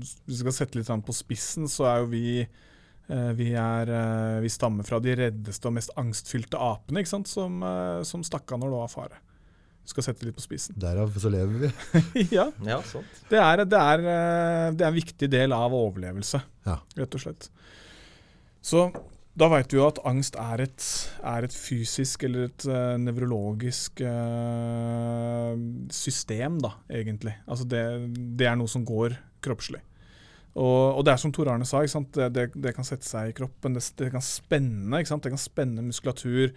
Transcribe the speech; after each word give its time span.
Hvis 0.00 0.16
vi 0.26 0.38
skal 0.42 0.56
sette 0.56 0.78
litt 0.80 0.88
sånn 0.90 1.04
på 1.06 1.14
spissen, 1.16 1.68
så 1.70 1.86
er 1.90 2.02
jo 2.02 2.10
vi 2.12 2.24
eh, 2.42 3.30
vi, 3.38 3.50
er, 3.58 3.90
eh, 3.94 4.38
vi 4.44 4.50
stammer 4.52 4.86
fra 4.88 5.00
de 5.02 5.14
reddeste 5.18 5.68
og 5.70 5.76
mest 5.76 5.92
angstfylte 6.00 6.60
apene 6.60 7.02
ikke 7.04 7.12
sant? 7.14 7.30
Som, 7.30 7.60
eh, 7.66 8.00
som 8.08 8.24
stakk 8.26 8.50
av 8.56 8.62
når 8.62 8.72
det 8.74 8.80
var 8.82 8.94
fare. 8.94 9.20
Vi 9.80 9.92
skal 9.94 10.06
sette 10.10 10.26
litt 10.26 10.36
på 10.36 10.44
spissen. 10.44 10.76
Derav 10.78 11.14
så 11.18 11.30
lever 11.32 11.66
vi. 11.66 11.70
ja, 12.36 12.50
Ja, 12.66 12.80
sant. 12.86 13.22
det 13.30 13.40
er, 13.42 13.64
det, 13.64 13.80
er, 13.94 14.04
det 14.76 14.84
er 14.84 14.90
en 14.92 14.98
viktig 15.00 15.30
del 15.32 15.56
av 15.56 15.74
overlevelse, 15.74 16.42
Ja. 16.68 16.80
rett 17.00 17.16
og 17.16 17.24
slett. 17.24 17.48
Så 18.60 18.90
da 19.40 19.46
veit 19.48 19.72
vi 19.72 19.78
jo 19.78 19.86
at 19.86 20.00
angst 20.04 20.34
er 20.36 20.60
et, 20.66 20.84
er 21.24 21.46
et 21.46 21.54
fysisk 21.54 22.24
eller 22.26 22.48
et 22.48 22.64
uh, 22.68 22.96
nevrologisk 23.00 24.02
uh, 24.04 25.54
system, 25.94 26.58
da, 26.60 26.74
egentlig. 26.92 27.36
Altså 27.46 27.64
det, 27.70 27.82
det 28.36 28.48
er 28.50 28.58
noe 28.60 28.68
som 28.70 28.84
går 28.84 29.14
kroppslig. 29.44 29.80
Og, 30.54 30.96
og 30.96 31.04
det 31.06 31.12
er 31.12 31.20
som 31.22 31.32
Tor 31.32 31.48
Arne 31.52 31.66
sa, 31.68 31.84
ikke 31.84 31.92
sant? 31.92 32.10
Det, 32.16 32.26
det, 32.34 32.48
det 32.58 32.74
kan 32.74 32.86
sette 32.86 33.06
seg 33.06 33.30
i 33.30 33.36
kroppen. 33.36 33.76
Det, 33.76 33.84
det 34.00 34.10
kan 34.10 34.24
spenne 34.24 34.98
ikke 34.98 35.12
sant? 35.12 35.22
Det 35.22 35.34
kan 35.34 35.40
spenne 35.40 35.84
muskulatur. 35.86 36.50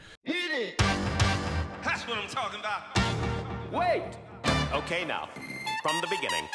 Okay, 4.74 5.06
now, 5.06 5.30
from 5.84 5.96
the 6.02 6.10
beginning. 6.10 6.50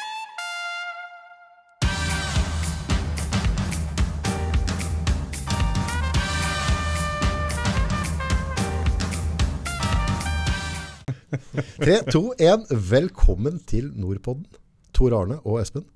Tre, 11.79 12.11
to, 12.11 12.33
én. 12.39 12.67
Velkommen 12.91 13.59
til 13.67 13.91
Nordpodden. 13.95 14.45
Tor 14.93 15.15
Arne 15.21 15.39
og 15.39 15.61
Espen. 15.61 15.87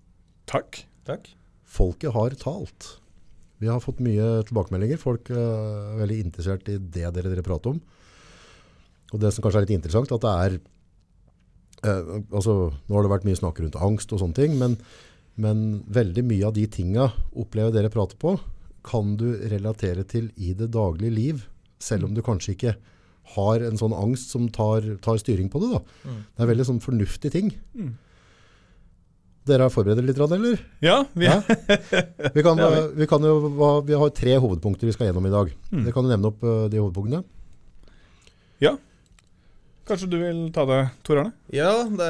Takk. 0.47 0.92
Takk. 1.07 1.29
Folket 1.63 2.13
har 2.15 2.35
talt. 2.39 2.97
Vi 3.63 3.69
har 3.71 3.81
fått 3.83 4.01
mye 4.03 4.43
tilbakemeldinger. 4.47 4.99
Folk 4.99 5.31
eh, 5.31 5.39
er 5.39 6.01
veldig 6.01 6.19
interessert 6.25 6.69
i 6.71 6.77
det 6.77 7.07
dere, 7.15 7.31
dere 7.31 7.45
prater 7.45 7.73
om. 7.73 7.81
Og 9.13 9.21
det 9.21 9.31
som 9.33 9.45
kanskje 9.45 9.61
er 9.61 9.67
litt 9.67 9.77
interessant, 9.77 10.11
at 10.11 10.23
det 10.25 10.33
er 10.45 10.55
eh, 11.87 12.13
altså, 12.33 12.73
Nå 12.73 12.97
har 12.97 13.05
det 13.05 13.13
vært 13.13 13.27
mye 13.29 13.39
snakk 13.39 13.61
rundt 13.63 13.79
angst 13.79 14.13
og 14.15 14.23
sånne 14.23 14.37
ting, 14.37 14.57
men, 14.59 14.77
men 15.35 15.83
veldig 15.93 16.25
mye 16.27 16.49
av 16.49 16.57
de 16.57 16.65
tinga 16.71 17.11
opplever 17.31 17.75
dere 17.75 17.93
prater 17.93 18.19
på, 18.19 18.35
kan 18.83 19.15
du 19.19 19.29
relatere 19.51 20.03
til 20.09 20.31
i 20.35 20.51
det 20.57 20.73
daglige 20.73 21.15
liv, 21.15 21.45
selv 21.79 22.09
om 22.09 22.15
du 22.15 22.23
kanskje 22.25 22.57
ikke 22.57 22.73
har 23.37 23.63
en 23.63 23.79
sånn 23.79 23.95
angst 23.95 24.33
som 24.33 24.49
tar, 24.51 24.83
tar 25.03 25.19
styring 25.21 25.47
på 25.51 25.61
det. 25.63 25.69
Da. 25.77 26.09
Mm. 26.09 26.17
Det 26.27 26.43
er 26.43 26.49
veldig 26.51 26.65
sånn 26.67 26.83
fornuftige 26.83 27.31
ting. 27.31 27.53
Mm. 27.77 27.93
Dere 29.43 29.65
har 29.67 29.73
forberedt 29.73 30.05
litt, 30.07 30.19
eller? 30.23 30.61
Ja, 30.83 31.01
vi, 31.13 31.25
Ja. 31.27 31.41
Vi, 32.33 32.43
kan, 32.45 32.59
vi. 32.99 33.07
kan 33.11 33.25
jo, 33.27 33.81
vi 33.83 33.97
har 33.99 34.13
tre 34.15 34.37
hovedpunkter 34.39 34.87
vi 34.87 34.93
skal 34.95 35.09
gjennom 35.09 35.27
i 35.27 35.33
dag. 35.33 35.51
Mm. 35.71 35.81
Dere 35.83 35.95
kan 35.95 36.07
jo 36.07 36.13
nevne 36.13 36.31
opp 36.31 36.45
eh, 36.47 36.63
de 36.71 36.79
hovedpunktene. 36.79 37.23
Ja. 38.63 38.77
Kanskje 39.83 40.07
du 40.07 40.15
vil 40.21 40.41
ta 40.55 40.63
det, 40.69 40.79
Tor 41.03 41.19
Arne? 41.19 41.33
Ja, 41.51 41.73
det, 41.83 42.09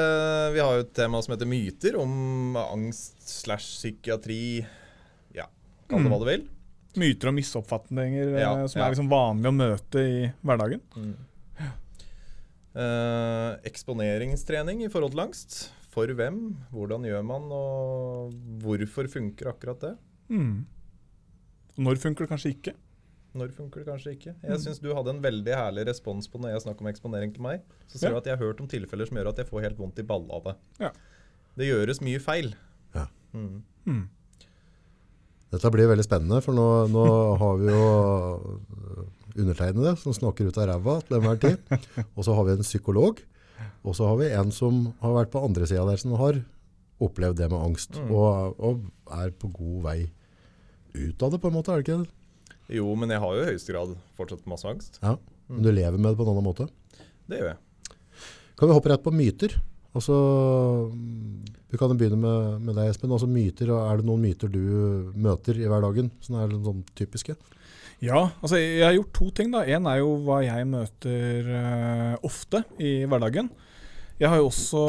vi 0.54 0.61
har 0.61 0.78
jo 0.78 0.86
et 0.86 0.94
tema 0.94 1.23
som 1.26 1.34
heter 1.34 1.50
myter, 1.50 1.98
om 1.98 2.54
angst 2.61 3.17
slash 3.26 3.66
psykiatri. 3.80 4.61
Ja, 5.34 5.48
kall 5.89 6.06
det 6.06 6.14
hva 6.14 6.22
du 6.22 6.30
vil. 6.30 6.45
Myter 7.02 7.31
og 7.31 7.39
misoppfatninger 7.39 8.36
eh, 8.36 8.42
Ja, 8.44 8.52
som 8.70 8.78
ja. 8.78 8.86
er 8.86 8.94
liksom 8.94 9.09
vanlig 9.09 9.50
å 9.50 9.58
møte 9.58 10.04
i 10.06 10.17
hverdagen. 10.45 10.84
Eh, 12.73 13.50
eksponeringstrening 13.70 14.86
i 14.86 14.92
forhold 14.94 15.16
til 15.17 15.23
angst. 15.26 15.64
For 15.94 16.09
hvem? 16.17 16.39
Hvordan 16.73 17.03
gjør 17.05 17.25
man, 17.27 17.44
og 17.53 18.33
hvorfor 18.63 19.09
funker 19.13 19.52
akkurat 19.53 19.83
det? 19.83 19.91
Mm. 20.33 20.63
Når 21.83 21.99
funker 22.02 22.25
det 22.25 22.31
kanskje 22.33 22.53
ikke? 22.55 22.73
Når 23.38 23.49
funker 23.58 23.81
det 23.81 23.88
kanskje 23.91 24.11
ikke? 24.16 24.33
Mm. 24.39 24.47
Jeg 24.52 24.61
syns 24.66 24.81
du 24.81 24.91
hadde 24.94 25.14
en 25.16 25.21
veldig 25.23 25.53
herlig 25.58 25.86
respons 25.89 26.27
på 26.30 26.41
når 26.41 26.53
jeg 26.55 26.64
snakker 26.67 26.86
om 26.86 26.89
eksponering 26.92 27.33
til 27.33 27.45
meg. 27.45 27.61
Så 27.89 27.98
sier 28.02 28.09
Ja. 28.09 28.14
du 28.14 28.21
at 28.21 28.30
jeg 28.30 28.37
har 28.37 28.45
hørt 28.45 28.61
om 28.61 28.67
tilfeller 28.70 29.09
som 29.09 29.17
gjør 29.17 29.30
at 29.33 29.42
jeg 29.42 29.49
får 29.49 29.61
helt 29.67 29.77
vondt 29.82 30.02
i 30.02 30.05
balla 30.05 30.37
av 30.37 30.43
det. 30.49 30.55
Ja. 30.86 30.92
Det 31.58 31.70
gjøres 31.70 32.02
mye 32.05 32.20
feil. 32.21 32.53
Ja. 32.98 33.08
Mm. 33.33 33.64
Mm. 33.86 34.03
Dette 35.53 35.70
blir 35.73 35.89
veldig 35.92 36.05
spennende, 36.05 36.39
for 36.42 36.53
nå, 36.58 36.67
nå 36.89 37.03
har 37.37 37.58
vi 37.61 37.67
jo 37.70 37.82
øh, 37.86 39.03
undertegnede 39.37 39.92
som 40.02 40.14
snakker 40.17 40.49
ut 40.49 40.58
av 40.58 40.70
ræva 40.71 40.95
til 41.05 41.17
enhver 41.20 41.37
tid. 41.43 41.76
Og 42.17 42.26
så 42.26 42.33
har 42.33 42.48
vi 42.48 42.55
en 42.58 42.65
psykolog, 42.65 43.21
og 43.83 43.95
så 43.97 44.08
har 44.09 44.17
vi 44.21 44.30
en 44.33 44.52
som 44.55 44.93
har 45.02 45.14
vært 45.17 45.31
på 45.33 45.41
andre 45.43 45.67
sida 45.69 45.86
der, 45.89 45.97
som 46.02 46.14
har 46.19 46.41
opplevd 47.03 47.37
det 47.41 47.49
med 47.52 47.59
angst, 47.59 47.97
Mm. 47.99 48.11
og, 48.15 48.59
og 48.59 48.83
er 49.11 49.31
på 49.31 49.49
god 49.53 49.81
vei 49.83 49.97
ut 50.95 51.23
av 51.25 51.31
det, 51.33 51.41
på 51.41 51.49
en 51.49 51.55
måte, 51.58 51.73
er 51.73 51.81
det 51.81 51.87
ikke 51.87 52.03
det? 52.03 52.11
Jo, 52.77 52.95
men 52.95 53.09
jeg 53.09 53.19
har 53.19 53.33
jo 53.36 53.41
i 53.43 53.49
høyeste 53.52 53.73
grad 53.73 53.95
fortsatt 54.17 54.45
masse 54.47 54.65
angst. 54.69 54.99
Ja, 55.03 55.17
men 55.49 55.61
du 55.65 55.71
lever 55.71 55.97
med 55.99 56.14
det 56.14 56.17
på 56.19 56.23
en 56.23 56.31
annen 56.31 56.45
måte. 56.47 56.69
Det 57.27 57.39
gjør 57.41 57.49
jeg. 57.53 57.59
Kan 58.58 58.69
vi 58.69 58.73
hoppe 58.77 58.89
rett 58.93 59.03
på 59.03 59.11
myter? 59.14 59.58
Altså, 59.93 60.15
mm, 60.93 61.43
vi 61.73 61.77
kan 61.77 61.91
begynne 61.97 62.17
med, 62.17 62.61
med 62.65 62.75
deg, 62.77 62.89
Espen. 62.93 63.11
Altså 63.14 63.27
myter, 63.30 63.70
Er 63.73 63.97
det 63.99 64.05
noen 64.08 64.21
myter 64.23 64.49
du 64.49 65.11
møter 65.14 65.58
i 65.59 65.67
hverdagen 65.70 66.09
som 66.23 66.37
er 66.39 66.53
sånn 66.55 66.83
typiske? 66.97 67.35
Ja, 68.03 68.33
altså 68.43 68.58
jeg 68.59 68.83
har 68.83 68.97
gjort 68.97 69.14
to 69.15 69.30
ting. 69.31 69.53
da. 69.53 69.64
Én 69.64 69.87
er 69.87 70.02
jo 70.02 70.17
hva 70.25 70.41
jeg 70.43 70.67
møter 70.67 71.47
uh, 71.47 72.15
ofte 72.27 72.64
i 72.75 73.05
hverdagen. 73.08 73.47
Jeg 74.19 74.30
har 74.30 74.39
jo 74.39 74.49
også 74.49 74.81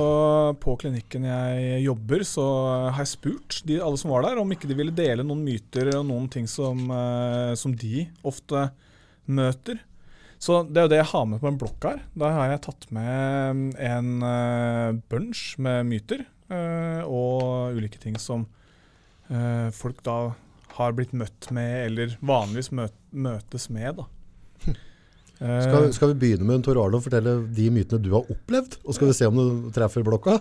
på 0.62 0.75
klinikken 0.82 1.25
jeg 1.26 1.78
jobber, 1.86 2.25
så 2.26 2.44
har 2.92 3.00
jeg 3.00 3.12
spurt 3.14 3.60
de, 3.66 3.78
alle 3.82 3.98
som 3.98 4.12
var 4.12 4.26
der, 4.26 4.38
om 4.42 4.50
ikke 4.52 4.69
de 4.69 4.76
ville 4.78 4.94
dele 4.94 5.25
noen 5.26 5.44
myter 5.47 5.92
og 5.94 6.04
noen 6.10 6.26
ting 6.30 6.50
som, 6.50 6.84
uh, 6.91 7.54
som 7.58 7.75
de 7.78 8.04
ofte 8.26 8.66
møter. 9.31 9.78
Så 10.42 10.64
det 10.66 10.82
er 10.82 10.88
jo 10.88 10.92
det 10.92 11.00
jeg 11.00 11.12
har 11.14 11.28
med 11.31 11.41
på 11.41 11.48
en 11.48 11.58
blokk 11.62 11.86
her. 11.86 12.02
Da 12.19 12.34
har 12.34 12.50
jeg 12.50 12.64
tatt 12.66 12.88
med 12.92 13.78
en 13.78 14.10
uh, 14.26 14.91
bunch 15.08 15.54
med 15.62 15.86
myter 15.88 16.26
og 16.54 17.72
ulike 17.75 17.98
ting 17.98 18.19
som 18.20 18.44
folk 19.75 20.02
da 20.04 20.34
har 20.79 20.95
blitt 20.97 21.12
møtt 21.17 21.51
med, 21.55 21.87
eller 21.89 22.17
vanligvis 22.25 22.71
møtes 22.75 23.71
med. 23.71 24.03
da. 24.03 24.11
Eh, 25.43 25.61
Skal, 25.67 25.89
skal 25.93 26.12
vi 26.12 26.15
begynne 26.15 26.47
med 26.47 26.62
Tor 26.62 26.79
Arne 26.79 26.95
og 26.95 27.03
fortelle 27.03 27.33
de 27.57 27.65
mytene 27.75 27.99
du 28.01 28.12
har 28.15 28.29
opplevd? 28.31 28.77
Og 28.87 28.95
skal 28.95 29.09
vi 29.11 29.17
se 29.19 29.27
om 29.27 29.35
du 29.35 29.73
treffer 29.75 30.05
blokka? 30.07 30.37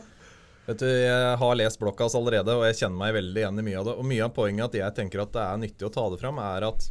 Vet 0.68 0.84
du, 0.84 0.86
Jeg 0.86 1.32
har 1.42 1.56
lest 1.58 1.80
blokka 1.82 2.06
hans 2.06 2.14
allerede, 2.16 2.54
og 2.54 2.62
jeg 2.70 2.78
kjenner 2.84 3.00
meg 3.02 3.16
veldig 3.18 3.42
igjen 3.42 3.58
i 3.60 3.66
mye 3.66 3.80
av 3.82 3.88
det. 3.90 3.96
Og 3.98 4.06
mye 4.08 4.28
av 4.28 4.36
poenget 4.38 4.70
at 4.70 4.78
jeg 4.78 4.96
tenker 5.02 5.24
at 5.26 5.34
det 5.34 5.42
er 5.48 5.58
nyttig 5.64 5.88
å 5.90 5.92
ta 5.98 6.06
det 6.14 6.22
fram, 6.22 6.38
er 6.46 6.68
at 6.70 6.86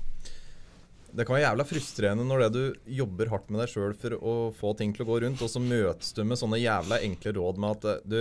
det 1.13 1.27
kan 1.29 1.37
være 1.37 1.45
jævla 1.47 1.69
frustrerende 1.69 2.25
når 2.27 2.43
det 2.43 2.51
du 2.59 2.93
jobber 2.99 3.31
hardt 3.33 3.51
med 3.53 3.63
deg 3.63 3.71
sjøl 3.71 3.95
for 4.03 4.19
å 4.19 4.35
få 4.57 4.75
ting 4.83 4.93
til 4.97 5.05
å 5.07 5.11
gå 5.13 5.19
rundt, 5.25 5.43
og 5.45 5.55
så 5.55 5.63
møtes 5.63 6.13
du 6.17 6.23
med 6.25 6.41
sånne 6.41 6.61
jævla 6.61 6.99
enkle 7.07 7.35
råd 7.39 7.63
med 7.63 7.79
at 7.79 7.89
eh, 7.93 8.07
du 8.09 8.21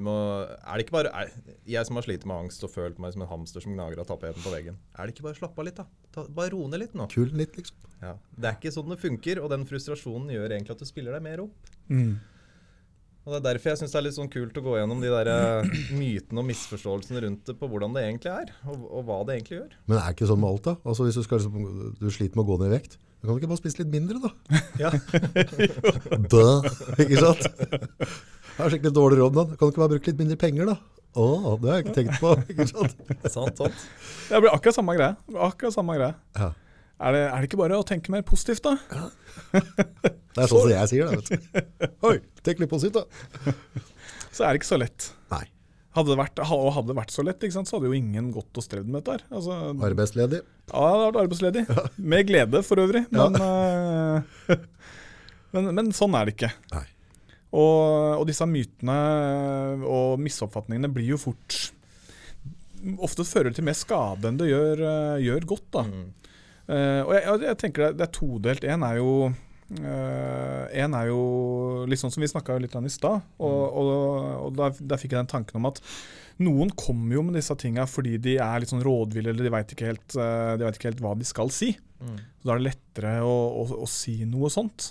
må 0.00 0.14
Er 0.44 0.76
det 0.78 0.86
ikke 0.86 0.96
bare 0.96 1.10
er, 1.12 1.32
Jeg 1.68 1.86
som 1.86 1.98
har 1.98 2.06
slitt 2.06 2.24
med 2.26 2.36
angst 2.36 2.64
og 2.64 2.72
følt 2.72 3.00
meg 3.02 3.14
som 3.14 3.24
en 3.24 3.30
hamster 3.30 3.64
som 3.64 3.74
gnager 3.76 4.00
av 4.00 4.08
tapeten 4.08 4.42
på 4.44 4.52
veggen. 4.52 4.78
Er 4.96 5.06
det 5.06 5.14
ikke 5.14 5.26
bare 5.28 5.36
å 5.36 5.40
slappe 5.42 5.60
av 5.60 5.68
litt, 5.68 5.80
da? 5.80 5.86
Ta, 6.14 6.26
bare 6.28 6.54
roe 6.54 6.70
ned 6.72 6.82
litt 6.84 6.94
nå. 6.98 7.08
Kul 7.12 7.32
litt, 7.36 7.56
liksom. 7.58 7.76
Ja. 8.00 8.14
Det 8.36 8.50
er 8.50 8.56
ikke 8.58 8.74
sånn 8.74 8.92
det 8.92 9.00
funker, 9.00 9.40
og 9.44 9.50
den 9.52 9.66
frustrasjonen 9.68 10.32
gjør 10.34 10.56
egentlig 10.56 10.74
at 10.76 10.84
du 10.84 10.88
spiller 10.88 11.16
deg 11.16 11.26
mer 11.26 11.44
opp. 11.46 11.74
mm. 11.88 12.14
Og 13.24 13.32
Det 13.32 13.38
er 13.38 13.44
derfor 13.46 13.70
jeg 13.70 13.80
syns 13.80 13.92
det 13.94 13.96
er 13.96 14.04
litt 14.04 14.16
sånn 14.18 14.28
kult 14.28 14.58
å 14.60 14.62
gå 14.66 14.72
gjennom 14.76 14.98
de 15.00 15.08
der 15.08 15.28
eh, 15.32 15.76
mytene 15.96 16.42
og 16.42 16.48
misforståelsene 16.50 17.22
rundt 17.24 17.46
det 17.48 17.54
på 17.56 17.68
hvordan 17.72 17.94
det 17.96 18.02
egentlig 18.04 18.28
er, 18.34 18.50
og, 18.68 18.82
og 18.84 19.06
hva 19.08 19.16
det 19.24 19.38
egentlig 19.38 19.56
gjør. 19.56 19.76
Men 19.86 19.96
det 19.96 20.02
er 20.02 20.16
ikke 20.16 20.28
sånn 20.28 20.42
med 20.42 20.50
alt, 20.50 20.66
da. 20.66 20.74
Altså, 20.84 21.06
hvis 21.06 21.16
du, 21.16 21.22
skal, 21.24 21.46
du 22.02 22.10
sliter 22.12 22.36
med 22.36 22.44
å 22.44 22.48
gå 22.50 22.58
ned 22.60 22.68
i 22.68 22.74
vekt, 22.74 22.98
da 23.24 23.30
kan 23.30 23.38
du 23.38 23.40
ikke 23.40 23.48
bare 23.54 23.60
spise 23.62 23.78
litt 23.80 23.88
mindre, 23.88 24.18
da? 24.20 24.30
Ja. 24.84 24.90
da, 26.34 26.42
ikke 27.00 27.22
sant? 27.22 27.46
Jeg 27.48 28.58
har 28.58 28.74
skikkelig 28.74 28.92
dårlig 28.98 29.16
råd, 29.22 29.38
da. 29.38 29.44
Kan 29.54 29.62
du 29.62 29.72
ikke 29.72 29.80
bare 29.80 29.92
bruke 29.94 30.12
litt 30.12 30.20
mindre 30.20 30.36
penger, 30.42 30.68
da? 30.68 30.74
Å, 31.16 31.54
det 31.62 31.70
har 31.70 31.78
jeg 31.78 31.86
ikke 31.86 31.94
tenkt 31.96 32.20
på, 32.20 32.34
ikke 32.52 32.66
sant? 32.68 33.00
sant, 33.32 33.62
sant. 33.62 33.86
Det 34.28 34.42
blir 34.44 34.52
akkurat 34.52 34.76
samme 34.76 34.98
greie. 34.98 35.16
Akkurat 35.48 35.76
samme 35.78 35.96
greie. 35.96 36.12
Ja. 36.36 36.50
Er 37.08 37.16
det, 37.16 37.24
er 37.24 37.32
det 37.40 37.48
ikke 37.48 37.62
bare 37.64 37.80
å 37.80 37.88
tenke 37.88 38.12
mer 38.12 38.26
positivt, 38.28 38.68
da? 38.68 39.08
Det 39.56 40.44
er 40.44 40.52
sånn 40.52 40.60
som 40.60 40.70
jeg 40.74 40.92
sier 40.92 41.08
det, 41.08 41.24
vet 41.24 41.32
du. 41.32 41.88
Oi, 42.10 42.18
tenk 42.44 42.60
litt 42.60 42.70
positivt, 42.76 43.00
da. 43.00 43.56
Så 44.28 44.44
er 44.44 44.52
det 44.52 44.60
ikke 44.60 44.74
så 44.74 44.82
lett. 44.84 45.08
Nei. 45.32 45.46
Hadde 45.94 46.10
det 46.10 46.18
vært, 46.18 46.40
og 46.42 46.72
hadde 46.74 46.90
det 46.90 46.96
vært 46.98 47.12
så 47.14 47.22
lett, 47.22 47.44
ikke 47.46 47.54
sant, 47.54 47.68
så 47.70 47.76
hadde 47.78 47.86
jo 47.92 47.94
ingen 47.98 48.32
gått 48.34 48.58
og 48.58 48.64
strevd 48.66 48.88
med 48.90 49.04
dette. 49.04 49.14
her. 49.14 49.36
Altså, 49.38 49.58
Arbeidsledig. 49.86 50.40
ja, 50.42 50.72
jeg 50.74 50.94
hadde 50.94 51.04
vært 51.06 51.20
arbeidsledig. 51.22 51.62
Med 52.14 52.26
glede, 52.26 52.62
for 52.66 52.82
øvrig. 52.82 53.04
Men, 53.14 53.38
ja. 53.38 54.56
men, 55.54 55.70
men 55.78 55.92
sånn 55.94 56.16
er 56.18 56.26
det 56.26 56.34
ikke. 56.34 56.50
Nei. 56.74 56.82
Og, 57.54 58.18
og 58.18 58.24
disse 58.26 58.46
mytene 58.50 58.98
og 59.86 60.18
misoppfatningene 60.18 60.90
blir 60.90 61.12
jo 61.14 61.20
fort 61.22 61.60
Ofte 63.00 63.24
fører 63.24 63.48
det 63.48 63.56
til 63.60 63.64
mer 63.64 63.76
skade 63.78 64.28
enn 64.28 64.36
det 64.36 64.50
gjør, 64.50 64.80
eh, 64.84 65.22
gjør 65.24 65.46
godt. 65.54 65.68
da. 65.72 65.84
Mm. 65.88 66.02
Uh, 66.64 67.00
og 67.06 67.12
jeg, 67.14 67.22
jeg- 67.46 67.58
tenker 67.62 67.82
det, 67.86 67.96
det 67.96 68.04
er 68.04 68.10
todelt. 68.12 68.64
En 68.74 68.82
er 68.84 68.98
jo 68.98 69.08
eh, 69.72 70.82
en 70.82 70.96
er 70.98 71.08
jo 71.08 71.22
litt 71.88 72.02
sånn 72.02 72.12
som 72.14 72.24
vi 72.24 72.30
snakka 72.30 72.58
litt 72.62 72.74
om 72.78 72.86
i 72.86 72.92
stad. 72.92 73.24
Og, 73.38 73.62
og, 73.80 73.94
og 74.48 74.58
der, 74.58 74.76
der 74.80 75.00
fikk 75.00 75.14
jeg 75.14 75.22
den 75.22 75.32
tanken 75.32 75.62
om 75.62 75.72
at 75.72 75.82
Noen 76.42 76.72
kommer 76.74 77.14
jo 77.14 77.20
med 77.22 77.36
disse 77.38 77.54
tinga 77.54 77.84
fordi 77.86 78.16
de 78.18 78.32
er 78.42 78.56
litt 78.58 78.72
sånn 78.72 78.82
rådville, 78.82 79.30
eller 79.30 79.46
de 79.46 79.52
veit 79.54 79.70
ikke, 79.70 79.92
helt, 79.92 80.16
vet 80.58 80.80
ikke 80.80 80.90
helt 80.90 81.02
hva 81.04 81.12
de 81.14 81.26
skal 81.28 81.52
si. 81.54 81.68
Mm. 82.02 82.16
Så 82.18 82.48
Da 82.48 82.56
er 82.56 82.58
det 82.58 82.72
lettere 82.72 83.12
å, 83.22 83.34
å, 83.62 83.66
å 83.84 83.88
si 83.90 84.16
noe 84.26 84.50
sånt. 84.50 84.90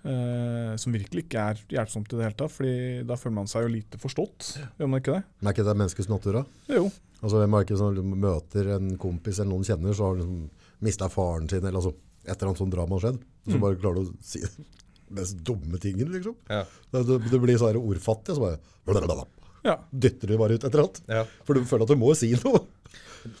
Uh, 0.00 0.72
som 0.80 0.94
virkelig 0.94 1.26
ikke 1.26 1.42
er 1.50 1.58
hjelpsomt 1.74 2.08
i 2.08 2.16
det 2.16 2.24
hele 2.24 2.36
tatt, 2.38 2.54
Fordi 2.54 3.02
da 3.04 3.18
føler 3.20 3.34
man 3.36 3.50
seg 3.50 3.66
jo 3.66 3.72
lite 3.74 3.98
forstått. 4.00 4.54
Gjør 4.78 4.88
man 4.88 5.02
ikke 5.02 5.18
det? 5.18 5.24
Men 5.40 5.50
er 5.50 5.56
ikke 5.56 5.66
det 5.66 5.74
menneskets 5.76 6.08
natur 6.08 6.38
da? 6.38 6.44
Jo. 6.72 6.86
Altså, 7.20 7.34
hvem 7.36 7.56
er 7.56 7.66
ikke 7.66 7.80
sånn, 7.82 7.98
du 7.98 8.14
møter 8.22 8.70
en 8.78 8.94
kompis 9.00 9.42
eller 9.42 9.52
noen 9.52 9.66
kjenner, 9.68 9.92
så 9.96 10.06
har 10.06 10.16
du 10.16 10.22
liksom 10.22 10.46
mistet 10.86 11.12
faren 11.12 11.50
sin, 11.52 11.60
eller 11.60 11.82
altså, 11.82 11.92
et 12.30 12.36
eller 12.36 12.52
annet 12.52 12.62
sånn 12.62 12.72
drama 12.72 12.96
har 12.96 13.04
skjedd. 13.08 13.20
Så 13.50 13.60
bare 13.62 13.80
klarer 13.80 14.00
du 14.00 14.08
å 14.08 14.24
si 14.24 14.42
den 14.46 14.70
mest 15.18 15.42
dumme 15.46 15.80
tingen, 15.82 16.10
liksom. 16.14 16.38
Ja. 16.48 16.64
Det, 16.90 17.04
det, 17.08 17.20
det 17.32 17.42
blir 17.42 17.60
så 17.60 17.72
ordfattig, 17.74 18.38
så 18.38 18.46
bare 18.46 18.60
blablabla. 18.88 19.28
Ja. 19.60 19.74
dytter 19.92 20.30
du 20.30 20.38
bare 20.40 20.56
ut 20.56 20.64
et 20.64 20.72
eller 20.72 20.86
annet. 20.86 21.02
Ja. 21.10 21.24
For 21.44 21.58
du 21.58 21.66
føler 21.68 21.84
at 21.84 21.92
du 21.92 22.00
må 22.00 22.14
si 22.16 22.32
noe. 22.40 22.64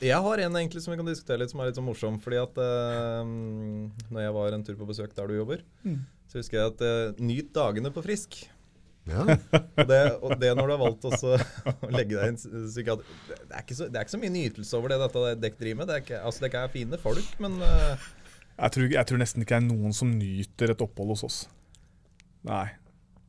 Jeg 0.04 0.20
har 0.20 0.42
en 0.44 0.56
egentlig 0.60 0.82
som 0.84 0.92
vi 0.92 0.98
kan 1.00 1.08
diskutere 1.08 1.40
litt, 1.40 1.52
som 1.52 1.62
er 1.62 1.70
litt 1.70 1.78
sånn 1.78 1.86
morsom. 1.86 2.18
Fordi 2.20 2.40
at 2.42 2.58
eh, 2.60 3.34
når 4.12 4.24
jeg 4.26 4.34
var 4.36 4.56
en 4.56 4.64
tur 4.66 4.76
på 4.80 4.88
besøk 4.90 5.14
der 5.16 5.30
du 5.30 5.38
jobber, 5.38 5.64
så 6.28 6.40
husker 6.42 6.60
jeg 6.60 6.72
at 6.74 6.84
eh, 6.84 7.22
nyt 7.24 7.54
dagene 7.56 7.92
på 7.94 8.04
Frisk. 8.04 8.42
Ja. 9.08 9.24
Og 9.24 9.88
det, 9.88 10.00
og 10.20 10.34
det 10.38 10.50
når 10.54 10.68
du 10.68 10.74
har 10.74 10.82
valgt 10.82 11.06
også 11.08 11.32
å 11.32 11.88
legge 11.90 12.18
deg 12.18 12.34
inn 12.34 12.36
psykiater 12.38 13.06
det, 13.30 13.38
det, 13.48 13.54
er 13.56 13.64
ikke 13.64 13.76
så, 13.78 13.86
det 13.88 13.96
er 13.96 14.04
ikke 14.04 14.12
så 14.12 14.20
mye 14.20 14.34
nytelse 14.34 14.76
over 14.76 14.92
det 14.92 14.98
dette 15.00 15.34
dekk 15.40 15.56
driver 15.62 15.78
med. 15.80 15.88
Det 15.88 15.96
er 15.96 16.04
ikke, 16.04 16.20
altså, 16.28 16.44
det 16.44 16.50
er 16.60 16.74
fine 16.74 17.00
folk, 17.00 17.30
men 17.42 17.56
eh, 17.64 18.08
Jeg 18.60 18.74
tror, 18.74 18.92
jeg 18.92 19.08
tror 19.08 19.20
nesten 19.22 19.44
ikke 19.44 19.56
det 19.56 19.62
er 19.62 19.70
noen 19.70 19.96
som 19.96 20.12
nyter 20.12 20.74
et 20.74 20.84
opphold 20.84 21.14
hos 21.14 21.24
oss. 21.24 21.40
Nei. 22.46 22.66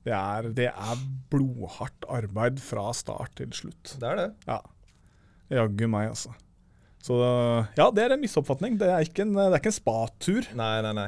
Det 0.03 0.13
er, 0.17 0.47
det 0.57 0.69
er 0.71 1.01
blodhardt 1.31 2.07
arbeid 2.09 2.59
fra 2.63 2.87
start 2.97 3.35
til 3.37 3.51
slutt. 3.55 3.95
det 4.01 4.07
er 4.09 4.17
det. 4.17 4.29
Ja. 4.49 4.59
Jaggu 5.61 5.85
meg, 5.91 6.09
altså. 6.15 6.33
Så 7.01 7.15
ja, 7.77 7.87
det 7.89 8.03
er 8.03 8.13
en 8.13 8.21
misoppfatning. 8.21 8.75
Det 8.81 8.89
er 8.93 9.05
ikke 9.05 9.23
en, 9.25 9.33
det 9.37 9.45
er 9.47 9.57
ikke 9.57 9.71
en 9.71 9.77
spatur. 9.77 10.49
Nei, 10.57 10.73
nei, 10.85 10.91
nei. 10.97 11.07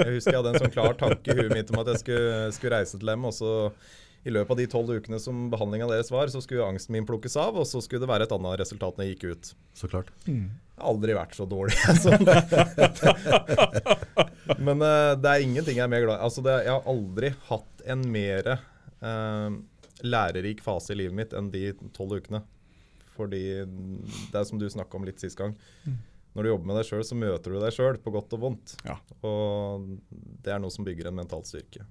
Jeg 0.00 0.14
husker 0.16 0.32
jeg 0.32 0.38
hadde 0.40 0.52
en 0.54 0.62
sånn 0.62 0.72
klar 0.72 0.94
tanke 1.00 1.32
i 1.32 1.36
huet 1.36 1.52
mitt 1.52 1.72
om 1.74 1.82
at 1.82 1.90
jeg 1.92 2.00
skulle, 2.04 2.38
skulle 2.56 2.78
reise 2.78 3.00
til 3.00 3.10
dem, 3.12 3.26
og 3.28 3.34
så 3.36 3.50
i 4.24 4.32
løpet 4.32 4.52
av 4.52 4.58
de 4.60 4.66
tolv 4.68 4.92
ukene 5.00 5.20
som 5.20 5.46
behandlinga 5.52 5.88
deres 5.88 6.10
var, 6.12 6.28
så 6.32 6.42
skulle 6.44 6.66
angsten 6.68 6.92
min 6.92 7.06
plukkes 7.08 7.36
av, 7.40 7.56
og 7.56 7.68
så 7.68 7.80
skulle 7.84 8.04
det 8.04 8.10
være 8.10 8.26
et 8.28 8.34
annet 8.36 8.60
resultat 8.60 8.96
når 8.96 9.06
jeg 9.06 9.16
gikk 9.16 9.24
ut. 9.32 9.52
Så 9.76 9.88
klart. 9.92 10.10
Har 10.28 10.69
aldri 10.86 11.16
vært 11.16 11.36
så 11.38 11.46
dårlig. 11.48 11.76
Men 14.66 14.82
uh, 14.82 15.16
det 15.20 15.32
er 15.32 15.44
ingenting 15.44 15.78
jeg 15.78 15.84
er 15.84 15.92
mer 15.92 16.06
glad 16.06 16.18
i. 16.18 16.24
Altså, 16.28 16.44
jeg 16.46 16.70
har 16.70 16.88
aldri 16.90 17.32
hatt 17.48 17.84
en 17.94 18.06
mer 18.12 18.52
uh, 18.54 19.50
lærerik 20.04 20.62
fase 20.64 20.94
i 20.94 21.00
livet 21.02 21.16
mitt 21.16 21.36
enn 21.36 21.50
de 21.52 21.72
tolv 21.96 22.20
ukene. 22.20 22.42
Fordi 23.16 23.42
det 23.66 24.38
er 24.38 24.46
som 24.48 24.60
du 24.60 24.68
snakka 24.70 24.96
om 24.96 25.04
litt 25.04 25.20
sist 25.20 25.38
gang. 25.38 25.56
Når 26.32 26.46
du 26.46 26.50
jobber 26.52 26.70
med 26.70 26.78
deg 26.78 26.86
sjøl, 26.86 27.02
så 27.04 27.18
møter 27.18 27.52
du 27.52 27.58
deg 27.60 27.74
sjøl 27.74 27.98
på 28.00 28.12
godt 28.14 28.36
og 28.36 28.44
vondt. 28.44 28.76
Ja. 28.86 28.96
Og 29.26 29.88
det 30.44 30.54
er 30.54 30.62
noe 30.62 30.72
som 30.72 30.86
bygger 30.86 31.10
en 31.10 31.18
mental 31.18 31.42
styrke. 31.48 31.82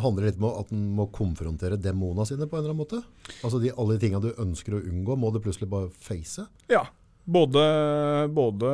Handler 0.00 0.24
det 0.24 0.32
litt 0.32 0.42
om 0.42 0.48
at 0.50 0.72
en 0.74 0.84
må 0.96 1.06
konfrontere 1.14 1.78
demona 1.80 2.26
sine 2.28 2.48
på 2.50 2.58
en 2.58 2.64
eller 2.64 2.74
annen 2.74 2.82
måte? 2.82 3.00
Altså 3.46 3.60
de, 3.62 3.72
alle 3.72 3.96
de 3.96 4.02
tingene 4.02 4.26
du 4.26 4.42
ønsker 4.42 4.76
å 4.76 4.82
unngå, 4.82 5.16
må 5.16 5.30
du 5.32 5.40
plutselig 5.42 5.70
bare 5.70 5.90
face? 6.02 6.44
Ja. 6.70 6.84
Både, 7.24 7.62
både 8.28 8.70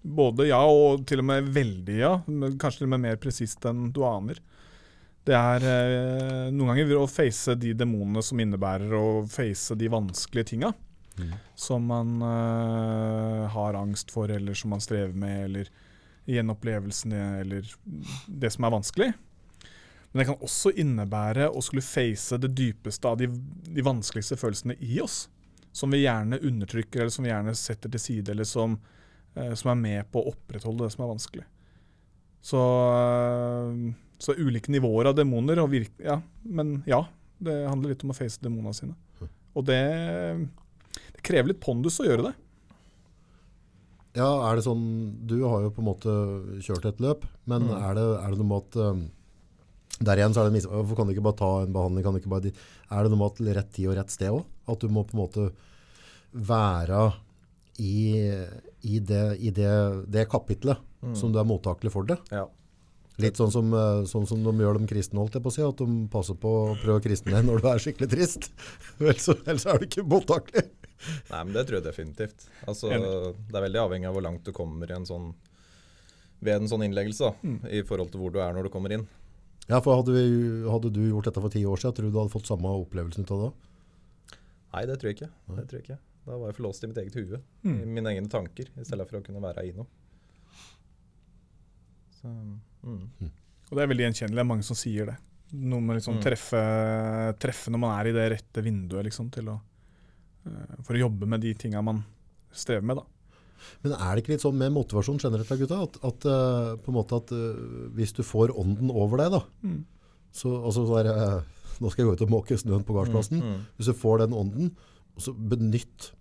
Både 0.00 0.46
ja, 0.48 0.60
og 0.64 1.02
til 1.08 1.20
og 1.20 1.26
med 1.28 1.50
veldig 1.52 1.96
ja. 1.98 2.14
Kanskje 2.24 2.80
til 2.80 2.88
og 2.88 2.94
med 2.94 3.02
mer 3.04 3.18
presist 3.20 3.66
enn 3.68 3.90
du 3.92 4.00
aner. 4.08 4.40
Det 5.28 5.36
er 5.36 5.66
eh, 5.68 6.46
noen 6.48 6.72
ganger 6.72 6.94
å 6.96 7.08
face 7.10 7.52
de 7.60 7.74
demonene 7.76 8.22
som 8.24 8.40
innebærer 8.40 8.94
å 8.96 9.26
face 9.28 9.76
de 9.76 9.90
vanskelige 9.92 10.54
tinga. 10.54 10.72
Som 11.58 11.90
man 11.90 12.14
eh, 12.24 13.42
har 13.52 13.76
angst 13.76 14.10
for, 14.14 14.32
eller 14.32 14.56
som 14.56 14.72
man 14.72 14.80
strever 14.80 15.12
med, 15.12 15.42
eller 15.50 15.68
gjenopplevelsene, 16.30 17.20
eller 17.42 17.68
det 18.26 18.50
som 18.54 18.64
er 18.64 18.72
vanskelig. 18.72 19.10
Men 20.10 20.22
det 20.22 20.26
kan 20.30 20.40
også 20.48 20.72
innebære 20.80 21.50
å 21.52 21.60
skulle 21.62 21.84
face 21.84 22.38
det 22.40 22.54
dypeste 22.56 23.10
av 23.10 23.20
de, 23.20 23.28
de 23.68 23.84
vanskeligste 23.84 24.38
følelsene 24.40 24.78
i 24.80 24.96
oss. 25.04 25.26
Som 25.72 25.90
vi 25.94 26.02
gjerne 26.02 26.38
undertrykker, 26.42 27.00
eller 27.04 27.14
som 27.14 27.24
vi 27.24 27.30
gjerne 27.30 27.54
setter 27.54 27.92
til 27.94 28.00
side, 28.02 28.28
eller 28.32 28.44
som, 28.48 28.78
eh, 29.36 29.52
som 29.54 29.70
er 29.70 29.78
med 29.78 30.10
på 30.12 30.22
å 30.24 30.32
opprettholde 30.32 30.84
det 30.86 30.92
som 30.96 31.04
er 31.04 31.12
vanskelig. 31.14 31.44
Så, 32.42 32.60
eh, 32.96 33.94
så 34.18 34.34
ulike 34.36 34.72
nivåer 34.72 35.06
av 35.12 35.14
demoner, 35.16 35.60
og 35.62 35.70
virke, 35.70 36.02
ja, 36.04 36.20
men 36.44 36.82
ja. 36.86 37.04
Det 37.40 37.54
handler 37.68 37.94
litt 37.94 38.02
om 38.04 38.10
å 38.12 38.16
face 38.18 38.36
demonene 38.42 38.74
sine. 38.76 38.94
Og 39.56 39.64
det, 39.64 39.80
det 41.14 41.22
krever 41.24 41.48
litt 41.54 41.60
pondus 41.64 41.96
å 42.02 42.04
gjøre 42.04 42.26
det. 42.28 42.34
Ja, 44.18 44.26
er 44.50 44.58
det 44.58 44.64
sånn, 44.66 44.82
du 45.30 45.36
har 45.46 45.62
jo 45.62 45.70
på 45.70 45.80
en 45.84 45.88
måte 45.88 46.14
kjørt 46.66 46.84
et 46.90 47.00
løp, 47.00 47.24
men 47.46 47.62
Mm. 47.68 47.76
er, 47.78 47.94
det, 47.94 48.04
er 48.24 48.30
det 48.34 48.38
noe 48.40 48.48
med 48.50 48.62
at 48.66 48.76
um, 48.76 49.02
der 50.00 50.20
igjen 50.20 50.32
så 50.32 50.42
er 50.42 50.48
det 50.48 50.56
mis 50.56 50.68
Hvorfor 50.68 50.96
kan 50.96 51.08
du 51.08 51.12
ikke 51.14 51.24
bare 51.26 51.38
ta 51.40 51.50
en 51.64 51.74
behandling? 51.74 52.04
Kan 52.04 52.16
du 52.16 52.20
ikke 52.22 52.32
bare, 52.32 52.52
er 52.52 53.02
det 53.04 53.12
noe 53.12 53.20
med 53.20 53.34
at 53.34 53.56
rett 53.60 53.74
tid 53.76 53.90
og 53.90 53.98
rett 53.98 54.14
sted 54.14 54.32
òg? 54.32 54.46
At 54.72 54.80
du 54.80 54.92
må 54.92 55.04
på 55.04 55.16
en 55.16 55.24
måte 55.24 55.48
være 56.32 57.02
i, 57.80 58.30
i, 58.86 59.00
det, 59.00 59.24
i 59.40 59.52
det, 59.54 59.74
det 60.12 60.28
kapitlet 60.30 60.80
som 61.16 61.32
du 61.32 61.38
er 61.40 61.48
mottakelig 61.48 61.92
for 61.94 62.08
det? 62.08 62.18
Ja. 62.32 62.46
Litt 63.20 63.36
sånn 63.36 63.52
som, 63.52 63.72
eh, 63.76 64.02
sånn 64.08 64.26
som 64.28 64.42
de 64.44 64.52
gjør 64.64 64.78
de 64.80 64.88
kristne, 64.88 65.20
holdt 65.20 65.36
jeg 65.36 65.44
på 65.44 65.52
å 65.52 65.54
si, 65.54 65.62
at 65.64 65.80
de 65.80 65.96
passer 66.12 66.36
på 66.40 66.50
å 66.50 66.76
prøve 66.80 67.00
å 67.00 67.04
kristne 67.04 67.34
deg 67.36 67.44
når 67.48 67.60
du 67.60 67.68
er 67.70 67.82
skikkelig 67.84 68.10
trist. 68.14 68.50
Ellers 69.00 69.28
ellers 69.34 69.66
er 69.66 69.80
du 69.80 69.88
ikke 69.88 70.06
mottakelig. 70.08 70.66
Nei, 71.30 71.42
men 71.44 71.54
det 71.56 71.64
tror 71.68 71.78
jeg 71.78 71.86
definitivt. 71.86 72.48
Altså, 72.68 72.90
det 72.92 73.56
er 73.56 73.64
veldig 73.64 73.80
avhengig 73.80 74.08
av 74.08 74.16
hvor 74.16 74.24
langt 74.26 74.44
du 74.44 74.52
kommer 74.56 74.90
i 74.90 74.96
en 74.96 75.08
sånn, 75.08 75.30
ved 76.44 76.60
en 76.60 76.68
sånn 76.68 76.84
innleggelse, 76.84 77.30
da, 77.30 77.54
i 77.72 77.80
forhold 77.88 78.12
til 78.12 78.20
hvor 78.20 78.34
du 78.34 78.40
er 78.44 78.52
når 78.56 78.68
du 78.68 78.72
kommer 78.72 78.92
inn. 78.96 79.06
Ja, 79.68 79.80
for 79.80 79.96
hadde, 80.00 80.12
vi, 80.16 80.68
hadde 80.68 80.90
du 80.92 81.02
gjort 81.10 81.24
dette 81.28 81.40
for 81.40 81.50
ti 81.52 81.64
år 81.68 81.76
siden, 81.78 81.94
tror 81.94 82.06
du 82.08 82.10
du 82.14 82.18
hadde 82.18 82.32
fått 82.32 82.46
samme 82.48 82.70
opplevelsen 82.80 83.22
ut 83.26 83.30
av 83.36 83.42
det? 83.44 83.50
Nei, 84.72 84.84
det 84.86 84.96
tror 85.00 85.10
jeg 85.10 85.16
ikke. 85.18 85.30
Det 85.56 85.64
tror 85.68 85.78
jeg 85.80 85.84
ikke. 85.88 85.98
Da 86.26 86.36
var 86.38 86.48
jeg 86.50 86.56
for 86.56 86.62
låst 86.66 86.84
i 86.84 86.86
mitt 86.90 86.98
eget 86.98 87.14
hue, 87.18 87.38
i 87.64 87.86
mine 87.86 88.10
egne 88.12 88.28
tanker, 88.30 88.68
i 88.78 88.84
stedet 88.84 89.06
for 89.08 89.18
å 89.20 89.22
kunne 89.24 89.40
være 89.42 89.64
i 89.68 89.72
noe. 89.76 89.86
Så, 92.20 92.28
mm. 92.84 93.30
Og 93.70 93.76
det 93.78 93.82
er 93.84 93.90
veldig 93.92 94.04
gjenkjennelig. 94.08 94.36
Det 94.36 94.44
er 94.44 94.50
mange 94.50 94.66
som 94.66 94.76
sier 94.78 95.06
det. 95.12 95.16
Noe 95.52 95.80
med 95.82 95.96
liksom 95.98 96.16
Mm. 96.18 96.22
treffe, 96.22 96.60
treffe 97.42 97.70
når 97.72 97.78
man 97.82 97.94
er 97.98 98.10
i 98.10 98.12
det 98.14 98.26
rette 98.32 98.62
vinduet 98.62 99.04
liksom, 99.08 99.30
til 99.30 99.48
å, 99.50 99.60
eh, 100.46 100.76
for 100.82 100.94
å 100.94 101.00
jobbe 101.08 101.26
med 101.26 101.40
de 101.40 101.54
tinga 101.54 101.82
man 101.82 102.04
strever 102.52 102.82
med. 102.84 102.96
da. 102.96 103.02
Men 103.82 103.92
er 103.96 104.14
det 104.16 104.24
ikke 104.24 104.32
litt 104.34 104.44
sånn 104.44 104.58
med 104.60 104.72
motivasjon 104.72 105.18
generelt 105.22 105.48
da, 105.48 105.56
gutta, 105.60 105.80
at, 105.86 105.98
at, 106.10 106.26
eh, 106.26 106.76
på 106.84 106.92
en 106.92 106.96
måte 106.98 107.16
at 107.20 107.32
eh, 107.32 107.64
hvis 107.96 108.12
du 108.16 108.22
får 108.26 108.54
ånden 108.56 108.90
over 108.92 109.18
deg 109.24 109.32
da, 109.38 109.42
Mm. 109.64 109.84
så, 110.32 110.52
altså, 110.64 110.86
så 110.86 111.00
er, 111.00 111.10
eh, 111.10 111.42
nå 111.80 111.90
skal 111.90 112.04
jeg 112.04 112.08
gå 112.10 112.16
ut 112.18 112.24
og 112.28 112.32
måke 112.36 112.58
snøen 112.60 112.84
på 112.84 112.94
gardsplassen, 112.96 113.40
Mm. 113.42 113.60
hvis 113.78 113.86
du 113.90 113.94
får 113.96 114.18
den 114.26 114.32
ånden, 114.36 114.72
så 115.18 115.32
benytt, 115.34 116.12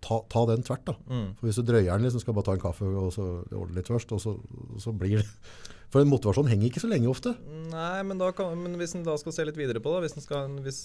ta, 0.00 0.20
ta 0.32 0.46
den 0.48 0.62
tvert 0.64 0.84
da. 0.88 0.94
Mm. 1.08 1.34
For 1.36 1.46
hvis 1.46 1.56
du 1.60 1.62
drøyer 1.68 1.92
den 1.96 2.06
liksom, 2.08 2.20
skal 2.24 2.34
bare 2.34 2.44
ta 2.48 2.52
en 2.56 2.62
kaffe 2.64 2.82
og 2.88 3.12
så 3.12 3.26
ordne 3.52 3.76
litt 3.76 3.88
først, 3.92 4.12
og 4.16 4.20
så, 4.20 4.32
så 4.80 4.92
blir 4.96 5.20
det, 5.20 5.26
for 5.92 6.00
en 6.00 6.08
motivasjon 6.10 6.48
henger 6.48 6.70
ikke 6.70 6.80
så 6.84 6.88
lenge 6.90 7.08
ofte. 7.10 7.34
Nei, 7.70 8.02
men, 8.08 8.18
da 8.18 8.30
kan, 8.32 8.56
men 8.62 8.76
hvis 8.80 8.94
en 8.96 9.04
da 9.04 9.16
skal 9.20 9.32
se 9.36 9.44
litt 9.44 9.56
videre 9.60 9.80
på 9.84 9.92
det, 9.96 10.06
hvis 10.08 10.16
en 10.16 10.24
skal 10.24 10.58
hvis, 10.64 10.80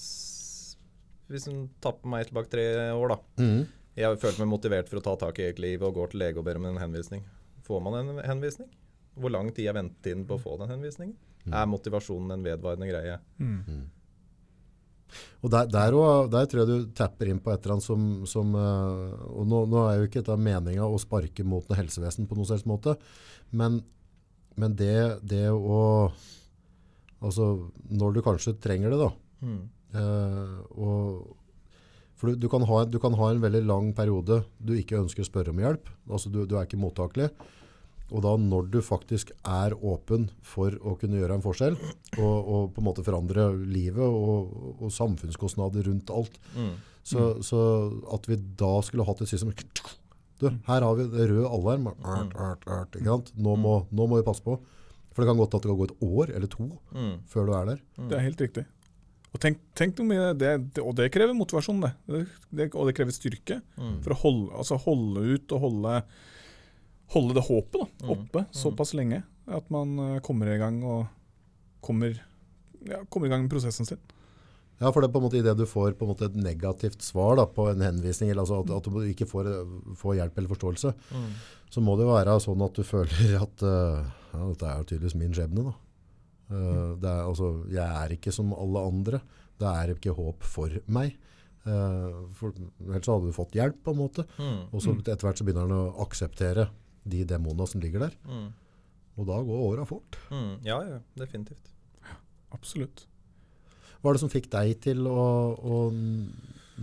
hvis 1.31 1.47
en 1.49 1.65
tapper 1.81 2.09
meg 2.11 2.27
tilbake 2.29 2.51
tre 2.51 2.65
år, 2.93 3.15
da. 3.15 3.19
Mhm. 3.41 3.65
Jeg 3.95 4.09
har 4.09 4.19
følt 4.19 4.39
meg 4.41 4.51
motivert 4.51 4.89
for 4.91 4.99
å 4.99 5.05
ta 5.05 5.15
tak 5.25 5.39
i 5.39 5.47
eget 5.47 5.61
liv 5.63 5.83
og 5.85 5.95
går 5.95 6.11
til 6.11 6.23
lege 6.23 6.41
og 6.41 6.47
ber 6.47 6.59
om 6.59 6.67
en 6.67 6.81
henvisning. 6.81 7.23
Får 7.65 7.83
man 7.83 7.99
en 8.01 8.23
henvisning? 8.27 8.67
Hvor 9.15 9.31
lang 9.31 9.51
tid 9.55 9.69
er 9.71 9.77
ventetiden 9.77 10.25
på 10.27 10.35
å 10.35 10.41
få 10.41 10.57
den 10.59 10.73
henvisningen? 10.75 11.15
Er 11.53 11.69
motivasjonen 11.69 12.33
en 12.35 12.43
vedvarende 12.43 12.89
greie? 12.89 13.19
Og 15.45 15.51
der, 15.53 15.69
der, 15.69 15.95
også, 15.95 16.29
der 16.33 16.47
tror 16.49 16.61
jeg 16.61 16.69
du 16.71 16.93
tapper 16.97 17.29
inn 17.29 17.39
på 17.43 17.53
et 17.53 17.61
eller 17.61 17.77
annet 17.77 17.85
som, 17.85 18.05
som 18.27 18.55
eh, 18.57 19.25
og 19.29 19.45
nå, 19.47 19.61
nå 19.69 19.83
er 19.85 19.99
jo 19.99 20.07
ikke 20.09 20.23
dette 20.23 20.37
meninga 20.41 20.87
å 20.89 20.97
sparke 20.99 21.45
mot 21.47 21.67
noe 21.69 21.77
helsevesen 21.77 22.27
på 22.27 22.37
noen 22.37 22.49
selvs 22.49 22.65
måte, 22.67 22.97
men, 23.55 23.77
men 24.59 24.75
det, 24.79 24.97
det 25.23 25.47
å 25.53 25.83
Altså, 27.25 27.45
når 27.89 28.11
du 28.13 28.19
kanskje 28.21 28.51
trenger 28.61 28.91
det, 28.91 28.97
da. 28.99 29.07
Mm. 29.47 29.61
eh, 29.97 30.57
og, 30.77 31.29
for 32.15 32.31
du, 32.31 32.35
du, 32.45 32.47
kan 32.51 32.63
ha, 32.63 32.81
en- 32.85 32.91
du 32.91 32.97
kan 33.03 33.13
ha 33.19 33.29
en 33.33 33.41
veldig 33.43 33.63
lang 33.67 33.93
periode 33.97 34.43
du 34.63 34.73
ikke 34.77 34.99
ønsker 35.01 35.23
å 35.25 35.27
spørre 35.29 35.51
om 35.51 35.59
hjelp. 35.59 35.89
Altså, 36.09 36.31
du, 36.31 36.45
du 36.47 36.55
er 36.55 36.65
ikke 36.67 36.79
mottakelig. 36.79 37.29
Og 38.13 38.21
da 38.21 38.35
når 38.37 38.67
du 38.69 38.77
faktisk 38.85 39.31
er 39.49 39.73
åpen 39.81 40.27
for 40.45 40.75
å 40.85 40.93
kunne 41.01 41.17
gjøre 41.17 41.39
en 41.39 41.43
forskjell, 41.43 41.75
og, 42.21 42.35
og 42.45 42.67
på 42.75 42.81
en 42.83 42.85
måte 42.85 43.03
forandre 43.03 43.47
livet 43.65 44.03
og, 44.05 44.51
og 44.79 44.91
samfunnskostnader 44.93 45.87
rundt 45.89 46.11
alt, 46.13 46.37
Mm. 46.55 46.75
så, 47.05 47.23
så 47.45 47.59
at 48.13 48.25
vi 48.29 48.37
da 48.57 48.69
skulle 48.85 49.05
hatt 49.05 49.21
et 49.25 49.29
system 49.29 49.51
du, 50.39 50.47
Her 50.67 50.81
har 50.85 50.95
vi 50.99 51.05
rød 51.07 51.45
alarm. 51.47 51.87
Art, 52.03 52.33
art, 52.35 52.63
art, 52.67 52.95
ikke 52.97 53.07
sant? 53.09 53.29
Nå, 53.39 53.55
må, 53.57 53.75
nå 53.91 54.07
må 54.07 54.17
vi 54.19 54.25
passe 54.27 54.43
på. 54.43 54.57
For 55.15 55.23
det 55.23 55.29
kan 55.31 55.37
godt 55.39 55.53
at 55.55 55.63
det 55.63 55.69
kan 55.71 55.77
gå 55.79 55.85
et 55.87 56.01
år 56.03 56.31
eller 56.35 56.47
to 56.51 56.65
Mm. 56.91 57.13
før 57.31 57.45
du 57.47 57.53
er 57.55 57.65
der. 57.73 57.79
Det 58.09 58.17
er 58.17 58.23
helt 58.25 58.41
riktig. 58.43 58.65
Og 59.35 59.39
tenk, 59.43 59.57
tenk 59.75 59.97
noe 59.99 60.07
med 60.07 60.37
det, 60.39 60.51
det, 60.77 60.83
Og 60.85 60.93
det 60.95 61.09
krever 61.11 61.35
motivasjon, 61.35 61.81
det. 61.83 61.91
det, 62.07 62.21
det 62.55 62.69
og 62.73 62.87
det 62.87 62.93
krever 62.95 63.11
styrke. 63.15 63.57
Mm. 63.75 63.97
For 64.05 64.15
å 64.15 64.19
holde, 64.21 64.51
altså 64.61 64.77
holde 64.79 65.25
ut 65.35 65.55
og 65.57 65.63
holde, 65.65 65.95
holde 67.15 67.35
det 67.37 67.43
håpet 67.49 67.81
da, 67.81 67.87
Mm. 68.05 68.11
oppe 68.15 68.45
såpass 68.55 68.93
lenge. 68.95 69.23
At 69.51 69.67
man 69.69 69.97
eh, 69.99 70.19
kommer 70.25 70.47
i 70.49 70.57
gang 70.61 70.79
og 70.87 71.05
kommer, 71.85 72.15
ja, 72.87 73.03
kommer 73.11 73.27
i 73.27 73.29
gang 73.33 73.43
med 73.43 73.51
prosessen 73.51 73.85
sin. 73.85 73.99
Ja, 74.79 74.89
for 74.91 74.99
det 74.99 75.07
er 75.09 75.13
på 75.13 75.19
en 75.21 75.27
måte 75.27 75.37
i 75.39 75.43
det 75.45 75.53
du 75.55 75.65
får 75.69 75.93
på 75.95 76.03
en 76.03 76.09
måte 76.11 76.25
et 76.27 76.35
negativt 76.35 77.01
svar 77.05 77.37
da, 77.39 77.45
på 77.47 77.69
en 77.71 77.79
henvisning, 77.85 78.31
eller 78.31 78.41
altså 78.43 78.57
at, 78.63 78.71
at 78.75 78.89
du 78.91 78.97
ikke 79.07 79.27
får, 79.29 79.47
får 79.95 80.17
hjelp 80.17 80.37
eller 80.41 80.51
forståelse, 80.51 80.91
Mm. 81.15 81.29
så 81.71 81.81
må 81.83 81.95
det 81.95 82.03
jo 82.07 82.11
være 82.15 82.39
sånn 82.43 82.63
at 82.65 82.73
du 82.75 82.83
føler 82.83 83.37
at 83.41 83.63
uh, 83.63 84.03
ja, 84.33 84.41
dette 84.49 84.67
er 84.67 84.77
jo 84.81 84.87
tydeligvis 84.89 85.15
min 85.15 85.31
skjebne. 85.35 85.63
Da. 85.69 85.73
Eh, 86.51 86.89
det 87.01 87.09
er, 87.09 87.23
altså, 87.25 87.51
jeg 87.71 87.85
er 87.85 88.15
ikke 88.15 88.33
som 88.35 88.53
alle 88.55 88.83
andre. 88.91 89.21
Det 89.59 89.69
er 89.69 89.93
ikke 89.95 90.15
håp 90.17 90.45
for 90.45 90.81
meg. 90.91 91.15
Uh, 91.65 92.27
for, 92.37 92.53
ellers 92.83 93.07
så 93.07 93.15
hadde 93.15 93.31
du 93.31 93.33
fått 93.33 93.55
hjelp, 93.57 93.79
på 93.81 93.95
en 93.95 93.97
måte. 93.97 94.25
Mm. 94.37 94.59
Og 94.69 94.83
så 94.83 94.93
etter 94.99 95.25
hvert 95.25 95.39
så 95.39 95.47
begynner 95.47 95.65
han 95.65 95.73
å 95.73 96.03
akseptere 96.03 96.67
de 97.09 97.23
demonene 97.25 97.65
som 97.69 97.81
ligger 97.81 98.05
der. 98.05 98.17
Mm. 98.29 98.51
Og 99.15 99.29
da 99.31 99.39
går 99.47 99.63
åra 99.71 99.85
fort. 99.89 100.19
Mm. 100.29 100.51
Ja, 100.67 100.77
ja, 100.85 100.99
definitivt. 101.17 101.71
Absolutt. 102.53 103.07
Hva 103.97 104.11
er 104.11 104.17
det 104.17 104.21
som 104.21 104.29
fikk 104.29 104.51
deg 104.53 104.75
til 104.83 105.07
å, 105.09 105.25
å 105.57 105.79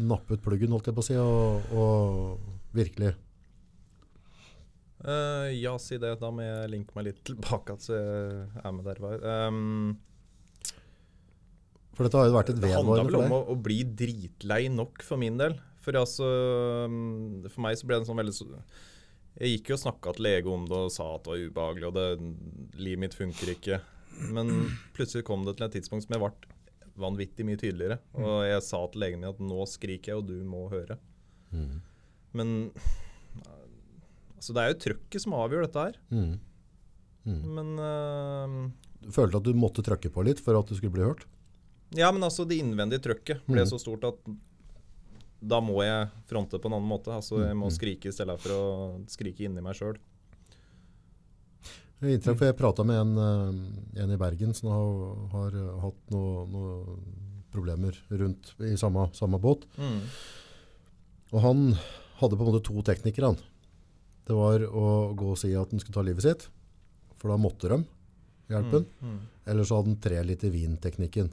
nappe 0.02 0.34
ut 0.34 0.42
pluggen, 0.42 0.72
holdt 0.74 0.90
jeg 0.90 0.96
på 0.96 1.04
å 1.04 1.06
si, 1.06 1.18
og, 1.20 1.74
og 1.76 2.74
virkelig 2.74 3.12
Eh, 5.02 5.50
ja, 5.58 5.74
si 5.82 5.98
det. 6.00 6.14
Da 6.20 6.30
må 6.34 6.44
jeg 6.44 6.70
linke 6.72 6.94
meg 6.96 7.10
litt 7.10 7.20
tilbake 7.26 7.76
at 7.76 7.88
jeg 7.90 8.46
er 8.62 8.74
med 8.74 8.86
der. 8.86 9.02
var. 9.02 9.26
Um, 9.48 9.98
For 11.96 12.06
dette 12.06 12.20
har 12.20 12.30
jo 12.30 12.38
vært 12.38 12.54
et 12.54 12.62
det 12.62 12.70
handla 12.70 13.02
vedvarende 13.02 13.10
vel 13.10 13.20
om 13.26 13.36
å, 13.38 13.42
å 13.52 13.58
bli 13.58 13.82
dritlei 13.84 14.62
nok 14.72 15.04
for 15.06 15.20
min 15.20 15.40
del. 15.40 15.58
For 15.82 15.98
altså 15.98 16.28
um, 16.86 17.42
For 17.48 17.64
meg 17.64 17.78
så 17.78 17.88
ble 17.88 17.98
det 17.98 18.04
en 18.04 18.10
sånn 18.12 18.20
veldig 18.22 18.36
Jeg 19.40 19.56
gikk 19.56 19.72
jo 19.72 19.78
og 19.80 19.84
snakka 19.88 20.14
til 20.14 20.28
lege 20.28 20.52
om 20.52 20.68
det 20.70 20.80
og 20.86 20.94
sa 20.94 21.08
at 21.16 21.26
det 21.26 21.34
var 21.34 21.44
ubehagelig, 21.48 21.90
og 21.90 21.98
det, 21.98 22.78
livet 22.78 23.06
mitt 23.06 23.18
funker 23.18 23.54
ikke. 23.56 23.82
Men 24.30 24.52
plutselig 24.94 25.26
kom 25.26 25.46
det 25.46 25.56
til 25.58 25.66
et 25.66 25.78
tidspunkt 25.80 26.06
som 26.06 26.14
jeg 26.14 26.22
ble 26.22 26.58
vanvittig 27.00 27.46
mye 27.48 27.58
tydeligere. 27.58 27.96
Og 28.20 28.42
jeg 28.44 28.62
sa 28.66 28.82
til 28.92 29.02
legen 29.02 29.22
min 29.22 29.32
at 29.32 29.40
nå 29.42 29.64
skriker 29.66 30.12
jeg, 30.12 30.20
og 30.20 30.28
du 30.28 30.36
må 30.46 30.66
høre. 30.70 30.98
Mm. 31.50 31.80
Men 32.36 32.52
altså, 34.42 34.54
det 34.56 34.62
er 34.64 34.72
jo 34.72 34.80
trøkket 34.82 35.22
som 35.22 35.36
avgjør 35.38 35.68
dette 35.68 35.84
her. 35.86 35.98
Mm. 36.10 36.32
Mm. 37.22 37.42
Men 37.54 37.68
uh, 37.78 38.70
Du 39.06 39.12
følte 39.14 39.38
at 39.38 39.46
du 39.46 39.54
måtte 39.54 39.84
trøkke 39.86 40.10
på 40.10 40.24
litt 40.26 40.42
for 40.42 40.58
at 40.58 40.66
du 40.66 40.74
skulle 40.74 40.90
bli 40.96 41.06
hørt? 41.06 41.22
Ja, 41.94 42.08
men 42.10 42.24
altså 42.26 42.42
det 42.48 42.58
innvendige 42.58 43.04
trøkket 43.04 43.44
ble 43.46 43.62
Mm. 43.62 43.68
så 43.70 43.78
stort 43.78 44.04
at 44.08 44.18
da 45.42 45.58
må 45.60 45.82
jeg 45.82 46.08
fronte 46.30 46.58
på 46.58 46.66
en 46.70 46.74
annen 46.78 46.88
måte. 46.88 47.10
Altså 47.14 47.42
Jeg 47.46 47.54
må 47.54 47.66
Mm. 47.70 47.74
skrike 47.76 48.08
i 48.08 48.12
stedet 48.14 48.38
for 48.40 48.50
å 48.50 49.04
skrike 49.10 49.44
inni 49.46 49.62
meg 49.62 49.74
sjøl. 49.78 49.98
Jeg 52.02 52.56
prata 52.58 52.82
med 52.82 52.96
en, 52.98 53.18
eh, 53.18 54.02
en 54.02 54.10
i 54.10 54.16
Bergen 54.16 54.54
som 54.54 54.70
har, 54.70 55.28
har 55.30 55.50
hatt 55.84 56.10
noen 56.10 56.50
noe 56.50 56.98
problemer 57.52 57.94
rundt 58.10 58.54
i 58.58 58.74
samme, 58.74 59.06
samme 59.14 59.38
båt. 59.38 59.66
Mm. 59.78 60.00
Og 61.32 61.40
han 61.40 61.78
hadde 62.18 62.36
på 62.36 62.42
en 62.42 62.50
måte 62.52 62.64
to 62.64 62.82
teknikere. 62.82 63.26
han. 63.30 63.38
Det 64.28 64.36
var 64.38 64.64
å 64.68 64.86
gå 65.18 65.32
og 65.34 65.38
si 65.40 65.50
at 65.58 65.72
han 65.74 65.82
skulle 65.82 65.98
ta 65.98 66.04
livet 66.06 66.26
sitt, 66.26 66.48
for 67.18 67.32
da 67.32 67.38
måtte 67.40 67.70
de 67.72 67.80
hjelpe 68.52 68.80
han. 68.80 68.88
Mm. 69.02 69.20
Eller 69.52 69.66
så 69.66 69.78
hadde 69.78 69.92
han 69.92 70.02
tre 70.02 70.20
liter 70.26 70.52
vin-teknikken. 70.54 71.30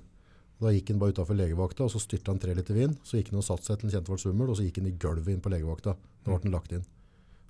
Da 0.59 0.73
gikk 0.75 0.91
han 0.91 0.99
bare 0.99 1.15
utafor 1.15 1.37
legevakta, 1.39 1.85
og 1.85 1.93
så 1.93 2.01
styrte 2.03 2.33
han 2.33 2.41
tre 2.41 2.55
liter 2.57 2.75
vin. 2.75 2.95
Så 3.07 3.19
gikk 3.19 3.31
han 3.31 3.39
og 3.39 3.45
satte 3.47 3.69
seg 3.69 3.79
til 3.79 3.87
han 3.87 3.95
kjente 3.97 4.11
ble 4.11 4.21
svimmel, 4.23 4.51
og 4.51 4.59
så 4.59 4.65
gikk 4.65 4.81
han 4.81 4.89
i 4.89 4.95
gulvet 4.99 5.31
inn 5.31 5.43
på 5.43 5.51
legevakta. 5.53 5.95
Da 6.25 6.31
ble 6.33 6.41
han 6.43 6.55
lagt 6.57 6.73
inn. 6.75 6.87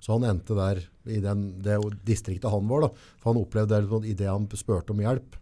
Så 0.00 0.16
han 0.16 0.24
endte 0.28 0.56
der 0.56 0.80
i 1.12 1.18
den, 1.20 1.42
det 1.64 1.76
distriktet 2.08 2.52
han 2.52 2.68
var. 2.70 2.86
da. 2.86 3.08
For 3.20 3.32
han 3.32 3.42
opplevde 3.42 3.80
det 3.82 4.12
idet 4.14 4.30
han 4.30 4.46
spurte 4.56 4.94
om 4.94 5.02
hjelp. 5.02 5.36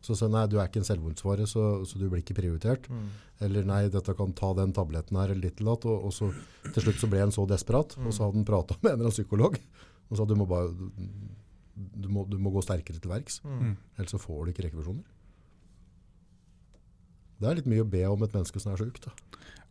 Så 0.00 0.14
sier 0.16 0.30
nei, 0.32 0.46
du 0.48 0.56
er 0.58 0.68
ikke 0.70 0.80
en 0.80 0.86
selvmordsfare, 0.88 1.44
så, 1.46 1.84
så 1.84 1.98
du 2.00 2.06
blir 2.08 2.22
ikke 2.22 2.36
prioritert. 2.38 2.86
Mm. 2.88 3.08
Eller 3.44 3.66
nei, 3.68 3.82
dette 3.92 4.14
kan 4.16 4.32
ta 4.32 4.54
den 4.56 4.72
tabletten 4.72 5.18
her 5.20 5.28
eller 5.34 5.42
litt 5.48 5.60
eller 5.60 5.74
annet. 5.76 5.84
Og, 5.92 6.06
og 6.08 6.14
så 6.16 6.30
til 6.72 6.86
slutt 6.86 7.02
så 7.02 7.10
ble 7.12 7.20
han 7.20 7.32
så 7.36 7.44
desperat, 7.50 7.96
og 8.00 8.12
så 8.16 8.24
hadde 8.26 8.40
han 8.40 8.48
prata 8.48 8.78
med 8.80 8.90
en 8.92 8.94
eller 8.96 9.10
annen 9.10 9.18
psykolog. 9.18 9.58
Og 10.10 10.16
sa 10.18 10.24
du 10.26 10.34
må 10.40 10.46
bare 10.48 10.72
du 12.00 12.08
må, 12.12 12.24
du 12.28 12.36
må 12.42 12.50
gå 12.52 12.60
sterkere 12.64 13.00
til 13.00 13.08
verks, 13.12 13.38
Mm. 13.44 13.76
ellers 13.96 14.10
så 14.12 14.18
får 14.20 14.44
du 14.44 14.50
ikke 14.52 14.66
rekvisjoner. 14.68 15.04
Det 17.40 17.48
er 17.48 17.56
litt 17.56 17.68
mye 17.72 17.84
å 17.84 17.88
be 17.88 18.02
om 18.08 18.22
et 18.26 18.34
menneske 18.36 18.60
som 18.60 18.72
er 18.74 18.80
sjukt. 18.82 19.06
da. 19.06 19.12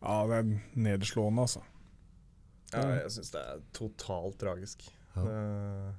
Ja, 0.02 0.14
det 0.26 0.38
er 0.40 0.48
nedslående, 0.86 1.44
altså. 1.44 1.62
Ja, 2.72 2.82
jeg 3.02 3.10
syns 3.14 3.30
det 3.34 3.42
er 3.42 3.60
totalt 3.76 4.38
tragisk. 4.42 4.86
Ja. 5.16 5.22
Eh, 5.22 5.90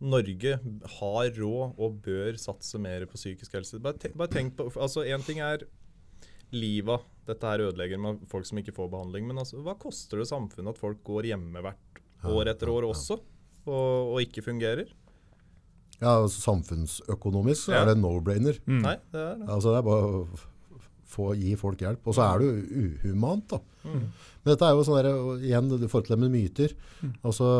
Norge 0.00 0.54
har 0.98 1.30
råd 1.36 1.74
og 1.76 1.98
bør 2.04 2.38
satse 2.40 2.78
mer 2.80 3.04
på 3.10 3.18
psykisk 3.20 3.52
helse. 3.58 3.80
Bare, 3.84 3.98
tenk, 4.00 4.14
bare 4.16 4.32
tenk 4.32 4.54
på 4.56 4.70
altså 4.80 5.04
Én 5.04 5.20
ting 5.26 5.42
er 5.44 5.66
livet 6.56 7.04
Dette 7.28 7.46
her 7.46 7.62
ødelegger 7.68 8.00
med 8.02 8.22
folk 8.30 8.46
som 8.48 8.58
ikke 8.58 8.72
får 8.74 8.88
behandling. 8.90 9.26
Men 9.28 9.38
altså, 9.42 9.60
hva 9.62 9.76
koster 9.78 10.18
det 10.22 10.26
samfunnet 10.30 10.72
at 10.74 10.80
folk 10.80 11.02
går 11.06 11.28
hjemme 11.30 11.60
hvert 11.62 12.00
år 12.26 12.50
etter 12.50 12.68
år 12.72 12.88
også, 12.88 13.20
og, 13.68 14.14
og 14.16 14.18
ikke 14.24 14.42
fungerer? 14.42 14.88
Ja, 16.00 16.16
altså, 16.22 16.40
Samfunnsøkonomisk 16.48 17.68
så 17.68 17.72
Ja. 17.76 17.82
er 17.84 17.92
det 17.92 18.00
no-brainer. 18.00 18.56
Mm. 18.66 18.80
Nei, 18.82 18.96
det 19.12 19.20
er 19.20 19.36
det. 19.36 19.48
Altså, 19.52 19.70
det 19.74 19.78
er 19.78 19.86
bare 19.86 20.08
å 20.08 20.40
få, 21.10 21.28
gi 21.38 21.54
folk 21.60 21.78
hjelp. 21.84 22.02
Og 22.08 22.16
så 22.16 22.24
er 22.24 22.40
det 22.40 22.48
jo 22.48 22.82
uhumant, 23.04 23.46
da. 23.52 23.60
Mm. 23.84 24.04
Men 24.42 24.50
dette 24.54 24.64
er 24.66 24.74
jo 24.74 24.84
sånn 24.88 24.98
der, 25.02 25.10
igjen, 25.44 25.70
i 25.76 25.88
forhold 25.92 26.06
til 26.08 26.16
det 26.16 26.20
med 26.24 26.34
myter. 26.34 26.74
Altså, 27.22 27.50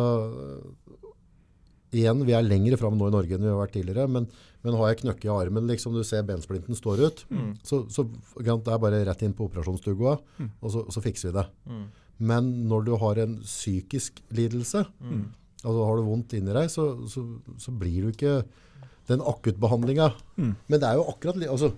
igjen, 1.92 2.24
vi 2.26 2.32
er 2.36 2.42
lengre 2.46 2.76
fram 2.78 2.96
nå 2.98 3.08
i 3.08 3.14
Norge 3.14 3.34
enn 3.36 3.42
vi 3.42 3.50
har 3.50 3.58
vært 3.60 3.74
tidligere, 3.74 4.06
men, 4.08 4.28
men 4.62 4.76
har 4.78 4.92
jeg 4.92 5.00
knøkke 5.02 5.26
i 5.26 5.32
armen, 5.34 5.66
liksom 5.70 5.94
du 5.96 6.02
ser 6.06 6.22
bensplinten 6.28 6.76
står 6.78 7.02
ut, 7.06 7.24
Mm. 7.30 7.54
så, 7.66 7.82
så 7.90 8.04
det 8.38 8.46
er 8.70 8.78
bare 8.82 9.04
rett 9.08 9.22
inn 9.26 9.34
på 9.34 9.48
operasjonsstua, 9.48 10.16
og 10.62 10.70
så, 10.70 10.84
så 10.92 11.02
fikser 11.02 11.30
vi 11.32 11.38
det. 11.40 11.46
Mm. 11.66 11.84
Men 12.30 12.50
når 12.68 12.84
du 12.86 12.94
har 13.00 13.18
en 13.22 13.38
psykisk 13.42 14.20
lidelse, 14.36 14.84
Mm. 15.00 15.26
altså 15.64 15.84
har 15.88 15.96
du 15.96 16.02
vondt 16.08 16.34
inni 16.38 16.52
deg, 16.56 16.68
så, 16.70 16.84
så, 17.08 17.24
så 17.58 17.72
blir 17.72 18.06
du 18.06 18.12
ikke 18.14 18.42
den 19.10 19.20
akuttbehandlinga. 19.26 20.12
Mm. 20.38 20.54
Men 20.68 20.78
det 20.80 20.86
er 20.86 20.94
jo 21.00 21.08
akkurat 21.10 21.40
altså, 21.50 21.72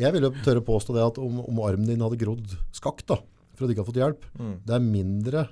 Jeg 0.00 0.14
vil 0.14 0.22
jo 0.24 0.30
tørre 0.46 0.62
påstå 0.64 0.94
det 0.96 1.02
at 1.04 1.18
om, 1.20 1.40
om 1.44 1.58
armen 1.66 1.84
din 1.84 2.00
hadde 2.00 2.16
grodd 2.16 2.54
skakt 2.72 3.04
da, 3.10 3.18
for 3.52 3.66
at 3.66 3.68
du 3.68 3.74
ikke 3.74 3.82
har 3.84 3.90
fått 3.90 3.98
hjelp, 4.00 4.22
Mm. 4.38 4.54
det 4.64 4.74
er 4.78 4.80
mindre, 4.86 5.42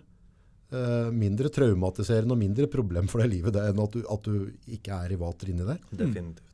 eh, 0.75 1.09
mindre 1.15 1.51
traumatiserende 1.53 2.35
og 2.35 2.41
mindre 2.41 2.69
problem 2.71 3.09
for 3.11 3.23
deg 3.23 3.31
i 3.31 3.39
livet 3.39 3.57
det 3.57 3.65
enn 3.71 3.81
at 3.85 3.97
du, 3.97 4.03
at 4.05 4.29
du 4.29 4.75
ikke 4.79 5.01
er 5.07 5.15
i 5.15 5.19
vater 5.21 5.53
inni 5.53 5.67
deg. 5.67 5.83
Definitivt. 5.91 6.45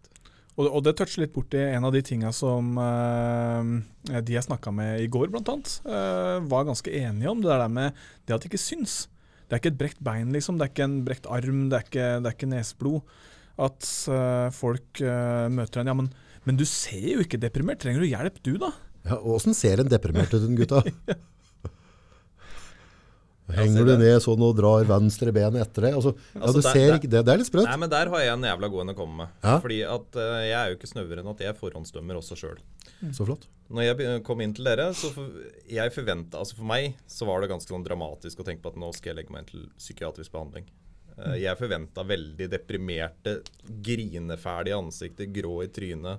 Og, 0.55 0.69
og 0.69 0.85
det 0.87 0.95
toucher 0.99 1.25
litt 1.25 1.35
borti 1.35 1.59
en 1.59 1.87
av 1.89 1.95
de 1.95 2.03
tinga 2.07 2.31
som 2.35 2.77
uh, 2.79 3.65
de 4.07 4.37
jeg 4.37 4.47
snakka 4.47 4.71
med 4.75 5.03
i 5.03 5.09
går, 5.11 5.33
blant 5.33 5.51
annet, 5.51 5.73
eh, 5.83 6.37
var 6.47 6.69
ganske 6.69 6.93
enige 6.95 7.33
om. 7.33 7.43
Det 7.43 7.51
der 7.51 7.73
med 7.73 8.05
det 8.23 8.37
at 8.37 8.45
det 8.45 8.53
ikke 8.53 8.63
syns. 8.63 9.09
Det 9.45 9.57
er 9.57 9.63
ikke 9.63 9.73
et 9.73 9.81
brekt 9.81 10.05
bein, 10.07 10.31
liksom. 10.35 10.61
Det 10.61 10.69
er 10.69 10.73
ikke 10.73 10.87
en 10.87 11.01
brekt 11.09 11.27
arm, 11.27 11.67
det 11.73 11.81
er 11.81 11.89
ikke, 11.89 12.07
det 12.23 12.31
er 12.31 12.39
ikke 12.39 12.51
neseblod. 12.53 13.19
At 13.67 13.91
uh, 14.11 14.49
folk 14.55 15.03
møter 15.03 15.83
en 15.83 15.91
Ja, 15.91 15.99
men, 15.99 16.15
men 16.47 16.59
du 16.59 16.65
ser 16.69 17.11
jo 17.17 17.27
ikke 17.27 17.43
deprimert. 17.43 17.83
Trenger 17.83 18.07
du 18.07 18.13
hjelp, 18.13 18.39
du, 18.47 18.55
da? 18.63 18.71
Ja, 19.11 19.19
Åssen 19.35 19.59
ser 19.59 19.83
en 19.83 19.91
deprimert 19.91 20.31
ut, 20.31 20.43
den 20.47 20.59
gutta? 20.59 20.85
Henger 23.53 23.85
du 23.85 23.93
ned 24.01 24.23
sånn 24.25 24.41
og 24.41 24.55
drar 24.57 24.87
venstre 24.89 25.29
benet 25.37 25.61
etter 25.61 25.85
deg? 25.85 25.95
Altså, 25.99 26.15
ja, 26.33 26.41
Altså, 26.41 26.55
du 26.57 26.61
der- 26.63 26.73
ser 26.73 26.87
der- 26.89 26.99
ikke 26.99 27.11
det. 27.13 27.21
Det 27.27 27.33
er 27.35 27.39
litt 27.43 27.47
sprøtt. 27.51 27.67
Nei, 27.69 27.77
men 27.77 27.91
der 27.93 28.09
har 28.09 28.19
jeg 28.25 28.33
en 28.33 28.43
jævla 28.49 28.71
god 28.73 28.81
en 28.81 28.95
å 28.95 28.97
komme 28.97 29.17
med. 29.19 29.29
Ja. 29.45 29.59
Fordi 29.61 29.81
at 29.85 30.17
uh, 30.17 30.39
jeg 30.41 30.55
er 30.61 30.71
jo 30.71 30.77
ikke 30.79 30.89
snauere 30.95 31.19
enn 31.21 31.29
at 31.29 31.43
jeg 31.45 31.59
forhåndsdømmer 31.61 32.17
også 32.23 32.39
sjøl. 32.41 32.59
Så 33.13 33.27
flott. 33.29 33.45
Når 33.69 33.83
jeg 33.85 34.23
kom 34.25 34.41
inn 34.41 34.55
til 34.57 34.65
dere, 34.65 34.87
så 34.97 35.11
for, 35.13 35.29
jeg 35.69 35.93
forventa 35.93 36.39
Altså 36.41 36.57
for 36.57 36.65
meg 36.65 36.95
så 37.07 37.27
var 37.29 37.41
det 37.43 37.51
ganske 37.51 37.69
sånn 37.69 37.85
dramatisk 37.85 38.41
å 38.41 38.45
tenke 38.49 38.63
på 38.65 38.73
at 38.73 38.77
nå 38.81 38.89
skal 38.95 39.13
jeg 39.13 39.17
legge 39.21 39.33
meg 39.33 39.45
inn 39.45 39.51
til 39.53 39.69
psykiatrisk 39.77 40.33
behandling. 40.33 40.65
Uh, 41.19 41.37
Jeg 41.39 41.57
forventa 41.61 42.03
veldig 42.03 42.49
deprimerte, 42.51 43.43
grineferdige 43.85 44.75
ansikter, 44.81 45.29
grå 45.31 45.61
i 45.63 45.69
trynet, 45.69 46.19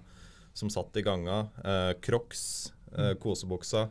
som 0.53 0.69
satt 0.69 0.95
i 0.95 1.01
ganga. 1.01 1.47
Uh, 1.65 1.93
Crocs, 2.05 2.71
uh, 2.97 3.13
kosebuksa. 3.19 3.89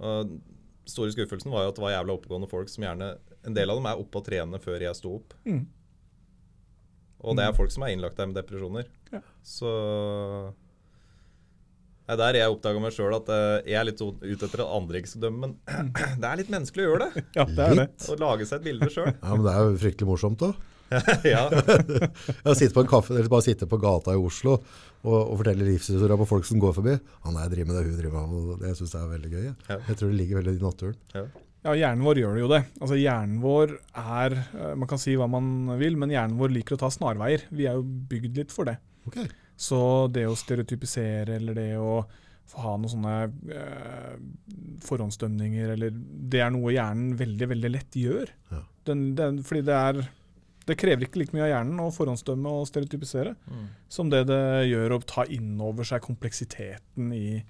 Og 0.00 0.40
store 0.90 1.14
skuffelsen 1.14 1.52
var 1.52 1.66
jo 1.66 1.72
at 1.72 1.78
det 1.78 1.84
var 1.84 1.94
jævla 1.96 2.16
oppegående 2.16 2.48
folk 2.50 2.70
som 2.72 2.84
gjerne 2.84 3.12
En 3.46 3.56
del 3.56 3.72
av 3.72 3.78
dem 3.78 3.86
er 3.88 4.00
oppe 4.02 4.20
og 4.20 4.26
trene 4.26 4.58
før 4.60 4.82
jeg 4.84 4.98
sto 4.98 5.14
opp. 5.16 5.36
Mm. 5.48 5.62
Og 7.24 7.36
det 7.36 7.44
er 7.46 7.56
folk 7.56 7.72
som 7.72 7.84
er 7.86 7.94
innlagt 7.94 8.18
der 8.20 8.28
med 8.28 8.36
depresjoner. 8.36 8.88
Ja. 9.12 9.20
Så 9.44 9.70
det 12.10 12.16
er 12.16 12.20
der 12.24 12.36
jeg 12.40 12.52
oppdaga 12.52 12.80
meg 12.82 12.94
sjøl 12.96 13.14
at 13.14 13.28
eh, 13.30 13.68
jeg 13.70 13.76
er 13.78 13.86
litt 13.86 14.00
ute 14.02 14.46
etter 14.48 14.64
at 14.64 14.72
andre 14.74 14.98
ikke 14.98 15.12
skal 15.12 15.28
dømme, 15.28 15.46
men 15.46 15.52
det 16.20 16.26
er 16.26 16.40
litt 16.40 16.50
menneskelig 16.50 16.82
å 16.82 16.88
gjøre 16.88 17.06
det. 17.06 17.22
Ja, 17.36 17.44
det 17.46 17.66
er 17.68 17.76
det. 17.78 17.86
Å 18.02 18.16
lage 18.18 18.48
seg 18.48 18.58
et 18.58 18.66
bilde 18.66 18.88
sjøl. 18.90 19.12
Ja, 19.22 19.30
men 19.36 19.44
det 19.46 19.52
er 19.52 19.68
jo 19.68 19.76
fryktelig 19.84 20.08
morsomt 20.08 20.42
da. 20.42 20.50
ja. 21.36 21.44
Jeg 22.48 22.56
sitter 22.58 22.74
på 22.74 22.82
en 22.82 22.90
kaffe, 22.90 23.14
eller 23.14 23.30
bare 23.30 23.46
sitter 23.46 23.70
på 23.70 23.78
gata 23.78 24.16
i 24.16 24.18
Oslo 24.18 24.56
og, 25.00 25.18
og 25.18 25.38
forteller 25.40 25.70
livshistorier 25.70 26.20
på 26.20 26.28
folk 26.28 26.48
som 26.48 26.60
går 26.62 26.74
forbi. 26.76 26.96
Han 27.26 27.38
er 27.40 27.52
driver 27.52 27.70
med 27.70 27.78
det, 27.78 27.84
hun 27.88 28.00
driver 28.00 28.26
med 28.26 28.34
det. 28.34 28.56
og 28.56 28.66
Jeg 28.68 28.80
synes 28.80 28.94
det 28.94 29.00
er 29.00 29.14
veldig 29.14 29.30
gøy. 29.32 29.46
Ja. 29.46 29.78
Jeg 29.78 29.96
tror 30.00 30.10
det 30.10 30.18
ligger 30.18 30.40
veldig 30.40 30.56
i 30.56 30.64
naturen. 30.64 30.98
Ja, 31.60 31.74
hjernen 31.76 32.06
vår 32.06 32.22
gjør 32.22 32.36
det 32.36 32.42
jo 32.42 32.50
det. 32.54 32.62
Altså 32.80 32.96
Hjernen 32.96 33.40
vår 33.42 33.74
er 34.00 34.36
eh, 34.38 34.72
Man 34.80 34.88
kan 34.88 35.00
si 35.00 35.12
hva 35.20 35.26
man 35.28 35.74
vil, 35.80 35.98
men 36.00 36.12
hjernen 36.12 36.38
vår 36.40 36.54
liker 36.54 36.76
å 36.76 36.80
ta 36.80 36.88
snarveier. 36.92 37.44
Vi 37.52 37.68
er 37.68 37.76
jo 37.76 37.84
bygd 37.84 38.40
litt 38.40 38.54
for 38.54 38.68
det. 38.68 38.78
Ok. 39.08 39.18
Så 39.60 39.80
det 40.12 40.24
å 40.28 40.38
stereotypisere 40.38 41.36
eller 41.36 41.58
det 41.58 41.70
å 41.76 42.00
få 42.50 42.64
ha 42.64 42.76
noen 42.80 42.90
sånne 42.94 43.16
eh, 43.54 44.14
forhåndsdømninger 44.86 45.74
eller 45.76 45.92
Det 46.32 46.40
er 46.42 46.50
noe 46.54 46.72
hjernen 46.74 47.12
veldig, 47.20 47.50
veldig 47.52 47.72
lett 47.76 47.98
gjør. 48.00 48.32
Ja. 48.50 48.62
Den, 48.88 49.10
den, 49.18 49.42
fordi 49.46 49.66
det 49.68 49.76
er 49.76 50.00
Det 50.70 50.76
krever 50.78 51.06
ikke 51.08 51.18
like 51.24 51.34
mye 51.34 51.44
av 51.48 51.50
hjernen 51.50 51.80
å 51.82 51.88
forhåndsdømme 51.94 52.52
og 52.60 52.68
stereotypisere 52.70 53.34
Mm. 53.50 53.66
som 53.90 54.10
det 54.12 54.22
det 54.30 54.40
gjør 54.70 54.94
å 54.96 55.02
ta 55.04 55.24
inn 55.26 55.56
over 55.60 55.84
seg 55.88 56.02
kompleksiteten 56.06 57.10
i, 57.16 57.40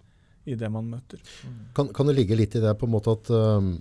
i 0.49 0.55
det 0.57 0.71
man 0.73 0.89
møter. 0.89 1.21
Kan, 1.77 1.93
kan 1.93 2.09
det 2.09 2.17
ligge 2.17 2.39
litt 2.39 2.57
i 2.57 2.63
det 2.65 2.73
på 2.81 2.89
en 2.89 2.95
måte 2.97 3.13
at 3.13 3.29
um, 3.31 3.75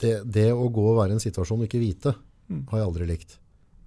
det, 0.00 0.14
det 0.30 0.46
å 0.54 0.68
gå 0.72 0.84
og 0.92 0.98
være 1.02 1.12
i 1.12 1.18
en 1.18 1.24
situasjon 1.26 1.60
og 1.64 1.68
ikke 1.68 1.82
vite, 1.82 2.14
Mm. 2.44 2.66
har 2.68 2.78
jeg 2.82 2.86
aldri 2.90 3.06
likt. 3.08 3.38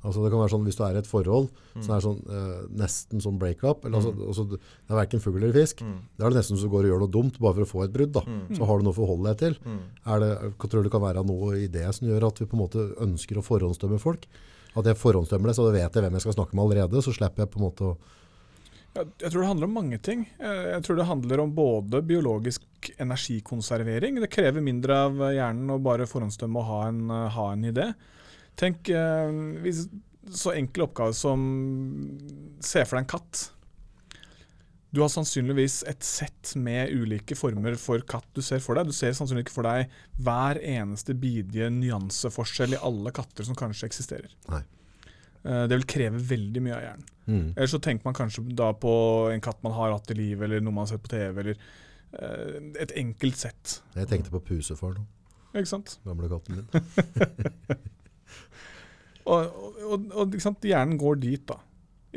Altså 0.08 0.24
det 0.24 0.32
kan 0.32 0.40
være 0.40 0.54
sånn 0.54 0.64
Hvis 0.66 0.78
du 0.80 0.84
er 0.88 0.96
i 0.96 1.02
et 1.04 1.10
forhold 1.10 1.50
Mm. 1.76 1.84
som 1.84 1.94
er 1.98 2.02
sånn, 2.02 2.22
eh, 2.32 2.62
nesten 2.80 3.20
sånn 3.22 3.38
break-up 3.38 3.84
eller 3.86 4.00
altså, 4.00 4.14
altså, 4.26 4.46
Det 4.56 4.90
er 4.90 4.96
verken 5.04 5.20
fugl 5.22 5.44
eller 5.44 5.54
fisk. 5.54 5.84
Mm. 5.84 5.98
Da 6.18 6.26
er 6.26 6.30
det 6.32 6.40
nesten 6.40 6.58
så 6.58 6.64
du 6.64 6.70
går 6.74 6.88
og 6.88 6.92
gjør 6.94 7.00
noe 7.04 7.12
dumt 7.18 7.38
bare 7.44 7.54
for 7.60 7.66
å 7.68 7.72
få 7.74 7.84
et 7.86 7.94
brudd. 7.94 8.14
da. 8.16 8.22
Mm. 8.26 8.56
Så 8.58 8.66
har 8.66 8.78
du 8.80 8.84
noe 8.88 8.96
å 8.96 9.02
forholde 9.02 9.28
deg 9.36 9.38
til. 9.44 9.58
Mm. 9.68 9.80
Er 10.08 10.20
det, 10.24 10.32
jeg 10.42 10.58
tror 10.72 10.80
du 10.82 10.84
det 10.88 10.92
kan 10.96 11.02
være 11.06 11.26
noe 11.28 11.54
i 11.60 11.68
det 11.68 11.86
som 11.94 12.08
gjør 12.08 12.28
at 12.32 12.40
vi 12.40 12.46
på 12.48 12.56
en 12.58 12.64
måte 12.66 12.96
ønsker 13.04 13.38
å 13.38 13.44
forhåndsdømme 13.46 14.00
folk? 14.00 14.26
At 14.78 14.86
jeg 14.86 14.96
forhåndsdømmer 14.98 15.48
det, 15.52 15.56
så 15.58 15.66
da 15.68 15.72
vet 15.78 15.94
jeg 15.94 16.04
hvem 16.04 16.14
jeg 16.18 16.22
skal 16.22 16.34
snakke 16.40 16.54
med 16.56 16.64
allerede. 16.66 17.02
Så 17.04 17.14
slipper 17.14 17.44
jeg 17.46 17.52
på 17.52 17.60
en 17.62 17.68
måte 17.70 17.84
å 17.94 17.98
jeg 18.98 19.30
tror 19.30 19.42
det 19.44 19.48
handler 19.52 19.68
om 19.70 19.74
mange 19.78 19.98
ting. 20.02 20.26
Eh, 20.40 20.72
Jeg 20.74 20.82
tror 20.82 20.96
det 20.98 21.06
handler 21.06 21.40
om 21.44 21.52
både 21.54 22.02
biologisk 22.02 22.64
energikonservering. 22.98 24.20
Det 24.20 24.30
krever 24.34 24.64
mindre 24.64 24.96
av 25.06 25.14
hjernen 25.36 25.70
å 25.70 25.80
bare 25.84 26.08
forhåndsdømme 26.10 26.58
og 26.58 26.66
ha 26.66 26.80
en, 26.88 27.12
eh, 27.12 27.30
ha 27.30 27.52
en 27.52 27.64
idé. 27.64 27.94
Tenk 28.58 28.90
eh, 28.90 29.36
hvis, 29.64 29.84
så 30.34 30.54
enkel 30.58 30.88
oppgave 30.88 31.14
som 31.16 31.44
Se 32.64 32.82
for 32.88 32.98
deg 32.98 33.04
en 33.06 33.12
katt. 33.18 33.44
Du 34.96 35.02
har 35.04 35.12
sannsynligvis 35.12 35.82
et 35.92 36.02
sett 36.08 36.54
med 36.58 36.90
ulike 36.96 37.36
former 37.38 37.76
for 37.78 38.02
katt 38.08 38.26
du 38.34 38.42
ser 38.42 38.62
for 38.64 38.80
deg. 38.80 38.88
Du 38.90 38.96
ser 38.96 39.12
sannsynligvis 39.14 39.50
ikke 39.50 39.58
for 39.60 39.68
deg 39.68 39.92
hver 40.24 40.58
eneste 40.64 41.14
bidige 41.20 41.68
nyanseforskjell 41.76 42.74
i 42.78 42.80
alle 42.88 43.12
katter 43.14 43.46
som 43.46 43.58
kanskje 43.60 43.90
eksisterer. 43.92 44.32
Nei. 44.50 44.64
Eh, 45.44 45.66
Det 45.68 45.76
vil 45.78 45.86
kreve 45.92 46.24
veldig 46.32 46.64
mye 46.66 46.78
av 46.80 46.82
hjernen. 46.86 47.06
mm. 47.28 47.44
Eller 47.58 47.68
så 47.68 47.82
tenker 47.84 48.08
man 48.10 48.18
kanskje 48.18 48.46
da 48.58 48.72
på 48.74 48.94
en 49.36 49.44
katt 49.44 49.62
man 49.68 49.76
har 49.76 49.92
hatt 49.94 50.10
i 50.16 50.18
livet, 50.18 50.48
eller 50.48 50.64
noe 50.64 50.74
man 50.74 50.88
har 50.88 50.96
sett 50.96 51.04
på 51.04 51.12
TV, 51.14 51.44
eller 51.44 51.60
eh, 51.60 52.58
et 52.82 52.96
enkelt 53.04 53.38
sett. 53.38 53.78
Jeg 53.94 54.08
tenkte 54.10 54.32
på 54.34 54.42
pusefar 54.50 54.96
nå. 54.98 55.06
Ikke 55.54 55.70
sant? 55.70 56.00
Gamle 56.08 56.32
katten 56.32 56.58
min. 56.64 56.68
Og, 59.28 59.58
og, 59.92 60.06
og 60.16 60.36
hjernen 60.64 60.98
går 61.00 61.18
dit, 61.20 61.42
da. 61.50 61.58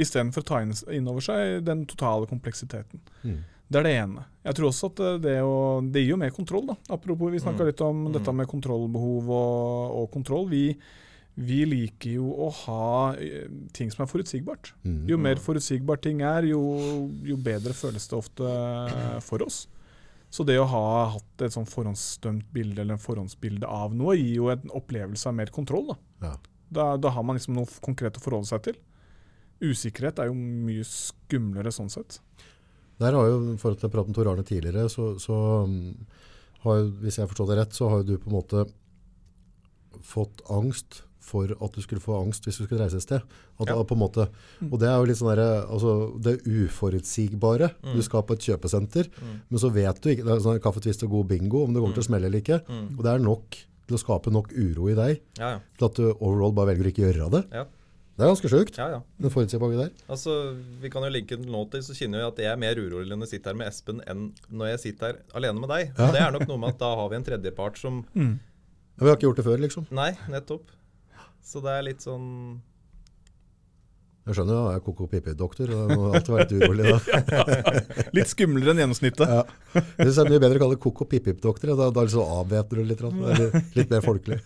Istedenfor 0.00 0.44
å 0.44 0.46
ta 0.46 0.60
inn, 0.62 0.70
inn 0.94 1.08
over 1.10 1.24
seg 1.24 1.64
den 1.66 1.82
totale 1.90 2.28
kompleksiteten. 2.30 3.00
Mm. 3.26 3.40
Det 3.70 3.78
er 3.80 3.86
det 3.86 3.94
ene. 4.00 4.24
Jeg 4.46 4.56
tror 4.58 4.68
også 4.70 4.88
at 4.90 5.00
det, 5.22 5.36
å, 5.46 5.56
det 5.82 6.02
gir 6.04 6.12
jo 6.14 6.20
mer 6.22 6.32
kontroll. 6.34 6.64
da. 6.70 6.76
Apropos, 6.94 7.30
vi 7.30 7.38
snakka 7.42 7.62
Mm. 7.62 7.68
litt 7.70 7.82
om 7.86 8.00
dette 8.14 8.32
med 8.34 8.48
kontrollbehov 8.50 9.28
og, 9.30 9.98
og 10.00 10.08
kontroll. 10.14 10.48
Vi, 10.50 10.62
vi 11.38 11.60
liker 11.70 12.16
jo 12.16 12.30
å 12.46 12.48
ha 12.64 12.86
eh, 13.14 13.46
ting 13.76 13.90
som 13.94 14.02
er 14.06 14.10
forutsigbart. 14.10 14.72
Mm. 14.86 15.02
Jo 15.10 15.18
mer 15.22 15.38
forutsigbart 15.42 16.02
ting 16.06 16.22
er, 16.26 16.46
jo, 16.50 16.62
jo 17.26 17.36
bedre 17.38 17.74
føles 17.74 18.08
det 18.10 18.18
ofte 18.18 18.54
for 19.26 19.42
oss. 19.46 19.64
Så 20.30 20.44
det 20.46 20.60
å 20.62 20.68
ha 20.70 20.82
hatt 21.16 21.42
et 21.42 21.54
sånn 21.54 21.66
forhåndsdømt 21.66 22.52
bilde 22.54 22.84
eller 22.84 22.94
en 22.94 23.02
forhåndsbilde 23.02 23.66
av 23.66 23.94
noe, 23.98 24.14
gir 24.14 24.36
jo 24.36 24.50
en 24.52 24.70
opplevelse 24.78 25.26
av 25.26 25.34
mer 25.34 25.50
kontroll. 25.54 25.90
Da, 25.90 26.28
Ja. 26.28 26.36
da, 26.70 26.84
da 26.96 27.10
har 27.10 27.24
man 27.26 27.36
liksom 27.36 27.56
noe 27.58 27.66
konkret 27.82 28.16
å 28.16 28.22
forholde 28.22 28.46
seg 28.46 28.62
til. 28.62 28.78
Usikkerhet 29.60 30.20
er 30.22 30.30
jo 30.30 30.34
mye 30.38 30.84
skumlere 30.86 31.72
sånn 31.74 31.90
sett. 31.90 32.20
Der 33.00 33.12
har 33.16 33.26
jo, 33.26 33.56
For 33.58 33.72
å 33.72 33.76
pratet 33.90 34.06
med 34.12 34.14
Tor 34.16 34.30
Arne 34.30 34.44
tidligere, 34.46 34.86
så, 34.92 35.14
så 35.18 35.64
um, 35.64 36.06
har 36.62 36.78
jo, 36.78 36.90
hvis 37.02 37.16
jeg 37.18 37.24
har 37.26 37.32
forstått 37.32 37.50
det 37.50 37.58
rett, 37.58 37.72
så 37.76 37.88
har 37.90 38.02
jo 38.02 38.12
du 38.12 38.18
på 38.18 38.30
en 38.30 38.36
måte 38.38 38.64
fått 40.06 40.42
angst 40.48 41.02
for 41.30 41.54
at 41.54 41.76
du 41.76 41.80
skulle 41.84 42.02
få 42.02 42.18
angst 42.24 42.44
hvis 42.48 42.58
du 42.60 42.64
skulle 42.66 42.82
reise 42.82 42.98
et 43.00 43.06
sted. 43.06 43.22
At, 43.60 43.70
Ja. 43.70 43.78
måte, 44.00 44.26
og 44.66 44.76
det 44.82 44.88
er 44.90 44.98
jo 44.98 45.08
litt 45.10 45.20
sånn 45.20 45.30
der, 45.36 45.62
altså, 45.70 45.94
det 46.20 46.40
uforutsigbare. 46.90 47.70
Mm. 47.84 47.94
Du 47.96 48.02
skal 48.02 48.22
på 48.26 48.34
et 48.36 48.44
kjøpesenter, 48.50 49.08
Mm. 49.10 49.40
men 49.50 49.58
så 49.58 49.70
vet 49.72 50.00
du 50.00 50.10
ikke, 50.10 50.24
det 50.24 50.34
er 50.36 50.44
sånn 50.44 50.60
Kaffetvist 50.60 51.02
og 51.04 51.10
god 51.10 51.28
bingo, 51.28 51.64
om 51.64 51.72
det 51.74 51.80
kommer 51.82 51.94
til 51.94 52.02
å 52.02 52.08
smelle 52.10 52.26
eller 52.26 52.40
ikke. 52.40 52.60
Mm. 52.66 52.98
Og 52.98 53.04
det 53.04 53.12
er 53.14 53.18
nok 53.18 53.50
til 53.86 53.96
å 53.96 54.00
skape 54.00 54.30
nok 54.32 54.52
uro 54.52 54.88
i 54.90 54.94
deg, 54.94 55.20
Ja, 55.38 55.50
ja. 55.56 55.60
til 55.78 55.84
at 55.86 55.94
du 55.94 56.12
overall 56.20 56.52
bare 56.52 56.74
velger 56.74 56.84
å 56.86 56.92
ikke 56.92 57.06
gjøre 57.12 57.30
det. 57.30 57.44
Ja. 57.52 57.64
Det 58.20 58.26
er 58.28 58.34
ganske 58.34 58.50
sjukt, 58.52 58.76
ja, 58.76 58.88
ja. 58.90 59.00
den 59.18 59.30
forutsigbare 59.30 59.76
der. 59.78 59.90
Altså, 60.10 60.54
Vi 60.80 60.90
kan 60.90 61.02
jo 61.02 61.08
linke 61.08 61.38
den 61.40 61.46
nå 61.50 61.70
til, 61.70 61.80
så 61.80 61.94
kjenner 61.96 62.18
jeg 62.20 62.28
at 62.28 62.36
jeg 62.36 62.52
er 62.52 62.56
mer 62.60 62.74
urolig 62.76 63.16
når 63.16 63.24
jeg 63.26 63.40
sitter 63.40 63.50
her 63.52 63.56
med 63.56 63.68
Espen 63.68 64.02
enn 64.06 64.32
når 64.52 64.66
jeg 64.76 64.80
sitter 64.80 65.06
her 65.06 65.16
alene 65.34 65.58
med 65.60 65.70
deg. 65.70 65.92
Ja. 65.96 66.10
Det 66.12 66.20
er 66.20 66.30
nok 66.32 66.46
noe 66.48 66.58
med 66.58 66.68
at 66.74 66.78
da 66.78 66.94
har 66.96 67.08
vi 67.08 67.16
en 67.16 67.24
tredjepart 67.24 67.78
som 67.78 68.04
Mm. 68.14 68.38
Ja, 68.98 69.04
vi 69.04 69.08
har 69.08 69.16
ikke 69.16 69.32
gjort 69.32 69.36
det 69.36 69.44
før, 69.46 69.58
liksom. 69.58 69.86
Nei, 69.90 70.10
nettopp. 70.28 70.60
Så 71.44 71.62
det 71.64 71.72
er 71.72 71.86
litt 71.86 72.04
sånn 72.04 72.26
Jeg 74.28 74.36
skjønner 74.36 74.54
jo, 74.54 74.64
jeg 74.70 74.78
er 74.78 74.82
koko-pipi-doktor, 74.84 75.70
og 75.74 75.78
jeg 75.80 75.98
må 75.98 76.10
alltid 76.10 76.34
være 76.34 76.44
litt 76.44 76.52
urolig 76.60 76.90
da. 76.90 77.54
Litt 78.18 78.30
skumlere 78.30 78.74
enn 78.74 78.82
gjennomsnittet. 78.82 79.32
Ja. 79.32 79.40
Jeg 79.74 80.04
synes 80.04 80.18
det 80.18 80.24
er 80.26 80.30
mye 80.34 80.42
bedre 80.44 80.60
å 80.60 80.62
kalle 80.62 80.76
det 80.76 80.82
koko-pip-pip-doktor, 80.84 81.72
da, 81.80 81.88
da 81.96 82.04
liksom 82.04 82.34
avvæpner 82.36 82.82
du 82.82 82.90
litt. 82.90 83.00
Det 83.00 83.38
litt, 83.40 83.70
litt 83.80 83.94
mer 83.94 84.04
folkelig, 84.04 84.38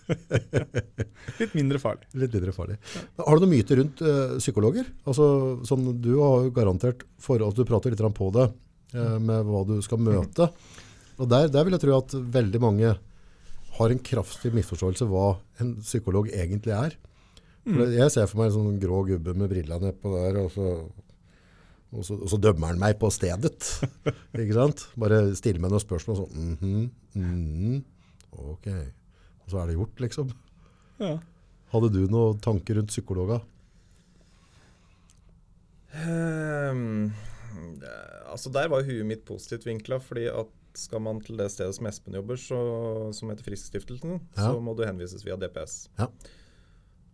Litt 1.41 1.57
mindre 1.59 1.81
farlig. 1.83 2.07
litt 2.23 2.37
mindre 2.39 2.55
farlig. 2.55 2.79
Har 3.19 3.35
du 3.35 3.45
noen 3.45 3.53
myter 3.53 3.81
rundt 3.81 4.05
uh, 4.05 4.37
psykologer? 4.39 4.87
Altså, 5.05 5.27
sånn, 5.67 5.89
du 6.01 6.13
har 6.21 6.47
jo 6.47 6.55
garantert 6.55 7.03
for 7.21 7.43
at 7.45 7.59
du 7.59 7.67
prater 7.67 7.93
litt 7.93 8.05
på 8.15 8.31
det, 8.39 8.47
uh, 8.95 9.17
med 9.19 9.51
hva 9.51 9.65
du 9.69 9.75
skal 9.85 10.01
møte. 10.01 10.49
Og 11.19 11.29
der, 11.29 11.51
der 11.51 11.67
vil 11.67 11.75
jeg 11.77 11.83
tro 11.83 11.99
at 11.99 12.15
veldig 12.39 12.63
mange 12.63 12.95
har 13.77 13.91
en 13.91 14.03
kraftig 14.03 14.53
misforståelse 14.55 15.07
hva 15.09 15.35
en 15.63 15.75
psykolog 15.81 16.29
egentlig 16.31 16.73
er. 16.75 16.95
For 17.65 17.89
Jeg 17.89 18.13
ser 18.13 18.29
for 18.29 18.41
meg 18.41 18.51
en 18.51 18.55
sånn 18.59 18.79
grå 18.81 19.01
gubbe 19.07 19.33
med 19.33 19.49
brillene 19.51 19.89
nedpå 19.89 20.11
der, 20.13 20.37
og 20.43 20.51
så, 20.53 20.67
og, 21.95 22.03
så, 22.05 22.17
og 22.19 22.29
så 22.29 22.39
dømmer 22.41 22.71
han 22.71 22.81
meg 22.81 22.99
på 23.01 23.09
stedet. 23.13 23.71
Ikke 24.37 24.57
sant? 24.57 24.85
Bare 25.01 25.23
stiller 25.37 25.63
meg 25.63 25.73
noen 25.73 25.83
spørsmål 25.83 26.21
sånn 26.21 26.53
mhm, 26.59 26.85
mhm, 27.17 27.79
Ok. 28.53 28.69
Og 29.45 29.51
så 29.51 29.61
er 29.61 29.69
det 29.69 29.77
gjort, 29.77 30.01
liksom. 30.03 30.31
Ja. 31.01 31.15
Hadde 31.73 31.91
du 31.93 32.01
noen 32.11 32.39
tanker 32.43 32.79
rundt 32.79 32.93
psykologa? 32.93 33.41
Um, 35.95 37.13
Altså 38.35 38.51
Der 38.51 38.67
var 38.67 38.83
jo 38.83 38.91
huet 38.91 39.07
mitt 39.07 39.25
positivt 39.27 39.65
vinkla, 39.67 39.99
fordi 40.03 40.27
at 40.27 40.49
skal 40.77 41.01
man 41.05 41.19
til 41.23 41.37
det 41.39 41.47
stedet 41.53 41.75
som 41.77 41.87
Espen 41.89 42.15
jobber, 42.17 42.39
så, 42.39 42.57
som 43.15 43.29
heter 43.31 43.45
Friskstiftelsen, 43.47 44.19
Ja. 44.37 44.49
så 44.51 44.59
må 44.63 44.73
du 44.77 44.83
henvises 44.85 45.23
via 45.25 45.37
DPS. 45.39 45.89
Ja. 45.99 46.07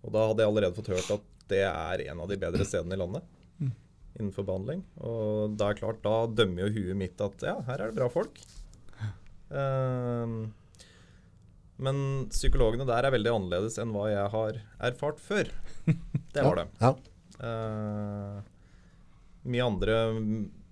Og 0.02 0.12
da 0.16 0.28
hadde 0.30 0.42
jeg 0.44 0.50
allerede 0.52 0.76
fått 0.78 0.90
hørt 0.94 1.12
at 1.18 1.28
det 1.52 1.64
er 1.68 2.04
en 2.10 2.22
av 2.24 2.30
de 2.32 2.38
bedre 2.42 2.66
stedene 2.66 2.96
i 2.96 3.02
landet 3.02 3.24
Mm. 3.62 3.72
innenfor 4.20 4.46
behandling. 4.48 4.82
Og 5.04 5.58
da 5.60 5.70
er 5.70 5.78
klart, 5.78 6.02
da 6.02 6.26
dømmer 6.28 6.66
jo 6.68 6.74
huet 6.80 6.98
mitt 6.98 7.22
at 7.22 7.44
ja, 7.46 7.58
her 7.68 7.82
er 7.86 7.92
det 7.92 8.00
bra 8.00 8.08
folk. 8.10 8.40
Uh, 9.52 10.48
men 11.82 11.98
psykologene 12.32 12.86
der 12.88 13.08
er 13.08 13.14
veldig 13.16 13.32
annerledes 13.36 13.78
enn 13.82 13.92
hva 13.94 14.08
jeg 14.12 14.30
har 14.36 14.60
erfart 14.92 15.20
før. 15.20 15.50
Det 16.32 16.44
var 16.46 16.62
det. 16.62 16.68
Ja. 16.80 16.92
Uh, 17.42 18.42
mye 19.50 19.66
andre 19.66 19.96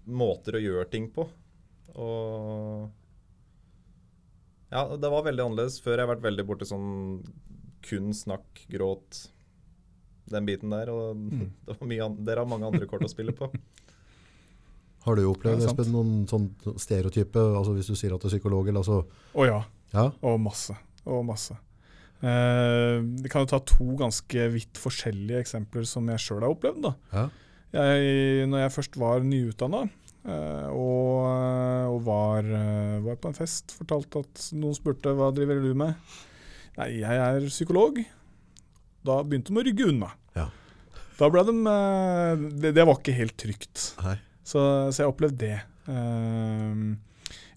måter 0.10 0.56
å 0.58 0.62
gjøre 0.64 0.90
ting 0.94 1.10
på. 1.14 1.26
Og 1.96 2.90
Ja, 4.70 4.84
det 4.98 5.10
var 5.10 5.24
veldig 5.26 5.46
annerledes. 5.48 5.80
Før 5.82 5.98
jeg 5.98 6.06
har 6.06 6.12
vært 6.16 6.26
veldig 6.28 6.46
borti 6.46 6.68
sånn 6.70 6.90
kun 7.86 8.12
snakk, 8.14 8.66
gråt, 8.70 9.24
den 10.30 10.46
biten 10.46 10.70
der. 10.76 10.92
Og 10.94 11.18
det 11.66 11.76
var 11.80 11.88
mye, 11.90 12.04
an- 12.06 12.20
dere 12.28 12.44
har 12.44 12.50
mange 12.52 12.68
andre 12.70 12.86
kort 12.90 13.06
å 13.08 13.10
spille 13.12 13.34
på. 13.34 13.50
Har 15.08 15.16
du 15.16 15.24
opplevd 15.30 15.64
Ja. 15.64 15.72
Espen, 15.72 15.94
noen 15.96 16.28
sånn 16.30 16.50
stereotype, 16.78 17.40
altså 17.56 17.74
hvis 17.78 17.88
du 17.90 17.96
sier 17.96 18.14
at 18.14 18.22
du 18.22 18.28
er 18.28 18.34
psykolog, 18.36 18.68
Å 18.68 18.78
altså, 18.82 18.98
oh, 19.34 19.46
ja. 19.48 19.62
ja? 19.96 20.10
Og 20.28 20.38
masse. 20.44 20.76
Og 21.08 21.24
masse. 21.26 21.56
Eh, 22.20 23.00
kan 23.32 23.46
jo 23.46 23.48
ta 23.48 23.62
to 23.64 23.86
ganske 23.98 24.50
vidt 24.52 24.76
forskjellige 24.78 25.40
eksempler 25.40 25.88
som 25.88 26.10
jeg 26.12 26.20
sjøl 26.20 26.44
har 26.44 26.52
opplevd. 26.52 26.82
da. 26.84 26.92
Ja. 27.16 27.24
Jeg, 27.72 28.46
når 28.52 28.66
jeg 28.66 28.74
først 28.76 28.98
var 29.00 29.24
nyutdanna 29.24 29.86
eh, 30.26 30.70
og, 30.72 31.26
og 31.94 32.00
var, 32.08 32.46
eh, 32.46 32.96
var 33.06 33.20
på 33.22 33.32
en 33.32 33.38
fest, 33.38 33.76
fortalte 33.78 34.24
at 34.26 34.48
noen 34.58 34.78
spurte 34.78 35.14
hva 35.16 35.32
driver 35.36 35.62
du 35.64 35.74
med. 35.78 35.98
Nei, 36.80 36.90
jeg 37.02 37.22
er 37.26 37.50
psykolog. 37.52 38.00
da 39.06 39.22
begynte 39.24 39.54
de 39.54 39.62
å 39.62 39.68
rygge 39.68 39.92
unna. 39.92 40.14
Ja. 40.38 40.48
Da 41.20 41.30
ble 41.32 41.44
de 41.48 41.56
eh, 41.74 42.48
det, 42.64 42.74
det 42.78 42.88
var 42.88 43.00
ikke 43.00 43.18
helt 43.18 43.38
trygt. 43.40 43.92
Så, 44.50 44.60
så 44.90 45.04
jeg 45.04 45.12
opplevde 45.12 45.46
det. 45.46 45.60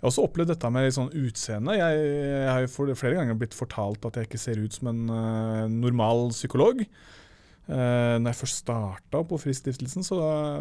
Jeg 0.03 0.09
har 0.09 0.11
også 0.11 0.25
opplevd 0.27 0.51
dette 0.51 0.69
med 0.75 0.83
litt 0.83 0.97
sånn 0.97 1.13
utseende. 1.15 1.77
Jeg, 1.79 1.99
jeg 2.27 2.49
har 2.51 2.97
flere 2.99 3.15
ganger 3.21 3.37
blitt 3.39 3.55
fortalt 3.55 4.03
at 4.09 4.17
jeg 4.19 4.27
ikke 4.27 4.41
ser 4.43 4.59
ut 4.59 4.75
som 4.75 4.89
en 4.91 5.03
eh, 5.15 5.67
normal 5.71 6.33
psykolog. 6.35 6.83
Uh, 7.63 8.19
når 8.19 8.33
jeg 8.33 8.39
først 8.41 8.59
starta 8.65 9.21
på 9.23 9.37
Fristiftelsen, 9.39 10.03
så, 10.03 10.17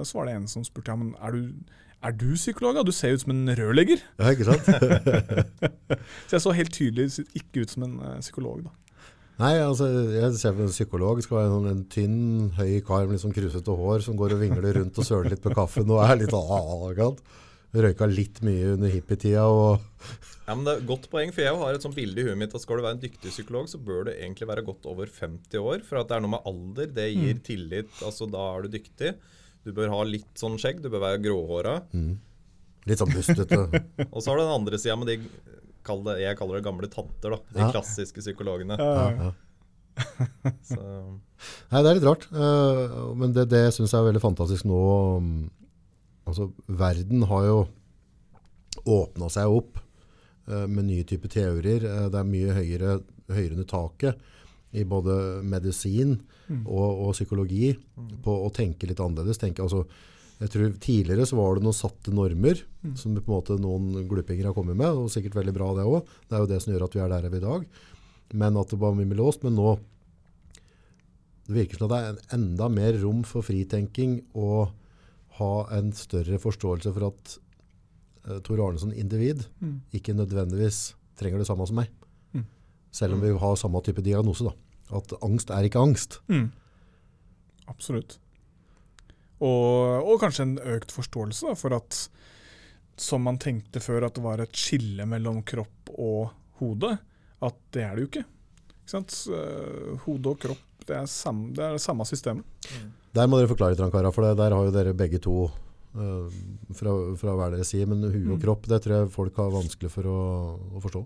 så 0.06 0.20
var 0.20 0.28
det 0.30 0.36
en 0.38 0.46
som 0.48 0.62
spurte 0.62 0.94
ja, 0.94 1.00
men 1.02 1.16
er 1.18 1.34
du, 1.34 1.72
er 2.04 2.16
du 2.18 2.30
psykolog. 2.36 2.80
Du 2.86 2.94
ser 2.96 3.16
ut 3.16 3.24
som 3.24 3.34
en 3.34 3.56
rørlegger. 3.58 4.04
Ja, 4.20 4.32
ikke 4.34 4.48
sant? 4.50 4.70
Så 6.28 6.38
jeg 6.38 6.44
så 6.46 6.56
helt 6.58 6.74
tydelig 6.76 7.10
ikke 7.38 7.66
ut 7.66 7.74
som 7.74 7.86
en 7.88 8.00
eh, 8.00 8.22
psykolog. 8.24 8.64
da. 8.66 8.74
Nei, 9.42 9.56
altså, 9.64 9.88
jeg 10.14 10.34
ser 10.38 10.54
for 10.54 10.68
en 10.68 10.74
psykolog 10.74 11.22
skal 11.26 11.40
være 11.40 11.54
en, 11.60 11.70
en 11.72 11.86
tynn, 11.90 12.18
høy 12.60 12.82
kar 12.86 13.08
med 13.10 13.22
sånn 13.22 13.34
krusete 13.34 13.74
hår 13.74 14.04
som 14.06 14.18
går 14.20 14.36
og 14.36 14.44
vingler 14.44 14.76
rundt 14.78 15.00
og 15.02 15.08
søler 15.08 15.34
litt 15.34 15.42
på 15.42 15.54
kaffen 15.56 15.90
og 15.90 16.04
er 16.06 16.20
litt 16.20 16.36
arrogant. 16.38 17.24
Røyka 17.72 18.04
litt 18.12 18.42
mye 18.44 18.74
under 18.74 18.92
hippietida 18.92 19.46
og 19.48 19.80
Ja, 20.48 20.58
men 20.58 20.66
det 20.68 20.74
er 20.74 20.88
Godt 20.90 21.06
poeng, 21.10 21.30
for 21.32 21.46
jeg 21.46 21.56
har 21.56 21.78
et 21.78 21.86
sånt 21.86 21.96
bilde 21.96 22.20
i 22.20 22.26
huet 22.28 22.38
mitt 22.38 22.52
at 22.54 22.62
skal 22.62 22.82
du 22.82 22.84
være 22.84 22.98
en 22.98 23.04
dyktig 23.06 23.32
psykolog, 23.32 23.70
så 23.72 23.80
bør 23.80 24.10
du 24.10 24.12
egentlig 24.12 24.50
være 24.50 24.66
godt 24.68 24.90
over 24.92 25.08
50 25.08 25.62
år. 25.62 25.86
For 25.88 26.02
at 26.02 26.10
det 26.10 26.18
er 26.18 26.26
noe 26.26 26.34
med 26.34 26.50
alder. 26.52 26.90
Det 26.98 27.06
gir 27.14 27.40
tillit. 27.48 27.94
altså 28.04 28.28
Da 28.28 28.44
er 28.58 28.66
du 28.68 28.76
dyktig. 28.76 29.14
Du 29.66 29.72
bør 29.78 29.92
ha 29.94 30.02
litt 30.08 30.32
sånn 30.40 30.58
skjegg. 30.62 30.80
Du 30.82 30.90
bør 30.90 31.04
være 31.06 31.22
gråhåra. 31.22 31.76
litt 32.90 32.98
sånn 33.02 33.12
bustete. 33.14 33.60
Og 34.14 34.20
så 34.24 34.32
har 34.32 34.40
du 34.40 34.44
den 34.46 34.56
andre 34.56 34.80
sida 34.82 34.96
med 34.98 35.12
de 35.12 35.20
kall 35.86 36.04
det, 36.06 36.20
Jeg 36.24 36.38
kaller 36.38 36.58
det 36.60 36.66
gamle 36.66 36.90
tanter, 36.90 37.36
da. 37.36 37.40
De 37.54 37.60
Ja. 37.62 37.72
klassiske 37.74 38.22
psykologene. 38.24 38.78
Ja, 38.78 39.06
ja. 39.18 39.32
Så, 40.66 40.80
Nei, 41.72 41.82
det 41.84 41.90
er 41.92 41.98
litt 41.98 42.06
rart. 42.08 42.26
Uh, 42.34 43.12
men 43.18 43.34
det, 43.36 43.48
det 43.52 43.64
syns 43.76 43.92
jeg 43.94 44.00
er 44.02 44.08
veldig 44.12 44.22
fantastisk 44.24 44.66
nå. 44.70 44.82
um, 45.18 45.50
Altså, 46.30 46.52
verden 46.70 47.24
har 47.28 47.46
jo 47.48 47.60
åpna 48.88 49.28
seg 49.34 49.50
opp 49.52 49.80
uh, 50.48 50.68
med 50.70 50.86
nye 50.88 51.06
typer 51.10 51.32
teorier. 51.34 51.84
Uh, 51.86 52.06
det 52.14 52.20
er 52.22 52.30
mye 52.30 52.54
høyere, 52.56 52.98
høyere 53.32 53.58
under 53.58 53.68
taket 53.70 54.22
i 54.78 54.86
både 54.88 55.16
medisin 55.44 56.20
og, 56.66 56.90
og 57.08 57.14
psykologi 57.16 57.72
på 58.24 58.38
å 58.46 58.50
tenke 58.54 58.90
litt 58.90 59.00
annerledes. 59.04 59.40
Tenke, 59.42 59.64
altså, 59.66 59.86
jeg 60.42 60.50
tror 60.50 60.74
Tidligere 60.82 61.26
så 61.30 61.38
var 61.38 61.56
det 61.56 61.66
noen 61.68 61.78
satte 61.78 62.14
normer 62.16 62.64
som 62.98 63.14
på 63.14 63.22
en 63.22 63.36
måte 63.36 63.58
noen 63.62 64.08
gluppinger 64.10 64.50
har 64.50 64.56
kommet 64.58 64.80
med, 64.80 64.90
og 64.90 65.12
sikkert 65.14 65.38
veldig 65.38 65.54
bra 65.54 65.70
det 65.78 65.86
òg. 65.86 66.08
Det 66.28 66.38
er 66.38 66.42
jo 66.42 66.50
det 66.50 66.62
som 66.64 66.74
gjør 66.74 66.88
at 66.88 66.98
vi 66.98 67.04
er 67.04 67.12
der 67.14 67.28
vi 67.28 67.38
er 67.38 67.44
i 67.44 67.46
dag. 67.46 67.66
Men 68.42 68.58
at 68.58 68.72
det 68.74 68.80
var 68.82 68.96
mye 68.98 69.18
låst. 69.20 69.44
Men 69.46 69.58
nå 69.60 69.76
det 71.46 71.58
virker 71.58 71.78
som 71.78 71.90
at 71.90 71.94
det 71.94 72.02
er 72.02 72.38
enda 72.38 72.70
mer 72.72 72.98
rom 73.02 73.26
for 73.28 73.46
fritenking 73.46 74.22
og 74.40 74.72
ha 75.40 75.54
en 75.76 75.90
større 75.96 76.38
forståelse 76.42 76.94
for 76.96 77.10
at 77.10 77.36
uh, 78.28 78.38
Tor 78.46 78.62
Arne 78.64 78.80
som 78.82 78.94
individ 78.94 79.44
ikke 79.98 80.16
nødvendigvis 80.16 80.94
trenger 81.20 81.42
det 81.42 81.48
samme 81.50 81.68
som 81.68 81.82
meg. 81.82 81.92
Mm. 82.34 82.46
Selv 82.96 83.18
om 83.18 83.24
vi 83.24 83.34
har 83.44 83.60
samme 83.60 83.82
type 83.84 84.04
diagnose. 84.06 84.48
da. 84.48 84.71
At 84.92 85.14
angst 85.24 85.52
er 85.54 85.68
ikke 85.68 85.80
angst. 85.82 86.20
Mm. 86.32 86.50
Absolutt. 87.72 88.18
Og, 89.42 90.04
og 90.06 90.20
kanskje 90.22 90.46
en 90.46 90.58
økt 90.76 90.92
forståelse 90.94 91.50
da, 91.50 91.56
for 91.58 91.74
at 91.78 92.02
som 93.02 93.24
man 93.26 93.40
tenkte 93.42 93.82
før 93.82 94.06
at 94.06 94.18
det 94.18 94.22
var 94.26 94.44
et 94.44 94.58
skille 94.58 95.08
mellom 95.10 95.40
kropp 95.48 95.90
og 95.96 96.34
hode, 96.60 96.92
at 97.42 97.56
det 97.74 97.82
er 97.88 97.96
det 97.98 98.04
jo 98.04 98.10
ikke. 98.12 98.26
ikke 98.84 98.92
sant? 98.94 99.16
Eh, 99.34 99.96
Hode 100.04 100.36
og 100.36 100.44
kropp 100.44 100.86
det 100.86 100.98
er, 100.98 101.08
samme, 101.10 101.50
det 101.56 101.64
er 101.64 101.78
det 101.78 101.82
samme 101.82 102.06
systemet. 102.06 102.46
Der 103.16 103.28
må 103.30 103.40
dere 103.40 103.50
forklare 103.50 103.74
litt, 103.74 103.82
Karer, 103.94 104.14
for 104.14 104.26
det, 104.26 104.36
der 104.40 104.54
har 104.54 104.68
jo 104.68 104.74
dere 104.76 104.94
begge 104.98 105.20
to 105.22 105.36
uh, 105.48 106.28
fra, 106.78 106.94
fra 107.22 107.36
hver 107.38 107.56
deres 107.56 107.70
side. 107.74 107.88
Men 107.90 108.02
hue 108.06 108.34
og 108.34 108.38
Mm. 108.38 108.42
kropp 108.44 108.68
det 108.70 108.82
tror 108.84 108.96
jeg 109.00 109.12
folk 109.14 109.38
har 109.42 109.52
vanskelig 109.54 109.92
for 109.94 110.10
å, 110.10 110.20
å 110.78 110.82
forstå. 110.84 111.02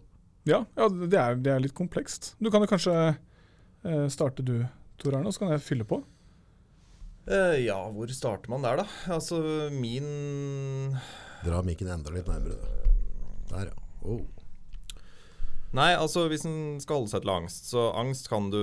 Ja, 0.49 0.61
ja 0.79 0.87
det, 0.91 1.19
er, 1.19 1.39
det 1.43 1.51
er 1.53 1.63
litt 1.63 1.75
komplekst. 1.77 2.33
Du 2.39 2.49
kan 2.53 2.63
jo 2.63 2.69
kanskje 2.71 2.95
eh, 3.85 4.05
starte 4.13 4.45
du, 4.45 4.57
Tor 5.01 5.17
Arne, 5.17 5.29
og 5.29 5.35
så 5.35 5.45
kan 5.45 5.55
jeg 5.55 5.65
fylle 5.65 5.87
på. 5.87 6.01
Uh, 7.25 7.57
ja, 7.57 7.79
hvor 7.89 8.11
starter 8.13 8.51
man 8.53 8.65
der, 8.65 8.83
da? 8.83 8.85
Altså, 9.15 9.39
min 9.73 10.93
Dra 11.45 11.63
mikken 11.65 11.89
enda 11.89 12.13
litt 12.13 12.29
nærmere. 12.29 12.53
du. 12.53 12.91
Der, 13.49 13.71
ja. 13.71 13.85
Oh. 14.05 14.21
Nei, 15.75 15.91
altså 15.97 16.27
hvis 16.31 16.45
en 16.47 16.77
skal 16.79 17.01
holde 17.01 17.11
seg 17.11 17.25
til 17.25 17.33
angst, 17.33 17.69
så 17.73 17.89
angst 17.97 18.29
kan 18.31 18.51
du 18.53 18.61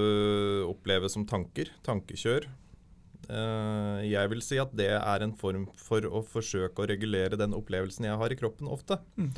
oppleve 0.71 1.11
som 1.13 1.27
tanker. 1.29 1.73
Tankekjør. 1.85 2.47
Uh, 3.29 4.01
jeg 4.07 4.31
vil 4.33 4.43
si 4.45 4.59
at 4.63 4.73
det 4.79 4.91
er 4.97 5.25
en 5.25 5.35
form 5.39 5.67
for 5.79 6.07
å 6.07 6.23
forsøke 6.27 6.83
å 6.83 6.89
regulere 6.91 7.39
den 7.39 7.55
opplevelsen 7.57 8.09
jeg 8.09 8.19
har 8.23 8.33
i 8.33 8.39
kroppen 8.39 8.71
ofte. 8.71 8.99
Mm. 9.19 9.33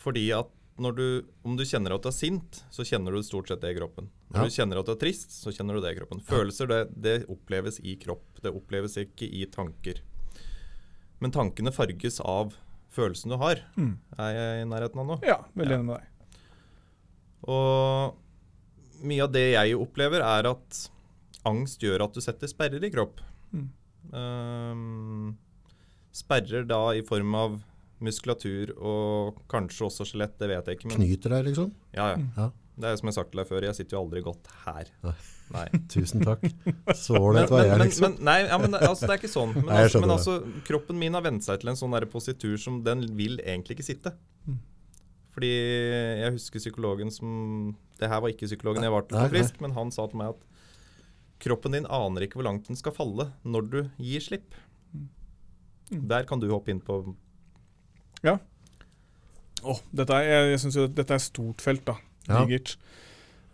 Fordi 0.00 0.26
at 0.36 0.50
du, 0.76 1.24
om 1.42 1.54
du 1.56 1.62
kjenner 1.64 1.94
at 1.96 2.02
du 2.04 2.08
er 2.10 2.12
sint, 2.16 2.58
så 2.70 2.84
kjenner 2.84 3.14
du 3.16 3.22
stort 3.24 3.48
sett 3.48 3.62
det 3.62 3.70
i 3.72 3.78
kroppen. 3.78 4.10
Når 4.28 4.36
Ja. 4.36 4.44
du 4.44 4.50
kjenner 4.56 4.78
at 4.80 4.86
du 4.86 4.92
er 4.92 4.98
trist, 5.00 5.30
så 5.32 5.48
kjenner 5.54 5.74
du 5.74 5.80
det 5.80 5.94
i 5.94 5.98
kroppen. 5.98 6.20
Følelser, 6.20 6.66
det, 6.68 6.80
det 7.00 7.14
oppleves 7.32 7.80
i 7.80 7.94
kropp. 7.96 8.42
Det 8.44 8.52
oppleves 8.52 8.96
ikke 9.00 9.24
i 9.24 9.46
tanker. 9.46 10.02
Men 11.20 11.32
tankene 11.32 11.72
farges 11.72 12.20
av 12.20 12.52
følelsen 12.92 13.32
du 13.32 13.36
har. 13.40 13.62
Mm. 13.76 13.94
Er 14.18 14.34
jeg 14.36 14.62
i 14.62 14.68
nærheten 14.68 15.00
av 15.00 15.06
noe? 15.06 15.18
Ja, 15.24 15.38
veldig 15.56 15.78
enig 15.78 15.88
med 15.88 15.96
deg. 15.96 16.12
Og 17.48 19.06
mye 19.06 19.24
av 19.24 19.32
det 19.32 19.46
jeg 19.54 19.76
opplever, 19.80 20.20
er 20.24 20.48
at 20.50 20.82
angst 21.46 21.80
gjør 21.84 22.04
at 22.08 22.12
du 22.16 22.20
setter 22.24 22.50
sperrer 22.50 22.84
i 22.84 22.90
kropp. 22.92 23.20
Mm. 23.54 23.66
Um, 24.12 25.38
sperrer 26.16 26.66
da 26.68 26.82
i 26.96 27.02
form 27.06 27.34
av 27.38 27.58
muskulatur 28.04 28.74
og 28.76 29.40
kanskje 29.50 29.86
også 29.88 30.06
skjelett, 30.08 30.36
det 30.40 30.50
vet 30.52 30.68
jeg 30.68 30.78
ikke. 30.78 30.90
Men, 30.90 31.00
Knyter 31.00 31.36
deg, 31.36 31.50
liksom. 31.50 31.72
ja, 31.96 32.12
ja. 32.14 32.22
Ja. 32.36 32.52
Det 32.76 32.84
er 32.84 32.92
jo 32.92 33.00
som 33.00 33.08
jeg 33.08 33.14
har 33.14 33.16
sagt 33.16 33.30
til 33.32 33.40
deg 33.40 33.48
før, 33.48 33.64
jeg 33.64 33.76
sitter 33.78 33.96
jo 33.96 34.00
aldri 34.02 34.20
godt 34.24 34.48
her. 34.66 34.88
Nei. 35.54 35.64
Tusen 35.94 36.24
takk. 36.26 36.42
Så 36.98 37.16
ålreit 37.16 37.52
var 37.52 37.64
jeg, 37.64 37.78
liksom. 37.80 38.04
men, 38.04 38.16
nei, 38.28 38.36
ja, 38.44 38.58
men 38.60 38.76
altså, 38.76 39.06
det 39.06 39.14
er 39.14 39.20
ikke 39.22 39.32
sånn. 39.32 39.54
Men, 39.56 39.68
Nei, 39.70 39.78
altså, 39.86 40.02
men 40.04 40.12
altså, 40.12 40.34
kroppen 40.68 41.00
min 41.00 41.16
har 41.16 41.24
vent 41.24 41.46
seg 41.46 41.62
til 41.62 41.72
en 41.72 41.78
sånn 41.80 41.96
positur 42.12 42.58
som 42.60 42.82
den 42.84 43.06
vil 43.16 43.40
egentlig 43.40 43.78
ikke 43.78 43.88
sitte. 43.88 44.12
Mm. 44.44 44.60
Fordi 45.36 45.52
jeg 45.52 46.32
husker 46.32 46.62
psykologen 46.62 47.10
som 47.12 47.32
Det 48.00 48.08
her 48.08 48.22
var 48.24 48.32
ikke 48.32 48.48
psykologen 48.48 48.84
jeg 48.86 48.92
var 48.92 49.04
til 49.04 49.18
på 49.18 49.32
Frisk, 49.34 49.58
men 49.64 49.74
han 49.76 49.92
sa 49.92 50.06
til 50.08 50.20
meg 50.20 50.32
at 50.32 50.44
kroppen 51.44 51.76
din 51.76 51.88
aner 51.92 52.24
ikke 52.24 52.40
hvor 52.40 52.48
langt 52.48 52.68
den 52.68 52.78
skal 52.78 52.94
falle 52.96 53.30
når 53.44 53.68
du 53.72 53.78
gir 54.00 54.24
slipp. 54.24 54.56
Mm. 54.92 56.04
Der 56.12 56.28
kan 56.28 56.40
du 56.40 56.48
hoppe 56.52 56.72
inn 56.72 56.80
på 56.84 57.02
Åh, 59.66 59.80
dette 59.98 60.14
er, 60.14 60.26
jeg 60.30 60.50
jeg 60.52 60.60
syns 60.62 60.76
jo 60.78 60.86
dette 60.86 61.14
er 61.16 61.22
stort 61.22 61.62
felt, 61.64 61.84
da. 61.88 61.96
Ja. 62.28 62.44
Digert. 62.44 62.76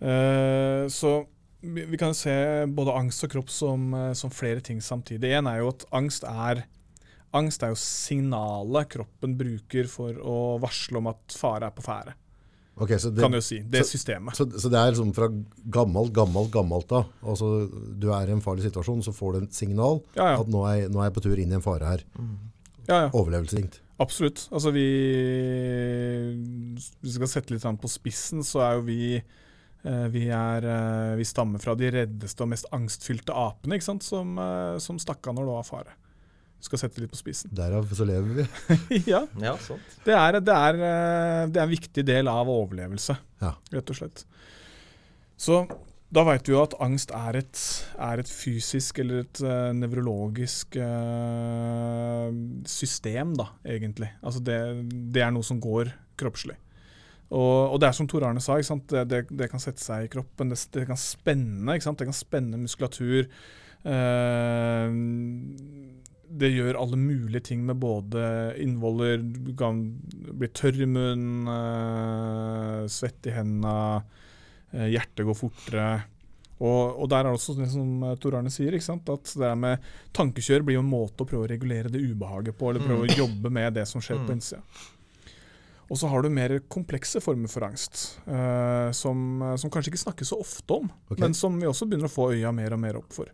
Uh, 0.02 0.88
så 0.90 1.22
vi, 1.62 1.84
vi 1.86 1.98
kan 2.00 2.14
se 2.16 2.32
både 2.74 2.94
angst 2.98 3.22
og 3.24 3.30
kropp 3.30 3.50
som, 3.54 3.92
eh, 3.94 4.12
som 4.18 4.32
flere 4.34 4.60
ting 4.60 4.80
samtidig. 4.82 5.30
En 5.38 5.46
er 5.46 5.60
jo 5.62 5.68
at 5.70 5.84
angst 5.94 6.24
er 6.28 6.64
Angst 7.32 7.62
er 7.64 7.70
jo 7.72 7.78
signalet 7.80 8.90
kroppen 8.92 9.38
bruker 9.38 9.86
for 9.88 10.18
å 10.20 10.58
varsle 10.60 10.98
om 11.00 11.06
at 11.08 11.32
fare 11.32 11.70
er 11.70 11.72
på 11.72 11.80
ferde. 11.80 12.12
Okay, 12.76 12.98
så 13.00 13.08
det, 13.08 13.22
Kan 13.24 13.32
du 13.32 13.40
si. 13.40 13.60
Det 13.62 13.86
så- 13.86 13.96
systemet. 13.96 14.36
Så, 14.36 14.44
så 14.60 14.68
det 14.68 14.76
er 14.78 14.90
liksom 14.92 15.14
fra 15.16 15.28
gammelt, 15.70 16.12
gammelt, 16.12 16.50
gammelt 16.52 16.88
da. 16.88 17.04
Altså, 17.24 17.70
du 17.72 18.10
er 18.12 18.28
i 18.28 18.32
en 18.32 18.42
farlig 18.44 18.66
situasjon, 18.66 19.00
så 19.06 19.14
får 19.16 19.32
du 19.32 19.46
et 19.46 19.54
signal 19.54 20.02
Ja, 20.14 20.34
ja. 20.34 20.40
at 20.40 20.46
nå 20.52 20.60
er, 20.68 20.88
nå 20.92 21.00
er 21.00 21.08
jeg 21.08 21.14
på 21.14 21.22
tur 21.24 21.38
inn 21.40 21.52
i 21.52 21.56
en 21.56 21.64
fare 21.64 21.88
her. 21.88 22.04
ja, 22.88 23.00
ja. 23.06 23.08
Overlevelsesinstinkt. 23.14 23.80
Absolutt. 24.02 24.44
Altså 24.50 24.72
vi 24.74 24.84
Hvis 26.74 26.90
vi 27.04 27.14
skal 27.16 27.30
sette 27.30 27.54
litt 27.54 27.66
på 27.82 27.90
spissen, 27.90 28.42
så 28.46 28.62
er 28.66 28.76
jo 28.78 28.84
vi 28.86 29.00
eh, 29.16 30.06
vi, 30.12 30.26
er, 30.34 30.66
eh, 30.66 31.14
vi 31.18 31.26
stammer 31.28 31.62
fra 31.62 31.74
de 31.78 31.90
reddeste 31.94 32.44
og 32.44 32.50
mest 32.52 32.68
angstfylte 32.74 33.34
apene 33.34 33.78
ikke 33.78 33.88
sant? 33.90 34.06
Som, 34.06 34.36
eh, 34.42 34.78
som 34.82 34.98
stakk 35.02 35.26
av 35.30 35.38
når 35.38 35.48
det 35.48 35.56
var 35.58 35.68
fare. 35.68 35.96
Vi 36.62 36.68
skal 36.68 36.78
sette 36.84 37.02
litt 37.02 37.10
på 37.10 37.18
spissen. 37.18 37.50
Derav 37.58 37.88
så 37.90 38.04
lever 38.06 38.42
vi. 38.42 38.98
ja, 39.12 39.24
Ja, 39.42 39.56
sant. 39.58 39.96
det 40.06 40.14
er, 40.14 40.38
det, 40.38 40.54
er, 40.54 40.76
det 41.50 41.58
er 41.58 41.64
en 41.66 41.72
viktig 41.74 42.04
del 42.06 42.30
av 42.30 42.50
overlevelse, 42.52 43.16
Ja. 43.42 43.56
rett 43.74 43.90
og 43.90 43.98
slett. 43.98 44.22
Så 45.42 45.64
da 46.12 46.24
veit 46.28 46.44
vi 46.48 46.52
jo 46.52 46.60
at 46.60 46.74
angst 46.84 47.12
er 47.16 47.38
et, 47.40 47.60
er 47.96 48.20
et 48.20 48.28
fysisk 48.28 48.98
eller 49.00 49.22
et 49.22 49.40
uh, 49.46 49.70
nevrologisk 49.76 50.76
uh, 50.76 52.28
system, 52.68 53.32
da, 53.38 53.48
egentlig. 53.64 54.10
Altså 54.20 54.42
det, 54.44 54.58
det 55.14 55.24
er 55.24 55.32
noe 55.32 55.46
som 55.46 55.60
går 55.62 55.94
kroppslig. 56.20 56.58
Og, 57.32 57.72
og 57.72 57.80
det 57.80 57.88
er 57.88 57.96
som 57.96 58.08
Tor 58.10 58.26
Arne 58.28 58.44
sa? 58.44 58.58
Det, 58.60 59.06
det, 59.08 59.22
det 59.32 59.48
kan 59.48 59.62
sette 59.62 59.80
seg 59.80 60.04
i 60.04 60.12
kroppen. 60.12 60.52
Det, 60.52 60.84
kan 60.84 61.00
spenne? 61.00 61.78
Det 61.80 62.04
kan 62.04 62.16
spenne 62.16 62.60
muskulatur. 62.60 63.30
Uh, 63.88 64.92
det 66.32 66.52
gjør 66.52 66.76
alle 66.80 66.96
mulige 67.00 67.46
ting 67.48 67.64
med 67.68 67.76
både 67.80 68.22
innvoller 68.62 69.18
Du 69.20 69.50
kan 69.56 69.82
bli 70.32 70.48
tørr 70.48 70.78
i 70.80 70.88
munnen, 70.88 71.48
svett 72.88 73.28
i 73.28 73.34
hendene, 73.36 74.00
hjertet 74.72 75.26
går 75.28 75.36
fortere. 75.36 75.86
Og, 76.62 77.02
og 77.02 77.08
der 77.10 77.24
er 77.24 77.32
det 77.32 77.38
også 77.40 77.56
som 77.66 78.06
eh, 78.06 78.16
Tor 78.22 78.38
Arne 78.38 78.52
sier, 78.52 78.76
at 78.78 79.34
det 79.42 79.52
med 79.58 79.92
tankekjør 80.14 80.66
blir 80.66 80.78
jo 80.78 80.84
en 80.84 80.90
måte 80.92 81.24
å 81.24 81.28
prøve 81.28 81.48
å 81.48 81.50
regulere 81.50 81.90
det 81.90 82.02
ubehaget 82.02 82.58
på, 82.58 82.70
eller 82.70 82.86
prøve 82.86 83.08
å 83.08 83.20
jobbe 83.24 83.50
med 83.52 83.74
det 83.78 83.86
som 83.90 84.04
skjer 84.04 84.22
på 84.22 84.36
innsida. 84.36 84.62
Og 85.92 85.98
så 86.00 86.08
har 86.08 86.22
du 86.24 86.30
mer 86.32 86.54
komplekse 86.72 87.20
former 87.20 87.50
for 87.52 87.66
angst, 87.66 88.04
eh, 88.24 88.88
som, 88.96 89.42
som 89.60 89.72
kanskje 89.72 89.92
ikke 89.92 90.04
snakkes 90.06 90.32
så 90.32 90.38
ofte 90.40 90.78
om, 90.78 90.86
okay. 91.08 91.20
men 91.24 91.34
som 91.36 91.58
vi 91.58 91.68
også 91.68 91.88
begynner 91.90 92.08
å 92.08 92.14
få 92.14 92.30
øya 92.36 92.52
mer 92.54 92.76
og 92.76 92.80
mer 92.84 93.00
opp 93.02 93.10
for. 93.12 93.32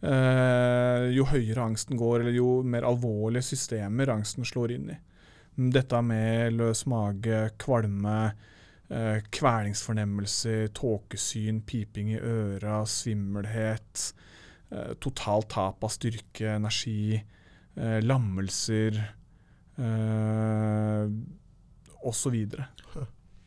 Eh, 0.00 1.08
jo 1.16 1.26
høyere 1.32 1.64
angsten 1.64 1.98
går, 2.00 2.20
eller 2.20 2.36
jo 2.36 2.60
mer 2.62 2.86
alvorlige 2.88 3.48
systemer 3.54 4.12
angsten 4.12 4.46
slår 4.48 4.76
inn 4.76 4.92
i. 4.92 5.00
Dette 5.72 5.98
med 6.04 6.54
løs 6.60 6.84
mage, 6.88 7.48
kvalme, 7.60 8.20
eh, 8.90 9.20
kvelingsfornemmelser, 9.30 10.68
tåkesyn, 10.76 11.62
piping 11.66 12.12
i 12.14 12.18
øra, 12.20 12.80
svimmelhet, 12.86 14.12
eh, 14.70 14.92
totalt 15.02 15.48
tap 15.54 15.84
av 15.86 15.90
styrke, 15.94 16.46
energi, 16.56 17.22
eh, 17.76 18.00
lammelser 18.02 18.98
eh, 19.80 21.06
osv. 22.06 22.36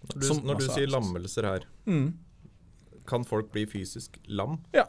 Når 0.03 0.19
du, 0.19 0.25
Som 0.27 0.41
når 0.43 0.57
du 0.59 0.65
masse 0.65 0.75
sier 0.75 0.89
lammelser 0.91 1.45
her, 1.47 1.65
Mm. 1.87 2.13
kan 3.07 3.23
folk 3.23 3.51
bli 3.51 3.65
fysisk 3.65 4.17
lam? 4.27 4.57
Ja, 4.73 4.85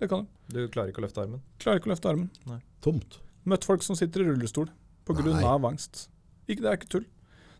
det 0.00 0.08
kan 0.10 0.24
de. 0.24 0.28
Du 0.54 0.68
klarer 0.68 0.90
ikke 0.90 1.02
å 1.02 1.06
løfte 1.06 1.22
armen? 1.22 1.40
Klarer 1.58 1.78
ikke 1.78 1.90
å 1.90 1.94
løfte 1.94 2.10
armen. 2.10 2.30
Tomt. 2.82 3.20
Møtt 3.46 3.64
folk 3.64 3.82
som 3.82 3.94
sitter 3.96 4.22
i 4.22 4.24
rullestol 4.24 4.68
pga. 5.06 5.22
Nei. 5.24 5.68
angst. 5.70 6.08
Ikke, 6.48 6.62
det 6.62 6.66
er 6.70 6.76
ikke 6.78 6.88
tull. 6.90 7.06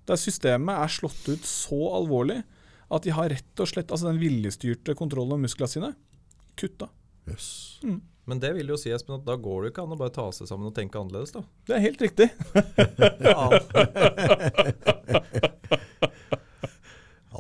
Det 0.07 0.17
er 0.17 0.21
systemet 0.21 0.75
er 0.81 0.93
slått 0.93 1.29
ut 1.29 1.45
så 1.47 1.81
alvorlig 1.99 2.41
at 2.91 3.05
de 3.07 3.13
har 3.15 3.31
rett 3.31 3.63
og 3.63 3.69
slett 3.71 3.93
altså 3.93 4.11
den 4.11 4.21
viljestyrte 4.23 4.97
kontrollen 4.99 5.37
over 5.37 5.45
musklene 5.45 5.71
sine 5.71 5.91
kutta. 6.59 6.89
Jøss. 7.31 7.51
Men 8.31 8.41
det 8.43 8.53
vil 8.55 8.69
jo 8.71 8.77
si 8.79 8.93
Espen, 8.95 9.17
at 9.19 9.27
da 9.27 9.35
går 9.41 9.63
det 9.63 9.71
ikke 9.73 9.85
an 9.87 9.95
å 9.95 9.99
bare 9.99 10.13
ta 10.15 10.27
seg 10.35 10.47
sammen 10.51 10.69
og 10.71 10.75
tenke 10.77 10.99
annerledes, 11.01 11.33
da. 11.35 11.43
Det 11.67 11.75
er 11.77 11.83
helt 11.87 12.03
riktig. 12.05 12.29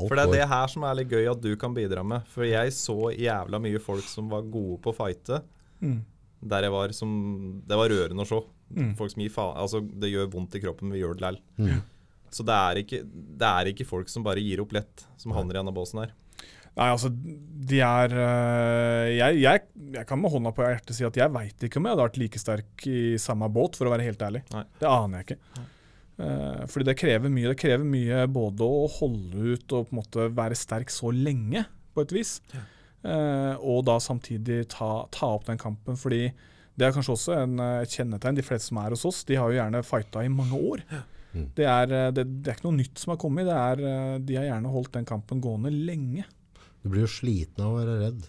For 0.00 0.16
det 0.16 0.22
er 0.24 0.32
det 0.32 0.46
her 0.48 0.70
som 0.72 0.84
er 0.88 0.96
litt 0.96 1.12
gøy 1.12 1.28
at 1.28 1.42
du 1.44 1.50
kan 1.60 1.74
bidra 1.76 2.02
med. 2.06 2.24
For 2.32 2.46
jeg 2.48 2.72
så 2.74 3.10
jævla 3.12 3.60
mye 3.62 3.80
folk 3.82 4.06
som 4.08 4.30
var 4.32 4.48
gode 4.48 4.78
på 4.82 4.94
å 4.94 4.96
fighte. 4.96 5.42
Mm. 5.84 6.00
Der 6.50 6.64
jeg 6.64 6.72
var 6.72 6.92
som 6.96 7.10
Det 7.68 7.76
var 7.76 7.92
rørende 7.92 8.24
å 8.24 8.28
se. 8.28 8.40
Mm. 8.72 8.92
Folk 8.96 9.12
som 9.12 9.22
gir 9.24 9.32
faen 9.34 9.56
Altså, 9.58 9.80
det 9.82 10.12
gjør 10.12 10.30
vondt 10.32 10.56
i 10.56 10.62
kroppen, 10.62 10.88
men 10.88 10.96
vi 10.96 11.02
gjør 11.02 11.18
det 11.18 11.26
lell. 11.26 11.38
Så 12.30 12.46
det 12.46 12.56
er, 12.56 12.80
ikke, 12.84 13.02
det 13.10 13.50
er 13.50 13.70
ikke 13.72 13.88
folk 13.88 14.10
som 14.12 14.24
bare 14.26 14.42
gir 14.42 14.62
opp 14.62 14.74
lett, 14.76 15.06
som 15.20 15.34
havner 15.34 15.56
i 15.56 15.60
denne 15.60 15.74
båsen 15.74 16.04
her. 16.04 16.14
Nei, 16.78 16.86
altså, 16.86 17.10
de 17.10 17.80
er 17.82 18.12
øh, 18.14 19.08
jeg, 19.10 19.40
jeg, 19.42 19.64
jeg 19.96 20.06
kan 20.06 20.20
med 20.20 20.30
hånda 20.32 20.52
på 20.54 20.62
hjertet 20.62 20.94
si 20.94 21.04
at 21.04 21.18
jeg 21.18 21.32
veit 21.34 21.66
ikke 21.66 21.80
om 21.80 21.88
jeg 21.88 21.96
hadde 21.96 22.06
vært 22.06 22.20
like 22.22 22.40
sterk 22.40 22.86
i 22.86 23.00
samme 23.20 23.50
båt, 23.52 23.76
for 23.78 23.90
å 23.90 23.94
være 23.94 24.06
helt 24.06 24.22
ærlig. 24.22 24.44
Nei. 24.54 24.64
Det 24.78 24.88
aner 24.88 25.20
jeg 25.20 25.28
ikke. 25.28 25.40
Nei. 25.58 25.66
fordi 26.70 26.86
det 26.86 26.96
krever 27.00 27.34
mye. 27.34 27.50
Det 27.50 27.58
krever 27.64 27.90
mye 27.96 28.22
både 28.30 28.70
å 28.70 28.86
holde 29.00 29.56
ut 29.56 29.74
og 29.76 29.88
på 29.88 29.96
en 29.96 30.00
måte 30.02 30.28
være 30.36 30.58
sterk 30.58 30.94
så 30.94 31.10
lenge, 31.14 31.66
på 31.90 32.06
et 32.06 32.14
vis. 32.14 32.36
Ja. 32.54 32.62
og 33.58 33.82
da 33.88 33.96
samtidig 33.98 34.62
ta, 34.70 35.08
ta 35.10 35.32
opp 35.34 35.48
den 35.48 35.58
kampen, 35.58 35.96
fordi 35.98 36.28
det 36.80 36.86
er 36.88 36.94
kanskje 36.96 37.12
også 37.16 37.36
en, 37.36 37.58
eh, 37.60 37.82
et 37.84 37.92
kjennetegn. 37.92 38.38
De 38.38 38.44
fleste 38.46 38.70
som 38.70 38.78
er 38.80 38.94
hos 38.94 39.04
oss, 39.04 39.24
de 39.28 39.36
har 39.36 39.50
jo 39.50 39.58
gjerne 39.58 39.82
fighta 39.84 40.24
i 40.24 40.32
mange 40.32 40.56
år. 40.56 40.84
Mm. 41.34 41.46
Det, 41.54 41.66
er, 41.66 41.92
eh, 41.94 42.10
det, 42.16 42.24
det 42.42 42.50
er 42.52 42.58
ikke 42.58 42.68
noe 42.68 42.78
nytt 42.80 42.98
som 43.02 43.12
har 43.14 43.20
kommet. 43.22 43.46
Det 43.46 43.56
er, 43.56 43.82
eh, 43.90 44.18
de 44.26 44.38
har 44.40 44.48
gjerne 44.48 44.72
holdt 44.74 44.92
den 44.96 45.08
kampen 45.08 45.40
gående 45.44 45.70
lenge. 45.72 46.24
Du 46.82 46.88
blir 46.90 47.04
jo 47.04 47.10
sliten 47.12 47.62
av 47.64 47.74
å 47.74 47.80
være 47.80 47.98
redd. 48.00 48.24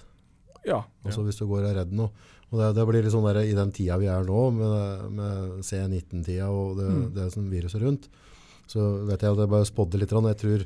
Ja. 0.67 0.83
Altså 1.05 1.23
Hvis 1.25 1.39
du 1.41 1.47
går 1.49 1.63
og 1.63 1.69
er 1.71 1.79
redd 1.81 1.93
nå. 1.97 2.09
Og 2.51 2.59
det, 2.59 2.67
det 2.75 2.83
blir 2.89 3.01
litt 3.05 3.13
sånn 3.13 3.25
der, 3.25 3.39
I 3.47 3.55
den 3.57 3.71
tida 3.73 3.95
vi 3.97 4.09
er 4.11 4.25
nå, 4.27 4.41
med, 4.53 5.05
med 5.17 5.61
C19-tida 5.65 6.49
og 6.51 6.75
det, 6.81 6.89
Mm. 6.91 7.05
det 7.15 7.29
som 7.33 7.47
viruset 7.49 7.81
rundt, 7.81 8.09
så 8.67 9.05
vet 9.07 9.23
jeg 9.23 9.31
at 9.33 9.39
jeg 9.39 9.51
bare 9.51 9.67
spådde 9.69 9.99
litt. 10.01 10.11
Jeg 10.11 10.39
tror 10.43 10.65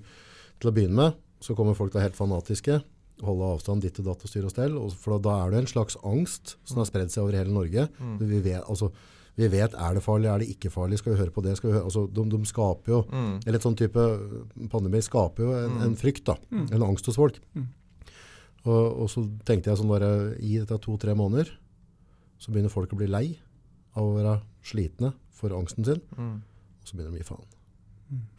til 0.60 0.70
å 0.72 0.74
begynne 0.74 0.98
med 0.98 1.22
så 1.46 1.54
kommer 1.56 1.76
folk 1.78 1.92
til 1.92 2.00
å 2.00 2.02
være 2.02 2.10
helt 2.10 2.18
fanatiske. 2.18 2.80
Holde 3.24 3.48
avstand 3.54 3.84
ditt 3.86 4.00
og 4.02 4.08
datt 4.10 4.24
og 4.26 4.32
styre 4.32 4.50
og 4.50 4.54
stell. 4.56 4.78
For 5.00 5.20
da 5.22 5.36
er 5.46 5.52
det 5.54 5.60
en 5.62 5.70
slags 5.70 5.96
angst 6.04 6.56
som 6.66 6.82
har 6.82 6.88
spredd 6.90 7.14
seg 7.14 7.24
over 7.24 7.38
hele 7.38 7.54
Norge. 7.54 7.86
Mm. 8.02 8.16
Vi, 8.24 8.40
vet, 8.50 8.64
altså, 8.66 8.90
vi 9.36 9.48
vet 9.52 9.74
er 9.76 9.94
det 9.98 10.04
farlig, 10.06 10.30
er 10.32 10.40
det 10.40 10.48
ikke 10.54 10.70
farlig, 10.72 10.98
skal 11.02 11.12
vi 11.14 11.20
høre 11.20 11.34
på 11.36 11.42
det? 11.44 11.58
Skal 11.60 11.70
vi 11.70 11.76
høre? 11.76 11.86
Altså, 11.90 12.06
de, 12.08 12.24
de 12.32 12.40
skaper 12.48 12.92
jo 12.94 13.02
Mm. 13.12 13.34
Eller 13.46 13.58
et 13.60 13.66
sånn 13.66 13.76
type 13.76 14.06
pandemi 14.72 15.02
skaper 15.04 15.44
jo 15.44 15.52
en, 15.60 15.82
en 15.90 15.96
frykt, 16.00 16.24
da. 16.30 16.38
En 16.72 16.84
angst 16.88 17.06
hos 17.12 17.18
folk. 17.20 17.42
Mm. 17.54 17.66
Og, 18.66 19.02
og 19.04 19.10
så 19.12 19.22
tenkte 19.46 19.70
jeg 19.70 19.78
sånn 19.82 19.92
bare, 19.92 20.10
i 20.42 20.56
dette 20.58 20.78
to-tre 20.82 21.14
måneder, 21.18 21.52
så 22.40 22.52
begynner 22.52 22.72
folk 22.74 22.94
å 22.96 22.98
bli 23.00 23.08
lei 23.12 23.26
av 23.96 24.04
å 24.08 24.16
være 24.16 24.38
slitne 24.66 25.14
for 25.36 25.52
angsten 25.56 25.86
sin, 25.86 26.02
Mm. 26.18 26.40
og 26.82 26.88
så 26.88 26.96
begynner 26.96 27.12
de 27.12 27.20
å 27.20 27.24
gi 27.24 27.30
faen. 27.30 27.52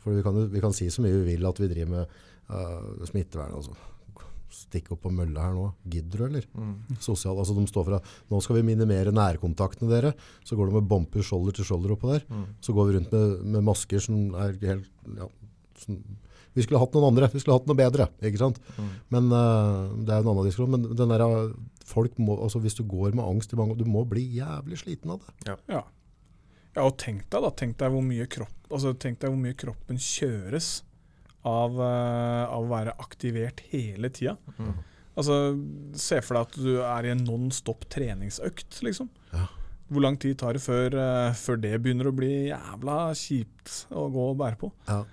For 0.00 0.14
vi 0.14 0.22
kan, 0.22 0.36
vi 0.52 0.60
kan 0.62 0.72
si 0.72 0.86
så 0.90 1.02
mye 1.02 1.12
vi 1.20 1.34
vil 1.34 1.46
at 1.48 1.58
vi 1.60 1.68
driver 1.68 1.90
med 1.92 2.06
uh, 2.50 3.04
smittevern, 3.04 3.52
altså. 3.58 3.74
Stikk 4.52 4.92
opp 4.94 5.02
på 5.04 5.12
mølla 5.14 5.48
her 5.48 5.56
nå. 5.56 5.64
Gidder 5.90 6.20
du, 6.20 6.24
eller? 6.28 6.44
Mm. 6.54 6.98
Sosial, 7.02 7.38
altså 7.38 7.56
de 7.56 7.64
står 7.70 7.88
for 7.88 7.96
at 7.98 8.12
nå 8.30 8.40
skal 8.44 8.60
vi 8.60 8.66
minimere 8.68 9.14
nærkontaktene 9.14 9.90
dere. 9.90 10.12
Så 10.46 10.58
går 10.58 10.70
de 10.70 10.78
med 10.78 10.86
bumper 10.90 11.24
shoulder 11.26 11.56
til 11.56 11.66
shoulder 11.66 11.96
oppå 11.96 12.12
der. 12.12 12.22
Mm. 12.30 12.46
Så 12.62 12.76
går 12.76 12.88
vi 12.88 12.96
rundt 12.98 13.16
med, 13.16 13.34
med 13.56 13.66
masker 13.66 14.02
som 14.06 14.30
er 14.38 14.54
helt 14.62 14.88
ja, 15.18 15.28
som, 15.82 15.98
Vi 16.56 16.64
skulle 16.64 16.80
hatt 16.80 16.94
noen 16.96 17.10
andre. 17.10 17.30
Vi 17.32 17.42
skulle 17.42 17.58
hatt 17.58 17.66
noe 17.68 17.78
bedre. 17.78 18.08
ikke 18.22 18.40
sant? 18.40 18.62
Mm. 18.78 18.94
Men 19.16 19.28
uh, 19.34 19.92
Det 19.98 20.14
er 20.14 20.22
jo 20.22 20.28
en 20.28 20.32
annen 20.32 20.48
diskusjon. 20.48 20.72
Men 20.76 20.88
den 21.02 21.12
der, 21.12 21.26
eh, 21.26 21.82
folk 21.86 22.16
må, 22.22 22.38
altså 22.46 22.62
hvis 22.62 22.78
du 22.78 22.86
går 22.86 23.18
med 23.18 23.26
angst 23.26 23.52
i 23.52 23.58
mange 23.58 23.74
år, 23.74 23.82
du 23.82 23.90
må 23.90 24.06
bli 24.08 24.24
jævlig 24.38 24.80
sliten 24.84 25.16
av 25.16 25.26
det. 25.26 25.36
Ja. 25.50 25.84
ja, 26.76 26.86
og 26.86 26.96
tenk 27.02 27.26
deg 27.32 27.44
da, 27.44 27.50
tenk 27.50 27.78
deg 27.82 27.92
hvor 27.92 28.04
mye, 28.04 28.28
kropp, 28.30 28.56
altså, 28.70 28.94
tenk 28.94 29.20
deg 29.22 29.32
hvor 29.32 29.42
mye 29.42 29.58
kroppen 29.58 30.00
kjøres 30.00 30.78
av, 31.46 31.78
eh, 31.80 32.44
av 32.50 32.64
å 32.66 32.70
være 32.72 32.96
aktivert 33.02 33.60
hele 33.72 34.10
tida. 34.10 34.36
Mm. 34.58 34.72
Altså, 35.16 35.36
se 35.96 36.18
for 36.20 36.36
deg 36.36 36.48
at 36.50 36.56
du 36.60 36.72
er 36.84 37.06
i 37.08 37.12
en 37.14 37.22
non-stop 37.24 37.86
treningsøkt, 37.92 38.82
liksom. 38.84 39.08
Ja. 39.32 39.46
Hvor 39.88 40.02
lang 40.02 40.16
tid 40.20 40.36
tar 40.42 40.52
det 40.58 40.60
før, 40.64 40.92
eh, 40.98 41.32
før 41.38 41.60
det 41.62 41.76
begynner 41.80 42.10
å 42.10 42.16
bli 42.16 42.48
jævla 42.50 42.98
kjipt 43.16 43.86
å 43.94 44.08
gå 44.12 44.24
og 44.32 44.36
bære 44.42 44.58
på? 44.60 44.72
Ja. 44.90 45.04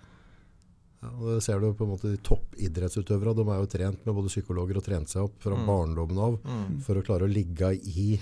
Ja, 1.04 1.10
og 1.20 1.26
det 1.36 1.44
ser 1.44 1.60
du 1.60 1.68
på 1.76 1.84
en 1.84 1.92
måte 1.92 2.08
de 2.14 2.18
Toppidrettsutøvere 2.24 3.34
de 3.36 3.44
er 3.52 3.58
jo 3.60 3.66
trent 3.74 4.06
med 4.08 4.16
både 4.16 4.30
psykologer 4.32 4.78
og 4.80 4.86
trent 4.86 5.10
seg 5.12 5.26
opp 5.26 5.34
fra 5.44 5.56
Mm. 5.56 5.66
barndommen 5.68 6.18
av 6.18 6.38
Mm. 6.44 6.82
for 6.82 6.96
å 6.96 7.04
klare 7.04 7.28
å 7.28 7.34
ligge 7.34 7.74
i, 7.76 8.18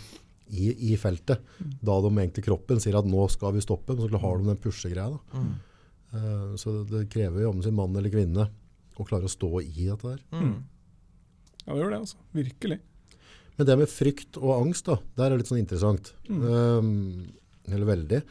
i, 0.50 0.92
i 0.94 0.98
feltet. 0.98 1.40
Da 1.82 2.02
de 2.02 2.10
egentlig 2.10 2.44
kroppen 2.44 2.80
sier 2.82 2.98
at 2.98 3.06
nå 3.06 3.30
skal 3.30 3.54
vi 3.54 3.62
stoppe, 3.62 3.94
så 3.96 4.10
har 4.20 4.38
de 4.40 4.46
den 4.50 4.58
pushe-greia. 4.58 5.20
Mm. 5.34 5.54
Eh, 6.14 6.56
Så 6.60 6.74
det 6.90 7.08
krever 7.12 7.46
jo 7.46 7.52
om 7.54 7.62
sin 7.64 7.76
mann 7.78 7.96
eller 7.96 8.12
kvinne 8.14 8.50
å 9.00 9.08
klare 9.08 9.26
å 9.28 9.32
stå 9.32 9.50
i 9.64 9.88
dette 9.88 10.16
der. 10.16 10.24
Mm. 10.36 10.56
Ja, 11.66 11.74
det 11.74 11.82
gjør 11.82 11.94
det, 11.94 12.02
altså. 12.04 12.18
Virkelig. 12.36 12.80
Men 13.58 13.68
det 13.68 13.78
med 13.78 13.92
frykt 13.92 14.38
og 14.42 14.52
angst, 14.58 14.88
da, 14.88 14.98
der 15.18 15.28
er 15.28 15.36
det 15.36 15.44
litt 15.44 15.52
sånn 15.52 15.62
interessant. 15.62 16.14
Mm. 16.30 16.44
Um, 16.46 16.92
eller 17.72 17.90
veldig. 17.90 18.22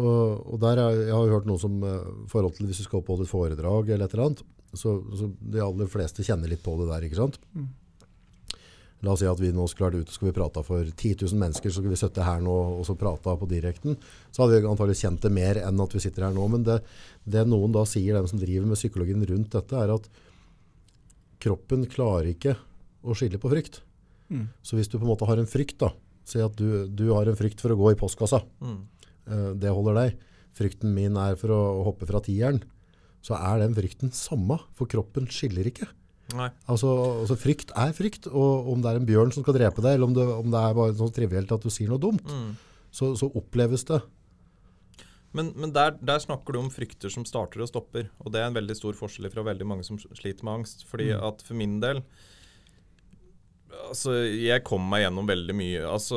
Og, 0.00 0.46
og 0.54 0.60
der 0.62 0.80
er, 0.82 1.00
jeg 1.06 1.14
har 1.14 1.26
jo 1.26 1.34
hørt 1.36 1.48
noe 1.48 1.60
som 1.60 1.74
uh, 1.84 2.06
forhold 2.30 2.56
til 2.56 2.68
hvis 2.68 2.80
du 2.82 2.86
skal 2.86 3.02
oppholde 3.02 3.26
et 3.26 3.32
foredrag 3.32 3.90
eller 3.92 4.06
et 4.08 4.16
eller 4.16 4.30
annet, 4.30 4.44
så, 4.76 4.98
så 5.16 5.28
de 5.38 5.60
aller 5.64 5.88
fleste 5.92 6.24
kjenner 6.26 6.50
litt 6.50 6.64
på 6.64 6.74
det 6.80 6.88
der, 6.90 7.06
ikke 7.08 7.20
sant? 7.20 7.38
Mm. 7.56 7.68
La 9.06 9.12
oss 9.14 9.20
si 9.22 9.26
at 9.30 9.38
vi 9.38 9.52
nå 9.54 9.62
skulle 9.70 9.92
vært 9.92 10.06
ute, 10.08 10.14
skal 10.16 10.26
vi 10.30 10.34
prate 10.34 10.62
for 10.66 10.82
10 10.82 11.20
000 11.22 11.38
mennesker, 11.38 11.70
så 11.70 11.78
skal 11.84 11.92
vi 11.92 11.98
sitte 12.00 12.24
her 12.26 12.40
nå 12.42 12.54
og 12.80 12.84
så 12.88 12.96
prate 12.98 13.34
på 13.38 13.46
direkten. 13.50 13.94
Så 14.34 14.42
hadde 14.42 14.58
vi 14.58 14.66
antagelig 14.66 14.98
kjent 14.98 15.22
det 15.22 15.30
mer 15.30 15.60
enn 15.62 15.78
at 15.84 15.94
vi 15.94 16.02
sitter 16.02 16.26
her 16.26 16.34
nå. 16.34 16.48
Men 16.50 16.64
det, 16.66 16.80
det 17.22 17.44
noen 17.46 17.70
da 17.76 17.84
sier, 17.86 18.18
den 18.18 18.26
som 18.26 18.40
driver 18.42 18.66
med 18.66 18.80
psykologien 18.80 19.22
rundt 19.30 19.54
dette, 19.54 19.78
er 19.78 19.92
at 19.94 20.08
kroppen 21.42 21.86
klarer 21.90 22.32
ikke 22.32 22.56
å 23.06 23.14
skille 23.16 23.38
på 23.38 23.50
frykt. 23.52 23.80
Mm. 24.32 24.48
Så 24.66 24.76
hvis 24.76 24.90
du 24.90 24.98
på 24.98 25.04
en 25.06 25.12
måte 25.12 25.28
har 25.28 25.38
en 25.40 25.48
frykt, 25.48 25.78
da, 25.80 25.92
si 26.28 26.42
at 26.42 26.56
du, 26.58 26.88
du 26.90 27.06
har 27.14 27.30
en 27.30 27.38
frykt 27.38 27.62
for 27.62 27.72
å 27.74 27.78
gå 27.78 27.92
i 27.94 27.98
postkassa, 28.00 28.42
Mm. 28.60 28.80
eh, 29.30 29.52
det 29.62 29.70
holder 29.72 29.94
deg. 30.02 30.18
Frykten 30.58 30.90
min 30.94 31.16
er 31.16 31.36
for 31.38 31.54
å 31.54 31.60
hoppe 31.86 32.08
fra 32.08 32.18
tieren. 32.24 32.58
Så 33.22 33.38
er 33.38 33.62
den 33.62 33.74
frykten 33.78 34.10
samme, 34.14 34.58
for 34.74 34.90
kroppen 34.90 35.26
skiller 35.30 35.66
ikke. 35.70 35.86
Altså, 36.68 36.88
altså 37.22 37.36
Frykt 37.40 37.70
er 37.76 37.92
frykt, 37.96 38.26
og 38.28 38.68
om 38.72 38.82
det 38.84 38.90
er 38.90 38.96
en 39.00 39.06
bjørn 39.08 39.32
som 39.32 39.42
skal 39.46 39.54
drepe 39.56 39.80
deg, 39.84 39.94
eller 39.96 40.06
om 40.10 40.14
det, 40.14 40.26
om 40.28 40.50
det 40.52 40.60
er 40.60 40.74
bare 40.76 40.94
sånn 40.98 41.14
trivielt 41.16 41.52
at 41.52 41.62
du 41.64 41.70
sier 41.72 41.88
noe 41.88 41.98
dumt, 42.02 42.26
Mm. 42.28 42.56
så, 42.92 43.14
så 43.16 43.30
oppleves 43.34 43.84
det. 43.88 44.02
Men, 45.32 45.52
men 45.56 45.72
der, 45.72 45.92
der 46.00 46.18
snakker 46.24 46.52
du 46.52 46.58
om 46.58 46.70
frykter 46.72 47.10
som 47.12 47.24
starter 47.28 47.60
og 47.60 47.68
stopper. 47.68 48.08
Og 48.24 48.32
det 48.32 48.40
er 48.40 48.46
en 48.48 48.56
veldig 48.56 48.76
stor 48.76 48.92
forskjell 48.96 49.28
fra 49.30 49.42
veldig 49.44 49.66
mange 49.68 49.84
som 49.84 49.98
sliter 50.00 50.44
med 50.44 50.60
angst. 50.60 50.86
Fordi 50.88 51.10
Mm. 51.12 51.22
at 51.28 51.42
for 51.42 51.54
min 51.54 51.80
del 51.80 52.02
Altså, 53.88 54.14
jeg 54.32 54.64
kommer 54.64 54.88
meg 54.88 55.02
gjennom 55.04 55.26
veldig 55.28 55.54
mye 55.54 55.82
Altså 55.86 56.16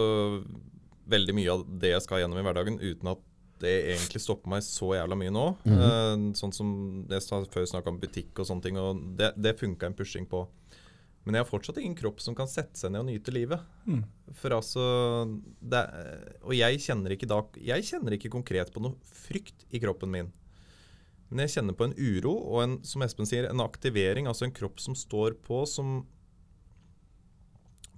veldig 1.12 1.34
mye 1.36 1.52
av 1.52 1.66
det 1.82 1.92
jeg 1.92 2.02
skal 2.06 2.22
gjennom 2.24 2.40
i 2.40 2.46
hverdagen, 2.46 2.78
uten 2.80 3.10
at 3.12 3.20
det 3.62 3.74
egentlig 3.94 4.22
stopper 4.24 4.52
meg 4.56 4.66
så 4.66 4.94
jævla 4.98 5.18
mye 5.20 5.34
nå. 5.34 5.46
Mhm. 5.66 5.84
Eh, 5.88 6.26
sånn 6.40 6.56
som 6.56 6.72
jeg 7.10 7.48
før 7.54 7.70
snakka 7.70 7.94
om 7.94 8.02
butikk 8.02 8.42
og 8.42 8.50
sånne 8.50 8.66
ting, 8.66 8.82
og 8.82 9.04
det, 9.20 9.34
det 9.38 9.60
funka 9.60 9.90
en 9.90 9.98
pushing 9.98 10.28
på. 10.30 10.46
Men 11.24 11.38
jeg 11.38 11.44
har 11.44 11.52
fortsatt 11.52 11.78
ingen 11.78 11.98
kropp 11.98 12.22
som 12.24 12.34
kan 12.38 12.50
sette 12.50 12.80
seg 12.80 12.94
ned 12.94 13.04
og 13.04 13.10
nyte 13.12 13.34
livet. 13.34 13.62
Mm. 13.86 14.02
For 14.40 14.56
altså 14.56 14.84
det, 15.60 15.82
Og 16.42 16.56
jeg 16.58 16.80
kjenner 16.82 17.14
ikke 17.14 17.30
da 17.30 17.44
Jeg 17.62 17.86
kjenner 17.86 18.16
ikke 18.16 18.32
konkret 18.34 18.72
på 18.74 18.82
noe 18.82 18.98
frykt 19.06 19.68
i 19.70 19.82
kroppen 19.84 20.10
min. 20.14 20.32
Men 21.30 21.46
jeg 21.46 21.54
kjenner 21.56 21.78
på 21.78 21.88
en 21.88 21.94
uro 21.96 22.34
og 22.34 22.64
en, 22.64 22.74
som 22.84 23.06
Espen 23.06 23.30
sier, 23.30 23.48
en 23.48 23.64
aktivering. 23.64 24.28
Altså 24.28 24.48
en 24.48 24.56
kropp 24.56 24.82
som 24.84 24.98
står 24.98 25.38
på, 25.46 25.62
som 25.70 26.02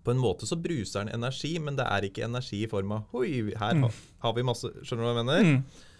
På 0.03 0.11
en 0.11 0.19
måte 0.19 0.47
så 0.49 0.57
bruser 0.59 1.05
den 1.05 1.15
energi, 1.15 1.55
men 1.63 1.77
det 1.79 1.85
er 1.87 2.07
ikke 2.07 2.25
energi 2.27 2.63
i 2.65 2.69
form 2.71 2.91
av 2.97 3.15
Oi, 3.15 3.53
her 3.55 3.79
mm. 3.79 3.87
har 4.25 4.35
vi 4.35 4.45
masse 4.45 4.71
Skjønner 4.83 5.03
du 5.03 5.07
hva 5.07 5.13
jeg 5.13 5.21
mener? 5.21 5.47
Mm. 5.47 5.91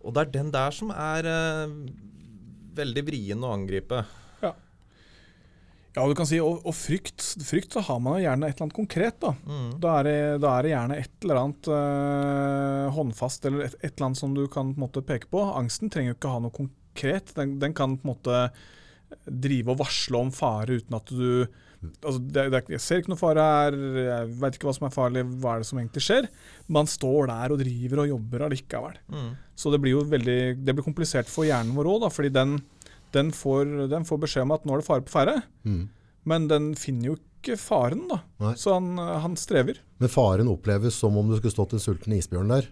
Og 0.00 0.16
det 0.16 0.22
er 0.22 0.34
den 0.38 0.50
der 0.54 0.72
som 0.72 0.92
er 0.94 1.28
uh, 1.28 1.74
veldig 2.78 3.04
vrien 3.04 3.44
å 3.44 3.52
angripe. 3.52 4.00
Ja, 4.40 4.54
ja 5.98 6.06
du 6.08 6.16
kan 6.16 6.28
si, 6.30 6.40
og, 6.40 6.62
og 6.64 6.72
frykt, 6.72 7.20
frykt 7.44 7.76
så 7.76 7.84
har 7.84 8.00
man 8.00 8.16
jo 8.16 8.24
gjerne 8.24 8.48
et 8.48 8.56
eller 8.56 8.68
annet 8.70 8.78
konkret. 8.80 9.20
Da 9.20 9.34
Da, 9.76 9.98
er 9.98 10.08
det, 10.08 10.18
da 10.40 10.54
er 10.56 10.64
det 10.64 10.72
gjerne 10.72 11.00
et 11.04 11.16
eller 11.26 11.44
annet 11.44 11.72
uh, 11.74 12.88
håndfast 12.96 13.48
eller 13.50 13.68
et, 13.68 13.80
et 13.82 13.92
eller 13.92 14.08
annet 14.08 14.24
som 14.24 14.36
du 14.36 14.46
kan 14.48 14.72
på 14.72 14.80
en 14.80 14.86
måte 14.88 15.04
peke 15.04 15.28
på. 15.28 15.44
Angsten 15.60 15.92
trenger 15.92 16.14
jo 16.14 16.20
ikke 16.22 16.32
ha 16.32 16.44
noe 16.46 16.56
konkret. 16.62 17.34
Den, 17.36 17.58
den 17.60 17.76
kan 17.76 18.00
på 18.00 18.08
en 18.08 18.14
måte 18.14 18.44
drive 19.26 19.74
og 19.74 19.82
varsle 19.82 20.24
om 20.24 20.30
fare 20.32 20.80
uten 20.80 20.96
at 20.96 21.12
du 21.12 21.44
altså 21.80 22.18
det, 22.20 22.44
det, 22.52 22.60
Jeg 22.74 22.82
ser 22.84 23.00
ikke 23.00 23.12
noe 23.12 23.20
fare 23.20 23.44
her, 23.44 23.76
jeg 23.96 24.32
veit 24.42 24.56
ikke 24.56 24.68
hva 24.68 24.74
som 24.76 24.88
er 24.88 24.94
farlig, 24.94 25.24
hva 25.40 25.54
er 25.54 25.62
det 25.62 25.68
som 25.70 25.80
egentlig 25.80 26.04
skjer? 26.04 26.28
Man 26.68 26.90
står 26.90 27.30
der 27.30 27.54
og 27.54 27.62
driver 27.62 28.02
og 28.02 28.10
jobber 28.12 28.44
allikevel. 28.46 28.98
Mm. 29.12 29.30
Så 29.56 29.72
det 29.72 29.80
blir 29.82 29.96
jo 29.96 30.04
veldig 30.10 30.40
det 30.60 30.74
blir 30.76 30.86
komplisert 30.86 31.30
for 31.32 31.48
hjernen 31.48 31.76
vår 31.76 31.88
òg, 31.94 32.06
fordi 32.12 32.32
den, 32.34 32.58
den, 33.16 33.32
får, 33.36 33.88
den 33.92 34.06
får 34.08 34.22
beskjed 34.26 34.46
om 34.48 34.54
at 34.56 34.68
nå 34.68 34.76
er 34.76 34.82
det 34.82 34.88
fare 34.90 35.06
på 35.06 35.14
ferde. 35.14 35.40
Mm. 35.64 35.82
Men 36.28 36.50
den 36.50 36.72
finner 36.76 37.12
jo 37.12 37.16
ikke 37.20 37.56
faren, 37.56 38.04
da. 38.10 38.20
Nei. 38.44 38.52
Så 38.60 38.76
han, 38.76 38.92
han 39.00 39.38
strever. 39.40 39.80
Men 40.02 40.12
faren 40.12 40.50
oppleves 40.52 40.98
som 41.00 41.16
om 41.16 41.30
du 41.30 41.38
skulle 41.38 41.54
stått 41.54 41.76
en 41.76 41.82
sulten 41.82 42.16
isbjørn 42.16 42.52
der. 42.52 42.68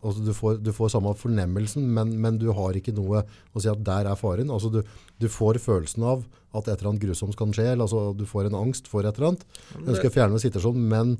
Altså, 0.00 0.22
du, 0.24 0.32
får, 0.32 0.58
du 0.64 0.70
får 0.72 0.94
samme 0.94 1.12
fornemmelsen, 1.18 1.84
men, 1.96 2.14
men 2.22 2.38
du 2.40 2.46
har 2.56 2.76
ikke 2.78 2.94
noe 2.96 3.20
å 3.52 3.60
si 3.62 3.68
at 3.68 3.82
der 3.84 4.08
er 4.08 4.16
faren. 4.16 4.48
Altså, 4.52 4.70
du, 4.72 4.80
du 5.20 5.28
får 5.28 5.60
følelsen 5.60 6.06
av 6.08 6.24
at 6.56 6.66
et 6.66 6.78
eller 6.78 6.94
annet 6.94 7.04
grusomt 7.04 7.36
kan 7.38 7.52
skje. 7.54 7.66
eller 7.74 7.84
Altså, 7.84 8.10
du 8.16 8.24
får 8.28 8.48
en 8.48 8.58
angst 8.62 8.88
for 8.90 9.04
et 9.04 9.12
eller 9.12 9.34
annet. 9.34 9.46
Jeg 9.74 9.86
ønsker 9.92 10.08
å 10.10 10.14
fjerne 10.16 10.42
situasjonen, 10.42 10.88
men, 10.88 11.14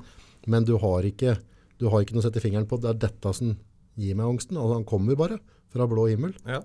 men 0.50 0.66
du, 0.68 0.76
har 0.80 1.06
ikke, 1.06 1.36
du 1.80 1.88
har 1.92 2.04
ikke 2.04 2.16
noe 2.16 2.24
å 2.24 2.28
sette 2.28 2.42
fingeren 2.42 2.68
på. 2.70 2.80
Det 2.80 2.94
er 2.94 3.02
dette 3.08 3.34
som 3.36 3.52
gir 4.00 4.16
meg 4.16 4.32
angsten. 4.32 4.56
Altså, 4.56 4.78
han 4.80 4.88
kommer 4.88 5.18
bare 5.20 5.40
fra 5.70 5.86
blå 5.90 6.08
himmel. 6.10 6.34
Ja. 6.48 6.62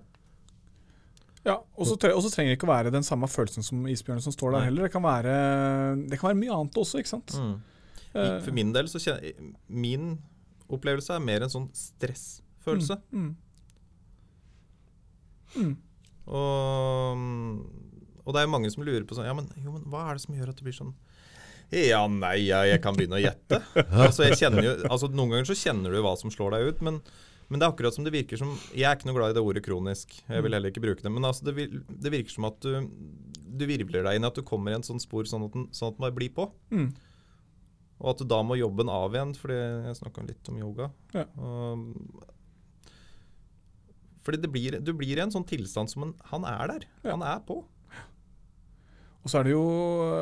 Ja, 1.46 1.60
Og 1.78 1.86
så 1.86 1.94
tre, 2.02 2.10
trenger 2.34 2.56
det 2.56 2.58
ikke 2.58 2.72
være 2.72 2.94
den 2.94 3.06
samme 3.06 3.28
følelsen 3.30 3.62
som 3.66 3.84
isbjørnen 3.92 4.24
som 4.24 4.34
står 4.34 4.56
der 4.56 4.64
Nei. 4.64 4.70
heller. 4.72 4.88
Det 4.88 4.94
kan 4.96 5.04
være, 5.06 5.34
det 6.10 6.18
kan 6.18 6.32
være 6.32 6.40
mye 6.40 6.56
annet 6.56 6.80
også, 6.82 7.04
ikke 7.04 7.12
sant. 7.12 7.36
Mm. 7.38 7.52
Eh, 8.16 8.38
for 8.42 8.56
min 8.56 8.72
del 8.74 8.88
så 8.90 9.02
kjenner 9.04 9.52
Min 9.68 10.16
opplevelse 10.74 11.14
er 11.16 11.24
mer 11.24 11.46
en 11.46 11.52
sånn 11.54 11.68
stressfølelse. 11.76 12.98
mm. 13.14 13.32
Mm. 15.56 15.76
Og, 16.26 17.20
og 18.26 18.34
det 18.36 18.42
er 18.42 18.50
mange 18.52 18.72
som 18.74 18.84
lurer 18.84 19.06
på 19.08 19.16
sånn 19.16 19.28
Ja, 19.30 19.36
men, 19.38 19.46
jo, 19.62 19.72
men 19.76 19.84
hva 19.94 20.08
er 20.10 20.18
det 20.18 20.24
som 20.26 20.34
gjør 20.36 20.50
at 20.52 20.58
det 20.60 20.66
blir 20.66 20.76
sånn 20.76 20.90
Ja, 21.70 22.02
nei, 22.12 22.40
ja, 22.48 22.64
jeg 22.68 22.82
kan 22.84 22.98
begynne 22.98 23.20
å 23.20 23.22
gjette. 23.24 23.60
altså, 24.04 24.26
jeg 24.28 24.38
jo, 24.66 24.74
altså, 24.90 25.08
noen 25.14 25.32
ganger 25.36 25.48
så 25.52 25.56
kjenner 25.58 25.94
du 25.96 26.02
hva 26.04 26.16
som 26.20 26.34
slår 26.34 26.58
deg 26.58 26.68
ut, 26.74 26.82
men, 26.86 27.00
men 27.50 27.62
det 27.62 27.66
er 27.68 27.72
akkurat 27.74 27.96
som 27.96 28.06
det 28.06 28.14
virker 28.14 28.42
som 28.42 28.52
Jeg 28.74 28.86
er 28.90 28.98
ikke 29.00 29.08
noe 29.10 29.18
glad 29.18 29.34
i 29.34 29.38
det 29.38 29.46
ordet 29.46 29.64
kronisk. 29.66 30.14
Jeg 30.28 30.44
vil 30.46 30.54
heller 30.58 30.74
ikke 30.74 30.84
bruke 30.84 31.02
det. 31.06 31.14
Men 31.14 31.26
altså, 31.30 31.46
det, 31.48 31.56
vil- 31.58 31.80
det 31.90 32.12
virker 32.14 32.36
som 32.36 32.46
at 32.52 32.60
du, 32.66 32.86
du 33.56 33.66
virvler 33.70 34.06
deg 34.10 34.20
inn 34.20 34.28
at 34.30 34.38
du 34.38 34.44
kommer 34.46 34.74
i 34.74 34.78
en 34.78 34.86
sånn 34.86 35.02
spor 35.02 35.26
sånn 35.30 35.48
at 35.48 35.56
den, 35.58 35.66
sånn 35.74 35.94
at 35.94 35.98
den 35.98 36.06
bare 36.06 36.18
blir 36.20 36.34
på. 36.38 36.50
Mm. 36.74 36.90
Og 38.02 38.10
at 38.12 38.20
du 38.20 38.26
da 38.28 38.42
må 38.44 38.58
jobbe 38.60 38.84
den 38.84 38.92
av 38.92 39.14
igjen, 39.16 39.32
fordi 39.40 39.56
jeg 39.88 40.00
snakka 40.02 40.26
litt 40.28 40.50
om 40.52 40.58
yoga. 40.60 40.90
Ja. 41.16 41.24
Um, 41.40 41.86
fordi 44.26 44.40
det 44.42 44.50
blir, 44.52 44.80
du 44.82 44.92
blir 44.98 45.16
i 45.20 45.24
en 45.24 45.32
sånn 45.34 45.46
tilstand 45.48 45.92
som 45.92 46.08
en, 46.08 46.14
han 46.32 46.46
er 46.50 46.72
der. 46.74 46.86
Ja. 47.06 47.14
Han 47.14 47.24
er 47.24 47.40
på. 47.46 47.62
Og 49.26 49.32
så 49.32 49.40
er 49.40 49.48
det 49.48 49.54
jo, 49.56 49.62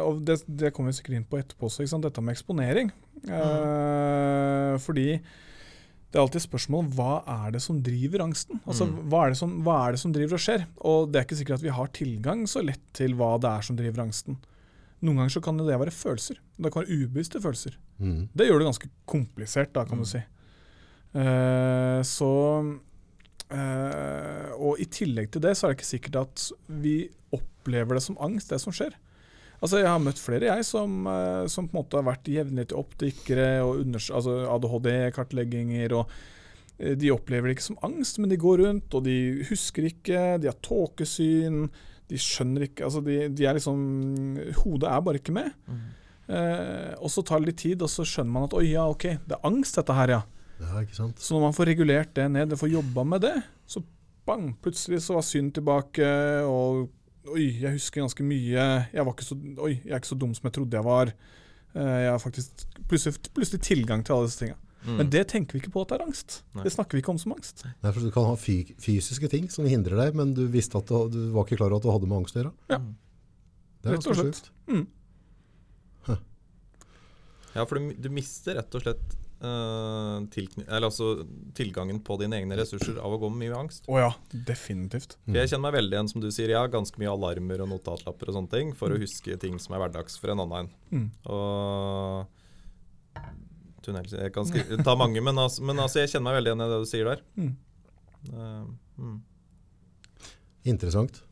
og 0.08 0.22
det, 0.28 0.38
det 0.48 0.70
kommer 0.76 0.94
vi 0.94 0.98
sikkert 1.00 1.18
inn 1.18 1.26
på 1.28 1.40
etterpå 1.40 1.68
også, 1.68 2.00
dette 2.04 2.22
med 2.24 2.36
eksponering. 2.38 2.92
Eh, 3.28 4.76
fordi 4.84 5.08
det 5.18 6.20
er 6.20 6.22
alltid 6.22 6.44
spørsmål 6.46 6.88
hva 6.96 7.14
er 7.48 7.56
det 7.56 7.62
som 7.66 7.80
driver 7.84 8.24
angsten? 8.28 8.62
Altså, 8.70 8.86
Mm. 8.88 9.10
hva, 9.10 9.26
er 9.26 9.34
det 9.34 9.40
som, 9.42 9.56
hva 9.66 9.76
er 9.88 9.96
det 9.96 10.00
som 10.04 10.14
driver 10.16 10.38
og 10.38 10.44
skjer? 10.46 10.66
Og 10.86 11.10
det 11.12 11.20
er 11.20 11.26
ikke 11.28 11.40
sikkert 11.42 11.60
at 11.60 11.66
vi 11.68 11.74
har 11.80 11.88
tilgang 11.96 12.46
så 12.48 12.64
lett 12.64 12.84
til 12.94 13.16
hva 13.20 13.34
det 13.42 13.50
er 13.50 13.66
som 13.66 13.76
driver 13.80 14.04
angsten. 14.06 14.38
Noen 15.04 15.20
ganger 15.20 15.34
så 15.36 15.42
kan 15.44 15.60
det 15.60 15.68
være 15.68 15.92
følelser. 15.92 16.40
Det 16.56 16.72
kan 16.72 16.84
være 16.84 17.04
ubevisste 17.04 17.42
følelser. 17.44 17.76
Mm. 18.00 18.30
Det 18.32 18.48
gjør 18.48 18.62
det 18.62 18.70
ganske 18.70 18.92
komplisert, 19.10 19.74
da, 19.76 19.84
kan 19.88 20.00
du 20.00 20.08
si. 20.08 20.22
Uh, 21.14 22.00
så 22.10 22.32
uh, 23.54 24.52
Og 24.58 24.80
i 24.82 24.88
tillegg 24.90 25.30
til 25.34 25.44
det, 25.44 25.54
så 25.54 25.68
er 25.68 25.74
det 25.74 25.78
ikke 25.78 25.92
sikkert 25.92 26.22
at 26.24 26.46
vi 26.82 26.96
opplever 27.36 28.00
det 28.00 28.06
som 28.06 28.18
angst, 28.24 28.50
det 28.54 28.62
som 28.64 28.76
skjer. 28.76 28.96
Altså, 29.64 29.80
Jeg 29.80 29.88
har 29.88 30.02
møtt 30.04 30.20
flere 30.20 30.50
jeg 30.50 30.66
som, 30.68 31.06
eh, 31.08 31.48
som 31.48 31.70
på 31.70 31.78
en 31.78 31.80
måte 31.80 31.96
har 31.96 32.04
vært 32.04 32.28
jevnlig 32.28 32.68
til 32.68 32.82
optikere 32.82 33.64
og 33.64 33.80
altså 33.96 34.42
ADHD-kartlegginger. 34.52 35.94
og 35.96 36.98
De 37.00 37.12
opplever 37.14 37.48
det 37.48 37.56
ikke 37.56 37.70
som 37.70 37.80
angst, 37.82 38.20
men 38.20 38.30
de 38.30 38.38
går 38.38 38.60
rundt 38.60 38.94
og 38.94 39.06
de 39.06 39.46
husker 39.48 39.88
ikke, 39.88 40.38
de 40.44 40.52
har 40.52 40.60
tåkesyn. 40.60 41.70
De 42.14 42.22
skjønner 42.22 42.68
ikke 42.68 42.86
altså 42.86 43.02
de, 43.02 43.18
de 43.34 43.46
er 43.50 43.58
liksom 43.58 43.80
Hodet 44.62 44.90
er 44.92 45.04
bare 45.06 45.22
ikke 45.22 45.34
med. 45.36 45.50
Eh, 46.30 46.94
og 47.04 47.10
så 47.12 47.24
tar 47.26 47.42
det 47.42 47.52
litt 47.52 47.62
tid, 47.66 47.82
og 47.84 47.92
så 47.92 48.06
skjønner 48.08 48.32
man 48.32 48.48
at 48.48 48.56
oi, 48.56 48.68
ja, 48.72 48.86
ok, 48.88 49.08
det 49.28 49.36
er 49.36 49.50
angst 49.50 49.80
dette 49.80 49.98
her, 49.98 50.14
ja. 50.18 50.22
Ja, 50.62 50.84
ikke 50.86 50.96
sant? 50.96 51.20
Så 51.20 51.36
når 51.36 51.48
man 51.50 51.56
får 51.58 51.72
regulert 51.74 52.14
det 52.16 52.30
ned, 52.32 52.54
og 52.54 52.62
får 52.62 52.72
jobba 52.72 53.04
med 53.16 53.26
det, 53.26 53.36
så 53.68 53.82
bang, 54.28 54.54
plutselig 54.64 55.02
så 55.04 55.18
var 55.18 55.26
synd 55.28 55.52
tilbake, 55.58 56.08
og 56.48 57.34
oi, 57.34 57.48
jeg 57.64 57.76
husker 57.76 58.04
ganske 58.04 58.26
mye. 58.28 58.68
Jeg 58.94 59.06
var 59.06 59.16
ikke 59.16 59.28
så, 59.28 59.38
oi, 59.66 59.74
jeg 59.82 59.92
er 59.92 60.02
ikke 60.02 60.14
så 60.14 60.20
dum 60.20 60.36
som 60.38 60.48
jeg 60.48 60.56
trodde 60.60 60.80
jeg 60.80 60.88
var. 60.88 61.12
Eh, 61.74 61.98
jeg 62.06 62.12
har 62.12 62.22
faktisk 62.24 62.66
plutselig, 62.88 63.20
plutselig 63.34 63.64
tilgang 63.68 64.04
til 64.06 64.16
alle 64.16 64.30
disse 64.30 64.44
tinga. 64.44 64.60
Mm. 64.84 64.98
Men 65.00 65.12
det 65.14 65.24
tenker 65.32 65.56
vi 65.56 65.64
ikke 65.64 65.74
på 65.76 65.84
at 65.86 65.94
det 65.94 65.98
er 66.00 66.06
angst. 66.06 66.42
Nei. 66.58 66.66
Det 66.66 66.74
snakker 66.76 66.98
vi 66.98 67.04
ikke 67.04 67.14
om 67.14 67.22
som 67.22 67.36
angst. 67.36 67.64
Nei, 67.64 67.92
for 67.92 68.04
du 68.04 68.12
kan 68.12 68.28
ha 68.28 68.36
fy 68.40 68.58
fysiske 68.84 69.30
ting 69.32 69.48
som 69.54 69.68
hindrer 69.70 70.00
deg, 70.00 70.18
men 70.20 70.36
du 70.36 70.44
visste 70.52 70.80
at 70.80 70.92
du, 70.92 71.08
du 71.14 71.22
var 71.36 71.48
ikke 71.48 71.62
klar 71.62 71.72
over 71.72 71.80
at 71.80 71.88
du 71.88 71.94
hadde 71.94 72.10
med 72.12 72.20
angst 72.24 72.38
å 72.38 72.44
gjøre. 72.44 72.54
Ja. 72.74 72.82
Det 73.84 73.92
er 73.92 73.98
Rett 73.98 74.12
og 74.12 74.20
slett. 74.20 74.46
Mm. 74.72 74.86
Huh. 76.08 76.22
Ja, 77.54 77.66
for 77.66 77.80
du, 77.80 77.94
du 78.00 78.10
mister 78.14 78.60
rett 78.60 78.76
og 78.80 78.84
slett 78.84 79.18
uh, 79.44 80.78
altså, 80.80 81.10
tilgangen 81.56 82.00
på 82.04 82.18
dine 82.22 82.40
egne 82.40 82.58
ressurser 82.60 83.00
av 83.00 83.16
å 83.16 83.20
gå 83.22 83.32
med 83.32 83.46
mye 83.46 83.64
angst. 83.66 83.88
Å 83.92 84.00
ja, 84.00 84.12
definitivt. 84.52 85.18
Mm. 85.26 85.40
Jeg 85.40 85.52
kjenner 85.52 85.68
meg 85.68 85.78
veldig 85.80 85.98
igjen, 85.98 86.14
som 86.14 86.24
du 86.24 86.30
sier, 86.32 86.54
jeg 86.54 86.60
har 86.60 86.72
ganske 86.74 87.00
mye 87.02 87.12
alarmer 87.12 87.64
og 87.66 87.74
notatlapper 87.74 88.32
og 88.32 88.40
sånne 88.40 88.56
ting 88.56 88.72
for 88.78 88.94
å 88.94 89.00
huske 89.02 89.40
ting 89.42 89.60
som 89.62 89.76
er 89.76 89.84
hverdags 89.84 90.20
for 90.20 90.34
en 90.34 90.44
annen. 90.46 90.72
Mm. 90.92 91.10
Og 91.32 92.40
tunnel, 93.86 94.08
jeg 94.10 94.34
kan 94.36 94.50
ta 94.86 94.96
mange, 95.00 95.22
men 95.24 95.38
altså, 95.42 95.64
men 95.66 95.82
altså, 95.84 96.02
jeg 96.04 96.14
kjenner 96.14 96.30
meg 96.30 96.40
veldig 96.40 96.52
igjen 96.52 96.66
i 96.66 96.72
det 96.72 96.80
du 96.82 96.90
sier 96.90 97.12
der. 97.12 97.24
Mm. 97.38 97.54
Eh, 98.32 98.66
mm. 99.04 99.22
Interessant. 100.74 101.24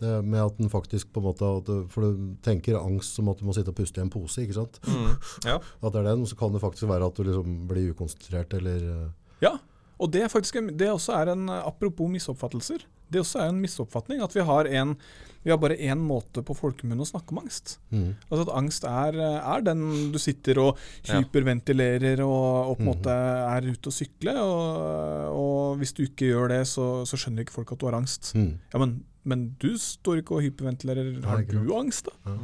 Det 0.00 0.12
med 0.26 0.40
at 0.42 0.56
den 0.58 0.70
faktisk 0.72 1.12
på 1.14 1.20
en 1.20 1.26
måte 1.28 1.46
at 1.46 1.66
du, 1.68 1.84
For 1.92 2.02
du 2.02 2.22
tenker 2.42 2.78
angst 2.80 3.14
som 3.14 3.28
at 3.30 3.38
du 3.38 3.44
må 3.46 3.54
sitte 3.54 3.70
og 3.70 3.76
puste 3.78 4.00
i 4.00 4.02
en 4.02 4.10
pose, 4.10 4.42
ikke 4.42 4.56
sant? 4.56 4.80
Mm. 4.88 5.12
Ja. 5.46 5.58
At 5.60 5.92
det 5.94 6.00
er 6.00 6.08
den, 6.08 6.24
så 6.26 6.38
kan 6.38 6.54
det 6.54 6.62
faktisk 6.62 6.88
være 6.90 7.06
at 7.06 7.18
du 7.18 7.26
liksom 7.28 7.58
blir 7.70 7.92
ukonsentrert 7.94 8.56
eller 8.58 8.86
eh, 8.94 9.10
Ja, 9.44 9.54
og 10.00 10.12
det 10.14 10.24
er 10.24 10.32
faktisk 10.32 10.56
det 10.78 10.88
også 10.90 11.16
er 11.18 11.34
en 11.34 11.48
Apropos 11.60 12.08
misoppfattelser. 12.10 12.86
Det 13.10 13.20
også 13.20 13.42
er 13.42 13.50
en 13.50 13.58
misoppfatning 13.60 14.22
at 14.24 14.34
vi 14.36 14.44
har, 14.46 14.68
en, 14.80 14.94
vi 15.42 15.50
har 15.52 15.58
bare 15.60 15.76
én 15.76 15.98
måte 15.98 16.44
på 16.46 16.54
folkemunne 16.56 17.02
å 17.02 17.08
snakke 17.08 17.34
om 17.34 17.42
angst. 17.42 17.78
mm. 17.90 18.06
Altså 18.28 18.44
at 18.46 18.52
angst 18.60 18.86
er, 18.88 19.18
er 19.18 19.66
den 19.66 19.84
du 20.14 20.18
sitter 20.22 20.62
og 20.62 20.80
hyperventilerer 21.10 22.22
og, 22.24 22.70
og 22.70 22.78
på 22.78 22.84
en 22.84 22.86
mm. 22.86 22.90
måte 22.92 23.18
er 23.18 23.68
ute 23.68 23.92
og 23.92 23.96
sykler. 23.96 24.40
Og, 24.40 25.36
og 25.42 25.78
hvis 25.82 25.94
du 25.96 26.04
ikke 26.06 26.30
gjør 26.30 26.54
det, 26.54 26.62
så, 26.70 26.88
så 27.04 27.20
skjønner 27.20 27.44
ikke 27.44 27.58
folk 27.58 27.74
at 27.74 27.82
du 27.82 27.88
har 27.90 27.98
angst. 27.98 28.32
Mm. 28.38 28.52
Ja, 28.72 28.82
men, 28.84 28.98
men 29.28 29.46
du 29.62 29.72
står 29.80 30.22
ikke 30.22 30.38
og 30.38 30.46
hyperventilerer. 30.46 31.16
Har 31.26 31.44
du 31.50 31.74
angst, 31.76 32.08
da? 32.08 32.16
Ja. 32.30 32.38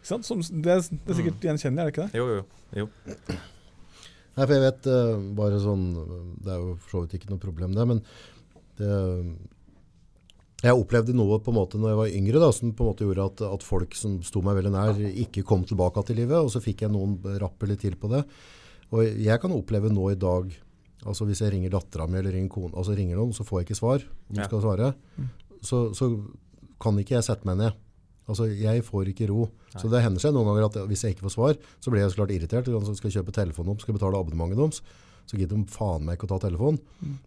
Ikke 0.00 0.14
sant? 0.14 0.28
Som, 0.28 0.40
det, 0.40 0.76
det 0.94 1.12
er 1.12 1.18
sikkert 1.18 1.42
gjenkjennelig, 1.44 1.82
er 1.82 1.90
det 1.90 1.96
ikke 1.96 2.06
det? 2.06 2.20
Jo, 2.22 2.28
jo. 2.38 2.44
jo. 2.78 3.40
Nei, 4.40 4.46
for 4.46 4.56
jeg 4.56 4.64
vet 4.64 4.86
eh, 4.88 5.24
bare 5.36 5.58
sånn 5.60 5.82
Det 6.40 6.52
er 6.54 6.62
jo 6.62 6.76
for 6.80 6.94
så 6.94 7.00
vidt 7.04 7.18
ikke 7.18 7.32
noe 7.34 7.42
problem, 7.42 7.74
det, 7.76 7.84
men 7.90 7.98
det, 8.80 8.94
jeg 10.60 10.76
opplevde 10.76 11.14
noe 11.16 11.38
på 11.40 11.52
en 11.52 11.56
måte 11.56 11.78
når 11.80 11.92
jeg 11.92 11.98
var 11.98 12.14
yngre, 12.18 12.40
da, 12.42 12.48
som 12.52 12.72
på 12.76 12.84
en 12.84 12.90
måte 12.90 13.06
gjorde 13.06 13.26
at, 13.30 13.42
at 13.48 13.62
folk 13.64 13.94
som 13.96 14.18
sto 14.24 14.42
meg 14.44 14.58
veldig 14.58 14.72
nær, 14.74 14.98
ikke 15.24 15.44
kom 15.48 15.62
tilbake 15.68 16.02
til 16.04 16.20
livet. 16.20 16.36
Og 16.36 16.50
så 16.52 16.60
fikk 16.60 16.84
jeg 16.84 16.92
noen 16.92 17.16
rapper 17.40 17.70
litt 17.70 17.80
til 17.84 17.96
på 18.00 18.10
det. 18.12 18.20
Og 18.92 19.22
jeg 19.24 19.40
kan 19.40 19.54
oppleve 19.56 19.92
nå 19.92 20.10
i 20.12 20.18
dag 20.20 20.50
altså 21.00 21.24
Hvis 21.24 21.40
jeg 21.40 21.54
ringer 21.54 21.70
dattera 21.72 22.04
mi 22.04 22.18
eller 22.18 22.34
ringer, 22.36 22.50
kone, 22.52 22.74
altså 22.76 22.92
ringer 22.92 23.16
noen, 23.16 23.30
så 23.32 23.40
får 23.48 23.62
jeg 23.62 23.70
ikke 23.70 23.76
svar. 23.78 24.02
Ja. 24.36 24.44
skal 24.44 24.60
svare. 24.60 24.90
Så, 25.64 25.78
så 25.96 26.10
kan 26.76 26.98
ikke 27.00 27.14
jeg 27.14 27.24
sette 27.24 27.48
meg 27.48 27.56
ned. 27.56 27.78
Altså, 28.30 28.46
jeg 28.54 28.84
får 28.86 29.10
ikke 29.12 29.28
ro. 29.30 29.48
Så 29.74 29.90
det 29.90 30.00
hender 30.04 30.22
seg 30.22 30.34
noen 30.34 30.48
ganger 30.50 30.68
at 30.70 30.80
hvis 30.88 31.04
jeg 31.04 31.16
ikke 31.16 31.26
får 31.28 31.34
svar, 31.36 31.60
så 31.82 31.92
blir 31.92 32.04
jeg 32.04 32.14
så 32.14 32.22
klart 32.22 32.34
irritert. 32.34 32.70
Så 32.70 32.94
skal 32.98 33.10
jeg 33.10 33.20
kjøpe 33.20 33.34
telefonen 33.36 33.74
deres, 33.74 33.84
skal 33.86 33.96
betale 33.98 34.18
abonnementet 34.22 34.58
deres, 34.62 34.82
så 35.30 35.38
gidder 35.38 35.60
de 35.60 35.70
faen 35.70 36.02
meg 36.06 36.16
ikke 36.16 36.26
å 36.26 36.32
ta 36.32 36.40
telefonen. 36.48 36.80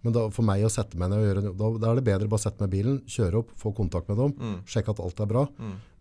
Men 0.03 0.15
da, 0.15 0.25
for 0.33 0.43
meg 0.47 0.63
å 0.67 0.71
sette 0.71 0.97
meg 0.99 1.11
ned 1.13 1.21
og 1.21 1.27
gjøre 1.29 1.43
da, 1.55 1.69
da 1.79 1.91
er 1.93 1.99
det 2.01 2.05
bedre 2.09 2.27
bare 2.31 2.41
å 2.41 2.45
sette 2.47 2.59
meg 2.63 2.73
i 2.73 2.75
bilen, 2.77 2.97
kjøre 3.07 3.43
opp, 3.43 3.53
få 3.61 3.71
kontakt 3.77 4.09
med 4.11 4.17
dem, 4.19 4.33
sjekke 4.67 4.91
at 4.95 4.99
alt 5.03 5.19
er 5.23 5.29
bra. 5.29 5.45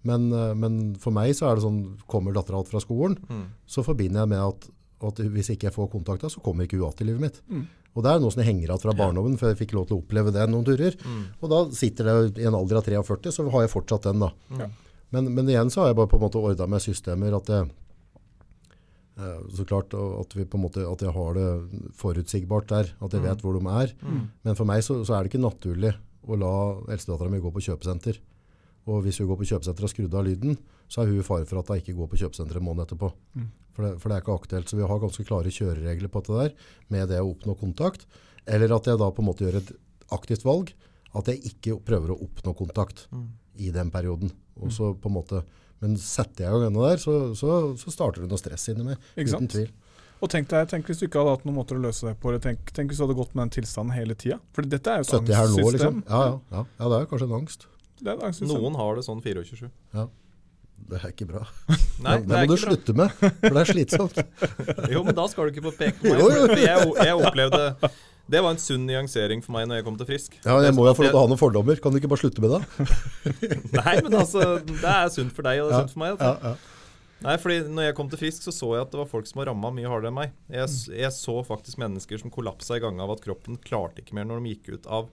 Men, 0.02 0.32
eh, 0.34 0.54
men 0.58 0.80
for 0.98 1.14
meg 1.14 1.30
så 1.38 1.46
er 1.50 1.54
det 1.60 1.62
sånn, 1.66 1.82
kommer 2.10 2.34
dattera 2.34 2.58
alt 2.58 2.72
fra 2.72 2.80
skolen, 2.82 3.18
så 3.66 3.84
forbinder 3.86 4.24
jeg 4.24 4.32
med 4.34 4.42
at, 4.48 4.66
at 5.06 5.22
hvis 5.30 5.52
ikke 5.54 5.68
jeg 5.70 5.74
får 5.76 5.92
kontakta, 5.92 6.30
så 6.30 6.42
kommer 6.42 6.66
ikke 6.66 6.78
hun 6.80 6.88
att 6.88 7.00
i 7.00 7.04
livet 7.04 7.20
mitt. 7.20 7.40
Og 7.94 8.02
det 8.02 8.08
er 8.10 8.20
noe 8.22 8.32
som 8.32 8.40
jeg 8.40 8.48
henger 8.48 8.70
igjen 8.70 8.80
fra 8.80 8.94
barndommen, 8.96 9.34
for 9.38 9.50
jeg 9.52 9.58
fikk 9.58 9.74
lov 9.76 9.86
til 9.86 9.98
å 9.98 10.00
oppleve 10.02 10.32
det 10.32 10.46
noen 10.48 10.64
turer. 10.64 10.94
Og 11.42 11.50
da 11.52 11.58
sitter 11.76 12.08
det 12.08 12.40
i 12.42 12.46
en 12.48 12.54
alder 12.56 12.78
av 12.80 12.86
43, 12.88 13.30
så 13.30 13.44
har 13.52 13.66
jeg 13.66 13.70
fortsatt 13.74 14.02
den 14.08 14.18
da. 14.24 14.30
Men, 15.12 15.30
men 15.36 15.48
igjen 15.48 15.70
så 15.72 15.82
har 15.82 15.92
jeg 15.92 15.98
bare 16.00 16.10
på 16.10 16.18
en 16.18 16.24
måte 16.24 16.40
ordna 16.40 16.68
med 16.72 16.82
systemer 16.84 17.36
at 17.36 17.50
jeg 17.52 17.68
eh, 19.20 19.40
så 19.52 19.66
klart 19.68 19.94
at, 19.94 20.36
vi 20.38 20.46
på 20.48 20.58
en 20.58 20.64
måte, 20.64 20.84
at 20.88 21.04
jeg 21.04 21.12
har 21.12 21.36
det 21.36 21.48
forutsigbart 22.00 22.70
der, 22.72 22.92
at 22.96 23.16
jeg 23.16 23.24
vet 23.24 23.44
hvor 23.44 23.58
de 23.58 23.62
er. 23.76 23.94
Men 24.42 24.58
for 24.58 24.68
meg 24.68 24.84
så, 24.86 25.02
så 25.04 25.16
er 25.16 25.24
det 25.24 25.32
ikke 25.32 25.44
naturlig 25.44 25.92
å 26.22 26.38
la 26.38 26.52
eldstedattera 26.94 27.32
mi 27.32 27.42
gå 27.42 27.50
på 27.52 27.64
kjøpesenter. 27.68 28.20
Og 28.90 29.02
hvis 29.04 29.20
hun 29.20 29.28
går 29.30 29.38
på 29.42 29.48
kjøpesenter 29.52 29.84
og 29.84 29.88
har 29.88 29.94
skrudd 29.94 30.14
av 30.18 30.24
lyden, 30.26 30.56
så 30.90 31.02
er 31.02 31.10
hun 31.10 31.20
i 31.20 31.26
fare 31.26 31.46
for 31.46 31.60
at 31.60 31.70
hun 31.70 31.82
ikke 31.82 31.96
går 31.98 32.08
på 32.10 32.20
kjøpesenter 32.22 32.58
en 32.58 32.66
måned 32.66 32.86
etterpå. 32.86 33.10
For, 33.72 33.86
det, 33.86 33.92
for 34.02 34.10
det 34.10 34.16
er 34.16 34.24
ikke 34.24 34.38
aktuelt. 34.40 34.70
Så 34.70 34.78
vi 34.78 34.88
har 34.88 35.02
ganske 35.02 35.26
klare 35.28 35.52
kjøreregler 35.54 36.10
på 36.12 36.22
dette 36.22 36.40
der, 36.40 36.56
med 36.92 37.12
det 37.12 37.20
å 37.22 37.30
oppnå 37.30 37.54
kontakt. 37.60 38.06
Eller 38.46 38.74
at 38.74 38.88
jeg 38.90 39.00
da 39.00 39.10
på 39.14 39.22
en 39.22 39.28
måte 39.28 39.46
gjør 39.46 39.60
et 39.60 39.70
aktivt 40.12 40.44
valg, 40.44 40.72
at 41.16 41.28
jeg 41.30 41.52
ikke 41.52 41.78
prøver 41.84 42.12
å 42.12 42.18
oppnå 42.24 42.54
kontakt 42.58 43.06
i 43.60 43.70
den 43.70 43.90
perioden. 43.92 44.32
Og 44.60 44.72
så 44.74 44.92
på 44.98 45.08
en 45.08 45.16
måte, 45.16 45.42
men 45.82 45.96
setter 45.98 46.44
jeg 46.46 46.58
i 46.58 46.64
gang 46.66 46.76
der, 46.76 47.00
så, 47.00 47.14
så, 47.38 47.60
så 47.80 47.94
starter 47.94 48.22
det 48.24 48.28
noe 48.30 48.40
stress 48.40 48.68
inni 48.72 48.84
meg, 48.92 49.08
Ikke 49.16 49.38
uten 49.38 49.48
tvil. 49.50 49.70
Og 50.22 50.30
tenk, 50.30 50.46
deg, 50.52 50.68
tenk 50.70 50.86
hvis 50.86 51.00
du 51.00 51.08
ikke 51.08 51.18
hadde 51.18 51.32
hatt 51.34 51.46
noen 51.48 51.56
måter 51.56 51.74
å 51.74 51.82
løse 51.82 52.06
det 52.06 52.12
på. 52.22 52.30
eller 52.30 52.42
Tenk, 52.44 52.68
tenk 52.76 52.92
hvis 52.92 53.00
du 53.00 53.06
hadde 53.08 53.16
gått 53.18 53.32
med 53.34 53.42
den 53.48 53.54
tilstanden 53.56 53.96
hele 53.96 54.14
tida. 54.14 54.36
For 54.54 54.62
dette 54.62 54.92
er 54.92 55.00
jo 55.02 55.08
et 55.08 55.14
70 55.16 55.34
her 55.34 55.48
nå, 55.50 55.56
angstsystem. 55.56 55.72
liksom. 55.74 56.02
Ja, 56.06 56.20
ja, 56.28 56.36
ja. 56.54 56.62
ja, 56.78 56.90
det 56.92 56.98
er 57.00 57.08
kanskje 57.10 57.26
en 57.26 57.34
angst. 57.40 57.66
Det 57.98 58.06
er 58.06 58.12
et 58.14 58.22
angstsystem. 58.28 58.52
Noen 58.62 58.78
har 58.78 59.00
det 59.00 59.02
sånn 59.08 59.24
24-7. 59.24 59.64
Ja. 59.96 60.04
Det 60.92 60.98
er 61.00 61.10
ikke 61.10 61.26
bra. 61.32 61.42
Nei, 62.06 62.14
det, 62.22 62.28
det 62.30 62.38
må 62.38 62.46
du 62.46 62.54
bra. 62.54 62.60
slutte 62.62 62.94
med, 63.02 63.18
for 63.18 63.58
det 63.58 63.64
er 63.64 63.72
slitsomt. 63.72 64.22
Jo, 64.94 65.02
men 65.06 65.18
da 65.18 65.26
skal 65.30 65.48
du 65.50 65.56
ikke 65.56 65.66
få 65.66 65.74
peke 65.80 65.98
på 66.04 66.10
meg. 66.14 66.22
Jo, 66.22 66.30
jo. 66.38 66.46
For 66.52 66.62
jeg, 66.68 66.94
jeg 67.08 67.18
opplevde 67.18 67.92
Det 68.30 68.40
var 68.44 68.54
en 68.54 68.60
sunn 68.62 68.84
nyansering 68.86 69.42
for 69.42 69.54
meg 69.56 69.66
når 69.68 69.80
jeg 69.80 69.86
kom 69.88 69.96
til 69.98 70.08
Frisk. 70.08 70.36
Ja, 70.44 70.54
jeg 70.62 70.74
må 70.76 70.86
jo 70.86 70.94
få 70.94 71.04
lov 71.06 71.10
til 71.10 71.18
å 71.18 71.24
ha 71.24 71.30
noen 71.32 71.40
fordommer. 71.40 71.80
Kan 71.82 71.94
du 71.94 71.98
ikke 71.98 72.10
bare 72.12 72.22
slutte 72.22 72.44
med 72.44 72.54
det? 72.54 72.60
Nei, 73.80 73.96
men 74.04 74.14
altså, 74.20 74.44
det 74.68 74.92
er 74.94 75.10
sunt 75.12 75.34
for 75.34 75.48
deg, 75.48 75.64
og 75.64 75.72
det 75.72 75.74
er 75.74 75.80
Ja, 75.80 75.82
sunt 75.82 75.96
for 75.96 76.04
meg. 76.04 76.14
Altså. 76.16 76.52
ja. 76.52 76.78
Nei, 77.22 77.34
fordi 77.38 77.58
når 77.70 77.86
jeg 77.86 77.96
kom 77.98 78.08
til 78.10 78.18
Frisk, 78.18 78.46
så 78.46 78.54
så 78.54 78.70
jeg 78.74 78.86
at 78.86 78.94
det 78.94 78.98
var 78.98 79.10
folk 79.10 79.28
som 79.30 79.42
var 79.42 79.50
ramma 79.52 79.70
mye 79.74 79.90
hardere 79.90 80.10
enn 80.10 80.16
meg. 80.16 80.32
Jeg, 80.50 80.70
jeg 80.98 81.14
så 81.14 81.36
faktisk 81.46 81.78
mennesker 81.82 82.22
som 82.22 82.32
kollapsa 82.34 82.78
i 82.78 82.82
gang 82.82 82.98
av 83.02 83.12
at 83.14 83.22
kroppen 83.22 83.58
klarte 83.62 84.02
ikke 84.02 84.16
mer 84.18 84.26
når 84.26 84.42
de 84.42 84.54
gikk 84.56 84.72
ut 84.74 84.88
av 84.90 85.10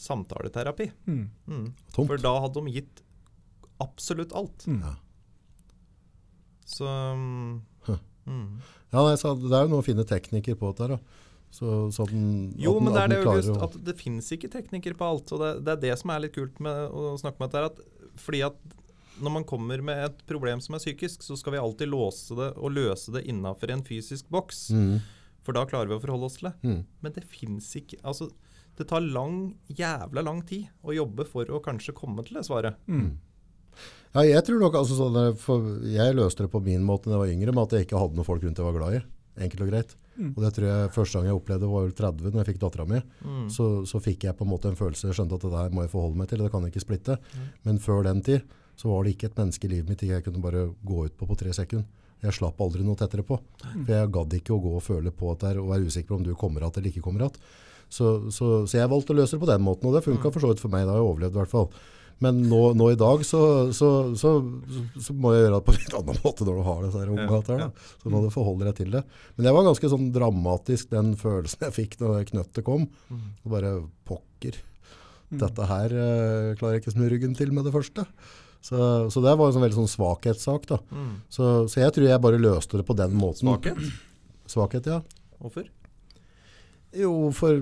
samtaleterapi. 0.00 0.90
Mm. 1.06 1.22
Mm. 1.46 1.68
For 1.94 2.18
da 2.18 2.34
hadde 2.46 2.64
de 2.64 2.74
gitt 2.80 3.04
absolutt 3.82 4.34
alt. 4.36 4.66
Mm. 4.66 4.82
Ja. 4.82 4.94
Så 6.70 6.86
mm, 6.86 7.62
mm. 8.26 8.60
Ja, 8.90 9.02
nei, 9.02 9.16
så 9.18 9.34
det 9.38 9.54
er 9.54 9.66
jo 9.66 9.74
noen 9.74 9.86
fine 9.86 10.06
teknikker 10.06 10.58
på 10.58 10.72
dette. 10.72 10.96
Da. 10.96 11.29
Så, 11.50 11.90
så 11.92 12.06
den, 12.06 12.52
Jo, 12.58 12.76
men 12.78 12.94
det 12.94 13.00
er 13.02 13.10
det 13.10 13.16
jo 13.20 13.24
klarer 13.26 13.42
just 13.42 13.62
at 13.66 13.78
det 13.84 13.96
fins 13.98 14.28
ikke 14.36 14.50
teknikere 14.52 14.96
på 14.98 15.06
alt. 15.08 15.32
Og 15.34 15.40
det, 15.42 15.48
det 15.66 15.72
er 15.74 15.80
det 15.88 15.96
som 16.00 16.12
er 16.14 16.22
litt 16.24 16.36
kult 16.36 16.60
med 16.62 16.92
å 16.94 17.16
snakke 17.20 17.42
med 17.42 17.50
dette. 17.52 17.72
At, 17.72 18.12
fordi 18.22 18.44
at 18.46 18.60
når 19.20 19.34
man 19.34 19.44
kommer 19.48 19.82
med 19.84 20.04
et 20.06 20.20
problem 20.30 20.62
som 20.64 20.76
er 20.76 20.82
psykisk, 20.82 21.24
så 21.26 21.36
skal 21.36 21.56
vi 21.56 21.60
alltid 21.62 21.90
låse 21.92 22.36
det 22.38 22.52
og 22.56 22.72
løse 22.76 23.12
det 23.12 23.26
innafor 23.28 23.72
en 23.74 23.82
fysisk 23.84 24.30
boks. 24.32 24.68
Mm, 24.72 25.00
For 25.44 25.56
da 25.56 25.66
klarer 25.68 25.90
vi 25.90 25.98
å 25.98 26.02
forholde 26.04 26.30
oss 26.30 26.38
til 26.38 26.48
det. 26.50 26.54
mm. 26.62 26.78
Men 27.04 27.16
det 27.16 27.26
fins 27.28 27.68
ikke 27.76 27.98
Altså, 28.00 28.30
det 28.78 28.86
tar 28.88 29.04
lang, 29.04 29.56
jævla 29.68 30.22
lang 30.24 30.40
tid 30.48 30.70
å 30.86 30.94
jobbe 30.96 31.26
for 31.28 31.50
å 31.52 31.60
kanskje 31.60 31.92
komme 31.96 32.24
til 32.24 32.38
det 32.38 32.46
svaret. 32.46 32.78
Mm. 32.88 33.18
Ja, 34.14 34.22
jeg 34.26 34.42
tror 34.46 34.62
nok, 34.62 34.74
altså, 34.80 34.96
sånn, 34.98 35.18
for 35.38 35.66
jeg 35.86 36.16
løste 36.16 36.46
det 36.46 36.52
på 36.54 36.62
min 36.64 36.82
måte 36.86 37.10
da 37.10 37.18
jeg 37.18 37.24
var 37.26 37.34
yngre, 37.34 37.52
med 37.54 37.66
at 37.68 37.76
jeg 37.76 37.86
ikke 37.86 38.00
hadde 38.00 38.16
noen 38.18 38.26
folk 38.26 38.42
rundt 38.46 38.58
jeg 38.58 38.66
var 38.66 38.78
glad 38.78 38.96
i. 38.98 39.02
Enkelt 39.44 39.66
og 39.66 39.70
greit. 39.70 39.92
Mm. 40.20 40.30
Og 40.36 40.40
det 40.44 40.52
tror 40.56 40.66
jeg 40.68 40.94
første 40.94 41.18
gang 41.18 41.30
jeg 41.30 41.38
opplevde 41.38 41.70
var 41.70 41.86
vel 41.86 41.94
30, 41.96 42.26
når 42.28 42.42
jeg 42.42 42.48
fikk 42.50 42.62
dattera 42.62 42.86
mi. 42.88 43.00
Mm. 43.24 43.46
Så, 43.52 43.68
så 43.88 44.00
fikk 44.04 44.26
jeg 44.28 44.36
på 44.36 44.44
en 44.44 44.52
måte 44.52 44.68
en 44.68 44.76
følelse, 44.78 45.08
jeg 45.08 45.16
skjønte 45.16 45.40
at 45.40 45.46
det 45.46 45.52
der 45.54 45.72
må 45.74 45.86
jeg 45.86 45.92
forholde 45.94 46.20
meg 46.20 46.28
til, 46.28 46.44
det 46.44 46.52
kan 46.52 46.66
jeg 46.66 46.74
ikke 46.74 46.84
splitte. 46.84 47.16
Mm. 47.32 47.48
Men 47.68 47.80
før 47.86 48.04
den 48.06 48.20
tid, 48.26 48.58
så 48.80 48.92
var 48.92 49.04
det 49.04 49.16
ikke 49.16 49.30
et 49.30 49.40
menneske 49.40 49.66
i 49.66 49.72
livet 49.74 49.90
mitt 49.92 50.04
jeg 50.06 50.24
kunne 50.24 50.44
bare 50.44 50.68
gå 50.84 51.06
ut 51.08 51.16
på 51.16 51.28
på 51.28 51.38
tre 51.40 51.56
sekunder. 51.56 51.88
Jeg 52.20 52.36
slapp 52.36 52.60
aldri 52.60 52.84
noe 52.84 52.98
tettere 53.00 53.24
på. 53.24 53.38
For 53.64 53.92
jeg 53.94 54.12
gadd 54.12 54.34
ikke 54.36 54.52
å 54.52 54.60
gå 54.60 54.74
og 54.76 54.84
føle 54.84 55.12
på 55.14 55.30
at 55.32 55.40
det 55.40 55.54
er, 55.54 55.60
og 55.62 55.70
være 55.72 55.88
usikker 55.88 56.12
på 56.12 56.18
om 56.18 56.26
du 56.26 56.34
kommer 56.36 56.66
att 56.66 56.76
eller 56.76 56.92
ikke 56.92 57.04
kommer 57.04 57.24
att. 57.26 57.38
Så, 57.88 58.30
så, 58.30 58.66
så 58.66 58.76
jeg 58.76 58.90
valgte 58.90 59.14
å 59.14 59.18
løse 59.18 59.36
det 59.36 59.42
på 59.42 59.48
den 59.50 59.64
måten, 59.64 59.88
og 59.88 59.96
det 59.96 60.04
funka 60.04 60.30
for 60.30 60.44
så 60.44 60.52
vidt 60.52 60.60
for 60.62 60.72
meg. 60.72 60.84
Da 60.86 60.94
har 60.94 61.00
jeg 61.00 61.08
overlevd 61.08 61.38
i 61.38 61.40
hvert 61.40 61.52
fall. 61.52 61.70
Men 62.20 62.42
nå, 62.50 62.60
nå 62.76 62.90
i 62.92 62.98
dag 63.00 63.22
så, 63.24 63.42
så, 63.76 63.90
så, 64.18 64.32
så 65.00 65.14
må 65.16 65.32
jeg 65.32 65.46
gjøre 65.46 65.54
det 65.56 65.64
på 65.66 65.72
en 65.72 65.78
litt 65.78 65.94
annen 65.96 66.18
måte 66.24 66.46
når 66.46 66.58
du 66.58 66.64
har 66.66 66.82
disse 66.84 67.00
her 67.00 67.12
unge 67.14 67.28
her, 67.30 67.62
da. 67.62 67.94
Så 68.02 68.12
må 68.12 68.20
du 68.24 68.28
forholde 68.34 68.68
deg 68.68 68.76
til 68.82 68.92
det. 68.92 69.00
Men 69.36 69.46
det 69.46 69.54
var 69.56 69.68
ganske 69.70 69.92
sånn 69.94 70.10
dramatisk, 70.12 70.90
den 70.92 71.14
følelsen 71.20 71.64
jeg 71.68 71.76
fikk 71.78 71.96
når 72.02 72.28
knøttet 72.32 72.66
kom. 72.66 72.84
Mm. 73.08 73.24
Og 73.40 73.54
bare 73.56 73.72
pokker. 74.10 74.60
Dette 75.30 75.66
her 75.70 75.92
eh, 75.94 76.52
klarer 76.58 76.76
jeg 76.76 76.84
ikke 76.84 76.94
snu 76.96 77.04
ryggen 77.08 77.34
til 77.38 77.52
med 77.56 77.68
det 77.68 77.74
første. 77.74 78.04
Så, 78.60 78.78
så 79.08 79.24
det 79.24 79.32
var 79.38 79.48
en 79.48 79.56
sånn 79.56 79.64
veldig 79.64 79.80
sånn 79.80 79.92
svakhetssak. 79.94 80.68
da. 80.68 80.80
Mm. 80.92 81.12
Så, 81.32 81.50
så 81.72 81.84
jeg 81.86 81.96
tror 81.96 82.10
jeg 82.10 82.24
bare 82.28 82.40
løste 82.42 82.80
det 82.80 82.88
på 82.88 82.96
den 82.98 83.16
måten. 83.16 83.48
Svakhet? 83.48 83.80
Svakhet, 84.50 84.90
ja. 84.90 85.00
Hvorfor? 85.40 85.70
Jo, 86.96 87.30
for, 87.36 87.60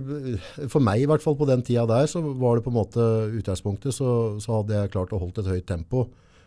for 0.72 0.81
meg 0.81 1.03
i 1.03 1.09
hvert 1.09 1.24
fall 1.24 1.37
på 1.37 1.49
den 1.49 1.61
tida 1.66 1.85
der, 1.89 2.07
så 2.09 2.22
var 2.24 2.57
det 2.57 2.64
på 2.64 2.72
en 2.72 2.79
måte 2.79 3.05
utgangspunktet, 3.37 3.93
så, 3.93 4.39
så 4.41 4.61
hadde 4.61 4.79
jeg 4.79 4.93
klart 4.95 5.12
å 5.12 5.20
holde 5.20 5.45
et 5.45 5.51
høyt 5.53 5.66
tempo, 5.68 6.07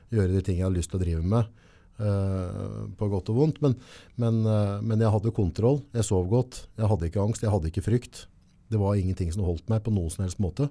gjøre 0.09 0.33
de 0.33 0.41
ting 0.45 0.57
jeg 0.57 0.65
hadde 0.65 0.79
lyst 0.79 0.93
til 0.93 1.01
å 1.01 1.05
drive 1.05 1.25
med, 1.35 1.57
Uh, 2.01 2.87
på 2.97 3.05
godt 3.11 3.27
og 3.29 3.35
vondt. 3.37 3.59
Men, 3.61 3.75
men, 4.17 4.39
uh, 4.47 4.79
men 4.81 5.03
jeg 5.03 5.11
hadde 5.13 5.33
kontroll, 5.37 5.83
jeg 5.93 6.07
sov 6.07 6.23
godt, 6.31 6.63
jeg 6.79 6.89
hadde 6.89 7.09
ikke 7.11 7.21
angst, 7.21 7.43
jeg 7.45 7.51
hadde 7.53 7.69
ikke 7.69 7.83
frykt. 7.85 8.23
Det 8.73 8.79
var 8.81 8.97
ingenting 8.97 9.29
som 9.35 9.43
holdt 9.45 9.67
meg 9.69 9.83
på 9.85 9.93
noen 9.93 10.09
som 10.09 10.23
helst 10.25 10.41
måte. 10.41 10.65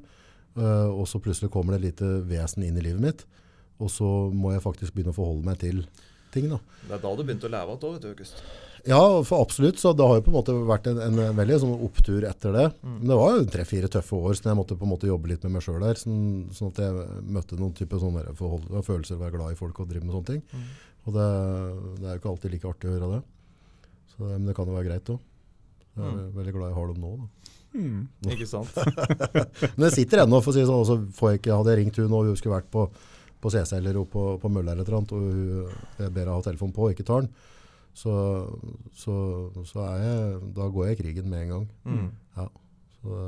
Uh, 0.56 0.88
og 0.90 1.04
så 1.06 1.20
plutselig 1.22 1.52
kommer 1.54 1.76
det 1.76 1.78
et 1.78 1.86
lite 1.92 2.08
vesen 2.26 2.64
inn 2.66 2.80
i 2.80 2.82
livet 2.82 3.04
mitt, 3.04 3.22
og 3.78 3.92
så 3.94 4.08
må 4.34 4.56
jeg 4.56 4.64
faktisk 4.64 4.96
begynne 4.96 5.14
å 5.14 5.20
forholde 5.20 5.46
meg 5.46 5.60
til 5.62 5.84
ting 6.34 6.50
da. 6.50 6.58
Det 6.88 6.96
er 6.96 7.04
da 7.04 7.14
du 7.14 7.22
begynte 7.22 7.46
å 7.46 7.54
leve 7.54 7.76
igjen, 7.76 7.94
vet 7.94 8.02
du, 8.02 8.10
August. 8.10 8.42
Ja, 8.88 9.00
for 9.26 9.42
absolutt. 9.44 9.80
Så 9.80 9.92
det 9.96 10.06
har 10.06 10.18
jo 10.18 10.24
på 10.26 10.32
en 10.32 10.36
måte 10.38 10.54
vært 10.68 10.86
en, 10.90 11.00
en 11.04 11.36
veldig 11.36 11.58
sånn 11.62 11.82
opptur 11.86 12.24
etter 12.28 12.54
det. 12.56 12.66
Men 12.84 13.10
det 13.12 13.18
var 13.20 13.34
jo 13.36 13.48
tre-fire 13.54 13.90
tøffe 13.92 14.20
år, 14.20 14.36
så 14.38 14.50
jeg 14.50 14.60
måtte 14.60 14.78
på 14.78 14.86
en 14.88 14.92
måte 14.94 15.10
jobbe 15.10 15.32
litt 15.32 15.44
med 15.46 15.56
meg 15.56 15.66
sjøl 15.66 15.82
der. 15.84 15.98
Sånn, 16.00 16.22
sånn 16.56 16.72
at 16.72 16.80
jeg 16.84 17.08
møtte 17.36 17.58
noen 17.60 17.74
type 17.76 18.00
sånne 18.00 18.36
forhold, 18.38 18.70
og 18.70 18.86
følelser, 18.86 19.20
være 19.20 19.36
glad 19.36 19.56
i 19.56 19.58
folk 19.60 19.82
og 19.82 19.90
drive 19.90 20.06
med 20.06 20.16
sånne 20.16 20.30
ting. 20.32 20.64
Og 21.08 21.16
det, 21.16 21.28
det 21.98 22.08
er 22.08 22.14
jo 22.14 22.22
ikke 22.22 22.32
alltid 22.34 22.56
like 22.56 22.72
artig 22.72 22.90
å 22.90 22.94
gjøre 22.94 23.12
det. 23.16 23.20
Så, 24.12 24.22
men 24.26 24.48
det 24.48 24.56
kan 24.56 24.68
jo 24.68 24.76
være 24.76 24.88
greit 24.90 25.12
òg. 25.12 25.28
Jeg 26.00 26.06
er 26.06 26.34
veldig 26.36 26.54
glad 26.54 26.70
jeg 26.70 26.78
har 26.78 26.90
dem 26.92 27.04
nå. 27.04 27.12
Da. 27.20 27.56
Mm. 27.70 28.08
Ikke 28.34 28.48
sant? 28.50 28.74
Men 29.76 29.86
jeg 29.88 29.94
sitter 29.94 30.24
ennå, 30.24 30.40
for 30.42 30.52
å 30.52 30.56
si 30.56 30.66
sånn, 30.66 30.86
så 30.86 30.96
får 31.16 31.32
jeg 31.32 31.40
ikke, 31.40 31.54
hadde 31.54 31.74
jeg 31.74 31.80
ringt 31.80 32.00
hun 32.00 32.16
og 32.16 32.30
hun 32.30 32.38
skulle 32.38 32.56
vært 32.56 32.70
på, 32.72 32.86
på 33.42 33.52
CC 33.54 33.76
eller 33.78 34.00
på, 34.10 34.24
på 34.42 34.50
Mølla 34.52 34.74
eller 34.74 34.96
annet, 34.98 35.14
og 35.14 35.26
hun, 35.26 35.70
jeg 36.00 36.10
ber 36.10 36.24
henne 36.24 36.38
ha 36.38 36.46
telefonen 36.46 36.74
på 36.76 36.86
og 36.86 36.94
ikke 36.94 37.06
tar 37.06 37.26
den, 37.26 37.30
så, 37.94 38.14
så, 38.96 39.14
så 39.66 39.84
er 39.84 40.02
jeg, 40.04 40.40
da 40.56 40.68
går 40.72 40.86
jeg 40.88 40.98
i 40.98 41.02
krigen 41.02 41.30
med 41.30 41.42
en 41.46 41.48
gang. 41.54 41.68
Mm. 41.84 42.10
Ja, 42.36 42.46
så, 43.00 43.20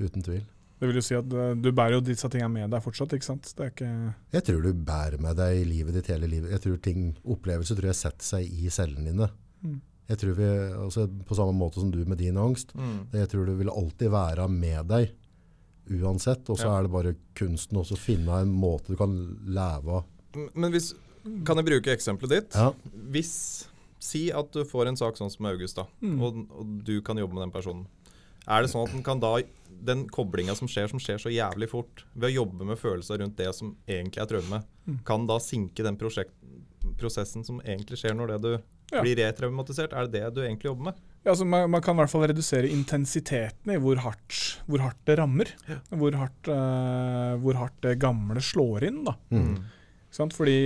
uten 0.00 0.22
tvil. 0.26 0.44
Det 0.76 0.90
vil 0.90 0.98
jo 1.00 1.04
si 1.06 1.14
at 1.16 1.30
eh, 1.32 1.54
du 1.56 1.70
bærer 1.72 1.96
jo 1.96 2.02
disse 2.04 2.28
tingene 2.28 2.52
med 2.52 2.72
deg 2.74 2.82
fortsatt, 2.84 3.14
ikke 3.16 3.24
sant? 3.30 3.48
Det 3.56 3.64
er 3.64 3.70
ikke 3.72 3.90
Jeg 4.36 4.44
tror 4.44 4.64
du 4.66 4.72
bærer 4.86 5.20
med 5.24 5.38
deg 5.38 5.62
i 5.62 5.68
livet 5.68 5.96
ditt 5.96 6.10
hele 6.12 6.28
livet. 6.28 6.50
Jeg 6.52 6.64
tror 6.66 6.80
ting, 6.84 7.06
Opplevelser 7.24 7.78
tror 7.78 7.88
jeg 7.92 8.00
setter 8.02 8.28
seg 8.28 8.50
i 8.50 8.68
cellene 8.74 9.08
dine. 9.08 9.28
Mm. 9.64 9.78
Jeg 10.06 10.20
tror 10.20 10.36
vi, 10.38 10.48
altså 10.84 11.06
På 11.26 11.34
samme 11.34 11.56
måte 11.56 11.80
som 11.82 11.88
du 11.90 12.02
med 12.06 12.20
din 12.20 12.36
angst. 12.38 12.74
Mm. 12.76 13.06
Jeg 13.16 13.30
tror 13.32 13.48
du 13.48 13.54
vil 13.58 13.72
alltid 13.72 14.12
være 14.12 14.48
med 14.52 14.92
deg 14.92 15.14
uansett. 15.96 16.44
Og 16.52 16.58
så 16.60 16.68
Ja. 16.68 16.76
er 16.78 16.82
det 16.82 16.92
bare 16.92 17.14
kunsten 17.34 17.78
også 17.80 17.96
å 17.96 18.02
finne 18.04 18.42
en 18.42 18.52
måte 18.52 18.88
du 18.92 18.96
kan 19.00 19.16
leve 19.46 19.96
av. 20.02 20.04
Men 20.54 20.70
hvis 20.72 20.92
Kan 21.44 21.56
jeg 21.60 21.66
bruke 21.66 21.92
eksempelet 21.94 22.30
ditt? 22.40 22.54
Ja. 22.54 22.72
Hvis 23.10 23.66
Si 24.06 24.28
at 24.30 24.52
du 24.52 24.60
får 24.64 24.86
en 24.86 24.96
sak 24.96 25.16
sånn 25.18 25.30
som 25.32 25.46
August, 25.48 25.74
da, 25.80 25.86
Mm. 26.04 26.20
og, 26.22 26.36
og 26.60 26.84
du 26.84 27.00
kan 27.02 27.16
jobbe 27.18 27.34
med 27.34 27.42
den 27.48 27.50
personen. 27.54 27.86
Er 28.46 28.62
det 28.62 28.70
sånn 28.70 28.84
at 28.86 28.92
den 28.92 29.02
kan 29.02 29.18
da 29.18 29.40
Den 29.84 30.04
koblinga 30.08 30.54
som 30.56 30.68
skjer, 30.68 30.86
som 30.88 30.98
skjer 31.02 31.18
så 31.18 31.28
jævlig 31.32 31.68
fort, 31.68 32.04
ved 32.14 32.30
å 32.30 32.34
jobbe 32.44 32.64
med 32.64 32.78
følelser 32.78 33.18
rundt 33.20 33.36
det 33.36 33.50
som 33.54 33.74
egentlig 33.88 34.22
er 34.22 34.26
traume, 34.30 34.62
Mm. 34.86 35.00
kan 35.04 35.26
da 35.26 35.38
sinke 35.38 35.82
den 35.82 35.96
prosjekt, 35.98 36.30
prosessen 36.96 37.44
som 37.44 37.58
egentlig 37.60 37.98
skjer 37.98 38.14
når 38.14 38.26
det 38.28 38.40
du 38.42 38.62
Ja. 38.92 39.02
blir 39.02 39.16
retraumatisert? 39.16 39.92
Er 39.92 40.06
det 40.06 40.12
det 40.22 40.34
du 40.34 40.40
egentlig 40.42 40.70
jobber 40.70 40.84
med? 40.84 40.94
Ja, 41.24 41.32
altså 41.32 41.44
man, 41.44 41.68
man 41.70 41.82
kan 41.82 41.96
i 41.96 41.98
hvert 42.00 42.10
fall 42.10 42.22
redusere 42.28 42.70
intensiteten 42.70 43.72
i 43.74 43.76
hvor 43.82 43.96
hardt, 43.98 44.60
hvor 44.68 44.78
hardt 44.78 45.04
det 45.04 45.18
rammer. 45.18 45.46
Hvor, 45.90 46.12
hardt, 46.14 46.48
uh, 46.48 47.36
hvor 47.42 47.54
hardt 47.58 47.80
det 47.82 47.98
gamle 47.98 48.38
slår 48.40 48.86
inn. 48.86 49.02
da. 49.04 49.16
Mm. 49.32 49.64
Fordi, 50.16 50.56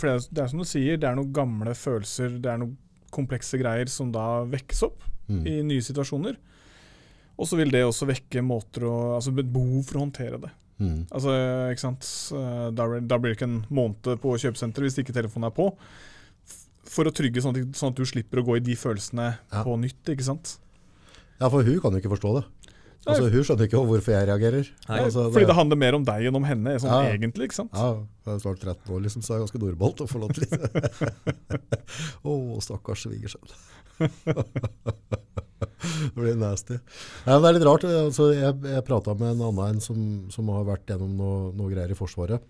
for 0.00 0.08
det, 0.08 0.14
er, 0.14 0.28
det 0.40 0.46
som 0.50 0.58
du 0.62 0.64
sier, 0.64 0.96
det 0.96 1.08
er 1.10 1.14
noen 1.18 1.32
gamle 1.36 1.74
følelser, 1.76 2.38
det 2.40 2.50
er 2.50 2.58
noen 2.62 2.76
komplekse 3.14 3.58
greier 3.60 3.86
som 3.92 4.10
da 4.14 4.44
vekkes 4.50 4.82
opp 4.88 5.02
Mm. 5.24 5.46
i 5.48 5.52
nye 5.64 5.80
situasjoner. 5.80 6.34
Og 7.40 7.46
så 7.48 7.56
vil 7.56 7.70
det 7.72 7.80
også 7.86 8.04
vekke 8.10 8.42
måter 8.44 8.84
å, 8.84 9.14
altså 9.16 9.32
behov 9.32 9.86
for 9.88 9.96
å 9.96 10.02
håndtere 10.04 10.36
det. 10.42 10.50
Mm. 10.78 11.06
Altså, 11.10 11.32
ikke 11.72 11.80
sant? 11.80 12.08
Da, 12.76 12.84
da 13.00 13.16
blir 13.18 13.32
det 13.32 13.38
ikke 13.38 13.48
en 13.48 13.64
måned 13.72 14.02
på 14.20 14.34
kjøpesenteret 14.42 14.84
hvis 14.84 14.98
ikke 15.00 15.14
telefonen 15.16 15.48
er 15.48 15.54
på. 15.56 15.70
For 16.92 17.08
å 17.08 17.14
trygge 17.16 17.40
sånn 17.40 17.56
at, 17.56 17.72
sånn 17.78 17.94
at 17.94 18.02
du 18.02 18.04
slipper 18.04 18.42
å 18.42 18.44
gå 18.44 18.58
i 18.58 18.64
de 18.66 18.76
følelsene 18.76 19.30
Ja. 19.50 19.62
på 19.64 19.78
nytt. 19.80 20.04
ikke 20.12 20.26
sant? 20.28 20.58
Ja, 21.40 21.48
for 21.48 21.62
hun 21.64 21.80
kan 21.80 21.92
jo 21.96 22.02
ikke 22.04 22.12
forstå 22.12 22.34
det. 22.42 22.44
Altså, 23.04 23.28
hun 23.28 23.44
skjønner 23.44 23.66
ikke 23.68 23.80
hvorfor 23.84 24.14
jeg 24.14 24.26
reagerer. 24.30 24.68
Nei, 24.88 24.98
altså, 25.04 25.26
Fordi 25.34 25.48
det 25.50 25.56
handler 25.58 25.76
mer 25.80 25.96
om 25.98 26.04
deg 26.06 26.28
enn 26.30 26.38
om 26.38 26.46
henne, 26.48 26.76
sånn 26.80 26.92
Ja. 26.94 27.12
egentlig. 27.12 27.50
ikke 27.50 27.58
sant? 27.58 27.74
Ja, 27.76 27.90
jeg 28.24 28.34
er 28.34 28.38
snart 28.40 28.60
13 28.62 28.94
år, 28.94 29.00
liksom, 29.04 29.20
så 29.22 29.34
jeg 29.34 29.36
er 29.36 29.44
ganske 29.44 29.60
nordbolt 29.60 30.00
å 30.00 30.08
forlatt 30.08 30.38
litt. 30.40 30.54
Å, 32.24 32.60
stakkars 32.64 33.04
svigersønn. 33.04 33.48
det 36.04 36.14
blir 36.16 36.36
nasty. 36.40 36.78
Nei, 37.26 37.34
men 37.34 37.42
det 37.44 37.50
er 37.50 37.58
litt 37.58 37.66
rart. 37.68 37.84
Altså, 37.88 38.30
jeg 38.34 38.56
jeg 38.72 38.86
prata 38.88 39.14
med 39.18 39.34
en 39.34 39.44
annen 39.50 39.74
en 39.76 39.84
som, 39.84 39.98
som 40.32 40.48
har 40.54 40.64
vært 40.68 40.88
gjennom 40.88 41.12
noe, 41.18 41.52
noe 41.56 41.72
greier 41.72 41.92
i 41.92 41.98
Forsvaret 41.98 42.40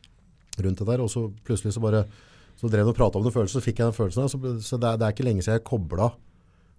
rundt 0.62 0.78
det 0.78 0.86
der, 0.86 1.02
og 1.02 1.10
så 1.10 1.26
plutselig 1.42 1.74
så 1.74 1.82
bare 1.82 2.04
så 2.54 2.68
drev 2.70 2.92
og 2.92 2.94
prata 2.96 3.18
om 3.18 3.24
den 3.26 3.34
følelsen, 3.34 3.58
så 3.58 3.64
fikk 3.64 3.80
jeg 3.82 3.90
den 3.90 3.96
følelsen. 3.96 4.28
Så, 4.30 4.38
så 4.62 4.78
det, 4.78 4.92
er, 4.92 5.00
det 5.00 5.06
er 5.08 5.14
ikke 5.16 5.26
lenge 5.26 5.42
siden 5.42 5.58
jeg 5.58 5.66
kobla, 5.66 6.12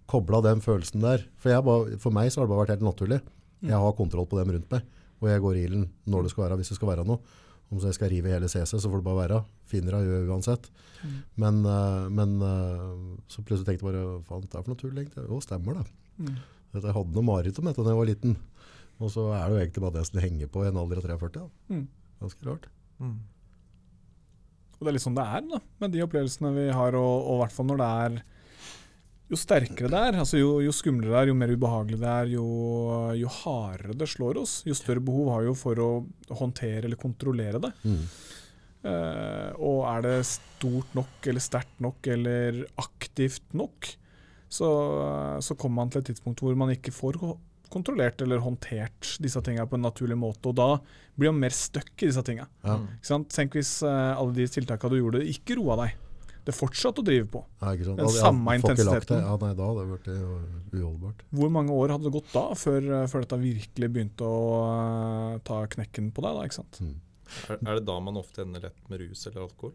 kobla 0.08 0.40
den 0.46 0.62
følelsen 0.64 1.04
der. 1.04 1.26
For, 1.36 1.52
jeg 1.52 1.66
bare, 1.66 1.98
for 2.00 2.16
meg 2.16 2.30
så 2.32 2.40
har 2.40 2.46
det 2.48 2.54
bare 2.54 2.62
vært 2.64 2.72
helt 2.78 2.86
naturlig. 2.86 3.18
Jeg 3.66 3.82
har 3.82 3.98
kontroll 3.98 4.28
på 4.30 4.38
dem 4.40 4.54
rundt 4.56 4.72
meg, 4.72 4.86
og 5.20 5.28
jeg 5.30 5.42
går 5.44 5.58
i 5.58 5.66
ilden 5.68 5.84
når 6.06 6.26
det 6.26 6.32
skal 6.32 6.46
være, 6.46 6.58
hvis 6.60 6.72
det 6.72 6.78
skal 6.78 6.92
være 6.92 7.06
noe. 7.08 7.42
Om 7.66 7.80
jeg 7.82 7.96
skal 7.96 8.12
rive 8.12 8.30
hele 8.30 8.48
CC, 8.48 8.76
så 8.78 8.86
får 8.86 9.00
det 9.00 9.06
bare 9.08 9.22
være. 9.24 9.38
Finner 9.66 9.96
jeg 9.98 10.06
gjør 10.06 10.28
uansett. 10.36 10.68
Men, 11.34 11.64
eh, 11.66 12.04
men 12.14 12.36
eh, 12.46 12.84
så 13.26 13.42
plutselig 13.42 13.66
tenkte 13.66 13.82
jeg 13.82 13.88
bare, 13.88 14.20
faen, 14.28 14.44
det 14.44 14.54
er 14.54 14.62
for 14.62 14.72
noe 14.72 14.80
tull 14.80 14.94
egentlig. 14.94 15.24
Jo, 15.26 15.40
stemmer 15.42 15.80
det. 15.80 15.86
Mm. 16.20 16.36
Jeg 16.76 16.94
hadde 16.94 17.16
noe 17.16 17.26
mareritt 17.26 17.58
om 17.58 17.66
dette 17.66 17.82
da 17.82 17.90
jeg 17.90 18.00
var 18.00 18.10
liten. 18.10 18.36
Og 19.02 19.10
så 19.12 19.26
er 19.34 19.42
det 19.42 19.56
jo 19.56 19.62
egentlig 19.64 19.82
bare 19.84 19.96
det 19.98 20.04
som 20.08 20.20
henger 20.22 20.52
på 20.52 20.62
i 20.62 20.68
en 20.70 20.78
alder 20.80 21.02
av 21.02 21.08
43. 21.08 21.32
Da. 21.40 21.74
Mm. 21.74 21.82
Ganske 22.22 22.48
rart. 22.48 22.70
Og 24.76 24.84
det 24.84 24.90
er 24.90 24.96
litt 24.96 25.04
sånn 25.04 25.16
det 25.16 25.26
er 25.26 25.44
da, 25.50 25.60
med 25.82 25.92
de 25.94 26.02
opplevelsene 26.04 26.52
vi 26.54 26.66
har, 26.72 26.96
og, 27.00 27.14
og 27.24 27.38
i 27.38 27.42
hvert 27.42 27.56
fall 27.56 27.68
når 27.70 27.80
det 27.80 27.90
er 28.06 28.18
Jo 29.26 29.38
sterkere 29.40 29.90
det 29.90 30.00
er, 30.08 30.16
altså 30.22 30.38
jo, 30.38 30.50
jo 30.62 30.72
skumlere 30.74 31.10
det 31.10 31.18
er, 31.18 31.30
jo 31.32 31.38
mer 31.38 31.50
ubehagelig 31.50 31.98
det 31.98 32.10
er, 32.12 32.28
jo, 32.36 32.46
jo 33.18 33.32
hardere 33.40 33.96
det 33.98 34.06
slår 34.12 34.38
oss, 34.38 34.60
jo 34.68 34.76
større 34.78 35.02
behov 35.02 35.32
har 35.34 35.48
jo 35.48 35.54
for 35.58 35.82
å 35.82 35.90
håndtere 36.38 36.86
eller 36.86 37.00
kontrollere 37.00 37.58
det. 37.64 37.72
Mm. 37.82 38.04
Uh, 38.86 39.50
og 39.66 39.80
er 39.90 40.04
det 40.04 40.16
stort 40.30 40.94
nok 40.94 41.26
eller 41.26 41.42
sterkt 41.42 41.82
nok 41.82 42.06
eller 42.14 42.62
aktivt 42.78 43.50
nok, 43.58 43.90
så, 44.46 44.70
så 45.42 45.58
kommer 45.58 45.82
man 45.82 45.90
til 45.90 46.04
et 46.04 46.12
tidspunkt 46.12 46.44
hvor 46.44 46.54
man 46.54 46.70
ikke 46.76 46.94
får 46.94 47.18
kontrollert 47.72 48.22
eller 48.22 48.42
håndtert 48.44 49.16
disse 49.22 49.40
tingene 49.44 49.66
på 49.68 49.78
en 49.78 49.86
naturlig 49.86 50.16
måte. 50.18 50.50
Og 50.50 50.58
da 50.58 50.68
blir 51.18 51.32
man 51.32 51.42
mer 51.46 51.54
stuck 51.56 51.92
i 51.98 52.08
disse 52.08 52.22
tingene. 52.26 52.48
Ja. 52.62 52.78
Tenk 53.32 53.56
hvis 53.58 53.78
eh, 53.86 54.12
alle 54.14 54.36
de 54.36 54.46
tiltakene 54.50 54.94
du 54.94 55.00
gjorde, 55.00 55.24
ikke 55.34 55.58
roa 55.60 55.80
deg. 55.82 55.96
Det 56.46 56.54
fortsatte 56.54 57.02
å 57.02 57.06
drive 57.06 57.26
på. 57.32 57.40
Ja, 57.60 57.72
ikke 57.74 57.88
sant? 57.88 57.98
Den 57.98 58.06
Ja, 58.06 58.20
samme 58.22 58.52
får 58.54 58.54
ikke 58.54 58.66
lagt 58.66 58.76
det. 58.78 58.84
intensiteten. 58.86 59.24
Ja, 59.26 59.38
nei, 59.42 59.54
da 59.58 59.66
hadde 59.66 59.82
det 59.82 59.94
vært 59.96 60.76
uholdbart. 60.76 61.24
Hvor 61.40 61.50
mange 61.56 61.74
år 61.74 61.94
hadde 61.96 62.06
det 62.06 62.14
gått 62.14 62.30
da, 62.36 62.44
før, 62.54 62.86
eh, 63.00 63.06
før 63.10 63.24
dette 63.24 63.38
virkelig 63.42 63.88
begynte 63.96 64.28
å 64.30 64.38
uh, 64.62 65.38
ta 65.46 65.64
knekken 65.74 66.12
på 66.14 66.22
deg? 66.22 66.38
da, 66.38 66.46
ikke 66.46 66.60
sant? 66.60 66.78
Mm. 66.84 66.94
Er, 67.50 67.58
er 67.58 67.80
det 67.80 67.84
da 67.88 67.98
man 67.98 68.20
ofte 68.20 68.44
ender 68.46 68.68
lett 68.68 68.78
med 68.92 69.02
rus 69.02 69.26
eller 69.26 69.48
alkohol? 69.48 69.74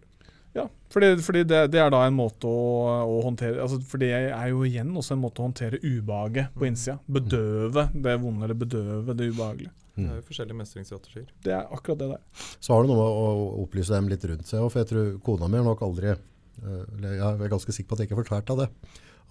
Ja, 0.55 0.65
fordi, 0.91 1.13
fordi 1.23 1.43
det, 1.47 1.59
det 1.71 1.79
er 1.79 1.91
da 1.91 2.01
en 2.07 2.15
måte 2.15 2.47
å, 2.47 2.63
å 3.07 3.19
håndtere 3.23 3.61
altså 3.63 3.77
For 3.87 4.01
det 4.01 4.09
er 4.11 4.49
jo 4.51 4.65
igjen 4.67 4.89
også 4.99 5.15
en 5.15 5.21
måte 5.23 5.39
å 5.39 5.45
håndtere 5.47 5.79
ubehaget 5.79 6.51
på 6.57 6.67
innsida. 6.67 6.97
Bedøve 7.07 7.85
det 7.93 8.17
vonde, 8.19 8.43
eller 8.47 8.59
bedøve 8.59 9.15
det 9.15 9.29
ubehagelige. 9.31 9.71
Det 9.95 10.07
er 10.07 10.17
jo 10.17 10.25
forskjellige 10.27 10.57
mestringsstrategier. 10.57 11.29
Det 11.43 11.53
er 11.55 11.71
akkurat 11.71 11.99
det 11.99 12.09
der. 12.13 12.43
Så 12.63 12.73
har 12.73 12.83
du 12.83 12.91
noe 12.91 12.99
med 12.99 13.21
å 13.21 13.47
opplyse 13.63 13.93
dem 13.95 14.07
litt 14.11 14.23
rundt 14.27 14.47
seg. 14.47 14.63
og 14.63 14.71
For 14.71 14.81
jeg 14.81 14.89
tror 14.91 15.09
kona 15.23 15.49
mi 15.51 15.59
har 15.59 15.67
nok 15.67 15.83
aldri 15.87 16.13
Jeg 16.59 17.21
er 17.21 17.49
ganske 17.51 17.73
sikker 17.73 17.89
på 17.89 17.97
at 17.97 18.03
jeg 18.03 18.09
ikke 18.09 18.17
har 18.19 18.23
fortalt 18.25 18.53
av 18.53 18.61
det. 18.63 18.69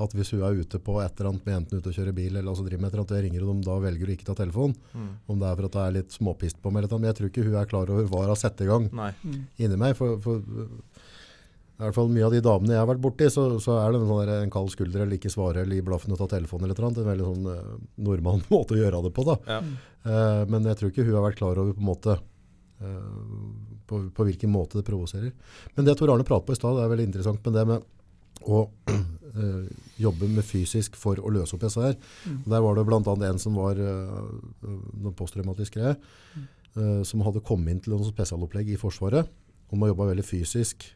At 0.01 0.15
hvis 0.17 0.33
hun 0.33 0.43
er 0.47 0.57
ute 0.57 0.81
på 0.81 0.97
et 1.03 1.19
eller 1.19 1.31
annet 1.31 1.47
med 1.47 1.57
enten 1.59 1.81
ute 1.81 1.91
og 1.93 1.97
kjører 1.97 2.17
bil, 2.17 2.33
eller 2.33 2.49
altså 2.49 2.65
driver 2.65 2.81
med 2.81 2.89
et 2.89 2.95
eller 2.95 3.05
annet, 3.05 3.13
og 3.13 3.19
jeg 3.19 3.27
ringer 3.27 3.45
og 3.45 3.51
de 3.51 3.69
da 3.69 3.79
velger 3.85 4.09
å 4.09 4.15
ikke 4.15 4.29
ta 4.31 4.37
telefonen, 4.39 4.77
om 5.29 5.41
det 5.43 5.49
er 5.49 5.59
for 5.59 5.69
at 5.69 5.77
det 5.77 5.83
er 5.85 5.97
litt 5.99 6.17
småpist 6.17 6.61
på 6.63 6.73
meg, 6.73 6.83
eller 6.83 6.95
noe, 6.95 7.03
men 7.03 7.11
jeg 7.11 7.19
tror 7.19 7.33
ikke 7.33 7.47
hun 7.47 7.59
er 7.61 7.73
klar 7.73 7.93
over 7.93 8.09
hva 8.09 8.23
hun 8.25 8.33
har 8.33 8.41
satt 8.41 8.65
i 8.65 8.71
gang 8.71 8.89
mm. 8.89 9.41
inni 9.61 9.81
meg. 9.81 9.97
For, 9.99 10.17
for 10.25 10.41
i 11.81 11.87
hvert 11.87 11.97
fall 11.97 12.11
mye 12.13 12.27
av 12.27 12.35
de 12.35 12.43
damene 12.45 12.75
jeg 12.75 12.83
har 12.83 12.89
vært 12.91 13.01
borti, 13.01 13.27
så, 13.33 13.45
så 13.65 13.79
er 13.81 13.95
det 13.95 14.01
en, 14.03 14.09
sånn 14.09 14.19
der, 14.29 14.43
en 14.45 14.53
kald 14.53 14.69
skulder 14.69 15.01
eller 15.01 15.17
ikke 15.17 15.33
svare 15.33 15.63
eller 15.63 15.79
gi 15.79 15.85
blaffen 15.87 16.13
og 16.13 16.19
ta 16.21 16.27
telefonen 16.29 16.67
eller 16.67 16.85
noe. 16.85 16.93
En 16.93 17.09
veldig 17.09 17.29
sånn 17.29 17.47
uh, 17.49 17.79
normal 18.05 18.43
måte 18.53 18.77
å 18.77 18.81
gjøre 18.83 19.01
det 19.07 19.13
på. 19.17 19.25
da. 19.25 19.37
Ja. 19.49 19.61
Uh, 20.05 20.43
men 20.53 20.69
jeg 20.69 20.77
tror 20.77 20.93
ikke 20.93 21.07
hun 21.07 21.17
har 21.17 21.25
vært 21.25 21.41
klar 21.41 21.61
over 21.63 21.73
på 21.77 21.81
en 21.81 21.89
måte 21.89 22.19
eh, 22.85 23.07
på, 23.91 24.01
på 24.15 24.27
hvilken 24.29 24.53
måte 24.53 24.79
det 24.79 24.87
provoserer. 24.87 25.33
Men 25.75 25.87
det 25.87 25.97
Tor 25.99 26.13
Arne 26.13 26.27
pratet 26.27 26.49
på 26.49 26.57
i 26.57 26.61
stad, 26.61 26.79
er 26.79 26.93
veldig 26.93 27.09
interessant 27.11 27.43
med 27.47 27.59
det 27.59 27.67
med 27.69 27.89
å 28.47 28.63
øh, 28.93 29.67
jobbe 30.07 30.31
med 30.31 30.47
fysisk 30.47 30.97
for 31.01 31.21
å 31.21 31.33
løse 31.35 31.57
opp 31.57 31.65
disse 31.65 31.85
her. 31.85 31.99
Der 32.47 32.65
var 32.65 32.79
det 32.79 32.87
annet 32.87 33.27
en 33.29 33.43
som 33.43 33.59
var 33.59 33.81
øh, 33.81 34.23
noen 34.65 35.17
posttraumatisk 35.19 35.79
greie, 35.79 35.97
øh, 36.77 37.03
som 37.07 37.27
hadde 37.27 37.45
kommet 37.47 37.75
inn 37.75 37.85
til 37.85 37.97
noen 37.97 38.09
spesialopplegg 38.09 38.73
i 38.75 38.81
Forsvaret, 38.81 39.29
om 39.71 39.83
å 39.83 39.91
jobbe 39.91 40.11
veldig 40.13 40.27
fysisk 40.27 40.89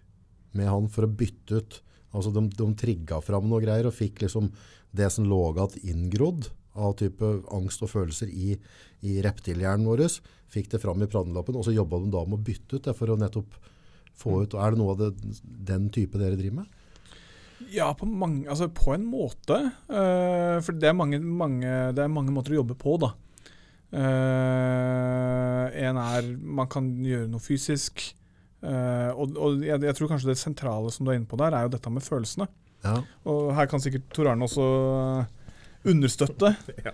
med 0.55 0.71
han 0.71 0.89
for 0.91 1.07
å 1.07 1.15
bytte 1.23 1.61
ut. 1.61 1.81
Altså 2.15 2.31
de, 2.35 2.47
de 2.55 2.67
trigga 2.79 3.19
fram 3.25 3.49
noe 3.51 3.63
greier 3.63 3.89
og 3.91 3.97
fikk 3.97 4.23
liksom 4.23 4.53
det 4.95 5.11
som 5.11 5.27
lå 5.27 5.41
igjen 5.51 5.81
inngrodd 5.91 6.47
av 6.75 6.97
type 6.99 7.31
angst 7.55 7.85
og 7.87 7.93
følelser 7.93 8.31
i, 8.31 8.55
i 9.07 9.19
reptilhjernen 9.25 9.87
vår, 9.89 10.07
fikk 10.55 10.73
det 10.75 10.83
fram 10.83 11.03
i 11.03 11.11
prannelappen, 11.11 11.57
og 11.59 11.67
så 11.67 11.75
jobba 11.75 12.01
de 12.03 12.13
da 12.15 12.25
med 12.27 12.39
å 12.39 12.47
bytte 12.47 12.79
ut 12.79 12.89
det 12.89 12.95
for 12.99 13.13
å 13.13 13.19
nettopp 13.21 13.59
få 14.19 14.41
ut. 14.45 14.57
Er 14.59 14.75
det 14.75 14.81
noe 14.81 14.95
av 14.95 15.03
det, 15.03 15.13
den 15.71 15.89
type 15.95 16.19
dere 16.21 16.39
driver 16.39 16.63
med? 16.63 16.81
Ja, 17.73 17.89
på, 17.97 18.07
mange, 18.07 18.45
altså 18.51 18.69
på 18.75 18.95
en 18.95 19.07
måte. 19.09 19.57
Uh, 19.89 20.59
for 20.65 20.77
det 20.77 20.91
er, 20.91 20.97
mange, 20.97 21.21
mange, 21.23 21.71
det 21.95 22.03
er 22.05 22.13
mange 22.13 22.35
måter 22.35 22.55
å 22.55 22.61
jobbe 22.61 22.77
på, 22.79 22.97
da. 23.03 23.15
Uh, 23.95 25.71
en 25.79 26.01
er 26.03 26.27
Man 26.35 26.67
kan 26.71 26.89
gjøre 27.07 27.31
noe 27.31 27.43
fysisk. 27.43 28.03
Uh, 28.65 29.13
og 29.15 29.37
og 29.39 29.63
jeg, 29.63 29.79
jeg 29.87 29.97
tror 29.99 30.11
kanskje 30.11 30.33
det 30.33 30.41
sentrale 30.41 30.91
som 30.93 31.07
du 31.07 31.13
er 31.13 31.21
inne 31.21 31.31
på 31.31 31.39
der, 31.41 31.55
er 31.55 31.67
jo 31.67 31.75
dette 31.77 31.93
med 31.93 32.05
følelsene. 32.05 32.49
Ja. 32.85 32.99
Og 33.31 33.55
her 33.57 33.71
kan 33.71 33.81
sikkert 33.81 34.11
Tor 34.13 34.29
Arne 34.33 34.45
også 34.45 34.65
understøtte. 35.85 36.55
Ja. 36.85 36.93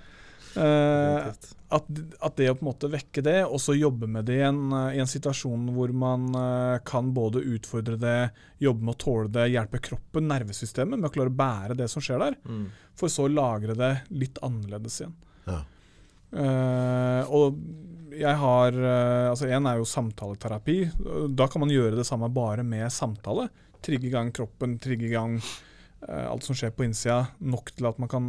Eh, 0.57 1.29
at, 1.71 1.87
at 2.27 2.37
det 2.41 2.49
å 2.51 2.57
på 2.59 2.65
en 2.65 2.69
måte 2.73 2.89
vekke 2.91 3.23
det, 3.23 3.37
og 3.47 3.61
så 3.63 3.77
jobbe 3.79 4.09
med 4.11 4.27
det 4.27 4.41
i 4.41 4.47
en, 4.49 4.65
i 4.91 4.99
en 4.99 5.07
situasjon 5.11 5.69
hvor 5.77 5.93
man 5.95 6.25
eh, 6.35 6.81
kan 6.89 7.13
både 7.15 7.45
utfordre 7.55 7.95
det, 8.03 8.17
jobbe 8.59 8.83
med 8.89 8.97
å 8.97 8.99
tåle 9.05 9.31
det, 9.31 9.45
hjelpe 9.53 9.79
kroppen, 9.79 10.27
nervesystemet, 10.33 10.99
med 10.99 11.07
å 11.07 11.15
klare 11.15 11.31
å 11.31 11.39
bære 11.39 11.79
det 11.79 11.87
som 11.93 12.03
skjer 12.03 12.19
der, 12.25 12.39
Mm. 12.51 12.65
for 12.99 13.13
så 13.13 13.29
å 13.29 13.31
lagre 13.31 13.79
det 13.79 13.93
litt 14.11 14.43
annerledes 14.43 14.99
igjen. 15.05 15.15
Ja. 15.47 15.61
Eh, 16.31 17.31
og 17.31 17.57
jeg 18.15 18.37
har 18.39 18.75
eh, 18.75 19.31
Altså, 19.31 19.47
én 19.51 19.67
er 19.71 19.79
jo 19.81 19.87
samtaleterapi. 19.87 20.77
Da 21.35 21.47
kan 21.51 21.63
man 21.63 21.71
gjøre 21.73 21.97
det 21.99 22.07
samme 22.07 22.29
bare 22.35 22.63
med 22.67 22.91
samtale. 22.93 23.49
Trigge 23.83 24.11
i 24.11 24.13
gang 24.13 24.31
kroppen, 24.35 24.75
trigge 24.83 25.07
i 25.09 25.13
gang 25.15 25.39
eh, 25.39 25.70
alt 26.09 26.43
som 26.47 26.57
skjer 26.57 26.71
på 26.73 26.85
innsida, 26.87 27.27
nok 27.41 27.71
til 27.77 27.87
at 27.91 27.99
man 28.01 28.09
kan 28.09 28.25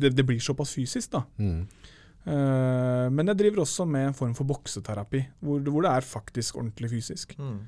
Det, 0.00 0.10
det 0.16 0.24
blir 0.26 0.40
såpass 0.42 0.74
fysisk, 0.74 1.12
da. 1.14 1.22
Mm. 1.38 1.62
Uh, 2.28 3.06
men 3.14 3.26
jeg 3.30 3.38
driver 3.38 3.62
også 3.62 3.86
med 3.88 4.08
en 4.10 4.14
form 4.18 4.34
for 4.36 4.44
bokseterapi, 4.44 5.20
hvor, 5.40 5.60
det- 5.64 5.72
hvor 5.72 5.82
det 5.86 5.92
er 5.94 6.04
faktisk 6.04 6.56
ordentlig 6.60 6.90
fysisk. 6.90 7.36
Mm. 7.38 7.60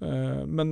Uh, 0.00 0.44
men 0.48 0.70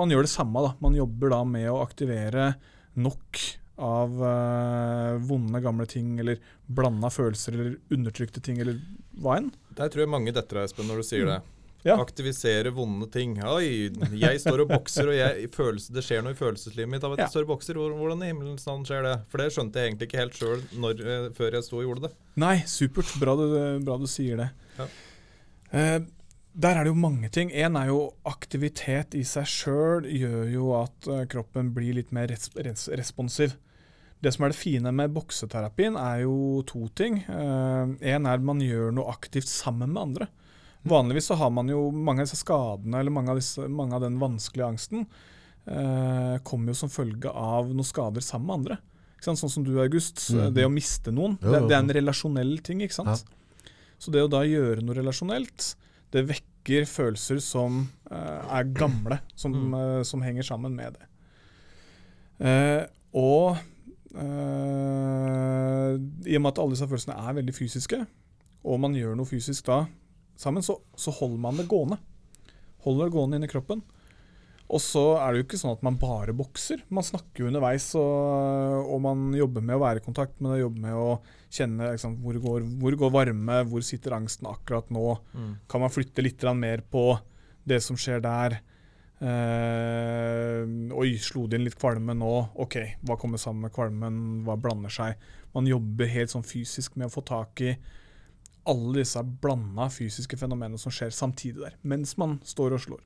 man 0.00 0.08
gjør 0.08 0.24
det 0.24 0.32
samme, 0.32 0.62
da. 0.64 0.74
Man 0.80 0.94
jobber 0.96 1.28
da 1.34 1.42
med 1.44 1.66
å 1.68 1.82
aktivere 1.82 2.54
nok 2.96 3.42
av 3.80 4.10
uh, 4.20 5.18
vonde, 5.24 5.60
gamle 5.64 5.86
ting, 5.88 6.14
eller 6.20 6.38
blanda 6.68 7.08
følelser, 7.12 7.52
eller 7.56 7.76
undertrykte 7.92 8.40
ting, 8.44 8.60
eller 8.60 8.80
hva 9.20 9.38
enn. 9.40 9.50
Der 9.76 9.88
tror 9.92 10.04
jeg 10.06 10.12
mange 10.12 10.32
detter 10.36 10.60
av, 10.62 10.68
Espen, 10.70 10.88
når 10.88 11.02
du 11.02 11.08
sier 11.10 11.26
det. 11.28 11.40
Ja. 11.86 11.96
Aktivisere 11.96 12.70
vonde 12.76 13.06
ting. 13.12 13.38
Oi, 13.40 13.88
jeg 14.20 14.40
står 14.42 14.66
og 14.66 14.72
bokser, 14.74 15.08
og 15.08 15.16
jeg, 15.16 15.48
følelse, 15.54 15.94
det 15.96 16.04
skjer 16.04 16.24
noe 16.24 16.34
i 16.34 16.38
følelseslivet 16.38 16.90
mitt 16.92 17.04
av 17.06 17.14
at 17.16 17.24
jeg 17.24 17.32
står 17.32 17.46
og 17.46 17.54
bokser. 17.54 17.78
Hvordan 17.80 18.24
i 18.24 18.28
himmelens 18.28 18.66
navn 18.68 18.84
skjer 18.88 19.06
det? 19.06 19.14
For 19.32 19.40
det 19.40 19.48
skjønte 19.54 19.80
jeg 19.80 19.92
egentlig 19.92 20.10
ikke 20.10 20.20
helt 20.20 20.36
sjøl 20.36 20.64
før 21.38 21.56
jeg 21.56 21.66
sto 21.66 21.78
og 21.80 21.86
gjorde 21.86 22.08
det. 22.08 22.12
Nei, 22.44 22.56
supert. 22.68 23.14
Bra 23.22 23.36
du, 23.38 23.46
bra 23.86 23.96
du 24.00 24.04
sier 24.10 24.42
det. 24.42 24.50
Ja. 24.76 24.88
Eh, 25.70 25.96
der 26.60 26.76
er 26.76 26.84
det 26.84 26.92
jo 26.92 27.00
mange 27.00 27.30
ting. 27.32 27.52
Én 27.54 27.78
er 27.78 27.88
jo 27.88 28.10
aktivitet 28.28 29.16
i 29.16 29.22
seg 29.24 29.48
sjøl 29.48 30.08
gjør 30.10 30.52
jo 30.52 30.74
at 30.82 31.08
eh, 31.08 31.24
kroppen 31.32 31.72
blir 31.76 31.96
litt 31.96 32.12
mer 32.12 32.28
res 32.28 32.50
res 32.58 32.88
responsiv. 32.92 33.56
Det 34.20 34.34
som 34.34 34.44
er 34.44 34.52
det 34.52 34.60
fine 34.60 34.92
med 34.92 35.14
bokseterapien, 35.16 35.94
er 35.96 36.26
jo 36.26 36.60
to 36.68 36.90
ting. 36.92 37.22
Én 37.24 38.26
er 38.28 38.34
at 38.34 38.42
man 38.44 38.60
gjør 38.60 38.90
noe 38.92 39.08
aktivt 39.14 39.48
sammen 39.48 39.94
med 39.94 40.02
andre. 40.02 40.26
Vanligvis 40.88 41.28
så 41.28 41.36
har 41.36 41.50
man 41.52 41.68
jo 41.68 41.90
mange 41.92 42.22
av 42.22 42.28
disse 42.28 42.40
skadene 42.40 43.02
eller 43.02 43.12
mange 43.12 43.32
av, 43.32 43.40
disse, 43.40 43.66
mange 43.68 43.98
av 43.98 44.04
den 44.04 44.16
vanskelige 44.20 44.68
angsten 44.70 45.02
eh, 45.68 46.36
kommer 46.46 46.72
jo 46.72 46.78
som 46.78 46.92
følge 46.92 47.28
av 47.28 47.68
noen 47.68 47.84
skader 47.86 48.24
sammen 48.24 48.46
med 48.48 48.56
andre. 48.60 48.78
Sånn 49.20 49.36
som 49.36 49.64
du, 49.66 49.74
August. 49.82 50.22
Mm. 50.32 50.46
Det 50.56 50.64
å 50.64 50.72
miste 50.72 51.12
noen. 51.12 51.36
Jo, 51.42 51.50
Det, 51.52 51.60
jo, 51.60 51.68
det 51.68 51.76
er 51.76 51.84
en 51.84 51.96
relasjonell 51.98 52.54
ting. 52.64 52.80
ikke 52.80 52.96
sant? 52.96 53.28
Så 54.00 54.12
det 54.14 54.22
å 54.24 54.30
da 54.32 54.40
gjøre 54.48 54.80
noe 54.80 54.96
relasjonelt, 54.96 55.74
det 56.14 56.24
vekker 56.30 56.88
følelser 56.88 57.42
som 57.44 57.82
eh, 58.08 58.56
er 58.56 58.72
gamle, 58.72 59.20
som, 59.36 59.52
eh, 59.76 60.00
som 60.08 60.24
henger 60.24 60.48
sammen 60.48 60.72
med 60.76 60.96
det. 60.96 61.10
Eh, 62.40 62.82
og 63.20 63.60
eh, 64.16 65.92
i 66.24 66.36
og 66.38 66.40
med 66.40 66.52
at 66.54 66.60
alle 66.62 66.72
disse 66.72 66.88
følelsene 66.88 67.20
er 67.20 67.36
veldig 67.36 67.54
fysiske, 67.56 68.00
og 68.64 68.80
man 68.80 68.96
gjør 68.96 69.18
noe 69.20 69.28
fysisk 69.28 69.68
da 69.68 69.82
sammen, 70.40 70.64
så, 70.64 70.78
så 70.96 71.12
holder 71.14 71.40
man 71.42 71.60
det 71.60 71.68
gående. 71.70 72.00
Holder 72.86 73.08
det 73.08 73.16
gående 73.16 73.40
inni 73.40 73.50
kroppen. 73.50 73.82
Og 74.70 74.78
så 74.78 75.02
er 75.18 75.32
det 75.32 75.40
jo 75.40 75.46
ikke 75.48 75.58
sånn 75.58 75.74
at 75.74 75.82
man 75.82 75.96
bare 75.98 76.34
bokser. 76.36 76.84
Man 76.94 77.06
snakker 77.06 77.42
jo 77.42 77.48
underveis, 77.50 77.88
og, 77.98 78.86
og 78.86 79.00
man 79.02 79.24
jobber 79.34 79.64
med 79.66 79.76
å 79.76 79.82
være 79.82 79.98
i 79.98 80.04
kontakt 80.04 80.38
med 80.38 80.54
det, 80.54 80.60
jobber 80.62 80.84
med 80.84 80.98
å 80.98 81.08
kjenne 81.50 81.90
liksom, 81.96 82.20
hvor, 82.22 82.38
går, 82.44 82.68
hvor 82.78 82.96
går 83.00 83.14
varme, 83.16 83.56
hvor 83.66 83.82
sitter 83.86 84.14
angsten 84.14 84.46
akkurat 84.50 84.92
nå. 84.94 85.06
Kan 85.70 85.82
man 85.82 85.90
flytte 85.90 86.22
litt 86.22 86.46
mer 86.54 86.84
på 86.86 87.04
det 87.66 87.80
som 87.82 87.98
skjer 87.98 88.22
der? 88.22 88.60
Eh, 89.20 90.62
oi, 90.96 91.10
slo 91.20 91.44
det 91.50 91.58
inn 91.58 91.66
litt 91.66 91.78
kvalme 91.80 92.14
nå? 92.16 92.32
OK, 92.62 92.78
hva 93.04 93.18
kommer 93.20 93.42
sammen 93.42 93.66
med 93.66 93.74
kvalmen? 93.74 94.20
Hva 94.46 94.54
blander 94.56 94.94
seg? 94.94 95.18
Man 95.52 95.66
jobber 95.68 96.08
helt 96.14 96.30
sånn 96.32 96.46
fysisk 96.46 96.94
med 96.94 97.10
å 97.10 97.14
få 97.18 97.26
tak 97.26 97.66
i 97.66 97.74
alle 98.68 99.00
disse 99.00 99.22
blanda 99.42 99.88
fysiske 99.92 100.36
fenomenene 100.40 100.78
som 100.78 100.92
skjer 100.92 101.12
samtidig 101.14 101.62
der, 101.62 101.76
mens 101.82 102.16
man 102.20 102.38
står 102.44 102.76
og 102.76 102.84
slår. 102.84 103.00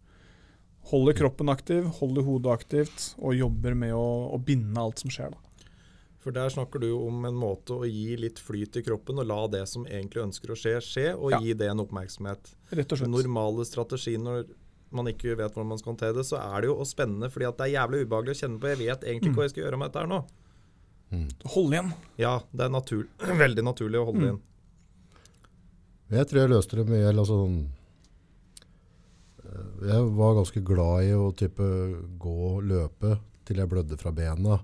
Holder 0.91 1.17
kroppen 1.17 1.49
aktiv, 1.49 1.87
holder 2.01 2.27
hodet 2.27 2.53
aktivt 2.53 3.15
og 3.19 3.37
jobber 3.39 3.75
med 3.79 3.95
å, 3.97 4.05
å 4.35 4.39
binde 4.39 4.81
alt 4.81 5.01
som 5.01 5.13
skjer. 5.13 5.33
da. 5.33 5.71
For 6.25 6.33
der 6.33 6.49
snakker 6.53 6.81
du 6.81 6.91
om 6.97 7.25
en 7.29 7.37
måte 7.37 7.77
å 7.77 7.87
gi 7.89 8.17
litt 8.17 8.39
flyt 8.41 8.79
i 8.81 8.83
kroppen 8.85 9.21
og 9.21 9.27
la 9.29 9.43
det 9.53 9.63
som 9.69 9.85
egentlig 9.85 10.23
ønsker 10.25 10.53
å 10.53 10.57
skje, 10.57 10.79
skje, 10.81 11.07
og 11.17 11.33
Ja. 11.33 11.41
gi 11.41 11.53
det 11.53 11.69
en 11.69 11.81
oppmerksomhet. 11.85 12.55
Rett 12.73 12.93
og 12.93 12.99
Den 12.99 13.13
slett. 13.13 13.17
normale 13.25 13.65
strategien 13.69 14.25
når 14.25 14.47
man 14.91 15.07
ikke 15.07 15.37
vet 15.37 15.53
hvordan 15.53 15.69
man 15.69 15.79
skal 15.79 15.93
håndtere 15.93 16.17
det, 16.17 16.25
så 16.25 16.39
er 16.41 16.63
det 16.63 16.69
jo 16.71 16.77
å 16.81 16.87
spenne, 16.89 17.29
fordi 17.33 17.49
at 17.49 17.59
det 17.59 17.67
er 17.67 17.77
jævlig 17.77 18.07
ubehagelig 18.07 18.37
å 18.37 18.41
kjenne 18.41 18.61
på. 18.61 18.69
Jeg 18.73 18.79
vet 18.79 19.05
egentlig 19.05 19.31
ikke 19.33 19.37
hva 19.41 19.45
jeg 19.49 19.51
skal 19.55 19.65
gjøre 19.65 19.79
med 19.79 19.93
dette 19.93 20.01
her 20.05 20.11
nå. 20.13 20.21
Hold 21.55 21.73
igjen. 21.77 21.93
Ja, 22.19 22.41
det 22.53 22.65
er 22.67 22.73
natur 22.73 23.07
veldig 23.45 23.65
naturlig 23.65 24.01
å 24.01 24.07
holde 24.09 24.21
mm. 24.25 24.29
inn. 24.33 24.41
Jeg 26.15 26.29
tror 26.31 26.43
jeg 26.43 26.53
løste 26.53 26.79
det 26.79 26.87
mye 26.89 27.09
eller 27.11 27.27
sånn 27.29 27.57
eh, 29.43 29.89
Jeg 29.91 30.13
var 30.19 30.37
ganske 30.39 30.63
glad 30.67 31.09
i 31.09 31.17
å 31.17 31.33
type 31.37 31.67
gå 32.21 32.37
og 32.51 32.63
løpe 32.71 33.19
til 33.45 33.61
jeg 33.61 33.69
blødde 33.69 33.99
fra 34.01 34.15
bena. 34.17 34.61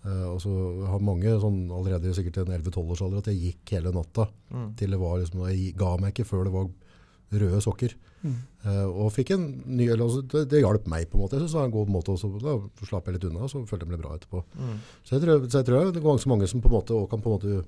Uh, 0.00 0.26
og 0.32 0.38
så 0.40 0.50
har 0.88 1.02
mange 1.04 1.32
sånn 1.40 1.66
allerede 1.76 2.12
sikkert 2.16 2.38
i 2.38 2.42
en 2.46 2.54
11-12 2.56 2.92
års 2.94 3.02
alder 3.04 3.20
at 3.20 3.30
jeg 3.32 3.40
gikk 3.50 3.72
hele 3.76 3.92
natta. 3.92 4.26
Mm. 4.52 4.68
Til 4.76 4.92
det 4.92 5.00
var 5.00 5.18
liksom, 5.20 5.42
Jeg 5.48 5.74
ga 5.80 5.90
meg 6.00 6.12
ikke 6.12 6.28
før 6.28 6.44
det 6.48 6.54
var 6.54 6.68
røde 7.40 7.60
sokker. 7.64 7.96
Eh, 8.20 8.86
og 8.86 9.08
fikk 9.14 9.32
en 9.34 9.44
ny, 9.64 9.86
eller, 9.86 10.04
altså, 10.04 10.22
det, 10.28 10.44
det 10.52 10.60
hjalp 10.60 10.88
meg 10.90 11.08
på 11.08 11.16
en 11.16 11.24
måte. 11.24 11.38
Jeg 11.38 11.44
synes 11.44 11.54
det 11.54 11.60
var 11.60 11.68
en 11.68 11.76
god 11.76 11.92
måte. 11.94 12.16
Også, 12.16 12.30
da 12.42 12.86
slapp 12.88 13.08
jeg 13.08 13.16
litt 13.16 13.28
unna, 13.30 13.44
og 13.46 13.52
så 13.52 13.62
følte 13.68 13.86
jeg 13.86 13.92
meg 13.94 14.02
bra 14.02 14.16
etterpå. 14.16 14.42
Mm. 14.58 14.74
Så 15.06 15.16
jeg 15.16 15.24
tror, 15.24 15.46
så 15.46 15.62
jeg 15.62 15.68
tror 15.68 15.86
det 15.88 16.02
er 16.02 16.08
ganske 16.08 16.32
mange 16.32 16.50
som 16.50 16.64
på 16.64 16.70
en 16.70 16.76
måte 16.76 16.98
kan 17.12 17.24
på 17.24 17.30
en 17.30 17.38
måte 17.38 17.62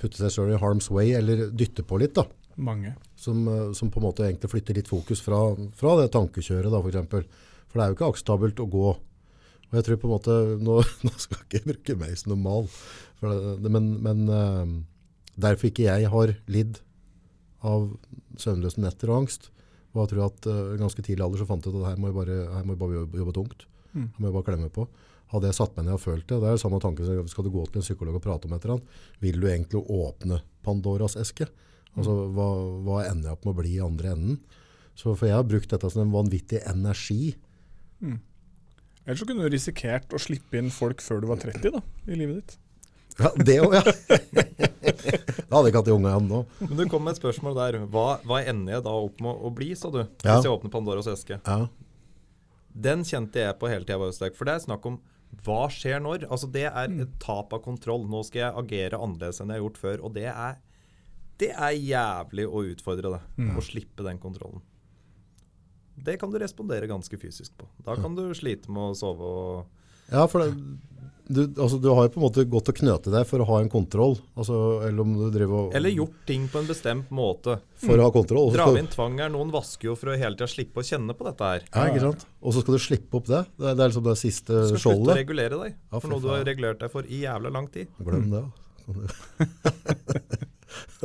putte 0.00 0.20
seg 0.20 0.32
selv 0.32 0.54
i 0.54 0.60
harm's 0.60 0.90
way, 0.92 1.14
eller 1.18 1.48
dytte 1.50 1.84
på 1.86 2.00
litt. 2.02 2.14
da. 2.18 2.26
Mange. 2.56 2.94
Som, 3.20 3.46
eh, 3.48 3.72
som 3.76 3.90
på 3.90 4.00
en 4.00 4.06
måte 4.08 4.24
egentlig 4.24 4.52
flytter 4.52 4.78
litt 4.78 4.88
fokus 4.88 5.20
fra, 5.24 5.40
fra 5.76 5.96
det 6.00 6.10
tankekjøret, 6.14 6.70
da, 6.72 6.80
for 6.80 6.92
eksempel. 6.92 7.26
For 7.66 7.78
det 7.78 7.84
er 7.84 7.92
jo 7.92 7.98
ikke 7.98 8.10
akseptabelt 8.12 8.62
å 8.62 8.70
gå. 8.72 8.88
Og 9.66 9.74
jeg 9.76 9.86
tror 9.86 10.00
på 10.00 10.08
en 10.08 10.14
måte, 10.14 10.36
Nå, 10.62 10.78
nå 11.06 11.12
skal 11.20 11.42
ikke 11.42 11.60
jeg 11.60 11.68
bruke 11.68 11.98
meg 12.00 12.16
som 12.16 12.36
normal, 12.36 12.70
det, 13.20 13.72
men, 13.72 13.90
men 14.04 14.26
eh, 14.28 14.74
derfor 15.40 15.70
ikke 15.70 15.88
jeg 15.88 16.10
har 16.12 16.34
lidd 16.52 16.80
av 17.66 17.90
søvnløse 18.40 18.80
netter 18.82 19.10
og 19.10 19.24
angst, 19.24 19.50
og 19.96 20.02
jeg 20.02 20.12
tror 20.12 20.26
at 20.26 20.46
uh, 20.52 20.76
ganske 20.76 21.00
tidlig 21.00 21.24
alder 21.24 21.40
så 21.40 21.46
fant 21.48 21.64
jeg 21.64 21.72
ut 21.72 21.80
at 21.80 21.88
her 21.88 22.00
må 22.00 22.10
jeg 22.10 22.16
bare, 22.18 22.64
må 22.68 22.74
jeg 22.74 22.80
bare 22.82 22.96
jobbe, 22.98 23.20
jobbe 23.22 23.34
tungt. 23.38 23.62
Mm. 23.94 24.10
Her 24.12 24.18
må 24.20 24.28
jeg 24.28 24.34
bare 24.34 24.48
klemme 24.50 24.68
på. 24.74 24.84
Hadde 25.32 25.50
jeg 25.50 25.58
satt 25.58 25.74
meg 25.74 25.88
ned 25.88 25.96
og 25.96 26.02
følt 26.04 26.26
det, 26.30 26.38
det 26.42 26.50
er 26.52 26.60
samme 26.60 26.78
tanke 26.82 27.06
som 27.06 27.30
skal 27.30 27.46
du 27.46 27.50
gå 27.54 27.64
til 27.66 27.80
en 27.80 27.86
psykolog 27.86 28.18
og 28.18 28.22
prate 28.22 28.46
om 28.46 28.54
et 28.54 28.62
eller 28.62 28.76
annet, 28.76 29.00
vil 29.24 29.40
du 29.42 29.48
egentlig 29.50 29.82
åpne 29.82 30.38
Pandoras 30.66 31.16
eske? 31.18 31.48
Altså, 31.96 32.12
hva, 32.36 32.46
hva 32.84 33.00
ender 33.08 33.30
jeg 33.30 33.38
opp 33.38 33.46
med 33.46 33.54
å 33.54 33.58
bli 33.58 33.72
i 33.78 33.82
andre 33.82 34.12
enden? 34.12 34.38
Så 34.96 35.12
for 35.12 35.28
jeg 35.28 35.36
har 35.36 35.48
brukt 35.48 35.72
dette 35.72 35.90
som 35.92 36.04
en 36.04 36.12
vanvittig 36.12 36.60
energi. 36.68 37.34
Ellers 38.04 39.20
så 39.22 39.26
kunne 39.28 39.44
du 39.44 39.52
risikert 39.52 40.14
å 40.14 40.20
slippe 40.20 40.60
inn 40.60 40.70
folk 40.72 41.02
før 41.04 41.24
du 41.24 41.28
var 41.30 41.40
30 41.42 41.74
da, 41.74 41.82
i 42.06 42.20
livet 42.20 42.40
ditt. 42.40 42.56
Ja, 43.16 43.30
det 43.48 43.56
òg, 43.64 43.72
ja. 43.72 43.82
da 45.48 45.56
hadde 45.56 45.62
jeg 45.64 45.72
ikke 45.72 45.80
hatt 45.80 45.88
de 45.88 45.94
unge 45.94 46.12
igjen 46.12 46.28
nå. 46.28 46.40
Men 46.60 46.76
du 46.76 46.84
kom 46.92 47.04
med 47.06 47.16
et 47.16 47.20
spørsmål 47.22 47.56
der. 47.56 47.78
Hva, 47.92 48.06
hva 48.28 48.42
ender 48.44 48.76
jeg 48.76 48.84
da 48.84 48.92
opp 49.06 49.22
med 49.24 49.44
å 49.48 49.52
bli, 49.56 49.70
sa 49.78 49.88
du? 49.92 50.02
Ja. 50.04 50.36
Hvis 50.36 50.48
jeg 50.48 50.52
åpner 50.52 50.72
Pandoras 50.74 51.08
eske. 51.12 51.40
Ja. 51.40 51.58
Den 52.76 53.06
kjente 53.08 53.40
jeg 53.40 53.56
på 53.56 53.70
hele 53.72 53.88
tida, 53.88 54.28
for 54.36 54.48
det 54.48 54.58
er 54.58 54.64
snakk 54.66 54.84
om 54.90 54.98
hva 55.46 55.66
skjer 55.72 56.00
når? 56.02 56.26
Altså 56.28 56.48
Det 56.52 56.66
er 56.68 56.94
et 57.06 57.18
tap 57.22 57.54
av 57.54 57.62
kontroll. 57.64 58.06
Nå 58.10 58.22
skal 58.26 58.42
jeg 58.42 58.56
agere 58.62 59.00
annerledes 59.00 59.40
enn 59.40 59.52
jeg 59.52 59.60
har 59.60 59.64
gjort 59.68 59.80
før. 59.82 60.02
Og 60.08 60.14
det 60.16 60.26
er, 60.32 60.58
det 61.42 61.52
er 61.54 61.76
jævlig 61.78 62.46
å 62.50 62.64
utfordre 62.72 63.14
det. 63.16 63.22
Å 63.56 63.64
slippe 63.64 64.06
den 64.06 64.18
kontrollen. 64.22 64.64
Det 65.96 66.18
kan 66.20 66.30
du 66.30 66.36
respondere 66.38 66.88
ganske 66.90 67.16
fysisk 67.18 67.54
på. 67.56 67.68
Da 67.86 67.94
kan 67.96 68.14
du 68.18 68.26
slite 68.36 68.68
med 68.70 68.92
å 68.92 68.96
sove 68.98 69.30
og 69.32 70.12
Ja, 70.12 70.26
for 70.30 70.44
det, 70.44 70.52
du, 71.28 71.42
altså, 71.62 71.78
du 71.82 71.88
har 71.90 72.06
jo 72.06 72.10
på 72.14 72.20
en 72.20 72.24
måte 72.26 72.44
gått 72.46 72.68
og 72.70 72.76
knøte 72.78 73.10
deg 73.10 73.26
for 73.26 73.42
å 73.42 73.46
ha 73.48 73.58
en 73.62 73.70
kontroll. 73.72 74.14
Altså, 74.38 74.56
eller 74.86 75.02
om 75.02 75.14
du 75.16 75.24
driver 75.34 75.56
og 75.64 75.74
Eller 75.78 75.94
gjort 75.94 76.20
ting 76.28 76.46
på 76.52 76.60
en 76.62 76.68
bestemt 76.68 77.10
måte. 77.14 77.58
For 77.82 77.98
å 77.98 78.06
ha 78.06 78.12
kontroll. 78.14 78.52
Dra 78.54 78.68
inn 78.78 78.90
tvang 78.92 79.18
er 79.24 79.32
Noen 79.34 79.50
vasker 79.54 79.90
jo 79.90 79.96
for 79.98 80.12
å 80.12 80.16
hele 80.18 80.38
tida 80.38 80.48
slippe 80.50 80.82
å 80.82 80.86
kjenne 80.86 81.16
på 81.18 81.26
dette 81.26 81.50
her. 81.50 81.66
Ja, 81.72 81.86
ikke 81.90 82.04
sant? 82.04 82.26
Og 82.40 82.54
så 82.54 82.62
skal 82.62 82.78
du 82.78 82.82
slippe 82.84 83.18
opp 83.18 83.26
det. 83.30 83.42
Det 83.56 83.66
er, 83.72 83.74
det 83.74 83.82
er 83.84 83.92
liksom 83.92 84.06
det 84.06 84.16
siste 84.22 84.52
skjoldet. 84.52 84.76
Du 84.76 84.78
skal 84.78 84.96
slutte 85.00 85.16
å 85.16 85.20
regulere 85.20 85.62
deg 85.64 85.74
Ja, 85.74 85.98
for 85.98 86.08
noe 86.12 86.22
du 86.22 86.28
har 86.30 86.46
regulert 86.46 86.82
deg 86.84 86.94
for 86.94 87.10
i 87.10 87.22
jævla 87.24 87.52
lang 87.58 87.66
tid. 87.74 87.90
Glem 88.06 88.28
det. 88.32 88.44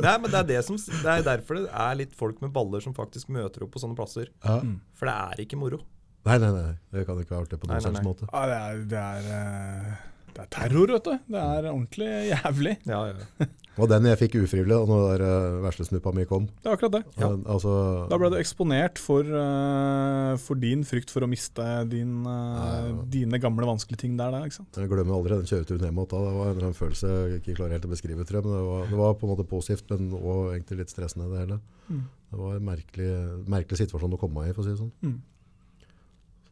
Nei, 0.02 0.14
men 0.20 0.28
det 0.30 0.38
er, 0.38 0.46
det, 0.48 0.60
som, 0.66 0.76
det 0.78 1.08
er 1.08 1.24
derfor 1.26 1.58
det 1.58 1.66
er 1.70 1.98
litt 1.98 2.14
folk 2.18 2.38
med 2.44 2.52
baller 2.54 2.82
som 2.84 2.94
faktisk 2.96 3.30
møter 3.32 3.64
opp 3.66 3.74
på 3.74 3.82
sånne 3.82 3.98
plasser. 3.98 4.30
Ja. 4.44 4.60
For 4.98 5.10
det 5.10 5.16
er 5.32 5.42
ikke 5.46 5.58
moro. 5.60 5.82
Nei, 6.22 6.38
nei, 6.38 6.52
nei. 6.54 6.74
Det 6.94 7.02
kan 7.08 7.18
ikke 7.18 7.34
vært 7.34 7.50
det 7.50 7.58
på 7.58 7.66
noen 7.66 7.78
nei, 7.78 7.82
slags 7.82 7.98
nei. 7.98 8.06
måte. 8.06 8.28
Ja, 8.30 8.42
det 8.46 8.58
er, 8.58 8.82
det 8.92 9.00
er, 9.02 9.30
eh, 9.34 10.11
det 10.32 10.44
er 10.46 10.52
terror, 10.52 10.94
vet 10.96 11.08
du. 11.08 11.18
Det 11.34 11.42
er 11.42 11.68
ordentlig 11.70 12.12
jævlig. 12.32 12.78
Ja, 12.88 13.02
ja. 13.12 13.48
Det 13.72 13.80
var 13.80 13.88
den 13.88 14.04
jeg 14.04 14.18
fikk 14.20 14.34
ufrivillig 14.36 14.76
da 14.76 14.84
når 14.84 15.04
der 15.06 15.22
uh, 15.24 15.62
veslesnuppa 15.64 16.10
mi 16.12 16.26
kom. 16.28 16.44
Det 16.60 16.68
er 16.68 16.74
akkurat 16.76 16.92
det. 16.98 17.00
Ja. 17.16 17.30
Eh, 17.30 17.38
Altså, 17.54 17.70
Da 18.10 18.18
ble 18.20 18.28
du 18.28 18.36
eksponert 18.36 19.00
for, 19.00 19.24
uh, 19.24 20.34
for 20.44 20.60
din 20.60 20.82
frykt 20.84 21.08
for 21.08 21.24
å 21.24 21.28
miste 21.30 21.64
din, 21.88 22.18
eh, 22.28 22.90
dine 23.08 23.40
gamle, 23.40 23.64
vanskelige 23.64 24.02
ting 24.04 24.18
der. 24.18 24.28
der 24.34 24.44
ikke 24.44 24.58
sant? 24.58 24.76
Jeg 24.76 24.90
glemmer 24.92 25.16
aldri 25.16 25.38
den 25.40 25.48
kjøreturen 25.48 25.86
hjem. 25.88 26.02
Da. 26.04 26.20
Det 26.20 26.34
var 26.36 26.50
en 26.50 26.60
eller 26.60 26.76
følelse 26.76 27.14
jeg 27.14 27.40
ikke 27.40 27.56
klarer 27.62 27.78
helt 27.78 27.88
å 27.88 27.94
beskrive, 27.94 28.26
tror 28.28 28.42
jeg. 28.42 28.44
Men 28.44 28.58
det 28.58 28.66
var, 28.68 28.84
det 28.92 29.00
var 29.00 29.16
på 29.16 29.24
en 29.24 29.32
måte 29.32 29.48
positivt, 29.48 29.88
men 29.88 30.12
også 30.20 30.36
egentlig 30.52 30.78
litt 30.82 30.92
stressende 30.92 31.30
det 31.32 31.40
hele. 31.46 31.58
Mm. 31.88 32.04
Det 32.28 32.42
var 32.42 32.58
en 32.58 32.68
merkelig, 32.68 33.10
merkelig 33.56 33.80
situasjon 33.86 34.18
å 34.18 34.20
komme 34.20 34.44
i, 34.50 34.52
for 34.52 34.60
å 34.60 34.68
si 34.68 34.76
det 34.76 34.82
sånn. 34.84 34.92
Mm. 35.00 35.16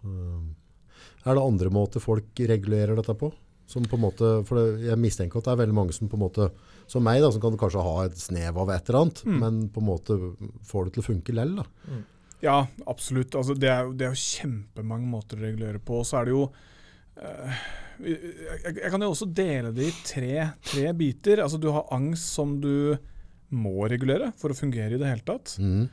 Så, 0.00 0.16
er 1.28 1.36
det 1.36 1.44
andre 1.44 1.68
måter 1.68 2.00
folk 2.00 2.44
regulerer 2.48 2.96
dette 2.96 3.12
på? 3.12 3.28
Som 3.70 3.84
på 3.86 3.94
en 3.98 4.02
måte, 4.02 4.30
for 4.48 4.58
det, 4.58 4.86
jeg 4.88 4.98
mistenker 4.98 5.38
at 5.38 5.46
det 5.46 5.52
er 5.54 5.60
veldig 5.62 5.76
mange 5.76 5.94
som 5.94 6.10
på 6.10 6.18
en 6.18 6.24
måte, 6.24 6.48
som 6.90 7.04
meg 7.06 7.20
da, 7.22 7.28
som 7.30 7.42
kan 7.44 7.58
kanskje 7.60 7.84
ha 7.86 7.92
et 8.08 8.16
snev 8.18 8.56
av 8.58 8.72
et 8.74 8.88
eller 8.90 9.04
annet, 9.04 9.20
Mm. 9.28 9.36
men 9.44 9.60
på 9.70 9.78
en 9.82 9.86
måte 9.86 10.16
får 10.66 10.88
det 10.88 10.96
til 10.96 11.04
å 11.04 11.06
funke 11.06 11.36
lell 11.36 11.52
da. 11.60 11.66
Ja, 12.42 12.56
absolutt. 12.90 13.36
Altså, 13.38 13.54
det, 13.54 13.68
er, 13.70 13.92
det 13.94 14.08
er 14.08 14.14
jo 14.16 14.24
kjempemange 14.24 15.06
måter 15.12 15.38
å 15.38 15.44
regulere 15.44 15.78
på. 15.78 16.00
Så 16.08 16.18
er 16.18 16.26
det 16.26 16.34
jo 16.34 16.42
eh, 17.20 17.62
jeg, 18.00 18.76
jeg 18.80 18.90
kan 18.90 19.04
jo 19.04 19.10
også 19.12 19.28
dele 19.36 19.72
det 19.76 19.90
i 19.90 19.96
tre, 20.08 20.34
tre 20.64 20.86
biter. 20.96 21.42
Altså, 21.44 21.60
du 21.60 21.68
har 21.74 21.90
angst 21.94 22.32
som 22.34 22.56
du 22.62 22.96
må 23.50 23.86
regulere 23.90 24.30
for 24.40 24.54
å 24.54 24.56
fungere 24.56 24.96
i 24.96 25.00
det 25.00 25.10
hele 25.10 25.26
tatt. 25.26 25.56
Mm. 25.60 25.88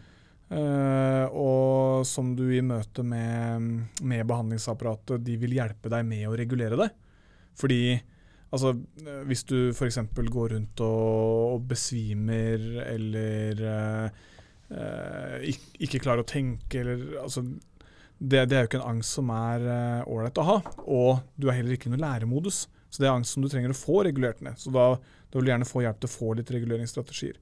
Uh, 0.47 1.25
og 1.36 2.05
som 2.07 2.30
du 2.38 2.45
i 2.55 2.61
møte 2.63 3.03
med, 3.03 3.65
med 4.07 4.28
behandlingsapparatet, 4.30 5.19
de 5.25 5.36
vil 5.41 5.57
hjelpe 5.57 5.91
deg 5.91 6.05
med 6.07 6.23
å 6.30 6.38
regulere 6.39 6.80
det. 6.80 6.88
Fordi 7.58 7.80
altså, 8.53 8.74
eh, 9.03 9.24
hvis 9.30 9.43
du 9.49 9.58
f.eks. 9.74 9.99
går 10.16 10.53
rundt 10.55 10.84
og, 10.86 11.55
og 11.55 11.68
besvimer 11.72 12.64
eller 12.86 13.64
eh, 13.74 14.22
eh, 14.72 15.38
ikke, 15.53 15.74
ikke 15.88 16.03
klarer 16.05 16.24
å 16.24 16.30
tenke 16.30 16.84
eller 16.84 17.18
altså, 17.24 17.43
det, 18.18 18.47
det 18.49 18.58
er 18.58 18.64
jo 18.66 18.70
ikke 18.72 18.80
en 18.82 18.91
angst 18.95 19.18
som 19.20 19.30
er 19.34 19.68
ålreit 20.10 20.39
å 20.41 20.47
ha. 20.47 20.58
Og 20.89 21.20
du 21.38 21.49
er 21.51 21.60
heller 21.60 21.76
ikke 21.78 21.89
i 21.89 21.93
noen 21.93 22.01
læremodus. 22.05 22.64
Så 22.89 23.03
det 23.03 23.10
er 23.10 23.14
angst 23.18 23.36
som 23.36 23.43
du 23.43 23.49
trenger 23.51 23.74
å 23.74 23.78
få 23.78 23.99
regulert 24.08 24.39
ned. 24.41 24.58
Så 24.58 24.72
da, 24.74 24.88
da 24.97 25.38
vil 25.38 25.45
du 25.45 25.51
gjerne 25.51 25.68
få 25.70 25.84
hjelp 25.84 25.99
til 26.01 26.10
å 26.10 26.14
få 26.16 26.32
litt 26.39 26.49
reguleringsstrategier. 26.55 27.36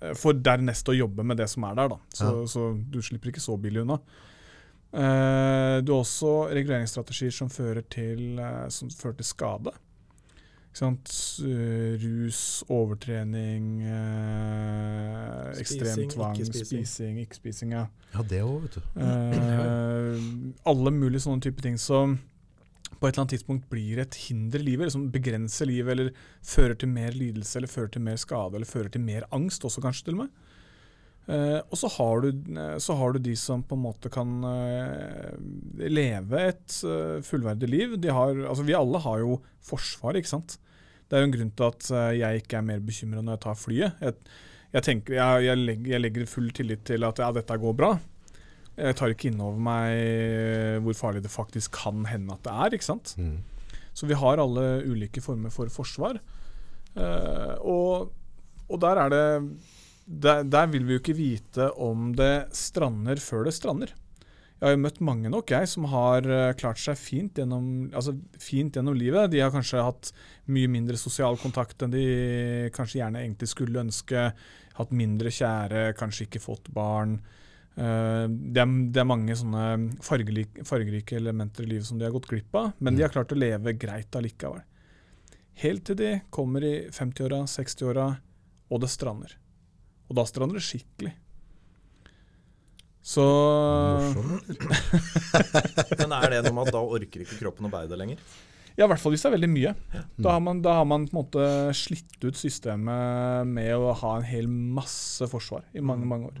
Eh, 0.00 0.14
For 0.18 0.34
dernest 0.34 0.88
å 0.90 0.96
jobbe 0.96 1.22
med 1.26 1.38
det 1.38 1.46
som 1.52 1.66
er 1.68 1.76
der, 1.78 1.92
da. 1.94 1.98
Så, 2.10 2.30
Ja. 2.30 2.46
så 2.50 2.64
du 2.90 2.98
slipper 3.04 3.30
ikke 3.30 3.44
så 3.44 3.54
billig 3.60 3.84
unna. 3.84 4.00
Eh, 4.94 5.78
du 5.82 5.90
har 5.92 6.04
også 6.04 6.34
reguleringsstrategier 6.54 7.34
som 7.34 7.50
fører 7.50 7.82
til, 7.90 8.38
eh, 8.38 8.68
som 8.70 8.90
fører 8.94 9.16
til 9.18 9.26
skade. 9.26 9.72
Ikke 10.74 10.80
sant? 10.80 11.14
Eh, 11.46 11.94
rus, 12.02 12.64
overtrening, 12.68 13.82
eh, 13.86 15.60
ekstrem 15.62 16.08
tvang, 16.10 16.38
ikke 16.38 16.50
spising. 16.50 16.86
spising, 16.86 17.18
ikke 17.22 17.38
spising. 17.38 17.72
Ja. 17.76 17.86
Ja, 18.14 18.22
det 18.22 18.40
òg, 18.42 18.62
vet 18.62 18.78
du. 18.78 18.80
Eh, 18.98 20.18
alle 20.66 20.90
mulige 20.94 21.22
sånne 21.22 21.42
type 21.42 21.62
ting 21.62 21.78
som 21.78 22.18
på 23.00 23.08
et 23.08 23.14
eller 23.14 23.24
annet 23.24 23.34
tidspunkt 23.36 23.68
blir 23.70 23.98
et 24.02 24.14
hinder 24.14 24.62
i 24.62 24.66
livet, 24.70 24.82
eller 24.86 24.94
som 24.94 25.10
begrenser 25.12 25.66
livet, 25.66 25.92
eller 25.92 26.10
fører 26.42 26.74
til 26.78 26.88
mer 26.88 27.10
lidelse, 27.12 27.56
eller 27.58 27.68
fører 27.68 27.90
til 27.92 28.02
mer 28.02 28.16
skade, 28.16 28.54
eller 28.54 28.66
fører 28.66 28.90
til 28.94 29.02
mer 29.04 29.26
angst 29.30 29.66
også, 29.66 29.82
kanskje 29.84 30.04
til 30.08 30.14
og 30.14 30.24
med. 30.24 30.28
Eh, 31.24 31.60
og 31.72 31.78
så 31.80 31.88
har, 31.88 32.20
du, 32.20 32.56
eh, 32.60 32.76
så 32.82 32.96
har 32.98 33.14
du 33.14 33.22
de 33.24 33.34
som 33.38 33.62
på 33.64 33.78
en 33.78 33.84
måte 33.86 34.10
kan 34.12 34.32
uh, 34.44 35.32
leve 35.80 36.42
et 36.50 36.74
uh, 36.84 37.22
fullverdig 37.24 37.70
liv. 37.70 37.94
De 38.00 38.12
har, 38.12 38.34
altså 38.44 38.66
vi 38.66 38.76
alle 38.76 39.00
har 39.00 39.22
jo 39.22 39.38
forsvar, 39.64 40.18
ikke 40.20 40.34
sant. 40.34 40.58
Det 41.08 41.16
er 41.16 41.24
jo 41.24 41.30
en 41.30 41.36
grunn 41.36 41.52
til 41.56 41.70
at 41.70 41.88
jeg 42.16 42.42
ikke 42.42 42.58
er 42.58 42.66
mer 42.66 42.80
bekymra 42.84 43.22
når 43.22 43.36
jeg 43.36 43.42
tar 43.44 43.58
flyet. 43.60 44.04
Jeg, 44.04 44.16
jeg, 44.72 44.84
tenker, 44.86 45.16
jeg, 45.18 45.44
jeg, 45.46 45.60
legger, 45.60 45.90
jeg 45.92 46.02
legger 46.02 46.28
full 46.28 46.48
tillit 46.56 46.84
til 46.88 47.04
at 47.06 47.20
ja, 47.20 47.28
dette 47.36 47.58
går 47.60 47.76
bra. 47.76 47.90
Jeg 48.74 48.96
tar 48.98 49.12
ikke 49.12 49.28
inn 49.28 49.42
over 49.44 49.60
meg 49.62 50.80
hvor 50.82 50.96
farlig 50.98 51.22
det 51.22 51.30
faktisk 51.30 51.76
kan 51.76 52.08
hende 52.08 52.34
at 52.34 52.42
det 52.48 52.54
er. 52.56 52.76
ikke 52.78 52.88
sant? 52.88 53.12
Mm. 53.20 53.36
Så 53.94 54.08
vi 54.10 54.16
har 54.18 54.42
alle 54.42 54.64
ulike 54.88 55.22
former 55.22 55.52
for 55.54 55.70
forsvar. 55.70 56.18
Og, 56.96 58.08
og 58.64 58.82
der 58.82 59.02
er 59.04 59.12
det 59.12 59.24
der, 60.04 60.44
der 60.44 60.70
vil 60.72 60.84
vi 60.86 60.96
jo 60.96 61.02
ikke 61.02 61.16
vite 61.16 61.70
om 61.80 62.12
det 62.16 62.48
strander 62.56 63.20
før 63.22 63.48
det 63.48 63.54
strander. 63.56 63.94
Jeg 64.54 64.70
har 64.70 64.74
jo 64.76 64.82
møtt 64.84 65.00
mange 65.04 65.30
nok 65.32 65.50
jeg 65.50 65.68
som 65.68 65.86
har 65.92 66.24
eh, 66.24 66.54
klart 66.56 66.80
seg 66.80 66.96
fint 66.96 67.36
gjennom, 67.40 67.90
altså 67.92 68.14
fint 68.40 68.76
gjennom 68.76 68.96
livet. 68.96 69.32
De 69.32 69.42
har 69.42 69.52
kanskje 69.52 69.82
hatt 69.84 70.12
mye 70.54 70.70
mindre 70.72 70.96
sosial 71.00 71.36
kontakt 71.40 71.82
enn 71.84 71.92
de 71.92 72.04
kanskje 72.72 73.00
gjerne 73.02 73.24
egentlig 73.24 73.50
skulle 73.50 73.82
ønske. 73.82 74.28
Hatt 74.78 74.94
mindre 74.94 75.32
kjære, 75.34 75.90
kanskje 75.98 76.28
ikke 76.28 76.42
fått 76.42 76.70
barn. 76.72 77.18
Eh, 77.74 78.24
det, 78.30 78.62
er, 78.62 78.76
det 78.94 79.02
er 79.02 79.10
mange 79.10 79.36
sånne 79.36 79.66
fargerike, 80.06 80.64
fargerike 80.64 81.18
elementer 81.18 81.66
i 81.66 81.74
livet 81.74 81.90
som 81.90 82.00
de 82.00 82.06
har 82.06 82.14
gått 82.14 82.30
glipp 82.30 82.56
av, 82.56 82.72
men 82.78 82.96
de 82.96 83.04
har 83.04 83.12
klart 83.12 83.34
å 83.34 83.40
leve 83.40 83.74
greit 83.76 84.16
allikevel. 84.16 84.62
Helt 85.60 85.84
til 85.86 85.98
de 85.98 86.12
kommer 86.34 86.64
i 86.66 86.76
50-åra, 86.94 87.44
60-åra, 87.50 88.12
og 88.70 88.80
det 88.82 88.90
strander. 88.90 89.36
Og 90.10 90.18
da 90.18 90.26
strander 90.28 90.60
det 90.60 90.66
skikkelig. 90.66 91.14
Så 93.04 93.24
Men 96.00 96.14
er 96.16 96.32
det 96.32 96.40
noe 96.46 96.56
med 96.56 96.70
at 96.70 96.72
da 96.72 96.80
orker 96.80 97.24
ikke 97.24 97.40
kroppen 97.42 97.68
å 97.68 97.72
bære 97.72 97.90
det 97.92 97.98
lenger? 98.00 98.20
Ja, 98.74 98.86
i 98.86 98.90
hvert 98.90 99.02
fall 99.02 99.12
hvis 99.14 99.22
det 99.22 99.28
er 99.28 99.36
veldig 99.36 99.52
mye. 99.52 99.72
Da 100.18 100.32
har 100.34 100.42
man, 100.42 100.62
da 100.64 100.78
har 100.80 100.86
man 100.88 101.04
på 101.06 101.14
en 101.14 101.20
måte 101.20 101.42
slitt 101.78 102.16
ut 102.24 102.38
systemet 102.38 103.46
med 103.46 103.70
å 103.76 103.92
ha 104.00 104.16
en 104.18 104.26
hel 104.26 104.48
masse 104.50 105.28
forsvar 105.30 105.62
i 105.76 105.84
mange, 105.84 106.08
mange 106.10 106.32
år. 106.32 106.40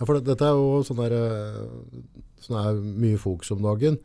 Ja, 0.00 0.06
for 0.06 0.16
det, 0.16 0.24
dette 0.26 0.48
er 0.48 0.58
jo 0.58 0.80
sånn 0.86 0.98
der, 0.98 1.14
eh, 1.14 2.08
sånn 2.42 2.58
er 2.58 2.80
mye 3.04 3.20
fokus 3.20 3.52
om 3.54 3.62
dagen. 3.62 4.00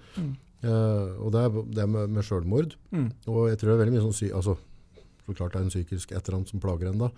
Eh, 0.66 1.08
og 1.18 1.34
det 1.34 1.42
er 1.48 1.58
det 1.80 1.88
med, 1.90 2.14
med 2.14 2.28
selvmord. 2.28 2.76
Mm. 2.94 3.10
Og 3.32 3.42
jeg 3.50 3.62
tror 3.62 3.72
det 3.72 3.76
er 3.76 3.84
veldig 3.84 3.96
mye 3.96 4.06
sånn 4.06 4.20
sy 4.20 4.28
altså, 4.30 4.54
så 5.26 5.34
klart 5.34 5.56
det 5.56 5.64
er 5.64 5.66
en 5.66 5.74
psykisk 5.74 6.14
et 6.14 6.22
eller 6.22 6.40
annet 6.40 6.54
som 6.54 6.62
plager 6.62 6.92
en 6.92 7.02
da. 7.08 7.10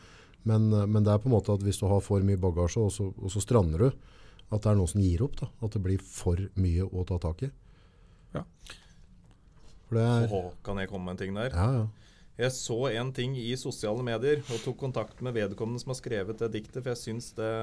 Men, 0.43 0.69
eh, 0.73 0.85
men 0.85 1.03
det 1.03 1.13
er 1.13 1.21
på 1.23 1.31
en 1.31 1.37
måte 1.37 1.55
at 1.55 1.63
hvis 1.65 1.79
du 1.81 1.87
har 1.89 2.03
for 2.05 2.23
mye 2.23 2.39
bagasje, 2.39 2.83
og 2.83 2.91
så, 2.93 3.09
og 3.17 3.31
så 3.33 3.43
strander 3.43 3.87
du, 3.87 4.09
at 4.47 4.63
det 4.63 4.71
er 4.71 4.77
noen 4.79 4.91
som 4.91 5.03
gir 5.03 5.23
opp 5.25 5.39
da. 5.39 5.49
At 5.65 5.75
det 5.75 5.83
blir 5.83 6.03
for 6.03 6.41
mye 6.59 6.87
å 6.87 7.05
ta 7.07 7.19
tak 7.23 7.47
i. 7.47 7.51
Ja. 8.35 8.43
For 9.87 9.97
det 9.97 10.03
er, 10.03 10.27
Oho, 10.27 10.51
kan 10.63 10.79
jeg 10.81 10.91
komme 10.91 11.07
med 11.07 11.17
en 11.17 11.23
ting 11.25 11.37
der? 11.37 11.55
ja, 11.55 11.71
ja. 11.81 11.87
Jeg 12.37 12.53
så 12.53 12.75
en 12.91 13.09
ting 13.17 13.33
i 13.41 13.55
sosiale 13.57 14.03
medier 14.05 14.43
og 14.45 14.59
tok 14.61 14.75
kontakt 14.77 15.23
med 15.25 15.33
vedkommende 15.33 15.81
som 15.81 15.89
har 15.89 15.97
skrevet 15.97 16.37
det 16.37 16.51
diktet, 16.53 16.83
for 16.83 16.91
jeg 16.91 16.99
syns 17.01 17.31
det 17.37 17.53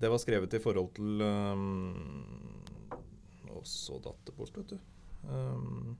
Det 0.00 0.08
var 0.08 0.22
skrevet 0.22 0.54
i 0.56 0.60
forhold 0.64 0.88
til 0.96 1.20
um, 1.20 1.90
Og 3.52 3.66
så 3.68 3.98
datt 4.00 4.22
det 4.24 4.32
bort, 4.38 4.56
vet 4.56 4.72
du. 4.72 4.78
Um, 5.28 5.98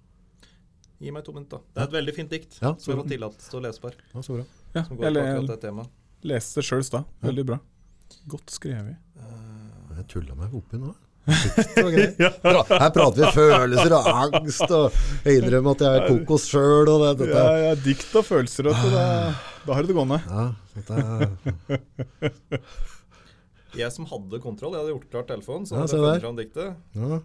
gi 0.97 1.13
meg 1.13 1.27
to 1.27 1.37
minutter, 1.37 1.61
da. 1.61 1.75
Det 1.75 1.83
er 1.83 1.91
et 1.91 1.99
veldig 1.99 2.17
fint 2.17 2.33
dikt. 2.33 2.57
Ja, 2.63 2.73
som 2.81 2.95
jeg 2.95 3.03
har 3.03 3.13
tillatt 3.13 3.45
til 3.45 3.61
å 3.61 3.65
lese 3.67 3.83
på 3.83 3.91
her. 3.91 4.01
ja, 4.15 4.25
så 4.25 4.39
bra. 4.39 4.49
Ja, 4.75 4.83
Som 4.87 4.97
går 4.97 5.05
jeg 5.09 5.15
på 5.15 5.21
akkurat 5.27 5.49
det 5.51 5.61
temaet. 5.67 5.89
leste 6.31 6.61
det 6.61 6.65
sjøl 6.69 6.81
i 6.85 6.89
stad. 6.89 7.05
Veldig 7.27 7.45
bra. 7.49 7.59
Godt 8.31 8.51
skrevet. 8.55 8.97
Jeg 9.97 10.07
tulla 10.09 10.35
meg 10.39 10.55
oppi 10.55 10.79
nå. 10.81 10.93
Her 11.31 12.91
prater 12.91 13.21
vi 13.21 13.29
følelser 13.37 13.93
og 13.95 14.07
angst, 14.09 14.65
og 14.73 14.95
jeg 15.27 15.43
innrømmer 15.43 15.77
at 15.77 15.83
jeg 15.85 15.99
er 15.99 16.07
kokos 16.09 16.47
sjøl. 16.49 16.89
Det. 17.19 17.29
Ja, 17.31 17.45
ja, 17.69 17.75
dikt 17.85 18.15
og 18.17 18.25
følelser, 18.27 18.71
Og 18.73 18.75
det, 18.81 19.05
Da, 19.67 19.75
har 19.77 19.83
du 19.85 19.91
det 19.93 19.97
gående. 19.99 20.19
Ja, 20.27 20.47
dette 20.75 20.93
er, 20.97 22.63
Jeg 23.79 23.93
som 23.95 24.07
hadde 24.11 24.41
kontroll, 24.43 24.73
jeg 24.75 24.81
hadde 24.83 24.95
gjort 24.97 25.11
klart 25.13 25.29
telefonen, 25.31 25.67
så 25.69 25.77
Ja, 25.77 25.83
hadde 25.85 25.93
se 25.93 25.97
jeg 26.01 26.07
der. 26.07 26.11
funnet 26.11 26.27
fram 26.27 26.41
diktet. 26.41 26.75
ja. 26.97 27.21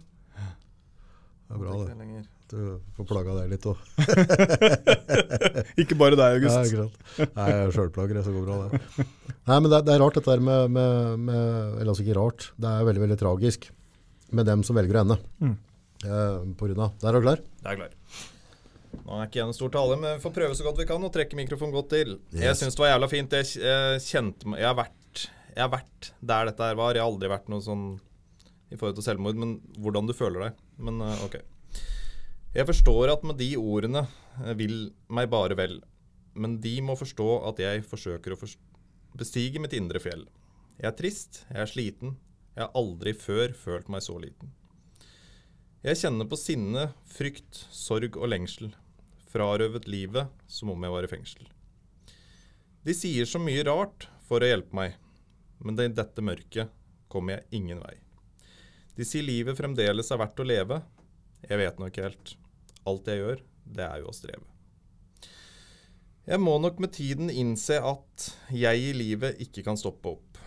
Det 1.46 1.54
er 1.54 1.60
bra, 1.62 1.76
det. 1.86 2.24
Du 2.50 2.58
får 2.94 3.06
plaga 3.10 3.32
deg 3.40 3.50
litt 3.54 3.64
òg. 3.66 3.78
Ikke 5.82 5.96
bare 5.98 6.16
deg, 6.18 6.26
Ja, 6.26 6.36
August. 6.38 6.58
ikke 6.70 6.84
sant. 6.84 7.32
Nei, 7.36 7.46
jeg 7.50 7.64
er 7.66 7.72
sjølplager, 7.74 8.20
så 8.26 8.34
går 8.34 8.46
bra, 8.46 8.56
det. 8.70 9.06
Nei, 9.46 9.58
men 9.62 9.70
det, 9.72 9.80
det 9.86 9.94
er 9.96 10.02
rart 10.02 10.18
dette 10.18 10.30
her 10.32 10.42
med, 10.42 10.70
med, 10.74 11.18
med 11.26 11.40
Eller 11.80 11.90
altså 11.92 12.04
ikke 12.04 12.16
rart, 12.18 12.48
det 12.60 12.70
er 12.70 12.86
veldig, 12.88 13.02
veldig 13.06 13.18
tragisk 13.20 13.68
med 14.34 14.48
dem 14.48 14.62
som 14.66 14.74
velger 14.78 14.98
å 14.98 15.02
ende. 15.04 15.16
Mm. 15.42 15.52
Eh, 16.06 16.38
på 16.58 16.66
grunn 16.70 16.82
av. 16.88 16.96
Der 17.02 17.10
er 17.12 17.18
du 17.22 17.26
klar? 17.28 17.42
Det 17.62 17.70
er 17.72 17.78
klar. 17.78 17.92
Nå 19.06 19.18
er 19.20 19.28
ikke 19.28 19.38
jeg 19.42 19.46
en 19.46 19.54
stor 19.56 19.70
tale, 19.74 19.98
men 20.00 20.16
vi 20.16 20.22
får 20.24 20.34
prøve 20.38 20.56
så 20.58 20.66
godt 20.66 20.80
vi 20.82 20.86
kan 20.88 21.04
og 21.06 21.12
trekke 21.14 21.38
mikrofonen 21.38 21.74
godt 21.76 21.90
til. 21.94 22.16
Jeg 22.34 22.50
Yes. 22.50 22.62
syns 22.62 22.74
det 22.78 22.82
var 22.82 22.90
jævla 22.94 23.10
fint. 23.12 23.36
Jeg, 23.38 23.52
jeg 23.62 24.02
kjente 24.06 24.50
jeg 24.58 24.66
har, 24.66 24.76
vært, 24.78 25.26
jeg 25.54 25.62
har 25.62 25.72
vært 25.76 26.10
der 26.26 26.50
dette 26.50 26.70
her 26.70 26.78
var. 26.78 26.94
Jeg 26.98 27.04
har 27.04 27.10
aldri 27.12 27.30
vært 27.30 27.50
noe 27.52 27.62
sånn 27.62 27.84
i 28.72 28.78
forhold 28.78 28.98
til 28.98 29.06
selvmord, 29.06 29.38
men 29.38 29.56
hvordan 29.78 30.08
du 30.10 30.14
føler 30.16 30.48
deg. 30.48 30.62
Men 30.76 31.00
eh, 31.04 31.24
OK. 31.24 31.36
Jeg 32.56 32.68
forstår 32.68 33.12
at 33.12 33.24
med 33.26 33.38
de 33.40 33.50
ordene 33.60 34.06
eh, 34.42 34.54
vil 34.58 34.90
meg 35.12 35.30
bare 35.32 35.56
vel, 35.58 35.80
men 36.36 36.58
de 36.64 36.78
må 36.84 36.96
forstå 36.98 37.28
at 37.50 37.60
jeg 37.60 37.84
forsøker 37.88 38.36
å 38.36 38.40
bestige 39.16 39.60
mitt 39.62 39.76
indre 39.76 40.00
fjell. 40.02 40.26
Jeg 40.76 40.90
er 40.90 40.96
trist, 40.96 41.42
jeg 41.48 41.62
er 41.62 41.70
sliten, 41.70 42.16
jeg 42.56 42.64
har 42.64 42.76
aldri 42.76 43.12
før 43.16 43.52
følt 43.56 43.90
meg 43.92 44.04
så 44.04 44.16
liten. 44.20 44.52
Jeg 45.84 46.00
kjenner 46.00 46.28
på 46.28 46.38
sinne, 46.40 46.88
frykt, 47.06 47.60
sorg 47.70 48.16
og 48.16 48.30
lengsel. 48.32 48.72
Frarøvet 49.30 49.84
livet 49.90 50.32
som 50.50 50.72
om 50.72 50.82
jeg 50.82 50.94
var 50.94 51.06
i 51.06 51.10
fengsel. 51.10 51.50
De 52.86 52.94
sier 52.96 53.28
så 53.28 53.40
mye 53.42 53.64
rart 53.66 54.08
for 54.26 54.42
å 54.42 54.48
hjelpe 54.48 54.76
meg, 54.76 54.96
men 55.60 55.78
i 55.82 55.88
dette 55.92 56.24
mørket 56.24 56.72
kommer 57.12 57.36
jeg 57.36 57.60
ingen 57.60 57.84
vei. 57.84 57.96
De 58.96 59.04
sier 59.04 59.24
livet 59.24 59.58
fremdeles 59.58 60.08
er 60.08 60.20
verdt 60.20 60.40
å 60.40 60.46
leve. 60.46 60.80
Jeg 61.44 61.60
vet 61.60 61.80
nok 61.80 61.98
helt. 62.00 62.36
Alt 62.88 63.08
jeg 63.10 63.20
gjør, 63.20 63.42
det 63.76 63.84
er 63.84 64.00
jo 64.00 64.08
å 64.08 64.14
streve. 64.16 64.46
Jeg 66.26 66.42
må 66.42 66.56
nok 66.58 66.80
med 66.82 66.94
tiden 66.96 67.28
innse 67.30 67.76
at 67.84 68.24
jeg 68.50 68.80
i 68.88 68.94
livet 68.96 69.38
ikke 69.44 69.62
kan 69.66 69.76
stoppe 69.78 70.16
opp. 70.16 70.40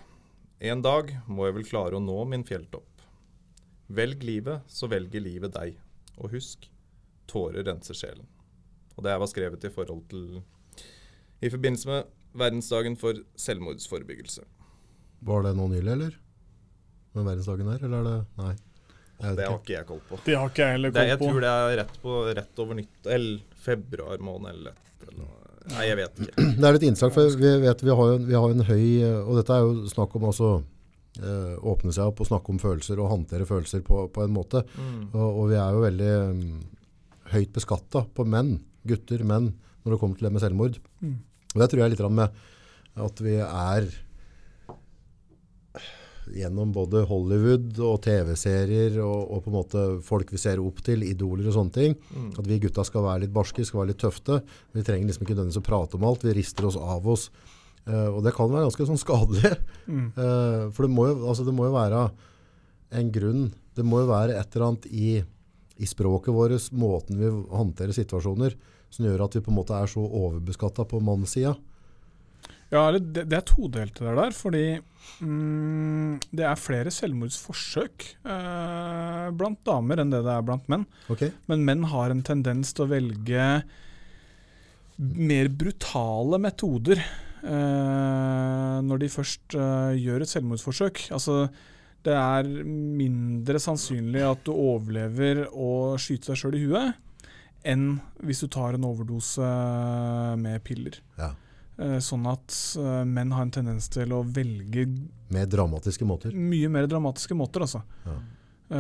En 0.60 0.82
dag 0.84 1.14
må 1.30 1.46
jeg 1.46 1.56
vel 1.56 1.68
klare 1.70 2.00
å 2.00 2.04
nå 2.04 2.18
min 2.28 2.44
fjelltopp. 2.44 3.06
Velg 3.88 4.26
livet, 4.28 4.66
så 4.68 4.90
velger 4.92 5.24
livet 5.24 5.54
deg. 5.56 5.78
Og 6.20 6.34
husk, 6.34 6.68
tårer 7.32 7.64
renser 7.70 7.96
sjelen. 7.96 8.28
Og 8.98 9.06
det 9.06 9.14
her 9.14 9.22
var 9.22 9.32
skrevet 9.32 9.64
i 9.64 9.72
forhold 9.72 10.04
til 10.12 10.42
I 11.40 11.54
forbindelse 11.54 11.88
med 11.88 12.10
verdensdagen 12.36 12.98
for 13.00 13.22
selvmordsforebyggelse. 13.40 14.44
Var 15.24 15.46
det 15.46 15.54
nå 15.56 15.70
nylig, 15.72 15.94
eller? 15.94 16.20
Med 17.18 17.26
verdensdagen 17.26 17.72
her, 17.74 17.86
eller 17.88 18.00
er 18.00 18.10
det 18.10 18.44
Nei. 18.44 18.56
Jeg 19.20 19.36
Det 19.36 19.46
har 19.50 19.58
ikke. 19.58 19.74
jeg 19.74 19.86
koll 19.90 20.00
på. 20.08 20.18
Det 20.24 20.36
har 20.40 20.52
ikke 20.52 20.64
jeg 20.64 20.76
heller 20.78 20.92
Det, 20.96 21.02
koll 21.02 21.10
jeg 21.10 21.20
tror 21.20 21.42
det 21.44 21.52
er 21.52 21.74
rett, 21.82 21.96
på, 22.04 22.14
rett 22.38 22.62
over 22.64 22.78
nytt 22.80 23.10
Eller 23.12 23.58
februar 23.60 24.22
måned 24.24 24.54
eller 24.54 24.78
et 24.78 25.08
eller 25.10 25.18
noe. 25.26 25.36
Nei, 25.74 25.86
jeg 25.90 25.98
vet 26.00 26.22
ikke. 26.24 26.46
Det 26.60 26.68
er 26.70 26.76
litt 26.78 26.86
innslag, 26.88 27.12
for 27.14 27.36
vi 27.42 27.52
vet 27.66 27.84
vi 27.84 27.96
har 28.00 28.12
jo, 28.14 28.20
vi 28.30 28.38
har 28.40 28.54
en 28.56 28.64
høy 28.70 28.86
Og 29.26 29.34
dette 29.42 29.58
er 29.58 29.66
jo 29.66 29.92
snakk 29.92 30.16
om 30.16 30.28
altså 30.30 30.52
eh, 31.20 31.56
åpne 31.74 31.94
seg 31.94 32.10
opp 32.14 32.24
og 32.24 32.30
snakke 32.32 32.54
om 32.54 32.62
følelser 32.64 33.02
og 33.04 33.12
håndtere 33.12 33.46
følelser 33.50 33.84
på, 33.86 34.06
på 34.16 34.24
en 34.24 34.34
måte. 34.34 34.64
Og, 35.12 35.28
og 35.28 35.44
vi 35.52 35.60
er 35.60 35.76
jo 35.76 35.84
veldig 35.84 36.12
um, 36.32 36.46
høyt 37.34 37.52
beskatta 37.54 38.06
på 38.16 38.26
menn, 38.26 38.56
gutter, 38.88 39.26
menn, 39.28 39.52
når 39.84 39.94
det 39.94 40.00
kommer 40.02 40.18
til 40.18 40.30
det 40.30 40.34
med 40.38 40.46
selvmord. 40.46 40.80
Og 41.04 41.60
det 41.60 41.68
tror 41.70 41.84
jeg 41.84 41.94
litt 41.94 42.02
grann 42.02 42.18
med 42.18 42.40
at 43.00 43.22
vi 43.26 43.36
er 43.44 43.92
gjennom 46.36 46.72
både 46.76 47.04
Hollywood 47.10 47.80
og 47.86 48.02
TV-serier 48.06 48.98
og, 49.04 49.20
og 49.34 49.44
på 49.46 49.52
en 49.52 49.56
måte 49.56 49.86
folk 50.06 50.34
vi 50.34 50.42
ser 50.42 50.62
opp 50.64 50.82
til, 50.86 51.06
idoler 51.08 51.50
og 51.50 51.56
sånne 51.56 51.76
ting. 51.76 51.96
At 52.38 52.48
vi 52.48 52.60
gutta 52.64 52.86
skal 52.88 53.06
være 53.06 53.26
litt 53.26 53.36
barske, 53.36 53.66
skal 53.68 53.84
være 53.84 53.94
litt 53.94 54.02
tøfte. 54.04 54.42
Vi 54.76 54.86
trenger 54.86 55.10
liksom 55.10 55.26
ikke 55.26 55.38
nødvendigvis 55.38 55.62
å 55.64 55.70
prate 55.70 56.00
om 56.00 56.08
alt. 56.10 56.26
Vi 56.28 56.36
rister 56.38 56.70
oss 56.70 56.80
av 56.80 57.08
oss. 57.10 57.30
Uh, 57.90 58.10
og 58.12 58.22
det 58.26 58.36
kan 58.38 58.52
være 58.52 58.68
ganske 58.68 58.90
sånn 58.92 59.02
skadelig. 59.02 59.56
Eh, 59.90 60.64
for 60.76 60.86
det 60.86 60.92
må, 60.94 61.08
jo, 61.10 61.16
altså 61.32 61.42
det 61.48 61.54
må 61.56 61.66
jo 61.66 61.74
være 61.74 62.04
en 63.00 63.08
grunn. 63.14 63.48
Det 63.78 63.86
må 63.88 64.04
jo 64.04 64.10
være 64.12 64.36
et 64.38 64.54
eller 64.54 64.68
annet 64.68 64.86
i, 64.92 65.16
i 65.82 65.88
språket 65.90 66.36
vårt, 66.36 66.68
måten 66.78 67.18
vi 67.18 67.32
håndterer 67.32 67.96
situasjoner, 67.96 68.54
som 68.94 69.08
gjør 69.08 69.24
at 69.26 69.38
vi 69.38 69.42
på 69.46 69.50
en 69.50 69.58
måte 69.58 69.78
er 69.78 69.90
så 69.90 70.04
overbeskatta 70.04 70.86
på 70.90 71.02
mannssida. 71.02 71.56
Ja, 72.70 72.86
det, 72.94 73.26
det 73.26 73.34
er 73.34 73.46
todelt 73.50 73.98
det 73.98 74.16
der, 74.20 74.34
fordi 74.36 74.64
mm, 75.26 76.20
det 76.38 76.46
er 76.46 76.60
flere 76.60 76.94
selvmordsforsøk 76.94 78.06
eh, 78.22 79.30
blant 79.40 79.64
damer 79.66 80.04
enn 80.04 80.14
det 80.14 80.22
det 80.28 80.36
er 80.36 80.46
blant 80.46 80.70
menn. 80.70 80.86
Okay. 81.10 81.34
Men 81.50 81.66
menn 81.66 81.88
har 81.90 82.14
en 82.14 82.22
tendens 82.26 82.76
til 82.78 82.86
å 82.86 82.92
velge 82.92 83.48
mer 85.00 85.50
brutale 85.50 86.42
metoder 86.44 87.02
eh, 87.02 88.78
når 88.86 89.02
de 89.02 89.12
først 89.18 89.58
eh, 89.58 89.98
gjør 90.04 90.28
et 90.28 90.34
selvmordsforsøk. 90.36 91.08
Altså, 91.16 91.42
det 92.06 92.16
er 92.16 92.54
mindre 92.70 93.60
sannsynlig 93.60 94.22
at 94.28 94.46
du 94.46 94.54
overlever 94.54 95.48
å 95.50 95.98
skyte 96.00 96.36
deg 96.36 96.44
sjøl 96.44 96.60
i 96.60 96.66
huet, 96.68 97.06
enn 97.68 97.96
hvis 98.24 98.46
du 98.46 98.52
tar 98.54 98.78
en 98.78 98.86
overdose 98.88 99.54
med 100.40 100.62
piller. 100.68 101.02
Ja. 101.18 101.34
Eh, 101.80 102.00
sånn 102.04 102.26
at 102.28 102.52
eh, 102.76 103.04
menn 103.08 103.32
har 103.32 103.46
en 103.46 103.54
tendens 103.56 103.88
til 103.94 104.12
å 104.12 104.20
velge 104.28 104.84
Mer 105.32 105.48
dramatiske 105.48 106.04
måter. 106.08 106.34
mye 106.36 106.68
mer 106.72 106.90
dramatiske 106.92 107.38
måter, 107.38 107.64
altså. 107.64 107.84
Ja. 108.04 108.18
Uh, 108.70 108.80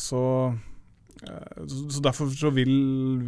så, 0.00 0.22
uh, 1.22 1.60
så 1.66 2.00
derfor 2.02 2.32
så 2.34 2.50
vil, 2.50 2.72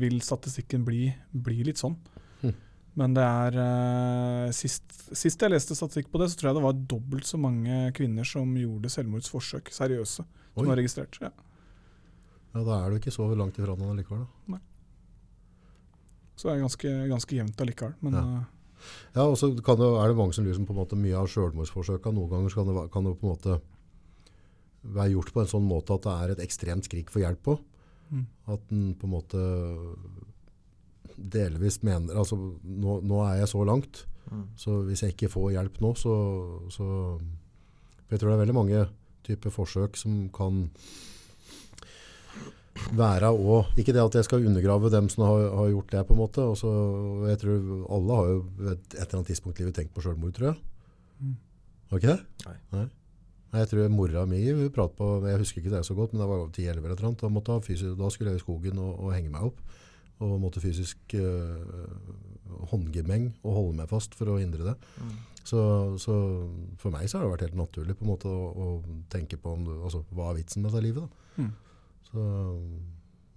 vil 0.01 0.17
statistikken 0.25 0.83
bli, 0.87 1.13
bli 1.31 1.61
litt 1.69 1.79
sånn. 1.79 1.95
Hm. 2.41 2.57
Men 2.99 3.15
det 3.15 3.27
er 3.29 3.61
uh, 3.61 4.49
sist, 4.57 4.89
sist 5.13 5.45
jeg 5.45 5.53
leste 5.53 5.77
statistikk 5.79 6.11
på 6.11 6.19
det, 6.23 6.33
så 6.33 6.41
tror 6.41 6.51
jeg 6.51 6.59
det 6.59 6.67
var 6.67 6.83
dobbelt 6.97 7.29
så 7.29 7.39
mange 7.39 7.93
kvinner 7.95 8.27
som 8.27 8.57
gjorde 8.59 8.91
selvmordsforsøk, 8.97 9.71
seriøse, 9.77 10.25
som 10.25 10.65
Oi. 10.65 10.69
var 10.73 10.81
registrert. 10.81 11.21
Ja. 11.23 11.31
Ja, 12.53 12.65
Da 12.65 12.81
er 12.81 12.91
du 12.91 12.99
ikke 12.99 13.15
så 13.15 13.29
langt 13.37 13.61
ifra 13.61 13.77
noen 13.79 14.01
likevel. 14.01 14.27
Da. 14.49 14.59
Så 16.37 16.49
det 16.49 16.55
er 16.57 16.63
ganske, 16.65 16.93
ganske 17.11 17.37
jevnt 17.37 17.61
allikevel. 17.61 17.95
Men 18.03 18.13
Ja. 18.15 18.25
eh, 18.41 18.45
Ja, 19.15 19.23
og 19.31 19.37
så 19.39 19.53
kan 19.63 19.77
det, 19.79 19.87
er 19.87 20.09
det 20.09 20.17
mange 20.17 20.35
som 20.35 20.45
liksom 20.45 20.67
på 20.67 20.73
en 20.75 20.81
måte 20.81 20.97
mye 20.99 21.15
av 21.15 21.29
selvmordsforsøka. 21.31 22.11
Noen 22.13 22.31
ganger 22.31 22.51
så 22.51 22.55
kan 22.65 22.67
det, 22.75 22.91
kan 22.91 23.05
det 23.05 23.13
på 23.21 23.27
en 23.29 23.37
måte 23.37 23.61
være 24.85 25.13
gjort 25.13 25.33
på 25.33 25.41
en 25.41 25.47
sånn 25.53 25.69
måte 25.69 25.95
at 25.95 26.03
det 26.03 26.15
er 26.17 26.31
et 26.33 26.41
ekstremt 26.49 26.85
skrik 26.89 27.11
for 27.11 27.21
hjelp 27.23 27.43
på. 27.47 27.59
Mm. 28.11 28.27
At 28.49 28.61
den 28.71 28.95
på 28.99 29.07
en 29.07 29.15
måte 29.15 29.39
delvis 31.17 31.81
mener 31.85 32.17
Altså, 32.19 32.37
nå, 32.65 32.99
nå 33.07 33.21
er 33.29 33.43
jeg 33.43 33.49
så 33.53 33.65
langt, 33.69 34.07
Mm. 34.31 34.45
så 34.57 34.71
hvis 34.87 35.01
jeg 35.03 35.13
ikke 35.17 35.29
får 35.33 35.51
hjelp 35.53 35.81
nå, 35.83 35.89
så, 35.99 36.13
så 36.71 36.85
for 38.07 38.11
Jeg 38.11 38.21
tror 38.21 38.29
det 38.31 38.35
er 38.37 38.45
veldig 38.47 38.55
mange 38.55 38.89
typer 39.25 39.51
forsøk 39.51 39.97
som 39.97 40.29
kan 40.33 40.71
være 42.93 43.31
og 43.33 43.79
Ikke 43.79 43.95
det 43.95 44.03
at 44.03 44.15
jeg 44.19 44.27
skal 44.27 44.47
undergrave 44.47 44.91
dem 44.93 45.09
som 45.13 45.25
har, 45.27 45.45
har 45.57 45.71
gjort 45.71 45.93
det, 45.93 46.07
på 46.09 46.17
en 46.17 46.23
måte. 46.23 46.47
Også, 46.55 46.73
jeg 47.29 47.39
tror 47.43 47.87
alle 47.97 48.19
har 48.19 48.33
jo 48.33 48.41
et, 48.73 48.73
et 48.73 48.99
eller 49.01 49.21
annet 49.21 49.31
tidspunkt 49.33 49.61
i 49.61 49.65
livet 49.65 49.79
tenkt 49.79 49.95
på 49.95 50.05
selvmord, 50.05 50.35
tror 50.37 50.51
jeg. 50.51 50.59
Mm. 51.21 51.37
Har 51.91 52.03
ikke 52.03 52.17
det? 52.17 52.47
Nei. 52.47 52.59
Nei. 52.73 52.89
Jeg 53.53 53.69
tror 53.69 53.89
mora 53.93 54.25
mi 54.25 54.41
vi 54.41 54.71
pratet 54.73 54.97
på, 54.97 55.07
jeg 55.29 55.41
husker 55.43 55.61
ikke 55.61 55.75
det 55.75 55.85
så 55.85 55.95
godt, 55.95 56.15
men 56.15 56.23
det 56.23 56.29
var 56.31 56.47
10-11 56.47 56.71
eller 56.71 56.95
et 56.95 56.99
eller 56.99 57.09
annet. 57.11 57.21
Da, 57.21 57.29
måtte 57.29 57.59
fysisk, 57.67 57.99
da 57.99 58.09
skulle 58.11 58.33
jeg 58.33 58.41
i 58.41 58.45
skogen 58.45 58.81
og, 58.81 58.95
og 58.97 59.13
henge 59.13 59.33
meg 59.33 59.51
opp. 59.51 59.61
Og 60.23 60.39
måtte 60.41 60.63
fysisk 60.63 61.17
øh, 61.19 61.91
håndgemeng 62.71 63.33
og 63.43 63.57
holde 63.59 63.77
meg 63.83 63.91
fast 63.91 64.15
for 64.17 64.31
å 64.33 64.39
hindre 64.41 64.71
det. 64.71 64.77
Mm. 65.03 65.13
Så, 65.43 65.61
så 66.01 66.15
for 66.79 66.95
meg 66.95 67.11
så 67.11 67.19
har 67.19 67.27
det 67.27 67.33
vært 67.33 67.45
helt 67.49 67.59
naturlig 67.59 67.97
på 67.99 68.07
en 68.07 68.13
måte 68.13 68.31
å, 68.31 68.49
å 68.55 69.05
tenke 69.13 69.37
på 69.43 69.57
om 69.57 69.67
du, 69.67 69.73
altså, 69.83 70.05
hva 70.15 70.31
er 70.31 70.39
vitsen 70.39 70.63
med 70.63 70.71
dette 70.71 70.85
livet. 70.87 71.05
Da. 71.05 71.43
Mm. 71.43 71.53
Så, 72.13 72.25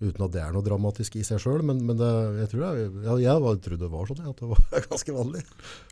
uten 0.03 0.26
at 0.26 0.34
det 0.36 0.41
er 0.43 0.51
noe 0.51 0.65
dramatisk 0.65 1.15
i 1.15 1.23
seg 1.23 1.39
sjøl, 1.39 1.61
men, 1.63 1.80
men 1.88 1.95
det, 1.97 2.09
jeg 2.41 2.49
tror 2.51 2.65
jeg, 2.67 2.91
jeg 3.23 3.41
var- 3.45 3.57
trodde 3.63 3.80
det 3.86 3.91
var 3.93 4.09
sånn, 4.11 4.21
at 4.28 4.41
det 4.43 4.49
var 4.51 4.86
ganske 4.91 5.15
vanlig. 5.15 5.43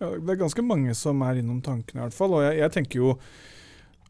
Ja, 0.02 0.10
det 0.20 0.34
er 0.36 0.42
ganske 0.44 0.66
mange 0.68 0.96
som 1.00 1.24
er 1.24 1.40
innom 1.40 1.62
tankene, 1.64 2.02
i 2.02 2.06
hvert 2.10 2.18
fall. 2.18 2.36
Og 2.38 2.44
jeg, 2.44 2.60
jeg 2.60 2.74
tenker 2.76 3.00
jo 3.06 3.14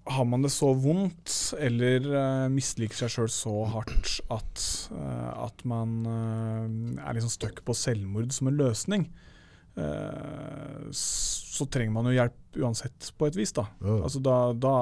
Har 0.04 0.26
man 0.28 0.42
det 0.44 0.50
så 0.52 0.74
vondt, 0.76 1.32
eller 1.64 2.04
uh, 2.12 2.48
misliker 2.52 2.98
seg 3.06 3.14
sjøl 3.14 3.30
så 3.32 3.54
hardt 3.72 4.18
at, 4.36 4.64
uh, 4.92 5.46
at 5.46 5.62
man 5.64 5.94
uh, 6.04 6.66
er 7.08 7.16
liksom 7.16 7.32
stuck 7.32 7.62
på 7.64 7.72
selvmord 7.78 8.34
som 8.36 8.50
en 8.52 8.58
løsning, 8.60 9.06
så 10.94 11.66
trenger 11.72 11.94
man 11.96 12.06
jo 12.06 12.12
hjelp 12.14 12.60
uansett, 12.62 13.08
på 13.18 13.26
et 13.26 13.38
vis. 13.40 13.54
da. 13.56 13.64
Ja. 13.82 13.96
Altså 14.06 14.20
da, 14.22 14.36
da, 14.54 14.74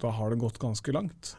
da 0.00 0.12
har 0.16 0.32
det 0.32 0.38
gått 0.40 0.56
ganske 0.62 0.94
langt. 0.94 1.34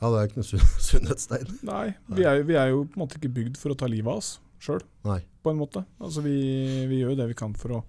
Ja, 0.00 0.10
det 0.12 0.18
er 0.20 0.28
ikke 0.28 0.38
noe 0.40 0.46
sunn- 0.46 0.76
sunnhetstegn. 0.90 1.54
Nei, 1.66 1.86
vi 2.14 2.26
er, 2.28 2.42
vi 2.46 2.54
er 2.60 2.68
jo 2.70 2.84
på 2.86 2.98
en 2.98 3.02
måte 3.06 3.18
ikke 3.18 3.32
bygd 3.34 3.56
for 3.58 3.74
å 3.74 3.78
ta 3.78 3.88
livet 3.90 4.10
av 4.12 4.20
oss 4.22 4.36
sjøl, 4.62 4.80
på 5.42 5.50
en 5.52 5.58
måte. 5.60 5.84
Altså 6.02 6.22
vi, 6.24 6.34
vi 6.90 7.00
gjør 7.02 7.12
jo 7.14 7.18
det 7.20 7.28
vi 7.30 7.36
kan 7.38 7.52
for 7.54 7.76
å 7.76 7.84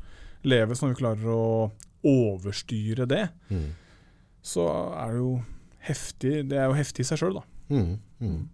leve, 0.45 0.75
så 0.77 0.85
når 0.85 0.93
vi 0.95 0.99
klarer 1.01 1.31
å 1.33 1.71
overstyre 2.05 3.07
det, 3.09 3.23
Mm. 3.49 3.71
så 4.45 4.65
er 4.95 5.11
det 5.13 5.19
jo 5.23 5.31
heftig 5.89 6.33
Det 6.49 6.57
er 6.59 6.67
jo 6.69 6.75
heftig 6.77 7.03
i 7.05 7.07
seg 7.09 7.17
sjøl, 7.21 7.33
da. 7.39 7.43
Mm. 7.69 7.99
Mm. 8.21 8.49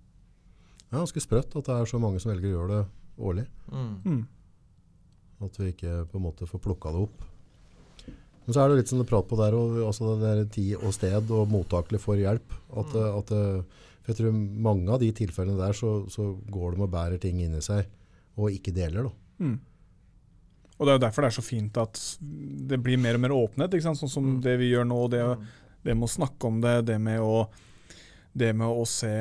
Det 0.85 0.93
er 0.93 1.01
ganske 1.01 1.21
sprøtt 1.23 1.55
at 1.59 1.65
det 1.67 1.75
er 1.75 1.85
så 1.89 1.99
mange 1.99 2.19
som 2.21 2.31
velger 2.31 2.51
å 2.51 2.55
gjøre 2.55 2.75
det 2.75 2.83
årlig. 3.19 3.45
Mm. 3.71 3.93
Mm. 4.05 4.27
At 5.45 5.57
vi 5.59 5.71
ikke 5.73 6.05
på 6.11 6.19
en 6.19 6.23
måte 6.27 6.47
får 6.47 6.61
plukka 6.63 6.91
det 6.95 7.01
opp. 7.09 7.23
Men 8.45 8.53
så 8.53 8.61
er 8.61 8.69
det 8.69 8.77
litt 8.83 8.91
som 8.91 8.99
du 9.01 9.05
prater 9.09 9.29
på 9.31 9.37
der, 9.39 9.55
og, 9.57 9.77
også 9.89 10.11
det 10.15 10.25
der 10.25 10.43
tid 10.53 10.75
og 10.77 10.93
sted 10.93 11.31
og 11.33 11.47
mottakelig 11.49 11.99
for 12.03 12.15
hjelp. 12.19 12.51
At, 12.77 12.93
Mm. 12.93 13.17
at, 13.17 13.29
for 14.05 14.11
jeg 14.13 14.17
tror 14.19 14.33
mange 14.67 14.89
av 14.93 14.99
de 15.01 15.11
tilfellene 15.11 15.57
der 15.57 15.73
så, 15.73 15.93
så 16.13 16.27
går 16.53 16.75
de 16.75 16.83
og 16.85 16.91
bærer 16.93 17.19
ting 17.19 17.39
inni 17.41 17.61
seg 17.65 17.87
og 18.37 18.51
ikke 18.51 18.73
deler. 18.75 19.07
da. 19.07 19.11
Mm. 19.39 19.59
Og 20.77 20.85
Det 20.85 20.91
er 20.91 20.97
jo 20.99 21.05
derfor 21.07 21.21
det 21.23 21.29
er 21.31 21.41
så 21.41 21.45
fint 21.47 21.77
at 21.79 22.01
det 22.21 22.81
blir 22.83 22.97
mer 22.99 23.15
og 23.15 23.21
mer 23.23 23.29
åpenhet. 23.33 23.81
Sånn 23.81 24.09
som 24.09 24.25
Mm. 24.35 24.41
det 24.43 24.57
vi 24.59 24.71
gjør 24.73 24.85
nå. 24.85 25.09
Det, 25.09 25.21
det 25.85 25.95
med 25.97 26.03
å 26.09 26.11
snakke 26.11 26.45
om 26.45 26.59
det, 26.61 26.85
det 26.85 26.99
med 27.01 27.19
å, 27.21 27.47
det 28.35 28.53
med 28.53 28.67
å 28.67 28.85
se, 28.85 29.15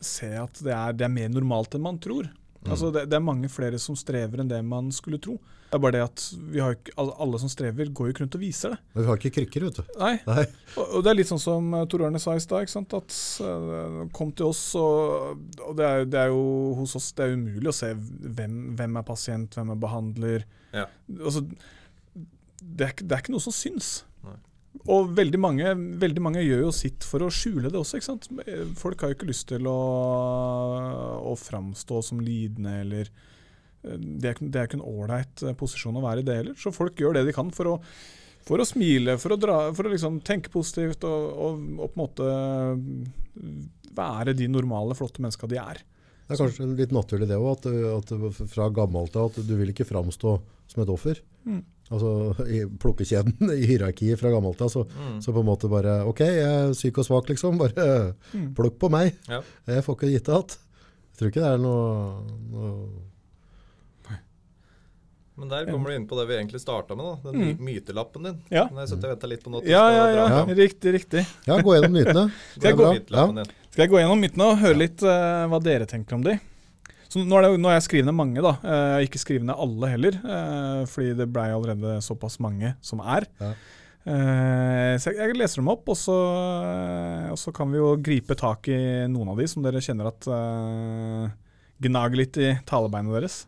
se 0.00 0.30
at 0.38 0.60
det 0.64 0.72
er, 0.74 0.92
det 0.96 1.04
er 1.06 1.12
mer 1.12 1.28
normalt 1.32 1.74
enn 1.76 1.84
man 1.84 1.98
tror. 2.02 2.28
Mm. 2.64 2.70
Altså 2.72 2.90
det, 2.94 3.06
det 3.10 3.18
er 3.18 3.24
mange 3.24 3.50
flere 3.52 3.78
som 3.78 3.96
strever 3.98 4.40
enn 4.42 4.50
det 4.50 4.60
man 4.66 4.90
skulle 4.94 5.20
tro. 5.22 5.36
Det 5.68 5.76
er 5.76 5.80
bare 5.84 5.92
det 5.98 6.00
at 6.00 6.22
vi 6.54 6.60
har, 6.64 6.72
ikke- 6.78 6.94
alle, 6.96 7.12
alle 7.20 7.38
som 7.42 7.50
strever, 7.52 7.90
går 7.92 8.06
jo 8.08 8.12
ikke 8.14 8.22
rundt 8.24 8.36
og 8.38 8.40
viser 8.40 8.70
det. 8.72 8.78
Men 8.94 9.02
vi 9.04 9.08
har 9.10 9.18
ikke 9.20 9.32
krykker, 9.36 9.66
vet 9.68 9.76
du. 9.82 9.90
Nei, 10.00 10.14
Nei. 10.26 10.44
Og, 10.80 10.84
og 10.96 11.02
det 11.04 11.10
er 11.12 11.18
litt 11.18 11.28
sånn 11.28 11.42
som 11.42 11.74
uh, 11.76 11.82
Tor 11.92 12.06
Arne 12.06 12.20
sa 12.22 12.32
i 12.32 12.40
stad, 12.40 12.64
at 12.72 13.18
uh, 13.44 13.98
kom 14.16 14.32
til 14.32 14.48
oss, 14.48 14.62
og, 14.80 15.42
og 15.66 15.76
det, 15.76 15.84
er, 15.84 16.04
det 16.08 16.22
er 16.22 16.32
jo 16.32 16.40
hos 16.80 16.96
oss 16.96 17.10
det 17.18 17.26
er 17.26 17.36
umulig 17.36 17.68
å 17.68 17.76
se 17.76 17.92
hvem, 17.94 18.56
hvem 18.80 18.96
er 19.02 19.06
pasient, 19.10 19.58
hvem 19.60 19.74
er 19.76 19.82
behandler. 19.84 20.46
Ja. 20.72 20.86
Altså, 21.20 21.44
det, 21.44 22.86
er, 22.86 22.92
ikke- 22.94 23.04
det 23.08 23.18
er 23.18 23.22
ikke 23.26 23.36
noe 23.36 23.44
som 23.44 23.52
syns. 23.56 23.92
Nei. 24.24 24.38
Og 24.88 25.12
veldig 25.16 25.38
mange, 25.42 25.70
veldig 26.00 26.22
mange 26.22 26.42
gjør 26.48 26.64
jo 26.68 26.72
sitt 26.76 27.04
for 27.04 27.24
å 27.24 27.28
skjule 27.34 27.68
det 27.68 27.76
også. 27.80 27.98
ikke 28.00 28.08
sant? 28.08 28.28
Folk 28.80 29.00
har 29.04 29.12
jo 29.12 29.16
ikke 29.18 29.28
lyst 29.28 29.48
til 29.52 29.68
å, 29.68 29.76
å 31.28 31.36
framstå 31.38 32.00
som 32.04 32.20
lidende 32.24 32.80
eller 32.86 33.10
Det 33.96 34.30
er, 34.34 34.38
det 34.40 34.60
er 34.60 34.68
ikke 34.68 34.78
en 34.80 34.86
ålreit 34.92 35.42
uh, 35.46 35.52
posisjon 35.58 35.96
å 35.96 36.04
være 36.04 36.20
i 36.20 36.26
det 36.28 36.36
heller. 36.42 36.56
Så 36.60 36.72
folk 36.74 36.98
gjør 37.00 37.18
det 37.18 37.26
de 37.28 37.36
kan 37.36 37.50
for 37.54 37.74
å 37.74 37.76
for 38.48 38.62
å 38.62 38.64
smile, 38.64 39.18
for 39.20 39.34
å, 39.34 39.36
dra, 39.36 39.56
for 39.76 39.84
å 39.84 39.90
liksom 39.92 40.22
tenke 40.24 40.48
positivt 40.48 41.02
og, 41.04 41.24
og, 41.36 41.64
og 41.84 41.90
på 41.92 41.98
en 41.98 42.00
måte 42.00 42.28
mm, 42.78 43.56
være 43.98 44.32
de 44.38 44.46
normale, 44.48 44.94
flotte 44.96 45.20
menneska 45.20 45.48
de 45.50 45.58
er. 45.60 45.82
Det 46.28 46.32
er 46.36 46.40
kanskje 46.40 46.68
litt 46.78 46.94
naturlig 46.96 47.28
det 47.28 47.36
òg, 47.36 47.58
at, 47.58 47.66
at 47.98 48.38
fra 48.52 48.70
gammelt 48.72 49.16
av 49.20 49.28
at 49.30 49.42
du 49.44 49.52
vil 49.58 49.72
ikke 49.74 49.84
framstå 49.88 50.32
som 50.68 50.80
et 50.84 50.92
offer. 50.92 51.20
Mm. 51.48 51.60
Altså 51.92 52.10
i 52.52 52.62
plukkekjeden 52.80 53.52
i 53.58 53.68
hierarkiet 53.68 54.20
fra 54.20 54.32
gammelt 54.32 54.60
av, 54.64 54.72
så, 54.72 54.86
Mm. 54.96 55.20
så 55.24 55.32
på 55.36 55.40
en 55.44 55.48
måte 55.50 55.68
bare 55.72 55.98
OK, 56.08 56.24
jeg 56.24 56.48
er 56.48 56.72
syk 56.76 57.02
og 57.02 57.08
svak, 57.10 57.28
liksom. 57.32 57.60
Bare 57.60 58.14
Mm. 58.32 58.50
plukk 58.56 58.78
på 58.80 58.90
meg. 58.92 59.12
Ja. 59.28 59.42
Jeg 59.68 59.84
får 59.84 59.96
ikke 59.98 60.10
gitt 60.14 60.28
det 60.28 60.36
igjen. 60.38 60.56
Jeg 61.08 61.20
tror 61.20 61.32
ikke 61.32 61.44
det 61.44 61.52
er 61.52 61.62
noe, 61.64 61.86
noe 62.52 62.74
Men 65.38 65.50
der 65.52 65.68
kommer 65.70 65.92
du 65.92 65.94
inn 65.94 66.06
på 66.10 66.16
det 66.18 66.24
vi 66.26 66.34
egentlig 66.34 66.58
starta 66.60 66.96
med, 66.98 67.06
da. 67.06 67.30
Den 67.30 67.42
mm. 67.44 67.62
mytelappen 67.62 68.24
din. 68.26 68.38
Ja. 68.50 68.64
Nå 68.72 68.80
har 68.80 68.88
jeg 68.90 68.98
venta 69.04 69.28
litt 69.30 69.44
på 69.44 69.52
noe 69.54 69.62
Ja, 69.62 69.84
Ja, 69.94 70.06
ja, 70.10 70.24
ja. 70.34 70.40
Riktig, 70.58 70.94
riktig. 70.96 71.22
Ja, 71.46 71.60
gå 71.62 71.76
gjennom 71.76 71.94
mytene. 71.94 72.24
Skal 72.56 72.72
jeg 72.72 72.78
gå- 72.80 72.88
ja. 73.14 73.26
Din. 73.36 73.52
Skal 73.70 73.84
jeg 73.84 73.92
gå 73.92 74.00
gjennom 74.00 74.22
mytene 74.24 74.48
og 74.50 74.58
høre 74.64 74.80
litt 74.80 75.04
uh, 75.06 75.46
hva 75.52 75.60
dere 75.62 75.86
tenker 75.86 76.18
om 76.18 76.24
de? 76.26 76.34
Så 77.08 77.22
nå, 77.22 77.38
er 77.38 77.46
det, 77.46 77.60
nå 77.62 77.70
har 77.70 77.78
jeg 77.78 77.86
skrevet 77.86 78.08
ned 78.10 78.16
mange, 78.18 78.42
da. 78.44 78.50
Eh, 78.60 78.78
Jeg 78.82 78.96
har 78.98 79.06
ikke 79.06 79.20
skrevet 79.22 79.46
ned 79.48 79.62
alle 79.64 79.90
heller, 79.94 80.18
Uh, 80.26 80.82
fordi 80.90 81.14
det 81.16 81.26
blei 81.32 81.46
allerede 81.54 81.94
såpass 82.04 82.36
mange 82.42 82.74
som 82.84 83.00
er. 83.00 83.28
Ja. 83.40 83.52
Uh, 84.08 84.94
Så 84.98 85.12
jeg, 85.12 85.20
jeg 85.22 85.38
leser 85.38 85.62
dem 85.62 85.70
opp, 85.72 85.86
og 85.88 85.96
så, 85.96 86.16
og 87.30 87.38
så 87.40 87.54
kan 87.54 87.70
vi 87.70 87.78
jo 87.78 87.94
gripe 88.02 88.34
tak 88.36 88.68
i 88.74 88.80
noen 89.08 89.30
av 89.32 89.38
de 89.38 89.46
som 89.48 89.62
dere 89.64 89.80
kjenner 89.84 90.10
at 90.10 90.28
gnager 91.78 92.18
litt 92.18 92.36
i 92.42 92.50
talebeinet 92.66 93.14
deres. 93.14 93.38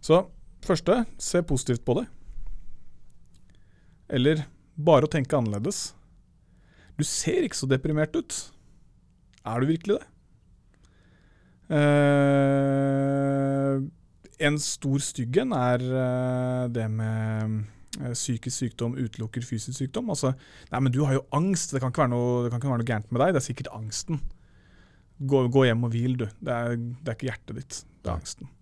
Så 0.00 0.24
første, 0.68 1.04
se 1.18 1.42
positivt 1.46 1.84
på 1.86 2.00
det. 2.00 2.06
Eller 4.12 4.44
bare 4.76 5.06
å 5.06 5.10
tenke 5.10 5.36
annerledes. 5.38 5.94
Du 6.96 7.04
ser 7.04 7.44
ikke 7.44 7.58
så 7.58 7.68
deprimert 7.70 8.16
ut. 8.16 8.36
Er 9.46 9.60
du 9.62 9.66
virkelig 9.68 9.98
det? 9.98 10.06
Eh, 11.76 13.74
en 14.46 14.58
stor 14.62 15.02
stygg 15.02 15.40
en 15.42 15.52
er 15.56 15.82
eh, 15.82 16.64
det 16.70 16.86
med 16.92 17.56
eh, 17.98 18.12
psykisk 18.14 18.54
sykdom 18.54 18.96
utelukker 18.98 19.42
fysisk 19.46 19.78
sykdom. 19.78 20.10
Altså, 20.14 20.34
nei, 20.72 20.80
men 20.80 20.94
du 20.94 21.02
har 21.04 21.18
jo 21.18 21.26
angst. 21.36 21.74
Det 21.74 21.82
kan 21.82 21.90
ikke 21.92 22.04
være 22.06 22.14
noe, 22.14 22.42
det 22.44 22.52
kan 22.52 22.60
ikke 22.62 22.72
være 22.72 22.82
noe 22.84 22.90
gærent 22.92 23.10
med 23.12 23.22
deg. 23.24 23.34
Det 23.34 23.42
er 23.42 23.48
sikkert 23.48 23.74
angsten. 23.76 24.16
Gå, 25.16 25.46
gå 25.52 25.66
hjem 25.68 25.86
og 25.88 25.94
hvil, 25.94 26.18
du. 26.20 26.26
Det 26.44 26.52
er, 26.52 26.76
det 26.76 27.08
er 27.08 27.16
ikke 27.18 27.30
hjertet 27.30 27.60
ditt. 27.60 27.74
Det 28.02 28.08
er 28.10 28.18
angsten. 28.18 28.55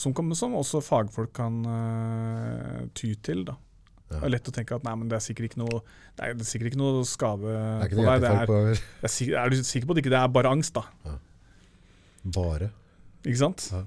Som, 0.00 0.14
kan, 0.16 0.30
som 0.38 0.54
også 0.56 0.80
fagfolk 0.84 1.34
kan 1.36 1.58
uh, 1.68 2.86
ty 2.96 3.12
til. 3.20 3.44
da. 3.48 3.58
Det 4.10 4.24
er 4.26 4.32
lett 4.32 4.48
å 4.50 4.54
tenke 4.54 4.74
at 4.74 4.86
nei, 4.86 4.94
men 4.98 5.10
det 5.10 5.18
er 5.18 5.22
sikkert 5.22 5.50
ikke 5.50 5.60
noe, 5.60 5.82
det 6.18 6.24
er, 6.24 6.32
det 6.34 6.42
er 6.42 6.48
sikkert 6.48 6.72
ikke 6.72 6.80
noe 6.80 7.04
skade 7.06 7.52
ikke 7.86 8.00
på 8.00 8.06
deg. 8.08 8.24
Er, 8.26 8.48
på 8.48 8.56
er, 8.72 9.34
er 9.44 9.52
du 9.52 9.60
sikker 9.60 9.86
på 9.86 9.94
at 9.94 10.00
det 10.00 10.02
ikke 10.02 10.14
det 10.16 10.22
er 10.22 10.32
bare 10.34 10.50
angst, 10.56 10.80
da? 10.80 11.14
bare. 12.24 12.70
Ikke 13.24 13.40
sant? 13.40 13.68
Ja. 13.72 13.84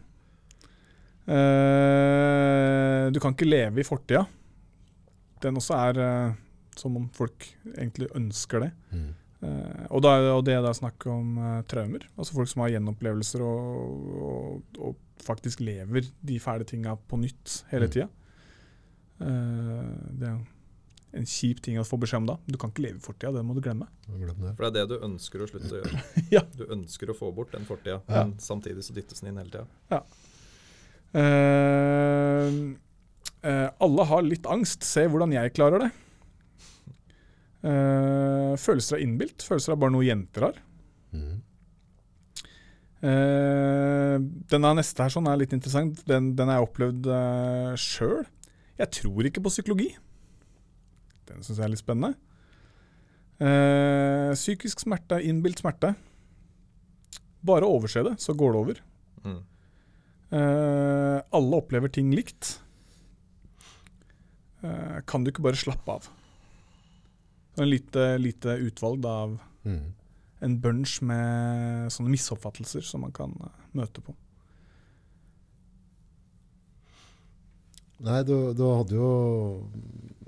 Uh, 1.24 3.08
du 3.16 3.20
kan 3.24 3.36
ikke 3.36 3.48
leve 3.48 3.82
i 3.82 3.88
fortida. 3.88 4.26
Den 5.44 5.60
også 5.60 5.76
er 5.80 6.00
uh, 6.00 6.40
som 6.78 6.96
om 7.00 7.10
folk 7.16 7.48
egentlig 7.76 8.10
ønsker 8.18 8.66
det. 8.66 8.72
Mm. 8.92 9.12
Uh, 9.44 9.84
og, 9.90 10.02
da, 10.06 10.16
og 10.38 10.44
det 10.48 10.58
er 10.58 10.64
da 10.66 10.74
snakk 10.76 11.08
om 11.12 11.38
traumer. 11.70 12.08
Altså 12.16 12.36
folk 12.36 12.52
som 12.52 12.64
har 12.64 12.76
gjenopplevelser 12.76 13.44
og, 13.44 14.14
og, 14.24 14.80
og 14.80 15.00
faktisk 15.26 15.60
lever 15.64 16.06
de 16.26 16.40
fæle 16.40 16.66
tinga 16.68 16.96
på 17.10 17.18
nytt 17.22 17.64
hele 17.72 17.88
Mm. 17.88 17.92
tida. 17.96 18.10
Eh, 19.22 19.94
det 20.20 20.28
er 20.28 20.40
en 21.14 21.26
kjip 21.30 21.60
ting 21.62 21.78
å 21.78 21.86
få 21.86 22.00
beskjed 22.02 22.18
om 22.24 22.26
da. 22.26 22.38
Du 22.50 22.58
kan 22.58 22.72
ikke 22.72 22.82
leve 22.88 22.98
i 22.98 23.04
fortida, 23.06 23.32
det 23.36 23.44
må 23.46 23.54
du 23.54 23.62
glemme. 23.62 23.88
Glem 24.08 24.40
det. 24.42 24.56
For 24.58 24.66
det 24.66 24.82
er 24.82 24.88
det 24.88 24.90
du 25.00 25.06
ønsker 25.06 25.44
å 25.44 25.48
slutte 25.50 25.70
å 25.78 25.82
gjøre. 25.84 26.04
Ja. 26.34 26.42
Du 26.58 26.66
ønsker 26.74 27.12
å 27.14 27.16
få 27.18 27.30
bort 27.36 27.52
den 27.54 27.66
fortida, 27.70 28.02
Ja. 28.10 28.24
men 28.26 28.38
samtidig 28.42 28.84
så 28.84 28.94
dyttes 28.96 29.22
den 29.22 29.30
inn 29.34 29.38
hele 29.38 29.52
tida. 29.54 29.68
Ja. 29.92 30.02
Uh, 31.14 32.74
uh, 33.46 33.70
alle 33.80 34.06
har 34.10 34.24
litt 34.26 34.48
angst. 34.50 34.84
Se 34.88 35.06
hvordan 35.08 35.34
jeg 35.36 35.54
klarer 35.54 35.86
det. 35.86 35.92
Uh, 37.64 38.56
følelser 38.60 38.98
er 38.98 39.06
innbilt. 39.06 39.46
Følelser 39.46 39.76
er 39.76 39.80
bare 39.84 39.94
noe 39.94 40.08
jenter 40.08 40.48
har. 40.50 40.58
Mm. 41.14 41.38
Eh, 43.04 44.16
denne 44.48 44.70
neste 44.78 45.04
her 45.04 45.12
sånn 45.12 45.28
er 45.28 45.42
litt 45.42 45.54
interessant. 45.56 46.00
Den, 46.08 46.32
den 46.38 46.50
har 46.50 46.62
jeg 46.62 46.70
opplevd 46.70 47.10
uh, 47.12 47.74
sjøl. 47.80 48.24
Jeg 48.80 48.92
tror 49.00 49.28
ikke 49.28 49.44
på 49.44 49.52
psykologi. 49.52 49.90
Den 51.28 51.44
syns 51.44 51.60
jeg 51.60 51.68
er 51.68 51.74
litt 51.74 51.84
spennende. 51.84 52.16
Uh, 53.44 54.32
psykisk 54.38 54.86
smerte 54.86 55.18
er 55.18 55.28
innbilt 55.28 55.60
smerte. 55.60 55.94
Bare 57.44 57.68
overse 57.68 58.06
det, 58.08 58.16
så 58.24 58.36
går 58.40 58.54
det 58.54 58.62
over. 58.62 58.84
Mm. 59.24 59.40
Uh, 60.34 61.20
alle 61.36 61.60
opplever 61.60 61.92
ting 61.92 62.14
likt. 62.16 62.56
Uh, 64.64 65.04
kan 65.10 65.26
du 65.26 65.34
ikke 65.34 65.44
bare 65.44 65.60
slappe 65.60 65.98
av? 66.00 66.08
En 67.60 67.68
lite, 67.68 68.14
lite 68.22 68.56
utvalg 68.64 69.04
da, 69.04 69.18
av 69.28 69.42
Mm. 69.64 69.94
En 70.44 70.58
bunch 70.64 70.98
med 71.08 71.90
sånne 71.94 72.12
misoppfattelser 72.14 72.84
som 72.86 73.02
man 73.06 73.14
kan 73.16 73.32
eh, 73.44 73.54
møte 73.80 74.04
på. 74.04 74.14
Nei, 78.04 78.20
du, 78.28 78.36
du 78.58 78.64
hadde 78.68 78.98
jo 78.98 79.10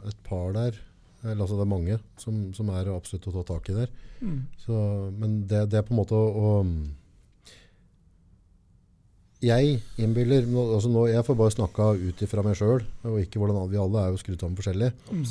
et 0.08 0.20
par 0.24 0.54
der, 0.56 0.78
eller 1.26 1.42
altså 1.44 1.58
det 1.58 1.66
er 1.66 1.72
mange, 1.74 1.98
som, 2.22 2.38
som 2.56 2.70
er 2.72 2.88
absolutt 2.94 3.28
å 3.32 3.34
ta 3.40 3.44
tak 3.56 3.72
i 3.74 3.76
der. 3.82 3.90
Så, 4.64 4.76
men 5.20 5.42
det, 5.50 5.66
det 5.74 5.78
er 5.82 5.86
på 5.88 5.92
en 5.94 6.00
måte 6.00 6.16
å, 6.16 6.30
å 6.40 6.64
Jeg 9.46 9.82
innbiller 10.02 10.48
nå- 10.50 10.70
altså 10.78 10.90
nå, 10.90 11.04
Jeg 11.12 11.26
får 11.28 11.36
bare 11.38 11.54
snakka 11.54 11.90
ut 12.00 12.22
ifra 12.24 12.42
meg 12.46 12.56
sjøl, 12.58 12.82
og 13.06 13.20
ikke 13.22 13.38
hvordan 13.42 13.68
vi 13.70 13.78
alle 13.82 14.06
er 14.06 14.14
jo 14.16 14.22
skrudd 14.24 14.40
sammen 14.42 14.58
forskjellig. 14.58 14.90
Mm. 15.12 15.26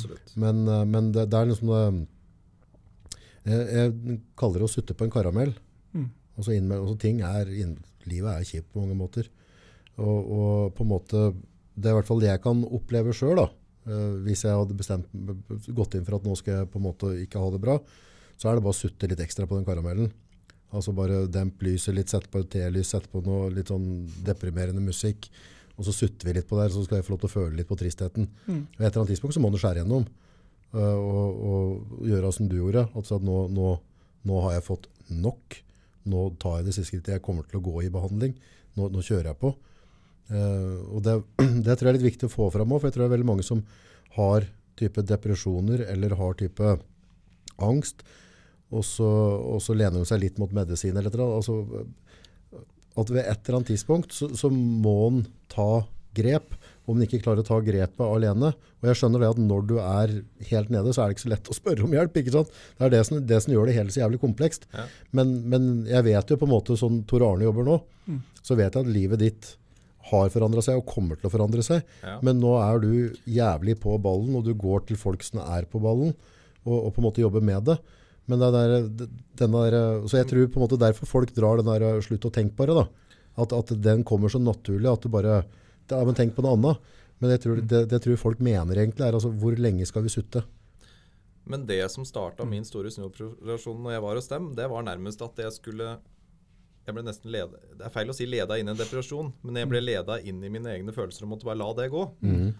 Men, 0.45 0.61
eh, 0.69 0.85
men 0.93 1.09
det, 1.15 1.25
det 1.33 1.39
er 1.41 1.49
liksom 1.49 1.71
det 1.73 1.81
jeg, 3.45 3.65
jeg 3.77 4.19
kaller 4.39 4.61
det 4.61 4.67
å 4.69 4.73
sutte 4.73 4.95
på 4.97 5.05
en 5.05 5.13
karamell. 5.13 5.53
Mm. 5.93 6.07
Altså 6.35 6.55
innmed, 6.55 6.79
altså 6.79 6.95
ting 7.01 7.21
er, 7.25 7.51
inn, 7.53 7.75
livet 8.09 8.31
er 8.31 8.47
kjipt 8.47 8.71
på 8.73 8.81
mange 8.83 8.97
måter. 8.97 9.29
Og, 9.95 10.31
og 10.35 10.73
på 10.75 10.83
en 10.83 10.89
måte 10.89 11.19
Det 11.71 11.87
er 11.87 11.93
i 11.93 11.95
hvert 11.95 12.07
fall 12.09 12.19
det 12.19 12.27
jeg 12.27 12.41
kan 12.43 12.65
oppleve 12.75 13.13
sjøl. 13.15 13.45
Uh, 13.85 14.17
hvis 14.25 14.43
jeg 14.47 14.55
hadde 14.57 14.75
bestemt, 14.75 15.07
gått 15.77 15.95
inn 15.95 16.05
for 16.07 16.17
at 16.17 16.25
nå 16.25 16.35
skal 16.39 16.61
jeg 16.61 16.69
på 16.73 16.79
en 16.81 16.87
måte 16.87 17.11
ikke 17.21 17.41
ha 17.41 17.49
det 17.53 17.61
bra, 17.61 17.75
så 18.35 18.49
er 18.49 18.57
det 18.57 18.65
bare 18.65 18.75
å 18.75 18.77
sutte 18.77 19.09
litt 19.11 19.21
ekstra 19.23 19.47
på 19.47 19.59
den 19.59 19.67
karamellen. 19.67 20.09
Altså 20.75 20.91
bare 20.95 21.25
demp 21.31 21.61
lyset 21.63 21.95
litt, 21.95 22.11
sette 22.11 22.31
på 22.31 22.41
et 22.41 22.49
telys, 22.51 22.89
sette 22.91 23.11
på 23.11 23.21
noe 23.23 23.51
litt 23.53 23.69
sånn 23.71 24.07
deprimerende 24.25 24.83
musikk. 24.83 25.29
Og 25.75 25.87
så 25.87 25.93
sutter 25.95 26.27
vi 26.27 26.37
litt 26.37 26.47
på 26.49 26.57
det, 26.59 26.69
så 26.73 26.83
skal 26.83 26.99
jeg 26.99 27.07
få 27.07 27.13
lov 27.13 27.21
til 27.23 27.29
å 27.29 27.35
føle 27.35 27.59
litt 27.59 27.69
på 27.69 27.77
tristheten. 27.79 28.27
Mm. 28.47 28.61
Og 28.63 28.79
et 28.79 28.87
eller 28.87 29.01
annet 29.01 29.13
tidspunkt 29.13 29.35
så 29.37 29.43
må 29.43 29.51
du 29.51 29.59
skjære 29.61 29.83
gjennom. 29.83 30.07
Øh, 30.75 30.97
og, 30.99 31.45
og 31.49 32.09
gjøre 32.09 32.33
som 32.35 32.49
du 32.51 32.57
gjorde. 32.59 32.87
Altså 32.95 33.19
at 33.19 33.25
nå, 33.25 33.45
nå, 33.55 33.75
nå 34.27 34.41
har 34.47 34.57
jeg 34.57 34.67
fått 34.67 34.89
nok. 35.09 35.61
Nå 36.11 36.27
tar 36.41 36.59
jeg 36.59 36.67
det 36.67 36.75
siste 36.75 36.91
skrittet. 36.91 37.15
Jeg 37.17 37.25
kommer 37.25 37.47
til 37.49 37.61
å 37.61 37.65
gå 37.65 37.85
i 37.85 37.93
behandling. 37.93 38.35
Nå, 38.75 38.89
nå 38.93 39.03
kjører 39.05 39.31
jeg 39.31 39.41
på. 39.41 39.55
Eh, 40.33 40.77
og 40.91 41.03
det, 41.05 41.17
det 41.65 41.75
tror 41.75 41.89
jeg 41.89 41.93
er 41.93 41.99
litt 41.99 42.11
viktig 42.11 42.29
å 42.29 42.35
få 42.35 42.49
fram 42.53 42.73
òg, 42.73 42.81
for 42.81 42.89
jeg 42.89 42.97
tror 42.97 43.05
det 43.05 43.09
er 43.11 43.17
veldig 43.17 43.31
mange 43.31 43.45
som 43.45 43.63
har 44.17 44.47
type 44.79 45.03
depresjoner 45.07 45.85
eller 45.87 46.17
har 46.19 46.37
type 46.39 46.77
angst, 47.63 48.01
og 48.75 48.83
så, 48.83 49.07
og 49.55 49.61
så 49.63 49.75
lener 49.77 50.01
de 50.01 50.09
seg 50.09 50.19
litt 50.23 50.39
mot 50.41 50.51
medisin 50.55 50.97
eller 50.97 51.13
annet. 51.13 51.37
Altså, 51.37 51.85
at 52.95 53.11
ved 53.11 53.23
et 53.23 53.39
eller 53.43 53.59
annet 53.59 53.71
tidspunkt 53.73 54.15
så, 54.15 54.29
så 54.35 54.49
må 54.51 54.95
en 55.09 55.21
ta 55.51 55.85
grep, 56.15 56.55
om 56.85 56.95
en 56.97 57.05
ikke 57.05 57.21
klarer 57.23 57.41
å 57.41 57.47
ta 57.47 57.57
grepet 57.65 58.03
alene. 58.05 58.51
Og 58.81 58.89
jeg 58.89 58.99
skjønner 58.99 59.23
det 59.23 59.31
at 59.33 59.41
når 59.41 59.67
du 59.69 59.75
er 59.81 60.13
helt 60.51 60.71
nede, 60.73 60.93
så 60.93 61.01
er 61.01 61.09
det 61.09 61.17
ikke 61.17 61.25
så 61.25 61.33
lett 61.33 61.51
å 61.51 61.57
spørre 61.57 61.85
om 61.87 61.95
hjelp. 61.97 62.19
ikke 62.21 62.33
sant? 62.35 62.55
Det 62.77 62.87
er 62.87 62.93
det 62.93 63.03
som, 63.09 63.19
det 63.33 63.41
som 63.43 63.53
gjør 63.55 63.69
det 63.69 63.77
helt 63.79 63.95
så 63.95 64.03
jævlig 64.03 64.21
komplekst. 64.21 64.67
Ja. 64.75 64.85
Men, 65.17 65.35
men 65.49 65.69
jeg 65.89 66.05
vet 66.07 66.33
jo 66.33 66.39
på 66.41 66.47
en 66.49 66.53
måte, 66.53 66.77
sånn 66.79 67.03
Tor 67.09 67.25
Arne 67.25 67.47
jobber 67.47 67.67
nå, 67.67 67.79
så 68.45 68.57
vet 68.59 68.69
jeg 68.69 68.85
at 68.85 68.91
livet 68.97 69.23
ditt 69.23 69.55
har 70.11 70.29
forandra 70.29 70.61
seg 70.61 70.77
og 70.77 70.85
kommer 70.85 71.17
til 71.17 71.29
å 71.29 71.33
forandre 71.33 71.65
seg. 71.65 71.81
Ja. 72.05 72.19
Men 72.25 72.37
nå 72.37 72.53
er 72.61 72.81
du 72.83 72.91
jævlig 73.25 73.79
på 73.81 73.97
ballen, 74.01 74.35
og 74.37 74.45
du 74.45 74.53
går 74.53 74.85
til 74.89 74.99
folk 75.01 75.25
som 75.25 75.41
er 75.41 75.65
på 75.65 75.81
ballen, 75.81 76.13
og, 76.65 76.75
og 76.77 76.91
på 76.93 77.01
en 77.01 77.07
måte 77.07 77.23
jobber 77.23 77.45
med 77.45 77.65
det. 77.71 77.79
Men 78.29 78.41
det 78.41 78.51
der, 78.53 79.09
den 79.41 79.57
der, 79.57 79.75
så 80.09 80.19
jeg 80.19 80.29
tror 80.29 80.47
på 80.49 80.59
en 80.59 80.65
måte 80.65 80.81
derfor 80.81 81.09
folk 81.09 81.33
drar 81.33 81.61
den 81.61 81.69
der 81.69 82.01
slutt 82.05 82.25
å 82.25 82.33
tenke 82.33 82.57
bare'. 82.57 82.77
da. 82.83 82.85
At, 83.41 83.53
at 83.53 83.73
den 83.83 84.03
kommer 84.07 84.31
så 84.31 84.39
naturlig 84.39 84.89
at 84.89 85.03
du 85.03 85.11
bare 85.11 85.43
ja, 85.91 86.01
men 86.03 86.17
Tenk 86.17 86.35
på 86.35 86.45
noe 86.45 86.57
annet. 86.57 86.91
Men 87.23 87.31
jeg 87.31 87.45
tror, 87.45 87.61
det, 87.63 87.81
det 87.91 88.01
tror 88.03 88.19
folk 88.19 88.41
mener 88.43 88.81
egentlig 88.81 89.05
er 89.05 89.15
altså 89.15 89.31
hvor 89.31 89.55
lenge 89.59 89.85
skal 89.87 90.03
vi 90.03 90.11
sutte? 90.11 90.43
Men 91.45 91.63
det 91.69 91.83
som 91.93 92.05
starta 92.07 92.45
min 92.49 92.65
store 92.65 92.91
snuoperasjon 92.91 93.79
når 93.85 93.95
jeg 93.95 94.03
var 94.03 94.19
hos 94.19 94.27
dem, 94.31 94.49
det 94.57 94.67
var 94.71 94.83
nærmest 94.83 95.21
at 95.23 95.39
jeg 95.45 95.53
skulle 95.55 95.95
jeg 96.85 96.93
ble 96.93 97.01
nesten 97.01 97.31
leda, 97.33 97.57
Det 97.73 97.85
er 97.87 97.93
feil 97.93 98.11
å 98.11 98.13
si 98.13 98.27
leda 98.29 98.59
inn 98.61 98.69
i 98.69 98.73
en 98.73 98.77
depresjon, 98.77 99.31
men 99.41 99.57
jeg 99.57 99.69
ble 99.71 99.81
leda 99.81 100.19
inn 100.21 100.43
i 100.45 100.51
mine 100.53 100.69
egne 100.69 100.93
følelser 100.93 101.25
og 101.25 101.31
måtte 101.31 101.47
bare 101.47 101.57
la 101.57 101.71
det 101.79 101.87
gå. 101.93 102.03
Mm. 102.21 102.51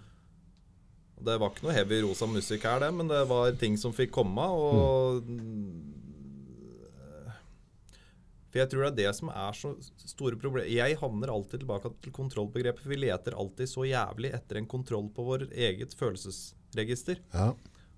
Det 1.26 1.36
var 1.41 1.51
ikke 1.51 1.67
noe 1.67 1.76
heavy 1.76 1.99
rosa 2.03 2.28
musikk 2.28 2.65
her, 2.65 2.82
det, 2.82 2.89
men 2.97 3.11
det 3.11 3.21
var 3.30 3.53
ting 3.61 3.78
som 3.78 3.93
fikk 3.93 4.15
komme. 4.17 4.47
Og 4.49 5.30
For 8.55 8.61
jeg 8.61 8.69
tror 8.71 8.85
det 8.85 8.87
er 8.87 8.99
det 9.01 9.11
som 9.17 9.29
er 9.35 9.55
så 9.59 9.69
store 10.07 10.37
problemer. 10.39 10.69
Jeg 10.71 10.95
havner 11.01 11.27
alltid 11.27 11.59
tilbake 11.59 11.89
til 12.05 12.13
kontrollbegrepet. 12.15 12.85
For 12.85 12.93
vi 12.93 12.97
leter 13.01 13.33
alltid 13.35 13.67
så 13.67 13.83
jævlig 13.83 14.29
etter 14.37 14.61
en 14.61 14.67
kontroll 14.71 15.09
på 15.11 15.25
vår 15.27 15.41
eget 15.51 15.91
følelsesregister. 15.99 17.19
Ja. 17.33 17.49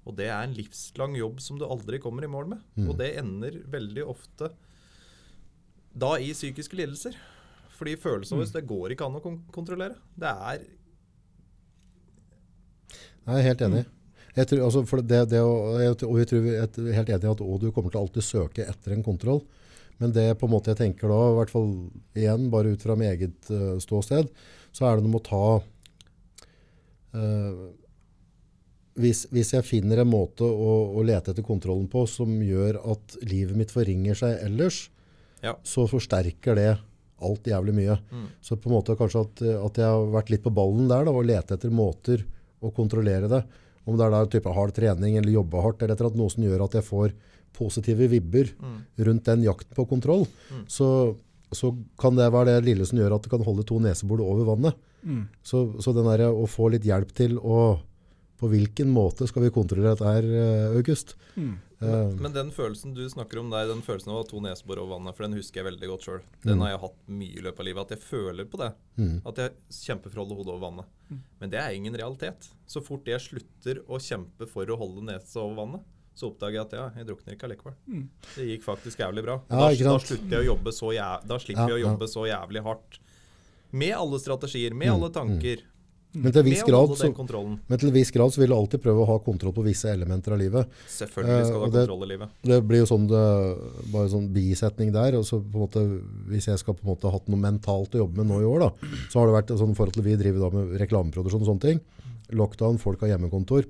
Og 0.10 0.16
det 0.18 0.32
er 0.34 0.48
en 0.48 0.56
livslang 0.58 1.14
jobb 1.20 1.44
som 1.46 1.60
du 1.62 1.66
aldri 1.68 2.00
kommer 2.02 2.26
i 2.26 2.30
mål 2.34 2.50
med. 2.56 2.64
Mm. 2.74 2.88
Og 2.90 2.98
det 2.98 3.12
ender 3.22 3.60
veldig 3.70 4.06
ofte 4.16 4.50
da 5.94 6.10
i 6.18 6.32
psykiske 6.34 6.82
lidelser. 6.82 7.22
Fordi 7.78 7.94
følelsene 8.02 8.42
våre, 8.42 8.56
det 8.58 8.66
går 8.74 8.96
ikke 8.96 9.12
an 9.12 9.20
å 9.20 9.22
kon 9.22 9.38
kontrollere. 9.54 10.00
Det 10.18 10.34
er 10.34 10.66
Jeg 13.28 13.36
er 13.36 13.48
helt 13.52 13.64
enig. 13.68 13.84
Jeg 14.34 14.50
tror, 14.50 14.66
altså, 14.72 14.86
for 14.90 15.06
det, 15.06 15.22
det, 15.30 15.46
og, 15.46 15.78
jeg, 15.86 16.02
og 16.10 16.18
jeg 16.18 16.32
tror 16.34 16.44
vi 16.50 16.58
er 16.58 16.92
helt 16.98 17.14
enig 17.14 17.30
i 17.30 17.32
at 17.36 17.46
du 17.62 17.70
kommer 17.70 17.94
til 17.94 18.02
å 18.02 18.08
alltid 18.08 18.26
søke 18.26 18.66
etter 18.66 18.98
en 18.98 19.06
kontroll. 19.06 19.44
Men 20.02 20.14
det 20.14 20.28
på 20.38 20.46
en 20.48 20.54
måte 20.54 20.72
jeg 20.74 20.80
tenker 20.82 21.10
da, 21.10 21.20
i 21.32 21.38
hvert 21.40 21.54
fall 21.54 21.72
igjen, 22.18 22.50
bare 22.54 22.76
ut 22.76 22.84
fra 22.86 22.96
mitt 23.00 23.10
eget 23.16 23.50
uh, 23.50 23.78
ståsted, 23.82 24.30
så 24.76 24.86
er 24.86 24.98
det 24.98 25.06
noe 25.06 25.16
med 25.16 25.24
å 25.24 25.28
ta 25.28 25.48
uh, 27.18 27.64
hvis, 28.98 29.26
hvis 29.34 29.54
jeg 29.54 29.66
finner 29.66 30.02
en 30.02 30.10
måte 30.10 30.46
å, 30.46 30.74
å 30.98 31.04
lete 31.06 31.34
etter 31.34 31.46
kontrollen 31.46 31.88
på 31.92 32.06
som 32.10 32.32
gjør 32.42 32.80
at 32.94 33.18
livet 33.30 33.58
mitt 33.58 33.74
forringer 33.74 34.18
seg 34.18 34.40
ellers, 34.46 34.88
Ja. 35.46 35.54
så 35.62 35.86
forsterker 35.86 36.58
det 36.58 36.72
alt 37.22 37.46
jævlig 37.50 37.74
mye. 37.78 37.98
Mm. 38.10 38.26
Så 38.42 38.58
på 38.58 38.70
en 38.70 38.76
måte 38.78 38.96
kanskje 38.98 39.22
at, 39.26 39.42
at 39.42 39.78
jeg 39.78 39.86
har 39.86 40.10
vært 40.14 40.32
litt 40.34 40.44
på 40.46 40.54
ballen 40.54 40.90
der 40.90 41.06
da, 41.06 41.14
og 41.14 41.26
lete 41.30 41.58
etter 41.58 41.74
måter 41.74 42.24
å 42.62 42.72
kontrollere 42.74 43.30
det. 43.30 43.44
Om 43.88 43.98
det 43.98 44.06
er 44.06 44.14
da 44.14 44.22
type 44.34 44.54
hard 44.54 44.74
trening 44.76 45.18
eller 45.18 45.38
jobbe 45.38 45.62
hardt, 45.64 45.82
eller 45.82 45.94
etter 45.94 46.10
at 46.10 46.18
noe 46.18 46.34
som 46.34 46.44
gjør 46.44 46.66
at 46.66 46.78
jeg 46.80 46.86
får 46.90 47.14
positive 47.58 48.08
vibber 48.12 48.54
Mm. 48.62 48.78
rundt 49.10 49.26
den 49.26 49.44
jakten 49.48 49.74
på 49.76 49.88
kontroll, 49.90 50.28
så, 50.70 51.16
så 51.52 51.74
kan 52.00 52.16
det 52.16 52.30
være 52.34 52.54
det 52.58 52.66
lille 52.70 52.86
som 52.86 53.00
gjør 53.02 53.16
at 53.18 53.24
du 53.28 53.30
kan 53.34 53.44
holde 53.46 53.66
to 53.68 53.80
nesebor 53.84 54.22
over 54.22 54.46
vannet. 54.54 54.76
Mm. 55.04 55.28
Så, 55.46 55.66
så 55.82 55.94
den 55.96 56.06
der 56.10 56.28
å 56.30 56.46
få 56.50 56.70
litt 56.74 56.84
hjelp 56.88 57.12
til 57.16 57.38
å 57.40 57.80
På 58.38 58.46
hvilken 58.52 58.92
måte 58.94 59.26
skal 59.26 59.42
vi 59.48 59.50
kontrollere 59.50 59.96
dette 59.96 60.06
her, 60.06 60.22
eh, 60.30 60.76
August? 60.78 61.16
Mm. 61.36 61.56
Men, 61.82 62.12
Men 62.22 62.34
den 62.36 62.52
følelsen 62.54 62.94
du 62.94 63.02
snakker 63.10 63.40
om 63.42 63.50
der, 63.50 63.66
den 63.66 63.82
følelsen 63.82 64.12
av 64.14 64.20
å 64.20 64.22
ha 64.22 64.28
to 64.30 64.38
nesebor 64.46 64.78
over 64.78 64.92
vannet, 65.00 65.16
for 65.18 65.26
den 65.26 65.34
husker 65.40 65.64
jeg 65.64 65.66
veldig 65.72 65.90
godt 65.90 66.06
sjøl. 66.06 66.20
Den 66.46 66.62
har 66.62 66.70
jeg 66.76 66.82
hatt 66.84 67.00
mye 67.10 67.34
i 67.34 67.42
løpet 67.42 67.64
av 67.64 67.66
livet. 67.66 67.82
At 67.88 67.96
jeg 67.96 68.04
føler 68.06 68.46
på 68.46 68.60
det. 68.62 68.70
mm, 69.02 69.16
At 69.26 69.42
jeg 69.42 69.56
kjemper 69.74 70.14
for 70.14 70.20
å 70.22 70.24
holde 70.28 70.38
hodet 70.38 70.54
over 70.54 70.66
vannet. 70.68 70.86
Men 71.42 71.50
det 71.56 71.60
er 71.64 71.74
ingen 71.80 71.98
realitet. 71.98 72.50
Så 72.70 72.84
fort 72.86 73.10
jeg 73.10 73.26
slutter 73.26 73.82
å 73.90 73.98
kjempe 73.98 74.46
for 74.54 74.70
å 74.70 74.78
holde 74.78 75.02
nesa 75.10 75.42
over 75.42 75.56
vannet, 75.64 75.82
så 76.18 76.32
oppdager 76.32 76.58
jeg 76.58 76.66
at 76.66 76.72
ja, 76.74 76.86
jeg 76.98 77.06
drukner 77.12 77.36
ikke 77.38 77.46
allikevel. 77.48 77.76
Mm. 77.88 78.04
Det 78.34 78.46
gikk 78.50 78.64
faktisk 78.66 79.00
jævlig 79.06 79.24
bra. 79.28 79.36
Ja, 79.54 79.68
da, 79.70 79.90
da 79.92 79.98
slutter 80.02 80.34
jeg 80.34 80.44
å 80.48 80.50
jobbe 80.56 80.74
så 80.74 80.92
jævlig, 80.98 81.28
da 81.30 81.38
slipper 81.44 81.62
Ja, 81.62 81.70
jeg 81.76 81.78
å 81.78 81.84
jobbe 81.92 82.08
så 82.10 82.26
jævlig 82.32 82.64
hardt. 82.66 83.00
Med 83.78 83.94
alle 83.94 84.20
strategier, 84.24 84.74
med 84.74 84.90
alle 84.96 85.10
tanker. 85.14 85.62
men, 86.18 86.32
til 86.34 86.44
viss 86.48 86.64
Med 86.64 86.70
grad, 86.72 86.94
så, 86.98 87.10
men 87.68 87.78
til 87.78 87.90
en 87.90 87.94
viss 87.94 88.10
grad 88.16 88.32
så 88.34 88.40
vil 88.42 88.50
du 88.50 88.56
alltid 88.56 88.82
prøve 88.82 89.04
å 89.04 89.08
ha 89.12 89.18
kontroll 89.22 89.54
på 89.54 89.66
visse 89.68 89.92
elementer 89.92 90.34
av 90.34 90.40
livet. 90.42 90.72
Selvfølgelig 90.90 91.46
skal 91.46 91.54
Eh, 91.54 91.60
du 91.60 91.60
ha 91.60 91.70
det- 91.76 91.84
kontroll 91.88 92.04
i 92.08 92.10
livet. 92.14 92.30
Det 92.42 92.60
blir 92.66 92.80
jo 92.82 92.88
sånn 92.90 93.08
det, 93.12 93.24
bare 93.92 94.10
sånn 94.10 94.30
bisetning 94.34 94.92
der. 94.96 95.16
og 95.20 95.26
så 95.28 95.38
på 95.44 95.54
en 95.54 95.68
måte, 95.68 95.84
Hvis 96.32 96.48
jeg 96.48 96.58
skal 96.60 96.74
på 96.74 96.82
en 96.88 96.96
måte 96.96 97.04
ha 97.04 97.12
hatt 97.12 97.28
noe 97.28 97.38
mentalt 97.40 97.92
å 97.94 98.02
jobbe 98.08 98.18
med 98.18 98.28
nå 98.28 98.42
i 98.42 98.48
år, 98.50 98.60
da, 98.60 98.70
så 99.12 99.20
har 99.20 99.28
det 99.28 99.36
vært 99.38 99.60
sånn 99.60 99.76
forhold 99.76 99.94
til 99.94 100.04
vi 100.04 100.16
driver 100.16 100.40
da 100.40 100.50
med 100.58 100.80
reklameproduksjon 100.82 101.42
og 101.46 101.48
sånne 101.54 101.62
ting. 101.62 101.82
Lockdown, 102.32 102.80
folk 102.80 103.00
har 103.02 103.10
hjemmekontor. 103.10 103.66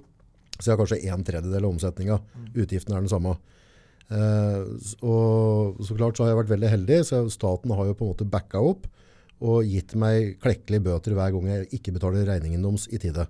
Så 0.57 0.69
jeg 0.69 0.73
har 0.75 0.81
kanskje 0.81 1.13
en 1.13 1.25
tredjedel 1.27 1.65
av 1.65 1.73
omsetninga. 1.73 2.19
Utgiftene 2.55 2.97
er 2.97 3.05
den 3.05 3.11
samme. 3.11 3.35
Eh, 4.07 4.61
og 5.03 5.81
så 5.83 5.97
klart 5.97 6.17
så 6.17 6.25
har 6.25 6.31
jeg 6.31 6.41
vært 6.41 6.53
veldig 6.53 6.71
heldig, 6.71 6.99
så 7.07 7.23
staten 7.31 7.73
har 7.75 7.89
jo 7.89 7.97
på 7.97 8.05
en 8.05 8.13
måte 8.13 8.29
backa 8.29 8.61
opp 8.63 8.87
og 9.43 9.67
gitt 9.69 9.93
meg 9.99 10.37
klekkelige 10.41 10.85
bøter 10.87 11.13
hver 11.13 11.33
gang 11.35 11.49
jeg 11.51 11.67
ikke 11.77 11.93
betaler 11.97 12.25
regningen 12.25 12.63
deres 12.63 12.87
i 12.89 12.99
tide. 13.01 13.27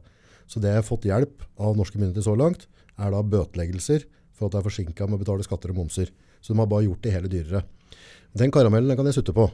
Så 0.48 0.62
det 0.64 0.72
jeg 0.72 0.80
har 0.80 0.88
fått 0.88 1.08
hjelp 1.10 1.44
av 1.60 1.76
norske 1.76 2.00
myndigheter 2.00 2.24
så 2.30 2.38
langt, 2.40 2.68
er 2.98 3.12
da 3.12 3.20
bøteleggelser 3.20 4.06
for 4.38 4.48
at 4.48 4.56
jeg 4.56 4.62
er 4.62 4.68
forsinka 4.70 5.08
med 5.08 5.18
å 5.18 5.24
betale 5.26 5.46
skatter 5.46 5.74
og 5.74 5.82
momser. 5.82 6.14
Så 6.40 6.54
de 6.54 6.62
har 6.62 6.70
bare 6.70 6.86
gjort 6.86 7.04
det 7.04 7.14
hele 7.14 7.32
dyrere. 7.32 7.64
Den 8.38 8.54
karamellen 8.54 8.88
den 8.92 9.00
kan 9.00 9.10
jeg 9.10 9.18
sutte 9.18 9.36
på. 9.36 9.50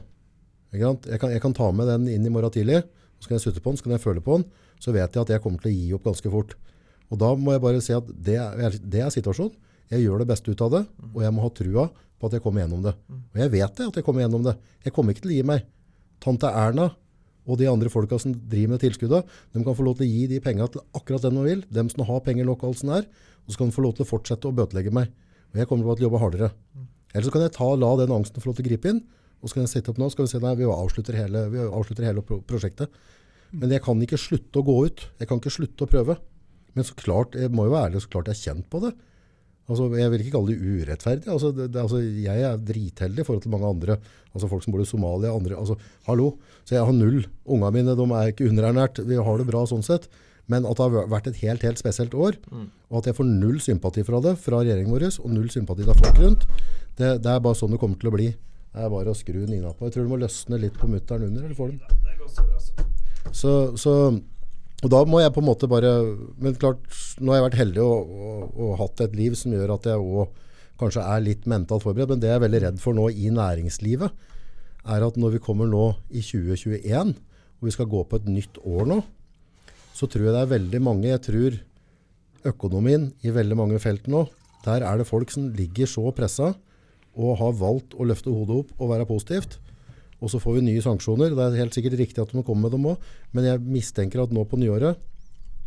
Jeg, 0.74 0.82
kan, 1.18 1.32
jeg 1.32 1.42
kan 1.42 1.56
ta 1.56 1.70
med 1.72 1.88
den 1.88 2.06
inn 2.12 2.26
i 2.26 2.32
morgen 2.32 2.52
tidlig, 2.54 2.82
så 3.18 3.30
kan 3.30 3.38
jeg 3.38 3.46
sutte 3.46 3.62
på 3.64 3.72
den, 3.72 3.80
så 3.80 3.86
kan 3.86 3.96
jeg 3.96 4.04
føle 4.04 4.22
på 4.22 4.38
den. 4.38 4.46
Så 4.82 4.94
vet 4.94 5.14
jeg 5.14 5.22
at 5.22 5.32
jeg 5.32 5.42
kommer 5.42 5.62
til 5.62 5.72
å 5.72 5.74
gi 5.74 5.92
opp 5.96 6.06
ganske 6.10 6.30
fort. 6.30 6.54
Og 7.12 7.20
da 7.20 7.30
må 7.36 7.54
jeg 7.54 7.62
bare 7.64 7.82
si 7.84 7.94
at 7.96 8.08
det 8.08 8.38
er, 8.40 8.78
det 8.80 9.04
er 9.04 9.12
situasjonen. 9.12 9.54
Jeg 9.92 10.06
gjør 10.06 10.22
det 10.22 10.30
beste 10.30 10.50
ut 10.50 10.62
av 10.64 10.70
det, 10.72 10.82
og 11.12 11.20
jeg 11.22 11.32
må 11.36 11.44
ha 11.44 11.50
trua 11.52 11.84
på 11.92 12.28
at 12.28 12.36
jeg 12.36 12.42
kommer 12.42 12.64
gjennom 12.64 12.82
det. 12.86 12.94
Og 13.34 13.40
jeg 13.42 13.52
vet 13.52 13.78
det, 13.78 13.88
at 13.90 13.98
jeg 14.00 14.06
kommer 14.06 14.24
gjennom 14.24 14.44
det. 14.46 14.54
Jeg 14.86 14.94
kommer 14.96 15.14
ikke 15.14 15.26
til 15.26 15.34
å 15.34 15.36
gi 15.36 15.46
meg. 15.46 15.66
Tante 16.24 16.48
Erna 16.48 16.88
og 17.44 17.58
de 17.60 17.68
andre 17.68 17.90
folka 17.92 18.16
som 18.20 18.32
driver 18.32 18.72
med 18.72 18.80
tilskuddet, 18.80 19.28
de 19.52 19.64
kan 19.66 19.76
få 19.76 19.84
lov 19.84 19.98
til 19.98 20.06
å 20.06 20.10
gi 20.10 20.24
de 20.30 20.40
penga 20.40 20.68
til 20.72 20.80
akkurat 20.96 21.26
den 21.26 21.36
de 21.36 21.44
vil. 21.44 21.64
Dem 21.68 21.90
som 21.92 22.06
har 22.08 22.22
penger 22.24 22.48
nok, 22.48 22.64
alt 22.64 22.80
sånt. 22.80 23.10
Og 23.44 23.52
så 23.52 23.60
kan 23.60 23.68
de 23.68 23.76
få 23.76 23.84
lov 23.84 23.98
til 23.98 24.06
å 24.06 24.08
fortsette 24.08 24.48
å 24.48 24.56
bøtelegge 24.56 24.94
meg. 24.94 25.12
Og 25.52 25.60
jeg 25.60 25.68
kommer 25.68 25.84
til 25.92 26.06
å 26.06 26.08
jobbe 26.08 26.22
hardere. 26.22 26.50
Eller 27.12 27.26
så 27.28 27.34
kan 27.34 27.44
jeg 27.44 27.52
ta, 27.54 27.68
la 27.76 27.90
den 28.00 28.14
angsten 28.16 28.40
få 28.40 28.50
lov 28.50 28.56
til 28.58 28.64
å 28.64 28.70
gripe 28.70 28.90
inn. 28.90 29.02
Og 29.44 29.50
så 29.50 29.58
kan 29.58 29.66
jeg 29.66 29.74
sette 29.74 29.92
opp 29.92 30.00
nå, 30.00 30.08
og 30.08 30.30
si 30.30 30.40
nei, 30.40 30.54
vi 30.56 30.64
avslutter 30.64 31.18
hele, 31.20 31.44
vi 31.52 31.60
avslutter 31.60 32.08
hele 32.08 32.24
pro 32.24 32.40
prosjektet. 32.48 32.88
Men 33.52 33.74
jeg 33.76 33.84
kan 33.84 34.00
ikke 34.02 34.18
slutte 34.18 34.62
å 34.62 34.64
gå 34.66 34.78
ut. 34.88 35.04
Jeg 35.20 35.28
kan 35.28 35.42
ikke 35.42 35.52
slutte 35.52 35.84
å 35.84 35.90
prøve. 35.90 36.16
Men 36.74 36.86
så 36.86 36.96
klart, 36.98 37.36
jeg 37.38 37.52
må 37.54 37.68
jo 37.68 37.74
være 37.74 37.90
ærlig, 37.90 38.04
så 38.04 38.12
klart 38.12 38.30
jeg 38.30 38.38
er 38.38 38.44
kjent 38.50 38.68
på 38.72 38.82
det. 38.84 38.92
Altså, 39.64 39.86
jeg 39.96 40.12
vil 40.12 40.20
ikke 40.20 40.34
kalle 40.34 40.52
det 40.52 40.74
urettferdig. 40.82 41.30
Altså, 41.32 41.50
det, 41.56 41.70
det, 41.72 41.80
altså, 41.80 42.02
jeg 42.02 42.44
er 42.44 42.60
dritheldig 42.60 43.22
i 43.22 43.26
forhold 43.26 43.44
til 43.46 43.54
mange 43.54 43.70
andre. 43.70 43.96
Altså 44.34 44.50
folk 44.50 44.64
som 44.64 44.74
bor 44.74 44.82
i 44.82 44.88
Somalia. 44.88 45.32
Andre, 45.32 45.56
altså, 45.56 45.78
hallo. 46.08 46.34
Så 46.68 46.76
jeg 46.76 46.84
har 46.84 46.96
null. 46.96 47.24
Ungene 47.46 47.72
mine 47.78 47.96
de 47.96 48.06
er 48.18 48.32
ikke 48.32 48.50
underernært. 48.50 49.00
Vi 49.08 49.16
har 49.16 49.40
det 49.40 49.48
bra 49.48 49.64
sånn 49.70 49.86
sett. 49.86 50.10
Men 50.52 50.66
at 50.68 50.76
det 50.76 50.84
har 50.84 51.08
vært 51.08 51.30
et 51.30 51.38
helt, 51.40 51.62
helt 51.64 51.80
spesielt 51.80 52.12
år, 52.12 52.36
og 52.90 52.98
at 52.98 53.06
jeg 53.08 53.16
får 53.16 53.24
null 53.24 53.62
sympati 53.64 54.02
fra 54.04 54.18
det, 54.20 54.34
fra 54.44 54.58
regjeringen 54.60 54.92
vår, 54.92 55.06
og 55.22 55.30
null 55.32 55.46
sympati 55.48 55.86
fra 55.86 55.94
folk 55.96 56.20
rundt, 56.20 56.44
det, 56.98 57.14
det 57.24 57.30
er 57.32 57.40
bare 57.40 57.56
sånn 57.56 57.72
det 57.72 57.78
kommer 57.80 57.96
til 58.00 58.10
å 58.10 58.12
bli. 58.12 58.26
Det 58.74 58.82
er 58.84 58.90
bare 58.92 59.14
å 59.14 59.16
skru 59.16 59.38
Nina 59.48 59.72
på. 59.72 59.86
Jeg 59.86 59.94
tror 59.94 60.04
du 60.04 60.12
må 60.12 60.18
løsne 60.20 60.58
litt 60.60 60.76
på 60.76 60.90
mutteren 60.90 61.30
under, 61.30 61.46
eller 61.46 61.56
får 61.56 61.72
den? 61.72 62.84
Så, 63.32 63.52
så 63.80 63.94
og 64.82 64.90
da 64.92 65.00
må 65.08 65.20
jeg 65.22 65.32
på 65.32 65.40
en 65.40 65.46
måte 65.46 65.68
bare 65.70 65.90
Men 66.42 66.56
klart, 66.60 66.82
nå 67.16 67.32
har 67.32 67.38
jeg 67.38 67.46
vært 67.46 67.60
heldig 67.62 67.84
og, 67.84 68.10
og, 68.10 68.56
og 68.58 68.72
hatt 68.82 69.04
et 69.06 69.14
liv 69.16 69.36
som 69.38 69.54
gjør 69.54 69.76
at 69.78 69.86
jeg 69.88 70.00
òg 70.02 70.40
kanskje 70.80 71.04
er 71.06 71.22
litt 71.22 71.44
mentalt 71.48 71.84
forberedt. 71.84 72.10
Men 72.10 72.22
det 72.22 72.32
jeg 72.32 72.38
er 72.40 72.44
veldig 72.44 72.62
redd 72.66 72.80
for 72.82 72.96
nå 72.96 73.06
i 73.14 73.30
næringslivet, 73.32 74.10
er 74.84 75.06
at 75.06 75.18
når 75.20 75.36
vi 75.36 75.42
kommer 75.44 75.70
nå 75.70 75.86
i 76.10 76.20
2021, 76.20 77.14
og 77.14 77.68
vi 77.68 77.72
skal 77.72 77.88
gå 77.88 78.02
på 78.04 78.18
et 78.20 78.26
nytt 78.28 78.58
år 78.66 78.90
nå, 78.90 78.98
så 79.94 80.08
tror 80.10 80.26
jeg 80.26 80.34
det 80.34 80.42
er 80.42 80.50
veldig 80.50 80.80
mange 80.82 81.06
Jeg 81.06 81.22
tror 81.22 81.58
økonomien 82.50 83.06
i 83.22 83.32
veldig 83.32 83.56
mange 83.56 83.78
felt 83.80 84.08
nå, 84.10 84.26
der 84.64 84.84
er 84.84 84.98
det 84.98 85.06
folk 85.08 85.30
som 85.32 85.46
ligger 85.54 85.88
så 85.88 86.10
pressa 86.16 86.50
og 87.14 87.38
har 87.38 87.54
valgt 87.56 87.94
å 87.94 88.06
løfte 88.08 88.32
hodet 88.32 88.64
opp 88.64 88.82
og 88.82 88.90
være 88.90 89.06
positivt. 89.06 89.60
Og 90.22 90.30
så 90.30 90.38
får 90.40 90.54
vi 90.58 90.66
nye 90.68 90.82
sanksjoner. 90.84 91.34
Det 91.34 91.44
er 91.48 91.58
helt 91.62 91.74
sikkert 91.76 91.98
riktig 91.98 92.22
at 92.22 92.30
de 92.30 92.38
må 92.38 92.44
komme 92.46 92.62
med 92.66 92.72
dem 92.76 92.86
òg, 92.86 92.96
men 93.32 93.44
jeg 93.44 93.60
mistenker 93.60 94.22
at 94.22 94.32
nå 94.32 94.44
på 94.48 94.56
nyåret 94.60 94.96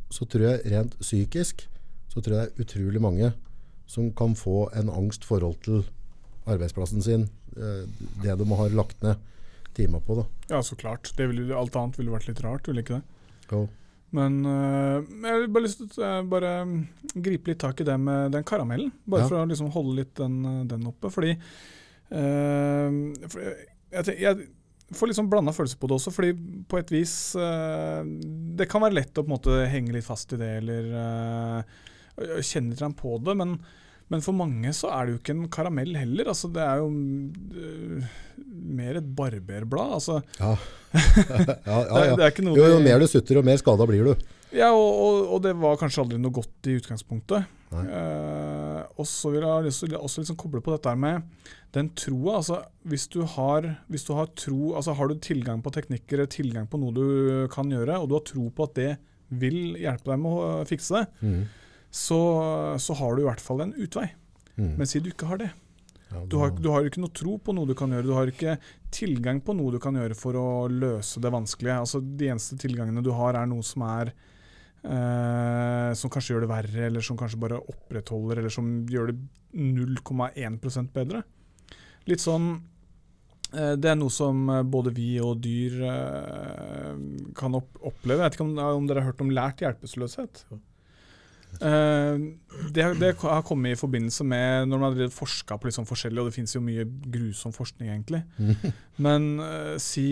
så 0.09 0.23
tror 0.25 0.45
jeg 0.47 0.71
rent 0.71 0.93
psykisk 1.03 1.65
så 2.07 2.21
tror 2.23 2.37
jeg 2.37 2.47
det 2.47 2.53
er 2.55 2.63
utrolig 2.65 3.01
mange 3.03 3.33
som 3.87 4.07
kan 4.15 4.33
få 4.39 4.69
en 4.79 4.89
angst 4.89 5.25
forhold 5.27 5.57
til 5.65 5.83
arbeidsplassen 6.47 7.03
sin, 7.03 7.27
eh, 7.57 7.83
det 8.23 8.37
de 8.39 8.45
har 8.55 8.69
lagt 8.75 9.03
ned 9.03 9.15
timer 9.75 9.99
på. 9.99 10.15
da. 10.15 10.23
Ja, 10.55 10.61
så 10.63 10.75
klart. 10.79 11.11
Det 11.17 11.27
ville, 11.29 11.53
alt 11.55 11.75
annet 11.75 11.97
ville 11.99 12.11
vært 12.11 12.27
litt 12.31 12.41
rart, 12.43 12.67
ville 12.67 12.81
ikke 12.81 12.97
det? 12.97 13.03
Jo. 13.51 13.67
Men 14.15 14.39
øh, 14.47 15.03
jeg 15.03 15.27
har 15.35 15.47
bare 15.51 15.63
lyst 15.67 15.81
til 15.93 16.03
å 16.07 16.11
bare 16.31 16.51
mm, 16.65 16.77
gripe 17.21 17.51
litt 17.51 17.59
tak 17.59 17.81
i 17.83 17.87
det 17.87 17.97
med 17.99 18.31
den 18.31 18.43
karamellen. 18.47 18.91
Bare 19.05 19.25
Ja. 19.25 19.27
for 19.27 19.43
å 19.43 19.47
liksom 19.49 19.69
holde 19.75 19.95
litt 19.99 20.15
den, 20.15 20.39
den 20.71 20.87
oppe. 20.87 21.11
Fordi 21.11 21.35
øh, 22.11 23.27
for 23.27 23.43
jeg, 23.97 24.19
jeg, 24.21 24.47
får 24.95 25.09
litt 25.09 25.17
sånn 25.19 25.31
blanda 25.31 25.53
følelser 25.55 25.79
på 25.81 25.89
det 25.89 25.97
også. 25.97 26.13
Fordi 26.15 26.31
på 26.69 26.79
et 26.79 26.93
vis 26.93 27.15
uh, 27.39 28.05
Det 28.57 28.69
kan 28.71 28.83
være 28.85 28.99
lett 28.99 29.17
å 29.17 29.25
på 29.25 29.31
en 29.31 29.35
måte 29.35 29.57
henge 29.71 29.95
litt 29.95 30.07
fast 30.07 30.31
i 30.35 30.39
det, 30.39 30.53
eller 30.61 30.93
uh, 30.93 32.39
kjenne 32.39 32.73
litt 32.73 33.01
på 33.01 33.17
det. 33.25 33.35
Men, 33.39 33.57
men 34.13 34.23
for 34.25 34.37
mange 34.37 34.71
så 34.75 34.93
er 34.95 35.05
det 35.05 35.15
jo 35.15 35.21
ikke 35.21 35.35
en 35.35 35.51
karamell 35.53 35.93
heller. 35.99 36.31
Altså, 36.33 36.51
det 36.53 36.63
er 36.63 36.83
jo 36.83 36.89
uh, 36.93 38.15
mer 38.77 39.01
et 39.01 39.13
barberblad. 39.19 39.99
Altså, 39.99 40.21
Ja. 40.39 40.55
ja, 40.97 41.55
ja, 41.67 42.01
ja. 42.07 42.15
det, 42.15 42.31
det 42.39 42.55
Jo, 42.55 42.69
jo 42.71 42.81
mer 42.81 43.01
du 43.03 43.09
sutter, 43.11 43.37
jo 43.37 43.45
mer 43.45 43.59
skada 43.59 43.85
blir 43.89 44.07
du. 44.07 44.27
Ja, 44.55 44.69
og, 44.71 44.87
og, 45.03 45.21
og 45.35 45.41
det 45.43 45.53
var 45.59 45.77
kanskje 45.81 46.03
aldri 46.05 46.19
noe 46.21 46.31
godt 46.35 46.69
i 46.71 46.77
utgangspunktet. 46.79 47.47
Eh, 47.73 48.81
og 48.95 49.05
så 49.09 49.31
vil 49.33 49.41
jeg 49.43 49.49
ha 49.51 49.63
lyst 49.65 49.83
til 49.83 49.95
å 49.97 50.03
også 50.07 50.23
liksom 50.23 50.37
koble 50.39 50.61
på 50.63 50.71
dette 50.75 50.93
med 50.99 51.25
den 51.75 51.89
troa. 51.99 52.37
Altså, 52.39 52.61
hvis 52.87 53.07
du 53.11 53.21
har, 53.27 53.67
hvis 53.91 54.05
du 54.07 54.13
har 54.15 54.29
tro, 54.39 54.73
altså 54.79 54.95
har 54.95 55.11
du 55.11 55.17
tilgang 55.19 55.59
på 55.65 55.73
teknikker, 55.75 56.23
tilgang 56.31 56.69
på 56.71 56.79
noe 56.79 56.95
du 56.95 57.47
kan 57.53 57.69
gjøre, 57.73 57.99
og 57.99 58.07
du 58.11 58.15
har 58.17 58.25
tro 58.29 58.47
på 58.55 58.69
at 58.69 58.77
det 58.79 58.91
vil 59.35 59.75
hjelpe 59.81 60.07
deg 60.13 60.21
med 60.23 60.31
å 60.31 60.43
øh, 60.61 60.65
fikse 60.69 61.01
det, 61.01 61.07
Mm. 61.27 61.41
så, 61.91 62.19
så 62.79 62.95
har 63.01 63.15
du 63.17 63.23
i 63.25 63.27
hvert 63.27 63.43
fall 63.43 63.65
en 63.65 63.73
utvei. 63.75 64.07
Mm. 64.55 64.75
Men 64.79 64.87
si 64.89 65.01
du 65.03 65.09
ikke 65.11 65.27
har 65.29 65.41
det. 65.43 65.49
Ja, 66.07 66.21
Du 66.31 66.37
har, 66.39 66.53
du 66.55 66.69
har 66.71 66.87
ikke 66.87 67.01
noe 67.03 67.11
tro 67.11 67.35
på 67.43 67.51
noe 67.51 67.67
du 67.67 67.75
kan 67.75 67.91
gjøre. 67.91 68.07
Du 68.07 68.13
har 68.15 68.31
ikke 68.31 68.53
tilgang 68.95 69.41
på 69.43 69.51
noe 69.57 69.73
du 69.75 69.79
kan 69.83 69.97
gjøre 69.99 70.15
for 70.15 70.39
å 70.39 70.47
løse 70.71 71.19
det 71.19 71.33
vanskelige. 71.35 71.81
Altså, 71.83 71.99
de 71.99 72.29
eneste 72.31 72.55
tilgangene 72.63 73.03
du 73.03 73.11
har, 73.11 73.35
er 73.35 73.49
noe 73.51 73.65
som 73.67 73.83
er 73.83 74.13
eh, 74.87 75.91
Som 75.97 76.11
kanskje 76.13 76.35
gjør 76.35 76.45
det 76.45 76.51
verre, 76.51 76.87
eller 76.87 77.05
som 77.05 77.19
kanskje 77.19 77.41
bare 77.41 77.59
opprettholder, 77.59 78.41
eller 78.41 78.53
som 78.53 78.71
gjør 78.89 79.11
det 79.11 79.19
0,1% 79.57 80.93
bedre. 80.95 81.23
Litt 82.07 82.23
sånn 82.23 82.47
uh, 83.55 83.73
Det 83.79 83.91
er 83.91 83.99
noe 83.99 84.13
som 84.13 84.47
eh, 84.53 84.63
både 84.63 84.93
vi 84.95 85.17
og 85.23 85.41
dyr 85.43 85.81
uh, 85.83 86.95
kan 87.37 87.57
opp 87.59 87.79
oppleve. 87.81 88.21
Jeg 88.21 88.25
vet 88.25 88.39
ikke 88.39 88.47
om, 88.47 88.57
om 88.81 88.89
dere 88.89 89.03
har 89.03 89.11
hørt 89.11 89.23
om 89.23 89.33
lært 89.33 89.63
hjelpeløshet? 89.63 90.45
Det, 91.57 92.83
det 92.99 93.13
har 93.21 93.45
kommet 93.47 93.71
i 93.71 93.79
forbindelse 93.79 94.25
med 94.27 94.67
når 94.67 94.81
man 94.81 94.97
har 94.99 95.13
forska 95.15 95.55
på 95.57 95.69
litt 95.69 95.77
sånn 95.77 95.87
forskjellig, 95.87 96.19
og 96.19 96.27
det 96.27 96.35
finnes 96.35 96.53
jo 96.53 96.61
mye 96.61 96.83
grusom 97.07 97.55
forskning, 97.55 97.87
egentlig. 97.95 98.19
Men 99.05 99.39
si, 99.81 100.09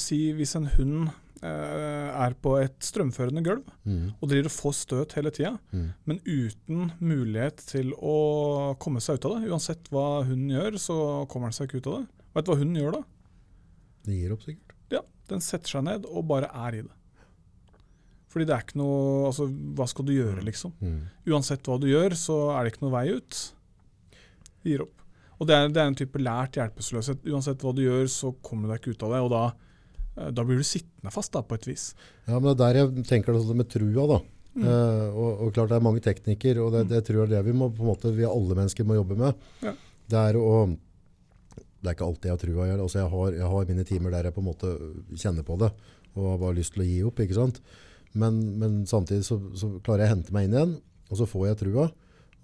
si 0.00 0.18
hvis 0.34 0.56
en 0.58 0.70
hund 0.74 1.12
er 1.48 2.34
på 2.40 2.54
et 2.62 2.78
strømførende 2.80 3.42
gulv 3.44 3.64
Mm. 3.84 4.12
og 4.20 4.28
driver 4.30 4.46
og 4.48 4.54
får 4.54 4.74
støt 4.78 5.12
hele 5.18 5.30
tida, 5.30 5.58
Mm. 5.72 5.92
men 6.06 6.20
uten 6.24 6.92
mulighet 7.00 7.56
til 7.66 7.92
å 7.92 8.76
komme 8.78 9.00
seg 9.00 9.16
ut 9.18 9.24
av 9.26 9.40
det. 9.40 9.50
Uansett 9.50 9.90
hva 9.90 10.24
hunden 10.24 10.50
gjør, 10.50 10.78
så 10.78 11.28
kommer 11.28 11.48
den 11.50 11.52
seg 11.58 11.68
ikke 11.68 11.82
ut 11.82 11.86
av 11.86 11.98
det. 12.00 12.08
Vet 12.34 12.44
du 12.44 12.52
hva 12.52 12.58
hunden 12.58 12.80
gjør 12.82 12.92
da? 12.92 13.02
Den 14.04 14.14
gir 14.20 14.32
opp 14.32 14.42
sikkert. 14.42 14.72
Ja, 14.90 15.00
Den 15.28 15.40
setter 15.40 15.68
seg 15.68 15.84
ned 15.84 16.04
og 16.06 16.26
bare 16.28 16.50
er 16.52 16.74
i 16.74 16.82
det. 16.82 16.90
Fordi 18.28 18.46
det 18.46 18.54
er 18.56 18.62
ikke 18.64 18.76
noe 18.76 19.26
Altså, 19.28 19.46
hva 19.74 19.86
skal 19.88 20.04
du 20.04 20.12
gjøre, 20.12 20.42
liksom? 20.44 20.72
Mm. 20.82 21.02
Uansett 21.26 21.62
hva 21.62 21.78
du 21.80 21.86
gjør, 21.86 22.10
så 22.18 22.50
er 22.58 22.64
det 22.64 22.72
ikke 22.74 22.82
noe 22.82 22.90
vei 22.92 23.08
ut. 23.14 23.52
Gir 24.64 24.82
opp. 24.82 25.00
Og 25.40 25.46
det 25.46 25.54
er, 25.56 25.68
det 25.68 25.76
er 25.82 25.86
en 25.86 25.94
type 25.94 26.18
lært 26.18 26.52
hjelpeløshet. 26.58 27.24
Uansett 27.26 27.58
hva 27.62 27.74
du 27.74 27.82
gjør, 27.82 28.04
så 28.08 28.34
kommer 28.42 28.66
du 28.66 28.72
deg 28.74 28.80
ikke 28.82 28.90
ut 28.96 29.02
av 29.02 29.10
det. 29.12 29.20
Og 29.22 29.30
da, 29.30 29.44
eh, 29.46 29.52
da 30.14 30.44
blir 30.46 30.60
du 30.60 30.66
sittende 30.66 31.12
fast, 31.14 31.32
da, 31.34 31.42
på 31.42 31.58
et 31.58 31.66
vis. 31.68 31.88
Ja, 32.28 32.38
men 32.38 32.52
det 32.52 32.54
er 32.54 32.60
der 32.62 32.80
jeg 32.82 33.06
tenker 33.08 33.34
det 33.34 33.42
sånn 33.42 33.58
med 33.58 33.70
trua 33.72 34.06
da. 34.10 34.20
Mm. 34.54 34.66
Eh, 34.70 35.06
og, 35.10 35.30
og 35.42 35.54
klart 35.56 35.72
det 35.72 35.78
er 35.80 35.86
mange 35.86 36.02
teknikker, 36.04 36.60
og 36.62 36.74
det, 36.76 36.84
det 36.92 37.02
tror 37.06 37.24
jeg 37.24 37.26
er 37.26 37.32
det 37.36 37.44
vi 37.48 37.56
må, 37.58 37.70
på 37.74 37.82
en 37.82 37.90
måte, 37.90 38.12
vi 38.14 38.26
alle 38.28 38.58
mennesker 38.60 38.86
må 38.86 38.98
jobbe 39.00 39.18
med. 39.18 39.48
Ja. 39.64 39.74
Det 40.14 40.20
er 40.30 40.38
å, 40.38 40.52
det 41.56 41.90
er 41.90 41.96
ikke 41.96 42.06
alltid 42.06 42.30
jeg 42.30 42.36
har 42.36 42.44
trua 42.44 42.68
gjør. 42.70 42.84
Altså 42.86 43.00
jeg, 43.00 43.10
har, 43.16 43.34
jeg 43.40 43.50
har 43.54 43.72
mine 43.72 43.88
timer 43.88 44.14
der 44.14 44.28
jeg 44.28 44.36
på 44.36 44.44
en 44.44 44.50
måte 44.52 44.72
kjenner 45.18 45.46
på 45.46 45.58
det, 45.64 45.72
og 46.14 46.30
har 46.30 46.40
bare 46.46 46.58
lyst 46.60 46.76
til 46.76 46.84
å 46.84 46.88
gi 46.88 47.00
opp, 47.08 47.24
ikke 47.24 47.40
sant? 47.40 47.60
Men, 48.14 48.38
men 48.60 48.82
samtidig 48.86 49.26
så, 49.26 49.40
så 49.58 49.72
klarer 49.82 50.04
jeg 50.04 50.12
å 50.12 50.14
hente 50.14 50.34
meg 50.36 50.46
inn 50.46 50.54
igjen, 50.54 50.74
og 51.10 51.18
så 51.18 51.26
får 51.26 51.48
jeg 51.48 51.62
trua. 51.64 51.88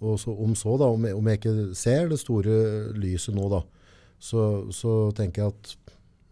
Og 0.01 0.17
så, 0.19 0.33
om 0.33 0.57
så 0.59 0.75
da, 0.81 0.89
om 0.91 1.05
jeg, 1.07 1.15
om 1.15 1.29
jeg 1.29 1.39
ikke 1.39 1.55
ser 1.79 2.11
det 2.11 2.19
store 2.19 2.57
lyset 2.97 3.37
nå 3.37 3.47
da, 3.53 3.61
så, 4.21 4.43
så 4.75 4.95
tenker 5.17 5.45
jeg 5.45 5.55
at 5.55 5.71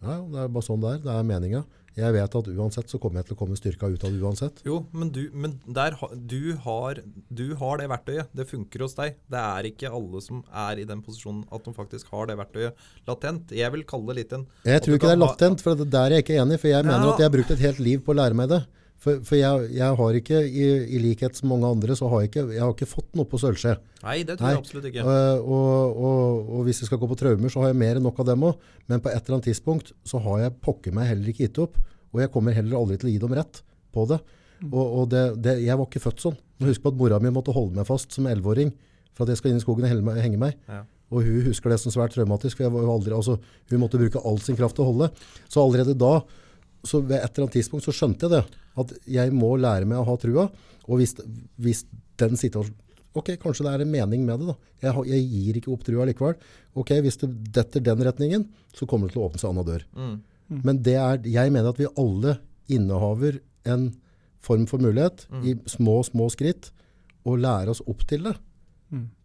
ja, 0.01 0.15
det 0.31 0.39
er 0.45 0.47
bare 0.55 0.65
sånn 0.65 0.81
det 0.83 0.95
er, 0.95 1.03
det 1.03 1.13
er 1.19 1.27
meninga. 1.27 1.65
Jeg 1.99 2.13
vet 2.15 2.35
at 2.37 2.47
uansett 2.53 2.87
så 2.87 2.99
kommer 3.01 3.19
jeg 3.19 3.27
til 3.27 3.35
å 3.35 3.39
komme 3.41 3.57
styrka 3.59 3.89
ut 3.91 4.03
av 4.07 4.13
det 4.13 4.21
uansett. 4.23 4.61
Jo, 4.63 4.77
men, 4.95 5.09
du, 5.11 5.25
men 5.33 5.57
der, 5.67 5.97
du, 6.15 6.53
har, 6.63 7.01
du 7.27 7.55
har 7.59 7.81
det 7.81 7.89
verktøyet. 7.91 8.29
Det 8.39 8.45
funker 8.47 8.85
hos 8.85 8.95
deg. 8.95 9.17
Det 9.27 9.41
er 9.41 9.67
ikke 9.67 9.91
alle 9.91 10.21
som 10.23 10.39
er 10.47 10.79
i 10.79 10.85
den 10.87 11.01
posisjonen 11.03 11.43
at 11.51 11.65
de 11.65 11.73
faktisk 11.75 12.13
har 12.13 12.29
det 12.29 12.37
verktøyet 12.39 12.85
latent. 13.09 13.51
Jeg 13.51 13.73
vil 13.75 13.83
kalle 13.89 14.13
det 14.13 14.19
litt 14.21 14.37
en 14.37 14.45
Jeg 14.69 14.85
tror 14.85 14.95
ikke 14.95 15.09
det 15.11 15.17
er 15.17 15.23
latent, 15.25 15.65
for 15.65 15.75
det 15.81 15.89
der 15.91 16.05
er 16.07 16.19
jeg 16.21 16.27
ikke 16.29 16.39
enig. 16.45 16.61
For 16.61 16.71
jeg 16.71 16.87
mener 16.87 17.09
Ja. 17.09 17.13
at 17.17 17.19
jeg 17.19 17.27
har 17.31 17.35
brukt 17.35 17.51
et 17.57 17.65
helt 17.67 17.83
liv 17.83 18.05
på 18.05 18.15
å 18.15 18.19
lære 18.21 18.37
meg 18.37 18.53
det. 18.53 18.61
For, 18.99 19.21
for 19.23 19.37
jeg, 19.39 19.69
jeg 19.77 19.95
har 19.99 20.17
ikke, 20.19 20.39
i, 20.43 20.65
i 20.95 20.99
likhet 20.99 21.37
som 21.37 21.51
mange 21.53 21.67
andre, 21.69 21.95
så 21.95 22.09
har 22.11 22.23
jeg 22.23 22.31
ikke, 22.33 22.43
jeg 22.51 22.63
har 22.65 22.73
ikke 22.73 22.89
fått 22.89 23.13
noe 23.15 23.29
på 23.31 23.39
sølvskje. 23.39 23.77
Nei, 24.03 24.17
det 24.27 24.35
tror 24.35 24.47
Nei. 24.47 24.51
jeg 24.51 24.63
absolutt 24.63 24.89
ikke. 24.89 25.05
Uh, 25.07 25.37
og, 25.39 26.01
og, 26.09 26.49
og 26.57 26.67
hvis 26.67 26.81
jeg 26.83 26.89
skal 26.89 26.99
gå 26.99 27.07
på 27.07 27.17
traumer, 27.19 27.53
så 27.53 27.63
har 27.63 27.71
jeg 27.71 27.79
mer 27.79 27.99
enn 27.99 28.05
nok 28.09 28.19
av 28.19 28.27
dem 28.27 28.43
òg. 28.49 28.67
Men 28.91 29.03
på 29.05 29.11
et 29.13 29.21
eller 29.21 29.37
annet 29.37 29.47
tidspunkt 29.47 29.93
så 30.07 30.19
har 30.25 30.43
jeg 30.43 30.57
pokker 30.65 30.95
meg 30.95 31.13
heller 31.13 31.31
ikke 31.31 31.47
gitt 31.47 31.61
opp. 31.63 31.79
Og 32.11 32.23
jeg 32.25 32.33
kommer 32.33 32.57
heller 32.57 32.79
aldri 32.81 32.99
til 32.99 33.11
å 33.11 33.13
gi 33.13 33.23
dem 33.23 33.39
rett 33.39 33.63
på 33.95 34.05
det. 34.09 34.19
Og, 34.67 34.83
og 34.83 35.09
det, 35.13 35.23
det, 35.45 35.55
jeg 35.63 35.79
var 35.79 35.87
ikke 35.87 36.03
født 36.03 36.23
sånn. 36.25 36.39
Husk 36.67 36.83
på 36.83 36.91
at 36.91 36.99
mora 36.99 37.19
mi 37.23 37.31
måtte 37.31 37.55
holde 37.55 37.79
meg 37.79 37.87
fast 37.87 38.11
som 38.15 38.27
11-åring 38.27 38.73
for 39.15 39.23
at 39.23 39.31
jeg 39.31 39.39
skal 39.39 39.53
inn 39.53 39.61
i 39.61 39.63
skogen 39.63 39.87
og 39.87 40.19
henge 40.19 40.41
meg. 40.41 40.59
Ja. 40.67 40.83
Og 41.09 41.25
hun 41.25 41.47
husker 41.47 41.71
det 41.71 41.79
som 41.81 41.93
svært 41.93 42.13
traumatisk, 42.13 42.57
for 42.57 42.67
jeg 42.67 42.73
var 42.73 42.83
jo 42.85 42.91
aldri, 42.93 43.15
altså, 43.15 43.39
hun 43.71 43.81
måtte 43.81 43.97
bruke 44.01 44.21
all 44.27 44.37
sin 44.43 44.57
kraft 44.59 44.77
til 44.77 44.85
å 44.85 44.91
holde. 44.91 45.09
Så 45.49 45.63
allerede 45.63 45.95
da, 45.97 46.19
så 46.83 47.01
ved 47.01 47.17
et 47.19 47.31
eller 47.31 47.45
annet 47.47 47.57
tidspunkt, 47.59 47.85
så 47.85 47.93
skjønte 47.95 48.27
jeg 48.27 48.37
det. 48.37 48.59
At 48.79 48.93
jeg 49.09 49.33
må 49.35 49.55
lære 49.59 49.87
meg 49.89 49.99
å 49.99 50.07
ha 50.07 50.15
trua. 50.21 50.45
Og 50.87 51.01
hvis, 51.01 51.15
hvis 51.61 51.83
den 52.19 52.39
situasjonen 52.39 52.85
Ok, 53.17 53.31
kanskje 53.41 53.63
det 53.65 53.71
er 53.73 53.81
en 53.81 53.89
mening 53.89 54.21
med 54.21 54.37
det. 54.37 54.51
da. 54.51 54.53
Jeg, 54.85 55.03
jeg 55.09 55.23
gir 55.31 55.57
ikke 55.57 55.71
opp 55.73 55.81
trua 55.83 56.05
likevel. 56.05 56.35
Ok, 56.77 56.91
Hvis 57.01 57.17
det 57.17 57.29
detter 57.57 57.81
den 57.81 58.03
retningen, 58.05 58.43
så 58.69 58.85
kommer 58.85 59.09
det 59.09 59.15
til 59.15 59.23
å 59.23 59.25
åpne 59.25 59.41
seg 59.41 59.49
annen 59.49 59.65
dør. 59.65 59.85
Mm. 59.97 60.11
Men 60.67 60.81
det 60.85 60.93
er, 61.01 61.17
jeg 61.25 61.51
mener 61.55 61.73
at 61.73 61.81
vi 61.81 61.89
alle 61.89 62.35
innehaver 62.69 63.39
en 63.65 63.87
form 64.45 64.67
for 64.69 64.79
mulighet 64.81 65.25
i 65.41 65.55
små, 65.67 65.97
små 66.05 66.29
skritt, 66.31 66.69
og 67.27 67.41
lære 67.43 67.73
oss 67.73 67.81
opp 67.89 68.05
til 68.07 68.29
det, 68.29 68.35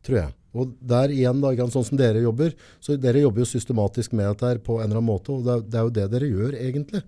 tror 0.03 0.19
jeg. 0.19 0.33
Og 0.55 0.71
der 0.87 1.11
igjen, 1.11 1.41
da, 1.43 1.51
ikke 1.51 1.67
sånn 1.75 1.85
som 1.89 1.99
dere 1.99 2.21
jobber, 2.23 2.53
så 2.81 2.95
dere 3.01 3.25
jobber 3.25 3.43
jo 3.43 3.49
systematisk 3.51 4.13
med 4.15 4.29
dette 4.31 4.47
her 4.53 4.59
på 4.63 4.77
en 4.79 4.85
eller 4.87 5.01
annen 5.01 5.09
måte, 5.11 5.35
og 5.35 5.43
det 5.47 5.55
er, 5.57 5.65
det 5.67 5.81
er 5.81 5.89
jo 5.89 5.95
det 5.97 6.05
dere 6.13 6.29
gjør 6.31 6.55
egentlig. 6.61 7.01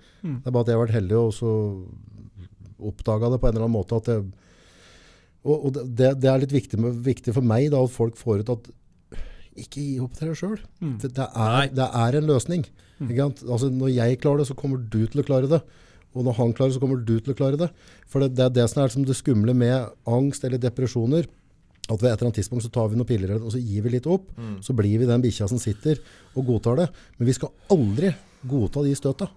Det 0.42 0.46
er 0.50 0.50
bare 0.56 0.64
at 0.66 0.72
jeg 0.72 0.76
har 0.78 0.84
vært 0.86 0.96
heldig 0.98 1.18
og 1.20 1.30
så 1.36 1.52
oppdaga 2.90 3.30
det 3.32 3.38
på 3.40 3.48
en 3.48 3.54
eller 3.54 3.64
annen 3.68 3.76
måte 3.78 3.96
at 4.00 4.08
det, 4.10 4.16
og, 5.46 5.68
og 5.68 5.78
det, 5.96 6.10
det 6.20 6.28
er 6.32 6.42
litt 6.42 6.52
viktig, 6.56 6.80
med, 6.82 6.98
viktig 7.06 7.32
for 7.36 7.46
meg 7.46 7.68
da, 7.72 7.80
at 7.86 7.94
folk 7.94 8.18
får 8.18 8.42
ut 8.42 8.50
at 8.56 8.70
ikke 9.56 9.80
gi 9.80 9.94
opp 10.04 10.16
til 10.18 10.28
deg 10.28 10.36
sjøl. 10.36 10.56
Det, 11.00 11.12
det, 11.16 11.26
er- 11.32 11.70
det 11.72 11.86
er 12.02 12.18
en 12.18 12.26
løsning. 12.28 12.66
Ikke 13.06 13.22
sant? 13.22 13.44
Altså, 13.46 13.70
når 13.72 13.88
jeg 13.94 14.18
klarer 14.20 14.42
det, 14.42 14.48
så 14.50 14.56
kommer 14.58 14.82
du 14.82 14.98
til 15.06 15.22
å 15.22 15.24
klare 15.24 15.48
det. 15.48 15.62
Og 16.16 16.24
når 16.26 16.36
han 16.40 16.52
klarer 16.56 16.72
det, 16.72 16.76
så 16.76 16.82
kommer 16.82 17.00
du 17.04 17.14
til 17.20 17.32
å 17.32 17.36
klare 17.38 17.60
det. 17.62 17.70
For 18.08 18.20
det, 18.24 18.34
det 18.36 18.44
er 18.44 18.52
det 18.58 18.66
som 18.72 18.82
er 18.82 18.92
som 18.92 19.06
det 19.08 19.16
skumle 19.16 19.54
med 19.56 19.86
angst 20.08 20.44
eller 20.44 20.60
depresjoner. 20.60 21.24
At 21.86 22.00
ved 22.02 22.10
et 22.10 22.16
eller 22.16 22.28
annet 22.28 22.38
tidspunkt 22.40 22.64
så 22.66 22.70
tar 22.74 22.88
vi 22.90 22.98
noen 22.98 23.06
piller 23.06 23.36
og 23.38 23.50
så 23.54 23.60
gir 23.62 23.84
vi 23.84 23.92
litt 23.94 24.06
opp. 24.10 24.30
Så 24.64 24.74
blir 24.74 24.98
vi 24.98 25.06
den 25.06 25.22
bikkja 25.22 25.46
som 25.50 25.60
sitter 25.62 26.00
og 26.34 26.46
godtar 26.48 26.80
det. 26.80 26.86
Men 27.18 27.28
vi 27.28 27.34
skal 27.36 27.52
aldri 27.70 28.10
godta 28.46 28.82
de 28.82 28.94
støta. 28.98 29.28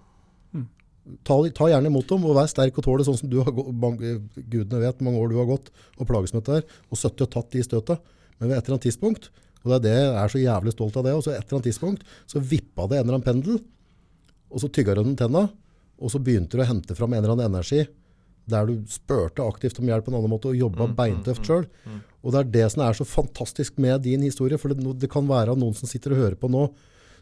Ta, 1.26 1.34
ta 1.56 1.66
gjerne 1.70 1.88
imot 1.90 2.10
dem 2.10 2.24
og 2.28 2.36
vær 2.36 2.48
sterk 2.50 2.76
og 2.78 2.84
tål 2.84 3.00
det 3.00 3.06
sånn 3.08 3.18
som 3.18 3.30
du 3.30 3.38
har 3.40 3.50
gudene 3.50 4.82
vet 4.82 5.00
mange 5.02 5.18
år 5.18 5.30
du 5.32 5.38
har 5.40 5.48
gått 5.48 5.70
og 5.96 6.06
plages 6.06 6.34
med 6.34 6.42
dette 6.42 6.58
her, 6.58 6.74
og 6.90 7.00
søtt 7.00 7.22
og 7.24 7.30
tatt 7.32 7.48
de 7.54 7.62
støta. 7.64 7.96
Men 8.38 8.50
ved 8.50 8.58
et 8.58 8.66
eller 8.66 8.76
annet 8.76 8.86
tidspunkt, 8.90 9.30
og 9.64 9.72
det 9.72 9.78
er 9.78 9.86
det 9.86 9.94
jeg 9.96 10.18
er 10.20 10.34
så 10.34 10.42
jævlig 10.42 10.74
stolt 10.74 10.98
av 11.00 11.06
det, 11.06 11.14
og 11.16 11.24
så 11.24 11.32
et 11.32 11.40
eller 11.40 11.58
annet 11.58 11.70
tidspunkt 11.70 12.04
så 12.30 12.42
vippa 12.42 12.86
det 12.90 13.00
en 13.00 13.06
eller 13.06 13.16
annen 13.16 13.26
pendel, 13.26 13.58
og 14.50 14.62
så 14.62 14.70
tygga 14.70 14.98
du 14.98 15.02
den 15.02 15.16
tenna, 15.18 15.46
og 16.00 16.12
så 16.12 16.20
begynte 16.22 16.56
du 16.58 16.62
å 16.62 16.68
hente 16.68 16.96
fram 16.98 17.16
en 17.16 17.22
eller 17.24 17.34
annen 17.34 17.48
energi 17.48 17.82
der 18.48 18.66
du 18.66 18.80
spurte 18.90 19.44
aktivt 19.44 19.78
om 19.80 19.88
hjelp 19.90 20.06
på 20.06 20.12
en 20.12 20.18
annen 20.20 20.32
måte 20.32 20.50
og 20.50 20.58
jobba 20.58 20.88
beintøft 20.96 21.46
sjøl. 21.46 21.66
Og 22.20 22.34
det 22.34 22.40
er 22.40 22.50
det 22.56 22.66
som 22.74 22.82
er 22.84 22.96
så 22.96 23.06
fantastisk 23.08 23.78
med 23.80 24.02
din 24.04 24.24
historie, 24.26 24.58
for 24.60 24.72
det, 24.72 24.82
det 25.00 25.10
kan 25.12 25.28
være 25.28 25.56
noen 25.58 25.76
som 25.76 25.88
sitter 25.88 26.14
og 26.14 26.22
hører 26.24 26.36
på 26.40 26.50
nå, 26.52 26.66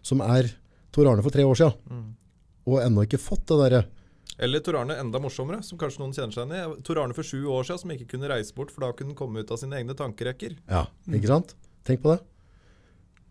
som 0.02 0.22
er 0.24 0.50
Tor 0.94 1.10
Arne 1.10 1.22
for 1.22 1.34
tre 1.34 1.44
år 1.44 1.58
siden, 1.58 2.02
og 2.68 2.80
ennå 2.82 3.04
ikke 3.06 3.20
fått 3.20 3.46
det 3.50 3.58
derre 3.60 3.82
Eller 4.38 4.62
Tor 4.64 4.78
Arne 4.80 4.96
enda 5.00 5.20
morsommere, 5.22 5.62
som 5.66 5.78
kanskje 5.80 6.02
noen 6.02 6.14
kjenner 6.16 6.34
seg 6.34 6.48
igjen 6.48 6.78
i. 6.78 6.82
Tor 6.86 7.00
Arne 7.02 7.16
for 7.16 7.26
sju 7.26 7.44
år 7.50 7.66
siden 7.66 7.82
som 7.82 7.94
ikke 7.94 8.10
kunne 8.14 8.30
reise 8.30 8.54
bort, 8.56 8.72
for 8.74 8.86
da 8.86 8.92
kunne 8.94 9.12
han 9.12 9.18
komme 9.18 9.42
ut 9.42 9.50
av 9.50 9.60
sine 9.60 9.78
egne 9.80 9.96
tankerekker. 9.98 10.58
Ja, 10.70 10.84
ikke 11.10 11.30
sant? 11.30 11.54
Tenk 11.88 12.02
på 12.04 12.14
det. 12.14 12.20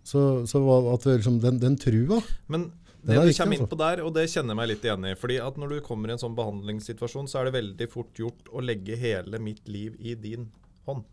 Så, 0.07 0.21
så 0.47 0.61
at 0.93 1.05
liksom, 1.07 1.41
den, 1.43 1.57
den 1.59 1.75
trua 1.75 2.21
Men 2.47 2.69
det 3.07 3.17
du 3.23 3.33
kommer 3.37 3.55
inn 3.57 3.63
altså. 3.65 3.71
på 3.73 3.79
der, 3.81 4.01
og 4.05 4.13
det 4.17 4.25
kjenner 4.29 4.53
jeg 4.53 4.59
meg 4.61 4.69
litt 4.73 4.87
igjen 4.87 5.05
i 5.09 5.13
fordi 5.17 5.37
at 5.43 5.57
når 5.61 5.75
du 5.75 5.77
kommer 5.85 6.09
i 6.11 6.15
en 6.17 6.21
sånn 6.21 6.35
behandlingssituasjon, 6.37 7.29
så 7.31 7.39
er 7.41 7.49
det 7.49 7.55
veldig 7.57 7.87
fort 7.91 8.19
gjort 8.19 8.51
å 8.51 8.63
legge 8.63 8.97
hele 8.99 9.39
mitt 9.43 9.67
liv 9.71 9.95
i 9.99 10.15
din 10.19 10.49
hånd. 10.87 11.03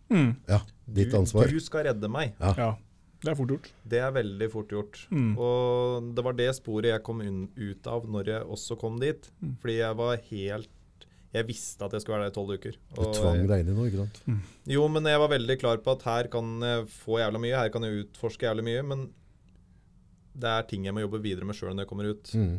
Ja, 0.50 0.60
ditt 0.86 1.14
ansvar. 1.14 1.50
Du 1.50 1.60
skal 1.62 1.88
redde 1.88 2.10
meg. 2.10 2.34
Ja, 2.38 2.74
det 3.24 3.32
er 3.32 3.38
fort 3.38 3.52
gjort. 3.54 3.68
Det 3.88 3.98
er 4.04 4.12
veldig 4.12 4.48
fort 4.52 4.72
gjort. 4.74 4.98
Og 5.40 6.10
det 6.14 6.24
var 6.26 6.36
det 6.38 6.50
sporet 6.58 6.90
jeg 6.92 7.02
kom 7.06 7.22
unn- 7.24 7.48
ut 7.56 7.86
av 7.88 8.04
når 8.10 8.30
jeg 8.34 8.48
også 8.58 8.76
kom 8.80 8.98
dit. 9.00 9.30
Fordi 9.62 9.78
jeg 9.80 9.96
var 9.96 10.16
helt 10.30 10.70
Jeg 11.34 11.48
visste 11.48 11.82
at 11.82 11.90
jeg 11.90 12.04
skulle 12.04 12.20
være 12.20 12.28
der 12.28 12.30
i 12.30 12.34
tolv 12.36 12.50
uker. 12.54 12.76
Du 12.94 13.00
tvang 13.10 13.40
deg 13.50 13.64
inn 13.64 13.70
i 13.72 13.74
noe, 13.74 13.88
ikke 13.90 14.04
sant? 14.04 14.18
Jo, 14.70 14.84
men 14.86 15.02
jeg 15.10 15.18
var 15.18 15.32
veldig 15.32 15.56
klar 15.58 15.80
på 15.82 15.90
at 15.96 16.04
her 16.06 16.28
kan 16.30 16.52
jeg 16.62 16.84
få 16.94 17.16
jævla 17.18 17.40
mye, 17.42 17.56
her 17.58 17.72
kan 17.74 17.82
jeg 17.82 18.04
utforske 18.04 18.46
jævlig 18.46 18.62
mye, 18.68 18.84
men 18.86 19.02
det 20.34 20.50
er 20.50 20.68
ting 20.68 20.86
jeg 20.86 20.94
må 20.94 21.04
jobbe 21.04 21.22
videre 21.24 21.48
med 21.48 21.56
sjøl 21.58 21.74
når 21.74 21.84
jeg 21.84 21.90
kommer 21.90 22.10
ut. 22.10 22.30
Mm. 22.34 22.54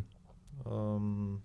Um, 0.66 1.40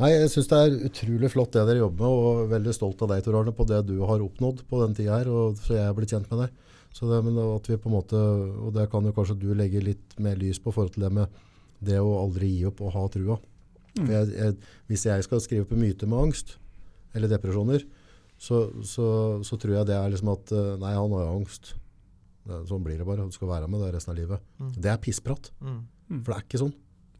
Nei, 0.00 0.10
jeg 0.14 0.30
syns 0.32 0.48
det 0.48 0.58
er 0.58 0.74
utrolig 0.88 1.28
flott 1.32 1.52
det 1.52 1.66
dere 1.68 1.82
jobber 1.82 2.06
med, 2.06 2.24
og 2.24 2.52
veldig 2.54 2.72
stolt 2.72 3.02
av 3.04 3.10
deg, 3.12 3.22
Tor 3.24 3.36
Arne, 3.36 3.52
på 3.56 3.66
det 3.68 3.82
du 3.88 3.98
har 4.08 4.22
oppnådd 4.24 4.62
på 4.68 4.80
den 4.80 4.96
tida 4.96 5.18
her, 5.18 5.28
og 5.28 5.58
så 5.60 5.76
jeg 5.76 5.84
er 5.84 5.96
blitt 5.96 6.14
kjent 6.14 6.30
med 6.32 6.46
deg. 6.46 6.66
Så 6.96 7.06
det, 7.06 7.20
men 7.26 7.36
at 7.42 7.68
vi 7.68 7.78
på 7.78 7.90
en 7.90 7.96
måte, 7.98 8.18
og 8.64 8.72
det 8.74 8.88
kan 8.90 9.04
jo 9.06 9.12
kanskje 9.14 9.36
du 9.38 9.50
legge 9.54 9.82
litt 9.84 10.16
mer 10.22 10.40
lys 10.40 10.58
på 10.62 10.72
forhold 10.72 10.94
til 10.96 11.04
det 11.04 11.12
med 11.20 11.40
det 11.84 12.00
å 12.00 12.16
aldri 12.18 12.48
gi 12.48 12.64
opp 12.70 12.80
og 12.84 12.94
ha 12.96 13.04
trua. 13.12 13.36
For 13.92 14.14
jeg, 14.14 14.32
jeg, 14.32 14.56
hvis 14.90 15.06
jeg 15.06 15.26
skal 15.26 15.44
skrive 15.44 15.68
på 15.68 15.78
myte 15.78 16.08
med 16.08 16.24
angst, 16.24 16.56
eller 17.14 17.30
depresjoner, 17.30 17.84
så, 18.40 18.64
så, 18.88 19.06
så 19.44 19.60
tror 19.60 19.76
jeg 19.76 19.90
det 19.90 19.96
er 19.98 20.12
liksom 20.12 20.32
at 20.32 20.52
eh, 20.56 20.74
nei, 20.80 20.94
han 20.96 21.12
har 21.12 21.26
jo 21.26 21.36
angst. 21.42 21.74
Sånn 22.68 22.82
blir 22.84 22.98
det 22.98 23.06
bare, 23.06 23.26
du 23.28 23.34
skal 23.36 23.50
være 23.50 23.68
med 23.70 23.82
det 23.84 23.90
resten 23.94 24.12
av 24.14 24.18
livet. 24.18 24.40
Det 24.80 24.90
er 24.90 24.96
pissprat. 25.02 25.50
mm. 25.60 25.80
For 26.24 26.32
det 26.32 26.36
er 26.38 26.46
ikke 26.48 26.62
sånn. 26.64 26.72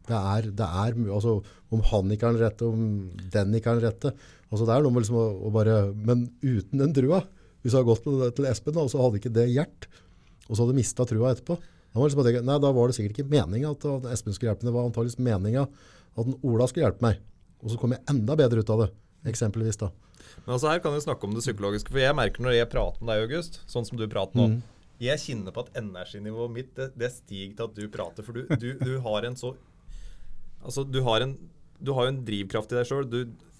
Det 0.07 0.17
er, 0.17 0.47
det 0.57 0.65
er 0.65 0.95
altså, 1.13 1.35
Om 1.71 1.81
han 1.91 2.09
ikke 2.11 2.25
har 2.25 2.33
den 2.33 2.41
rette, 2.41 2.65
om 2.65 3.11
den 3.31 3.53
ikke 3.53 3.69
har 3.69 3.77
den 3.77 3.85
rette 3.85 4.09
altså, 4.49 4.65
Det 4.65 4.73
er 4.73 4.81
noe 4.81 4.91
med 4.91 5.03
liksom 5.03 5.19
å, 5.21 5.25
å 5.45 5.51
bare 5.53 5.75
Men 5.93 6.23
uten 6.41 6.81
den 6.81 6.95
trua 6.97 7.19
Hvis 7.61 7.69
jeg 7.69 7.77
hadde 7.77 7.85
gått 7.91 8.01
til, 8.07 8.23
til 8.39 8.47
Espen, 8.49 8.79
og 8.81 8.89
så 8.89 8.97
hadde 9.03 9.21
ikke 9.21 9.31
det 9.31 9.45
hjert, 9.53 9.85
og 10.49 10.57
så 10.57 10.65
hadde 10.65 10.75
mista 10.79 11.05
trua 11.05 11.35
etterpå 11.35 11.59
da 11.91 11.99
var, 11.99 12.07
det 12.07 12.15
liksom, 12.15 12.25
tenke, 12.25 12.41
nei, 12.47 12.57
da 12.63 12.69
var 12.71 12.87
det 12.87 12.95
sikkert 12.97 13.17
ikke 13.19 13.29
meninga 13.29 13.71
at, 13.75 13.85
at 13.93 14.05
Espen 14.15 14.33
skulle 14.33 14.53
hjelpe 14.53 14.63
meg. 14.63 14.69
Det 14.71 14.75
var 14.77 14.85
antakeligvis 14.87 15.19
meninga 15.27 15.63
at 15.67 16.29
Ola 16.47 16.67
skulle 16.71 16.85
hjelpe 16.85 17.03
meg. 17.03 17.17
Og 17.61 17.73
så 17.73 17.79
kom 17.81 17.91
jeg 17.91 18.01
enda 18.09 18.37
bedre 18.39 18.63
ut 18.63 18.71
av 18.71 18.85
det. 18.85 18.87
eksempelvis. 19.27 19.77
da. 19.81 19.89
Men 20.45 20.53
altså 20.55 20.69
her 20.71 20.79
kan 20.79 20.95
vi 20.95 21.01
snakke 21.03 21.27
om 21.27 21.35
det 21.35 21.43
psykologiske. 21.43 21.91
For 21.91 21.99
jeg 21.99 22.15
merker 22.15 22.45
når 22.47 22.55
jeg 22.55 22.69
prater 22.71 23.03
med 23.03 23.11
deg, 23.11 23.25
August, 23.27 23.59
sånn 23.69 23.85
som 23.87 23.99
du 23.99 24.07
prater 24.07 24.39
nå 24.39 24.47
Mm. 24.53 24.61
Jeg 25.01 25.17
kjenner 25.23 25.53
på 25.55 25.63
at 25.65 25.71
energinivået 25.81 26.51
mitt 26.53 26.75
det, 26.77 26.91
det 27.01 27.09
stiger 27.15 27.55
til 27.57 27.65
at 27.69 27.75
du 27.79 27.87
prater. 27.93 28.25
For 28.27 28.37
du, 28.37 28.43
du, 28.61 28.67
du 28.77 28.91
har 29.07 29.25
en 29.29 29.35
så 29.39 29.55
Altså, 30.61 30.83
du 30.85 30.99
har 31.07 31.23
en 31.25 31.31
Du 31.81 31.93
har 31.97 32.05
jo 32.05 32.11
en 32.13 32.19
drivkraft 32.25 32.71
i 32.71 32.77
deg 32.77 32.85
sjøl. 32.85 33.07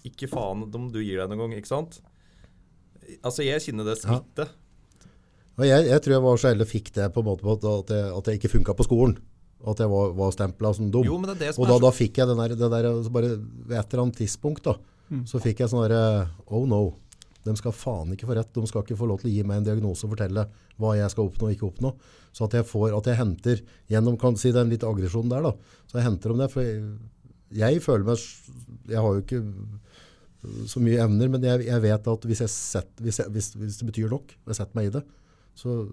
Ikke 0.05 0.27
faen 0.29 0.67
om 0.69 0.89
du 0.93 0.99
gir 1.01 1.17
deg 1.17 1.29
noen 1.31 1.39
gang, 1.47 1.55
ikke 1.57 1.71
sant? 1.71 1.97
Altså, 3.25 3.41
jeg 3.45 3.61
kjenner 3.65 3.87
det 3.89 3.95
smitte. 4.03 4.45
Og 5.57 5.65
jeg, 5.67 5.87
jeg 5.89 6.01
tror 6.05 6.13
jeg 6.15 6.23
var 6.23 6.37
så 6.41 6.51
heldig 6.53 6.67
fikk 6.69 6.91
det 6.95 7.07
på 7.13 7.21
en 7.23 7.27
måte 7.27 7.43
på 7.45 7.55
at, 7.57 7.65
at, 7.71 7.89
jeg, 7.93 8.11
at 8.19 8.29
jeg 8.31 8.39
ikke 8.39 8.51
funka 8.55 8.75
på 8.77 8.85
skolen. 8.87 9.17
At 9.67 9.81
jeg 9.83 9.89
var, 9.91 10.13
var 10.17 10.31
stempla 10.33 10.71
som 10.77 10.87
dum. 10.93 11.03
Jo, 11.05 11.17
men 11.21 11.29
det 11.29 11.35
er 11.35 11.41
det 11.47 11.49
som 11.55 11.61
og 11.61 11.67
er 11.67 11.73
da, 11.73 11.77
så- 11.77 11.83
da 11.87 11.91
fikk 11.97 12.21
jeg 12.21 12.29
den 12.31 12.39
der, 12.41 12.55
det 12.57 12.69
der 12.71 12.87
altså 12.93 13.11
bare 13.13 13.33
Ved 13.41 13.75
et 13.77 13.93
eller 13.93 14.03
annet 14.05 14.17
tidspunkt 14.21 14.63
da, 14.69 14.77
så 15.27 15.41
fikk 15.43 15.59
jeg 15.65 15.69
sånn 15.73 15.83
derre 15.89 16.29
Oh 16.47 16.63
no. 16.69 16.79
De 17.45 17.53
skal 17.57 17.73
faen 17.73 18.11
ikke 18.13 18.27
få 18.29 18.35
rett. 18.37 18.51
De 18.53 18.69
skal 18.69 18.83
ikke 18.85 18.99
få 18.99 19.07
lov 19.09 19.21
til 19.21 19.31
å 19.31 19.33
gi 19.33 19.45
meg 19.47 19.61
en 19.61 19.69
diagnose 19.69 20.05
og 20.05 20.13
fortelle 20.13 20.45
hva 20.81 20.95
jeg 20.97 21.13
skal 21.13 21.29
oppnå 21.29 21.47
og 21.47 21.55
ikke 21.55 21.69
oppnå. 21.69 21.93
Så 22.35 22.45
at 22.47 22.57
jeg 22.59 22.67
får, 22.69 22.91
at 22.97 23.09
jeg 23.09 23.19
henter 23.19 23.63
gjennom 23.91 24.19
kan 24.21 24.37
si 24.39 24.53
den 24.55 24.71
litt 24.71 24.85
aggresjonen 24.87 25.33
der, 25.33 25.49
da. 25.49 25.79
Så 25.89 25.99
jeg 25.99 26.07
henter 26.07 26.33
om 26.33 26.41
det. 26.41 26.51
For 26.53 26.65
jeg, 26.65 26.85
jeg 27.61 27.81
føler 27.83 28.07
meg 28.07 28.21
Jeg 28.91 29.01
har 29.01 29.17
jo 29.17 29.23
ikke 29.25 29.41
så 30.69 30.81
mye 30.81 31.01
evner, 31.03 31.29
men 31.29 31.43
jeg, 31.45 31.67
jeg 31.67 31.83
vet 31.83 32.07
at 32.09 32.23
hvis, 32.25 32.39
sett, 32.49 32.93
hvis, 33.01 33.19
hvis, 33.29 33.51
hvis 33.61 33.77
det 33.77 33.89
betyr 33.91 34.09
nok, 34.09 34.31
og 34.41 34.49
jeg 34.49 34.57
setter 34.57 34.77
meg 34.79 34.87
i 34.89 34.93
det, 34.95 35.03
så 35.57 35.83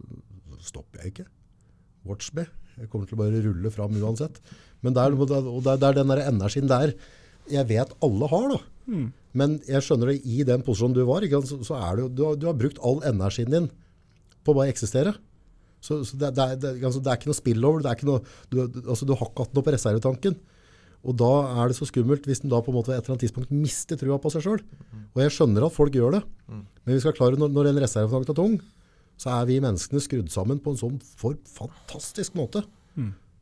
stopper 0.64 1.02
jeg 1.02 1.12
ikke. 1.12 1.26
Watch 2.08 2.32
me. 2.36 2.46
Jeg 2.78 2.88
kommer 2.92 3.08
til 3.08 3.18
å 3.18 3.20
bare 3.20 3.42
rulle 3.44 3.72
fram 3.74 3.96
uansett. 3.98 4.38
Men 4.84 4.96
er, 4.96 5.16
og 5.18 5.28
det 5.66 5.74
er, 5.74 5.96
den 5.98 6.12
der 6.12 6.24
energien 6.28 6.70
der 6.70 6.94
jeg 7.48 7.68
vet 7.68 7.92
alle 8.04 8.28
har. 8.30 8.48
da. 8.54 8.60
Men 9.38 9.56
jeg 9.68 9.84
skjønner 9.86 10.12
det 10.12 10.18
i 10.26 10.42
den 10.48 10.64
posisjonen 10.66 10.96
du 10.96 11.04
var, 11.08 11.24
ikke, 11.26 11.40
så, 11.46 11.60
så 11.66 11.78
er 11.78 11.98
det 11.98 12.10
du, 12.18 12.24
har, 12.26 12.36
du 12.40 12.48
har 12.48 12.58
brukt 12.58 12.80
all 12.84 13.00
energien 13.06 13.52
din 13.52 13.70
på 14.42 14.54
å 14.54 14.58
bare 14.58 14.72
eksistere. 14.72 15.14
Så, 15.84 16.00
så 16.08 16.18
det, 16.18 16.32
det, 16.34 16.44
er, 16.44 16.56
det, 16.58 16.70
altså, 16.82 17.02
det 17.04 17.10
er 17.12 17.20
ikke 17.20 17.30
noe 17.30 17.38
spillover. 17.38 17.82
Det 17.84 17.90
er 17.90 17.98
ikke 17.98 18.08
noe, 18.08 18.22
du, 18.50 18.62
altså, 18.64 19.06
du 19.06 19.14
har 19.14 19.28
ikke 19.28 19.44
hatt 19.46 19.54
noe 19.58 19.66
på 19.66 19.74
reservetanken. 19.74 20.38
Og 21.06 21.14
da 21.20 21.30
er 21.62 21.70
det 21.70 21.76
så 21.78 21.86
skummelt 21.86 22.24
hvis 22.26 22.42
en 22.42 22.50
da 22.50 22.58
på 22.64 22.72
en 22.72 22.78
måte 22.80 22.90
et 22.90 22.98
eller 22.98 23.14
annet 23.14 23.22
tidspunkt 23.28 23.52
mister 23.54 24.00
trua 24.00 24.16
på 24.18 24.32
seg 24.34 24.42
sjøl. 24.48 24.64
Og 25.14 25.22
jeg 25.22 25.34
skjønner 25.36 25.68
at 25.68 25.76
folk 25.76 25.94
gjør 25.94 26.16
det. 26.18 26.22
Men 26.82 26.96
vi 26.96 27.04
skal 27.04 27.14
klare, 27.14 27.38
når, 27.38 27.52
når 27.54 27.70
en 27.70 27.80
reservetank 27.84 28.32
er 28.32 28.38
tung, 28.40 28.58
så 29.18 29.30
er 29.36 29.46
vi 29.50 29.60
menneskene 29.62 30.02
skrudd 30.02 30.28
sammen 30.34 30.58
på 30.62 30.74
en 30.74 30.80
sånn 30.80 30.98
for 31.20 31.38
fantastisk 31.54 32.34
måte. 32.38 32.64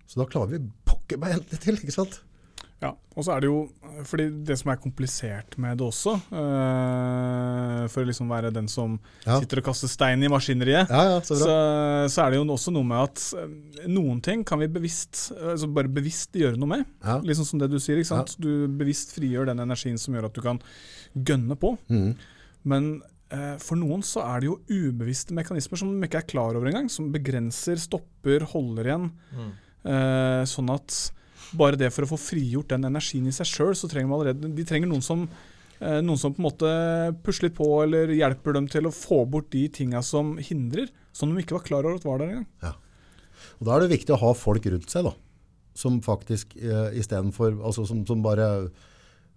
Så 0.07 0.21
da 0.21 0.29
klarer 0.29 0.53
vi 0.53 0.61
pokker 0.87 1.19
meg 1.23 1.39
endelig 1.39 1.63
til, 1.65 1.81
ikke 1.81 1.97
sant? 1.97 2.21
Ja, 2.83 2.91
og 3.17 3.25
så 3.25 3.33
er 3.33 3.41
det 3.41 3.49
jo 3.49 3.61
fordi 4.05 4.27
det 4.45 4.59
som 4.61 4.69
er 4.69 4.77
komplisert 4.77 5.55
med 5.63 5.79
det 5.81 5.87
også, 5.87 6.13
øh, 6.29 7.87
for 7.89 8.03
å 8.05 8.09
liksom 8.11 8.29
være 8.29 8.51
den 8.53 8.69
som 8.69 8.99
Ja. 9.25 9.39
sitter 9.41 9.63
og 9.63 9.65
kaster 9.71 9.89
stein 9.89 10.23
i 10.23 10.29
maskineriet, 10.29 10.89
Ja, 10.91 11.03
ja, 11.15 11.21
så 11.25 11.39
så, 11.41 11.55
så 12.13 12.27
er 12.27 12.31
det 12.35 12.37
jo 12.41 12.45
også 12.53 12.73
noe 12.75 12.85
med 12.85 13.03
at 13.09 13.25
øh, 13.41 13.89
noen 13.89 14.21
ting 14.23 14.45
kan 14.45 14.59
vi 14.61 14.69
bevisst, 14.69 15.33
altså 15.41 15.69
bare 15.73 15.89
bevisst 15.89 16.33
gjøre 16.37 16.59
noe 16.61 16.69
med. 16.69 16.85
Ja. 17.03 17.19
Liksom 17.25 17.45
som 17.49 17.59
det 17.63 17.71
du 17.73 17.79
sier, 17.81 17.97
ikke 17.97 18.13
sant? 18.13 18.37
Du 18.39 18.67
bevisst 18.69 19.15
frigjør 19.17 19.47
den 19.47 19.59
energien 19.65 19.99
som 19.99 20.15
gjør 20.15 20.27
at 20.29 20.35
du 20.37 20.43
kan 20.45 20.61
gønne 21.17 21.57
på. 21.57 21.79
Mm. 21.89 22.15
Men 22.65 23.03
øh, 23.33 23.57
for 23.59 23.77
noen 23.81 24.03
så 24.05 24.21
er 24.27 24.41
det 24.41 24.51
jo 24.51 24.61
ubevisste 24.69 25.33
mekanismer 25.35 25.79
som 25.81 25.95
de 26.01 26.07
ikke 26.07 26.19
er 26.21 26.29
klar 26.29 26.55
over 26.55 26.69
engang, 26.69 26.91
som 26.93 27.09
begrenser, 27.15 27.77
stopper, 27.81 28.45
holder 28.53 28.85
igjen. 28.93 29.11
Eh, 29.87 30.43
sånn 30.45 30.69
at 30.75 31.13
bare 31.57 31.79
det 31.79 31.93
for 31.95 32.07
å 32.07 32.11
få 32.15 32.19
frigjort 32.21 32.73
den 32.73 32.89
energien 32.89 33.29
i 33.29 33.35
seg 33.35 33.49
sjøl, 33.51 33.75
så 33.79 33.91
trenger 33.91 34.11
man 34.11 34.21
allerede 34.21 34.51
De 34.57 34.65
trenger 34.67 34.91
noen 34.91 35.05
som, 35.05 35.27
eh, 35.81 36.01
noen 36.01 36.19
som 36.19 36.35
på 36.35 36.43
en 36.43 36.49
måte 36.49 36.73
pusler 37.27 37.51
litt 37.51 37.59
på, 37.59 37.69
eller 37.85 38.15
hjelper 38.17 38.59
dem 38.59 38.67
til 38.73 38.89
å 38.89 38.95
få 38.95 39.25
bort 39.29 39.51
de 39.55 39.67
tinga 39.69 40.03
som 40.03 40.37
hindrer, 40.39 40.91
som 41.13 41.31
de 41.31 41.43
ikke 41.43 41.59
var 41.59 41.67
klar 41.69 41.87
over 41.87 42.01
at 42.01 42.09
var 42.09 42.19
der 42.19 42.35
engang. 42.35 42.49
Og 43.61 43.69
da 43.69 43.77
er 43.77 43.85
det 43.85 43.95
viktig 43.95 44.15
å 44.15 44.21
ha 44.21 44.35
folk 44.37 44.67
rundt 44.73 44.93
seg, 44.93 45.09
da. 45.09 45.15
Som 45.77 46.01
faktisk 46.05 46.57
eh, 46.57 46.97
istedenfor 47.01 47.59
altså 47.61 47.85
som, 47.85 48.01
som 48.09 48.23
bare 48.25 48.71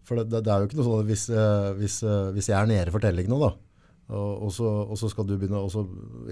For 0.08 0.22
det, 0.22 0.40
det 0.46 0.48
er 0.48 0.62
jo 0.62 0.70
ikke 0.70 0.78
noe 0.80 0.88
sånn 0.88 1.02
at 1.04 1.10
hvis, 1.10 1.26
eh, 1.34 1.72
hvis, 1.80 1.98
eh, 2.08 2.30
hvis 2.36 2.48
jeg 2.48 2.56
er 2.56 2.70
nede 2.70 2.94
for 2.96 3.04
telling 3.04 3.28
nå, 3.30 3.40
da, 3.44 3.52
og, 4.10 4.30
og, 4.48 4.52
så, 4.54 4.66
og 4.66 4.98
så 4.98 5.10
skal 5.12 5.28
du 5.30 5.36
begynne 5.38 5.60
så 5.70 5.84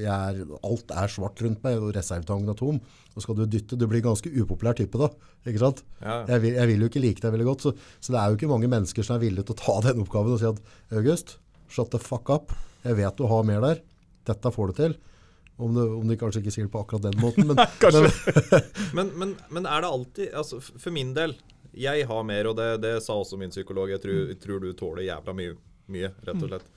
jeg 0.01 0.09
er, 0.09 0.39
Alt 0.65 0.93
er 0.97 1.11
svart 1.13 1.41
rundt 1.45 1.61
meg, 1.65 1.77
og 1.77 1.91
reservetangen 1.93 2.49
er 2.49 2.57
tom. 2.57 2.79
Og 3.13 3.21
skal 3.21 3.37
du 3.37 3.43
dytte. 3.45 3.77
Du 3.77 3.85
blir 3.89 4.01
ganske 4.05 4.31
upopulær 4.33 4.77
type 4.79 4.97
da. 4.97 5.11
ikke 5.45 5.61
sant? 5.61 5.83
Ja. 6.01 6.23
Jeg, 6.31 6.41
vil, 6.41 6.55
jeg 6.57 6.71
vil 6.71 6.85
jo 6.85 6.89
ikke 6.89 7.03
like 7.03 7.21
deg 7.21 7.35
veldig 7.35 7.49
godt. 7.51 7.67
Så, 7.67 7.73
så 8.01 8.15
det 8.15 8.21
er 8.21 8.31
jo 8.31 8.39
ikke 8.39 8.49
mange 8.49 8.69
mennesker 8.71 9.05
som 9.05 9.17
er 9.17 9.25
villige 9.27 9.45
til 9.45 9.57
å 9.57 9.59
ta 9.61 9.75
den 9.85 10.01
oppgaven 10.01 10.33
og 10.33 10.41
si 10.41 10.49
at 10.49 10.97
August, 10.97 11.35
shut 11.69 11.93
the 11.93 12.01
fuck 12.01 12.31
up. 12.33 12.55
Jeg 12.81 12.97
vet 12.97 13.21
du 13.21 13.27
har 13.29 13.45
mer 13.45 13.61
der. 13.67 13.83
Dette 14.31 14.53
får 14.57 14.73
du 14.73 14.81
til. 14.81 14.97
Om, 15.57 15.77
du, 15.77 15.83
om 15.99 16.09
de 16.09 16.17
kanskje 16.17 16.41
ikke 16.41 16.53
sier 16.53 16.65
det 16.65 16.73
på 16.73 16.81
akkurat 16.81 17.05
den 17.05 17.21
måten, 17.21 17.45
men, 17.49 17.61
men, 17.93 18.09
Men, 18.97 19.13
men, 19.21 19.37
men 19.53 19.69
er 19.69 19.85
det 19.85 19.93
alltid 19.93 20.35
altså, 20.37 20.59
For 20.61 20.93
min 20.93 21.13
del, 21.17 21.33
jeg 21.77 22.09
har 22.09 22.25
mer, 22.25 22.49
og 22.49 22.57
det, 22.57 22.67
det 22.81 22.95
sa 23.05 23.17
også 23.21 23.37
min 23.37 23.53
psykolog. 23.53 23.93
Jeg 23.93 24.01
tror, 24.01 24.19
jeg 24.33 24.41
tror 24.41 24.65
du 24.65 24.71
tåler 24.77 25.05
jævla 25.11 25.37
mye, 25.37 25.55
mye, 25.93 26.11
rett 26.25 26.41
og 26.41 26.49
slett. 26.49 26.69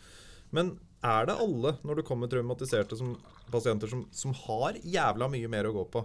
Men 0.56 0.74
er 1.00 1.28
det 1.30 1.36
alle, 1.40 1.74
når 1.86 2.00
du 2.00 2.02
kommer 2.04 2.28
traumatiserte 2.28 2.96
som, 2.98 3.14
pasienter, 3.52 3.88
som, 3.88 4.02
som 4.12 4.34
har 4.46 4.76
jævla 4.84 5.30
mye 5.32 5.48
mer 5.48 5.70
å 5.70 5.76
gå 5.78 5.84
på? 5.94 6.02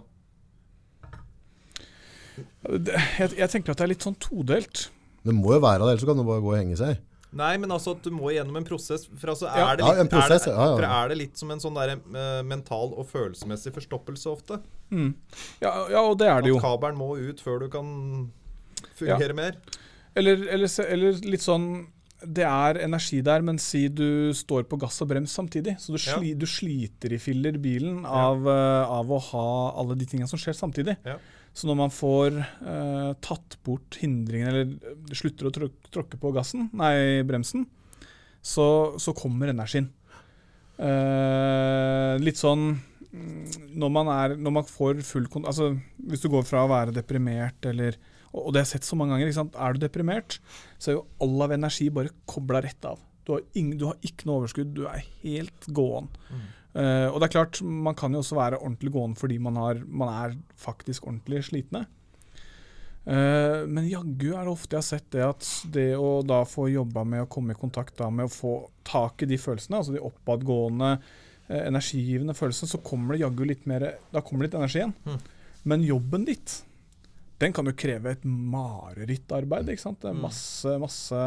Jeg, 2.66 3.32
jeg 3.36 3.50
tenker 3.52 3.72
at 3.72 3.80
det 3.80 3.84
er 3.84 3.92
litt 3.92 4.04
sånn 4.04 4.16
todelt. 4.20 4.88
det 5.24 5.34
må 5.36 5.54
jo 5.56 5.60
være 5.60 5.84
det, 5.84 5.92
ellers 5.94 6.08
kan 6.08 6.18
det 6.20 6.26
bare 6.28 6.44
gå 6.44 6.50
og 6.52 6.58
henge 6.58 6.80
seg. 6.80 6.98
Nei, 7.36 7.52
men 7.60 7.72
altså 7.74 7.92
at 7.96 8.04
du 8.06 8.12
må 8.14 8.30
gjennom 8.32 8.56
en 8.56 8.64
prosess. 8.64 9.04
For 9.18 9.32
altså, 9.34 9.48
Ja. 9.50 9.72
er, 9.72 9.76
det 9.76 9.84
litt, 9.84 9.98
ja, 9.98 10.04
prosess, 10.12 10.46
er, 10.46 10.52
det, 10.52 10.54
ja, 10.56 10.66
ja. 10.66 10.76
for 10.76 10.86
er 10.98 11.10
det 11.10 11.16
litt 11.20 11.40
som 11.40 11.50
en 11.52 11.60
sånn 11.60 11.76
der, 11.76 11.96
uh, 12.14 12.42
mental 12.46 12.94
og 12.96 13.08
følelsesmessig 13.10 13.74
forstoppelse 13.76 14.30
ofte? 14.30 14.60
Ja, 15.60 15.72
ja 15.92 16.04
og 16.04 16.16
det 16.22 16.30
er 16.32 16.44
det 16.44 16.54
jo. 16.54 16.60
At 16.62 16.64
kabelen 16.64 17.00
må 17.00 17.10
ut 17.18 17.42
før 17.44 17.60
du 17.64 17.68
kan 17.72 17.90
fungere 18.96 19.36
mer? 19.36 19.58
Eller, 20.16 20.46
eller, 20.48 20.70
eller 20.86 21.20
litt 21.28 21.44
sånn 21.44 21.68
Det 22.24 22.44
er 22.48 22.78
energi 22.80 23.18
der, 23.20 23.42
men 23.44 23.58
si 23.60 23.88
du 23.92 24.32
står 24.34 24.64
på 24.70 24.78
gass 24.80 25.02
og 25.04 25.10
brems 25.10 25.34
samtidig. 25.36 25.74
Så 25.82 25.92
du, 25.92 25.98
Ja. 26.00 26.16
du 26.34 26.46
sliter 26.48 27.12
i 27.12 27.18
filler 27.20 27.58
bilen 27.60 28.06
av, 28.06 28.46
eh, 28.48 28.84
av 28.88 29.10
å 29.12 29.18
ha 29.20 29.48
alle 29.76 29.94
de 30.00 30.06
tingene 30.08 30.28
som 30.30 30.40
skjer 30.40 30.56
samtidig. 30.56 30.96
Ja. 31.04 31.18
Så 31.56 31.68
når 31.68 31.76
man 31.76 31.90
får 31.92 32.34
uh, 32.36 33.12
tatt 33.24 33.56
bort 33.64 33.96
hindringen, 34.00 34.48
eller 34.48 34.64
eh, 34.76 35.14
slutter 35.16 35.48
å 35.48 35.52
tråk- 35.54 35.88
tråkke 35.90 36.18
på 36.20 36.32
gassen, 36.36 36.66
nei, 36.76 37.22
bremsen, 37.24 37.64
så, 38.44 38.98
så 39.00 39.14
kommer 39.16 39.48
energien. 39.48 39.88
Uh, 40.76 42.18
litt 42.20 42.36
sånn 42.36 42.66
mm, 42.76 43.72
når 43.80 43.92
man, 43.94 44.10
er, 44.12 44.34
når 44.36 44.54
man 44.58 44.66
får 44.68 45.00
full 45.08 45.28
kon... 45.32 45.46
Altså, 45.48 45.70
hvis 45.96 46.20
du 46.24 46.28
går 46.32 46.44
fra 46.44 46.64
å 46.66 46.70
være 46.70 46.92
deprimert 46.96 47.64
eller 47.68 47.96
Og 48.32 48.52
det 48.52 48.62
jeg 48.62 48.66
har 48.66 48.70
jeg 48.70 48.72
sett 48.74 48.88
så 48.88 48.98
mange 48.98 49.16
ganger. 49.16 49.50
Er 49.54 49.76
du 49.76 49.82
deprimert, 49.82 50.38
så 50.78 50.90
er 50.90 50.98
jo 50.98 51.06
all 51.24 51.46
av 51.46 51.54
energi 51.56 51.88
bare 51.94 52.14
kobla 52.28 52.62
rett 52.64 52.88
av. 52.88 53.00
Du 53.26 53.34
har, 53.34 53.42
ingen, 53.58 53.78
du 53.78 53.88
har 53.88 53.98
ikke 54.06 54.28
noe 54.28 54.42
overskudd. 54.42 54.74
Du 54.76 54.84
er 54.86 55.02
helt 55.22 55.68
gåen. 55.74 56.10
Eh, 56.76 57.08
og 57.08 57.18
det 57.18 57.28
er 57.28 57.34
klart, 57.38 57.60
man 57.62 57.96
kan 57.98 58.14
jo 58.14 58.20
også 58.22 58.36
være 58.38 58.60
ordentlig 58.60 58.92
gåen 58.94 59.14
fordi 59.18 59.38
man, 59.42 59.58
har, 59.60 59.80
man 59.86 60.12
er 60.12 60.36
faktisk 60.60 61.08
ordentlig 61.08 61.46
slitne. 61.48 61.86
Uh, 63.06 63.62
men 63.70 63.86
jaggu 63.86 64.32
er 64.32 64.42
det 64.42 64.50
ofte 64.50 64.74
jeg 64.74 64.80
har 64.80 64.86
sett 64.88 65.04
det 65.14 65.20
at 65.22 65.48
det 65.70 65.92
å 65.94 66.24
da 66.26 66.40
få 66.42 66.64
jobba 66.72 67.04
med 67.06 67.22
å 67.22 67.28
komme 67.30 67.54
i 67.54 67.58
kontakt 67.58 67.94
da 68.00 68.08
med 68.10 68.26
å 68.26 68.32
få 68.32 68.54
tak 68.82 69.22
i 69.22 69.28
de 69.30 69.38
følelsene, 69.38 69.78
altså 69.78 69.94
de 69.94 70.02
oppadgående, 70.02 70.88
uh, 71.46 71.60
energigivende 71.60 72.34
følelsene, 72.34 72.72
så 72.72 72.80
kommer 72.82 73.14
det 73.14 73.22
jaggu 73.22 73.44
litt 73.46 73.62
mer 73.70 73.92
Da 74.10 74.24
kommer 74.26 74.42
det 74.42 74.48
litt 74.48 74.58
energi 74.58 74.82
igjen. 74.82 74.96
Men 75.70 75.86
jobben 75.86 76.26
ditt, 76.26 76.56
den 77.42 77.52
kan 77.52 77.68
jo 77.68 77.74
kreve 77.76 78.14
et 78.14 78.24
marerittarbeid. 78.24 79.68
ikke 79.72 79.82
sant? 79.82 80.00
Det 80.02 80.12
er 80.12 80.22
masse, 80.22 80.78
masse 80.82 81.20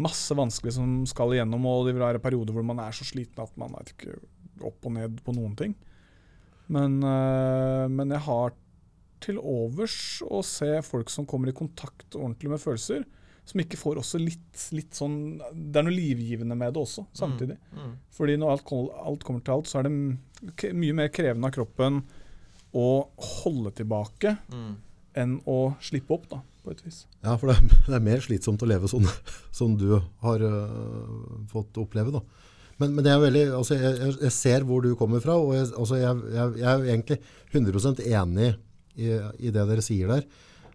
Masse 0.00 0.32
vanskelig 0.32 0.72
som 0.76 1.00
skal 1.04 1.34
igjennom, 1.34 1.64
og 1.66 1.84
det 1.84 1.92
vil 1.92 2.04
være 2.04 2.22
perioder 2.22 2.54
hvor 2.56 2.64
man 2.64 2.78
er 2.80 2.94
så 2.94 3.04
sliten 3.04 3.42
at 3.42 3.56
man 3.60 3.74
er 3.76 3.90
ikke 3.90 4.14
opp 4.64 4.86
og 4.86 4.94
ned 4.94 5.18
på 5.26 5.34
noen 5.36 5.56
ting. 5.58 5.74
Men, 6.72 7.00
eh, 7.04 7.86
men 7.90 8.14
jeg 8.14 8.22
har 8.24 8.54
til 9.20 9.40
overs 9.42 10.22
å 10.24 10.40
se 10.46 10.70
folk 10.86 11.10
som 11.12 11.26
kommer 11.28 11.50
i 11.50 11.56
kontakt 11.56 12.16
ordentlig 12.16 12.54
med 12.54 12.62
følelser, 12.62 13.04
som 13.44 13.60
ikke 13.60 13.80
får 13.80 13.98
også 14.00 14.20
litt, 14.22 14.62
litt 14.76 14.94
sånn 14.94 15.40
Det 15.40 15.80
er 15.80 15.84
noe 15.84 15.96
livgivende 15.96 16.56
med 16.56 16.72
det 16.76 16.80
også, 16.80 17.06
samtidig. 17.16 17.58
Fordi 18.14 18.36
når 18.38 18.54
alt, 18.54 18.72
alt 19.04 19.24
kommer 19.26 19.44
til 19.44 19.56
alt, 19.56 19.68
så 19.68 19.80
er 19.80 19.88
det 19.88 20.72
mye 20.76 20.96
mer 20.96 21.12
krevende 21.12 21.50
av 21.50 21.56
kroppen 21.58 22.04
å 22.76 22.88
holde 23.42 23.72
tilbake 23.80 24.36
enn 25.18 25.38
å 25.48 25.58
slippe 25.82 26.14
opp, 26.14 26.28
da, 26.30 26.40
på 26.62 26.74
et 26.74 26.82
vis. 26.84 27.02
Ja, 27.24 27.34
for 27.34 27.50
det 27.50 27.56
er, 27.58 27.72
det 27.88 27.96
er 27.98 28.06
mer 28.06 28.22
slitsomt 28.24 28.62
å 28.62 28.70
leve 28.70 28.90
sånn 28.90 29.08
som 29.58 29.76
du 29.80 29.96
har 30.24 30.44
uh, 30.44 31.40
fått 31.50 31.80
oppleve. 31.82 32.14
Da. 32.14 32.22
Men, 32.80 32.94
men 32.96 33.04
det 33.04 33.12
er 33.12 33.24
veldig, 33.24 33.46
altså 33.58 33.76
jeg, 33.76 34.12
jeg, 34.14 34.34
ser 34.34 34.64
hvor 34.68 34.84
du 34.84 34.94
kommer 34.98 35.22
fra, 35.24 35.36
og 35.36 35.52
jeg, 35.56 35.68
altså 35.76 35.98
jeg, 36.00 36.22
jeg, 36.36 36.60
jeg 36.62 36.70
er 36.70 36.86
egentlig 36.94 37.18
100% 37.52 38.04
enig 38.06 38.52
i, 38.96 39.10
i 39.18 39.52
det 39.52 39.66
dere 39.68 39.84
sier 39.84 40.14
der. 40.14 40.24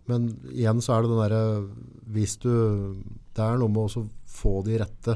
Men 0.10 0.28
igjen 0.54 0.84
så 0.86 0.94
er 0.94 1.02
det 1.02 1.10
den 1.10 1.22
derre 1.24 1.40
Hvis 2.14 2.36
du 2.44 2.52
Det 3.34 3.42
er 3.42 3.58
noe 3.58 3.72
med 3.74 3.88
å 3.88 4.04
få 4.30 4.60
de 4.68 4.78
rette 4.78 5.16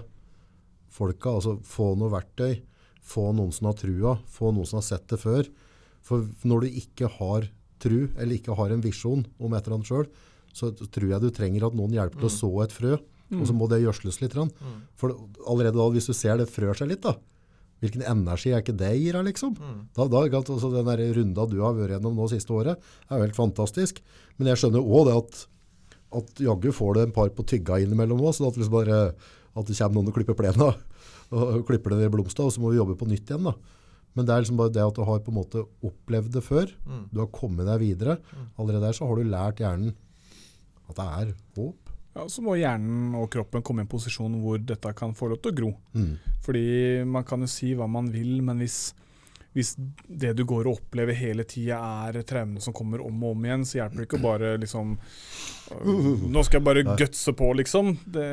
folka. 0.90 1.36
Altså 1.38 1.60
få 1.62 1.92
noe 2.00 2.10
verktøy. 2.12 2.58
Få 3.06 3.30
noen 3.38 3.54
som 3.54 3.70
har 3.70 3.78
trua. 3.78 4.16
Få 4.26 4.50
noen 4.50 4.66
som 4.66 4.80
har 4.80 4.88
sett 4.88 5.06
det 5.12 5.20
før. 5.22 5.46
For 6.06 6.28
når 6.48 6.66
du 6.66 6.80
ikke 6.82 7.10
har 7.20 7.50
tru, 7.80 8.10
eller 8.18 8.36
ikke 8.36 8.56
har 8.58 8.74
en 8.76 8.82
visjon 8.84 9.24
om 9.40 9.54
et 9.54 9.64
eller 9.66 9.80
annet 9.80 9.88
sjøl, 9.92 10.08
så 10.54 10.72
tror 10.76 11.10
jeg 11.12 11.22
du 11.22 11.30
trenger 11.32 11.68
at 11.68 11.76
noen 11.78 11.94
hjelper 11.94 12.20
til 12.20 12.28
å 12.30 12.34
så 12.34 12.50
et 12.66 12.74
frø. 12.76 12.98
Og 13.30 13.46
så 13.46 13.54
må 13.54 13.68
det 13.70 13.84
gjødsles 13.84 14.22
litt. 14.24 14.34
grann. 14.34 14.50
For 14.98 15.14
allerede 15.48 15.78
da, 15.78 15.86
hvis 15.94 16.08
du 16.10 16.14
ser 16.18 16.38
det 16.42 16.50
frør 16.50 16.74
seg 16.74 16.90
litt, 16.90 17.04
da, 17.06 17.14
hvilken 17.80 18.02
energi 18.02 18.50
er 18.52 18.64
ikke 18.64 18.74
det 18.76 18.90
gir 18.98 19.14
deg, 19.14 19.30
liksom? 19.30 19.54
Da, 19.96 20.08
da, 20.10 20.24
altså, 20.26 20.72
den 20.74 20.90
der 20.90 21.04
runda 21.16 21.46
du 21.48 21.60
har 21.62 21.78
vært 21.78 21.94
gjennom 21.96 22.18
nå 22.18 22.26
siste 22.28 22.52
året, 22.52 22.82
er 23.08 23.16
jo 23.22 23.28
helt 23.28 23.38
fantastisk. 23.38 24.02
Men 24.38 24.50
jeg 24.52 24.58
skjønner 24.64 24.82
òg 24.82 25.06
det 25.08 25.16
at, 25.22 25.48
at 26.20 26.42
jaggu 26.42 26.72
får 26.74 26.96
det 26.98 27.04
en 27.06 27.16
par 27.16 27.30
på 27.30 27.46
tygga 27.46 27.78
innimellom 27.86 28.20
òg, 28.26 28.34
sånn 28.36 28.50
at, 28.50 28.58
liksom 28.58 28.74
bare, 28.74 29.00
at 29.56 29.70
det 29.70 29.78
kommer 29.78 30.00
noen 30.02 30.10
og 30.10 30.18
klipper 30.18 30.36
plena 30.42 30.74
og 31.30 31.62
klipper 31.70 31.94
det 31.94 32.10
i 32.10 32.12
blomsta, 32.12 32.44
og 32.44 32.52
så 32.52 32.60
må 32.64 32.74
vi 32.74 32.80
jobbe 32.82 32.98
på 32.98 33.06
nytt 33.08 33.30
igjen. 33.30 33.46
da. 33.46 33.54
Men 34.18 34.26
det 34.26 34.34
er 34.34 34.44
liksom 34.44 34.60
bare 34.60 34.74
det 34.74 34.84
at 34.84 34.98
du 34.98 35.04
har 35.06 35.20
på 35.24 35.32
en 35.32 35.38
måte 35.38 35.64
opplevd 35.86 36.34
det 36.34 36.44
før. 36.44 36.72
Du 37.14 37.22
har 37.22 37.30
kommet 37.34 37.68
deg 37.70 37.84
videre. 37.84 38.18
Allerede 38.58 38.88
der 38.88 38.98
så 38.98 39.08
har 39.10 39.20
du 39.20 39.30
lært 39.30 39.62
hjernen 39.64 39.94
at 40.90 40.98
det 40.98 41.06
er 41.06 41.34
håp. 41.58 41.90
Ja, 42.18 42.26
så 42.28 42.42
må 42.44 42.56
hjernen 42.58 43.14
og 43.20 43.30
kroppen 43.32 43.64
komme 43.66 43.84
i 43.84 43.86
en 43.86 43.92
posisjon 43.92 44.40
hvor 44.42 44.58
dette 44.60 44.94
kan 44.98 45.14
få 45.16 45.30
lov 45.32 45.44
til 45.44 45.54
å 45.54 45.60
gro. 45.60 45.70
Mm. 45.94 46.16
Fordi 46.46 46.66
man 47.08 47.28
kan 47.28 47.46
jo 47.46 47.52
si 47.52 47.76
hva 47.78 47.88
man 47.92 48.10
vil, 48.12 48.40
men 48.46 48.60
hvis, 48.64 48.80
hvis 49.54 49.76
det 49.78 50.34
du 50.40 50.44
går 50.50 50.68
og 50.68 50.82
opplever 50.82 51.16
hele 51.16 51.46
tida 51.48 51.78
er 52.10 52.20
traumene 52.28 52.64
som 52.66 52.76
kommer 52.76 53.06
om 53.06 53.24
og 53.24 53.38
om 53.38 53.46
igjen, 53.46 53.66
så 53.70 53.82
hjelper 53.84 54.02
det 54.02 54.10
ikke 54.10 54.20
å 54.20 54.26
bare 54.26 54.54
liksom 54.66 54.96
øh, 54.98 56.28
Nå 56.34 56.44
skal 56.48 56.60
jeg 56.60 56.68
bare 56.72 56.98
gutse 57.00 57.36
på, 57.38 57.52
liksom. 57.62 57.94
Det, 58.18 58.30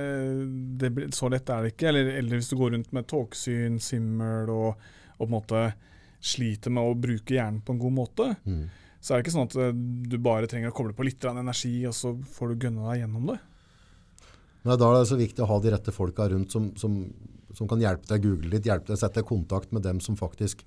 det, 0.81 0.93
så 1.15 1.31
lett 1.32 1.53
er 1.53 1.66
det 1.66 1.77
ikke. 1.77 1.90
Eller, 1.93 2.15
eller 2.16 2.40
hvis 2.40 2.51
du 2.51 2.57
går 2.59 2.74
rundt 2.78 2.97
med 2.97 3.11
tåkesyn, 3.12 3.77
simmel 3.85 4.51
og, 4.57 4.89
og 5.16 5.22
på 5.24 5.28
en 5.30 5.36
måte 5.36 5.62
sliter 6.26 6.72
med 6.72 6.82
å 6.84 6.97
bruke 6.98 7.34
hjernen 7.36 7.60
på 7.64 7.72
en 7.74 7.78
god 7.82 7.93
måte, 7.97 8.36
Mm. 8.47 8.68
så 9.01 9.14
er 9.14 9.18
det 9.20 9.26
ikke 9.26 9.34
sånn 9.36 9.48
at 9.51 9.56
øh, 9.56 9.72
du 10.10 10.18
bare 10.18 10.47
trenger 10.51 10.72
å 10.72 10.74
koble 10.76 10.94
på 10.97 11.05
litt 11.06 11.24
energi, 11.24 11.86
og 11.86 11.94
så 11.94 12.14
får 12.36 12.48
du 12.55 12.66
gønna 12.66 12.90
deg 12.90 13.02
gjennom 13.05 13.26
det. 13.32 13.38
Nei, 14.66 14.76
da 14.76 14.88
er 14.90 14.98
det 14.98 15.09
så 15.12 15.16
viktig 15.20 15.43
å 15.44 15.47
ha 15.47 15.59
de 15.62 15.70
rette 15.70 15.93
folka 15.94 16.28
rundt 16.28 16.51
som, 16.51 16.72
som, 16.76 16.97
som 17.55 17.68
kan 17.70 17.78
hjelpe 17.80 18.09
deg 18.10 18.18
å 18.18 18.30
google 18.30 18.51
litt, 18.51 18.66
hjelpe 18.66 18.90
deg 18.90 18.97
å 18.97 19.02
sette 19.05 19.22
kontakt 19.22 19.70
med 19.72 19.82
dem 19.86 20.01
som 20.02 20.16
faktisk 20.18 20.64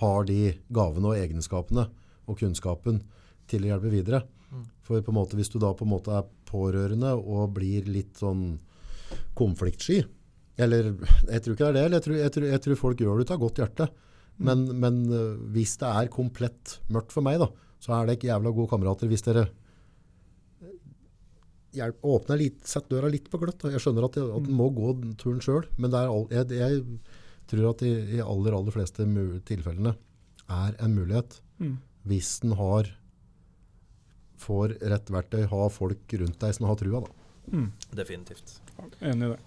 har 0.00 0.24
de 0.26 0.56
gavene 0.68 1.12
og 1.12 1.16
egenskapene 1.20 1.86
og 2.26 2.38
kunnskapen 2.40 3.04
til 3.46 3.62
å 3.62 3.70
hjelpe 3.70 3.92
videre. 3.92 4.24
For 4.82 5.02
på 5.02 5.12
en 5.12 5.18
måte, 5.18 5.36
hvis 5.38 5.50
du 5.52 5.58
da 5.62 5.70
på 5.74 5.84
en 5.86 5.92
måte 5.92 6.10
er 6.14 6.26
pårørende 6.50 7.14
og 7.14 7.54
blir 7.54 7.86
litt 7.90 8.18
sånn 8.18 8.58
konfliktsky, 9.38 10.02
eller 10.56 10.90
jeg 10.94 11.42
tror 11.44 11.54
ikke 11.54 11.64
det 11.64 11.68
er 11.68 11.76
det, 11.76 11.84
eller 11.84 11.98
jeg 11.98 12.06
tror, 12.06 12.16
jeg 12.20 12.34
tror, 12.34 12.48
jeg 12.52 12.64
tror 12.64 12.80
folk 12.80 13.04
gjør 13.04 13.20
det 13.20 13.26
ut 13.26 13.34
av 13.34 13.42
godt 13.42 13.62
hjerte. 13.62 13.88
Men, 14.36 14.66
men 14.80 14.98
øh, 15.08 15.36
hvis 15.54 15.78
det 15.80 15.88
er 15.88 16.12
komplett 16.12 16.78
mørkt 16.92 17.14
for 17.14 17.24
meg, 17.24 17.38
da, 17.40 17.48
så 17.80 17.94
er 17.96 18.08
det 18.08 18.18
ikke 18.18 18.28
jævla 18.28 18.52
gode 18.56 18.68
kamerater 18.72 19.08
hvis 19.08 19.24
dere 19.24 19.46
hjelp, 21.76 22.02
åpner 22.08 22.40
litt, 22.40 22.60
setter 22.68 22.96
døra 22.96 23.12
litt 23.12 23.30
på 23.32 23.40
gløtt. 23.40 23.60
da. 23.62 23.72
Jeg 23.74 23.84
skjønner 23.84 24.08
at, 24.08 24.18
jeg, 24.18 24.28
at 24.32 24.44
den 24.48 24.58
må 24.58 24.68
gå 24.76 24.92
den 25.00 25.16
turen 25.20 25.42
sjøl, 25.44 25.64
men 25.76 25.92
det 25.92 26.02
er 26.02 26.12
all, 26.12 26.28
jeg, 26.32 26.48
jeg 26.56 26.84
tror 27.50 27.70
at 27.72 27.84
i, 27.86 27.92
i 28.16 28.22
aller, 28.24 28.56
aller 28.56 28.74
fleste 28.74 29.08
tilfellene 29.48 29.96
er 30.52 30.78
en 30.84 30.96
mulighet. 30.96 31.40
Mm. 31.60 31.76
Hvis 32.08 32.36
den 32.44 32.56
har 32.60 32.92
får 34.40 34.76
rett 34.92 35.10
verktøy, 35.10 35.44
har 35.48 35.70
folk 35.72 36.16
rundt 36.20 36.40
deg 36.42 36.56
som 36.56 36.68
har 36.68 36.80
trua. 36.80 37.02
Da. 37.04 37.28
Mm. 37.52 37.68
Definitivt. 37.96 38.58
Enig 39.00 39.30
i 39.30 39.34
det. 39.34 39.38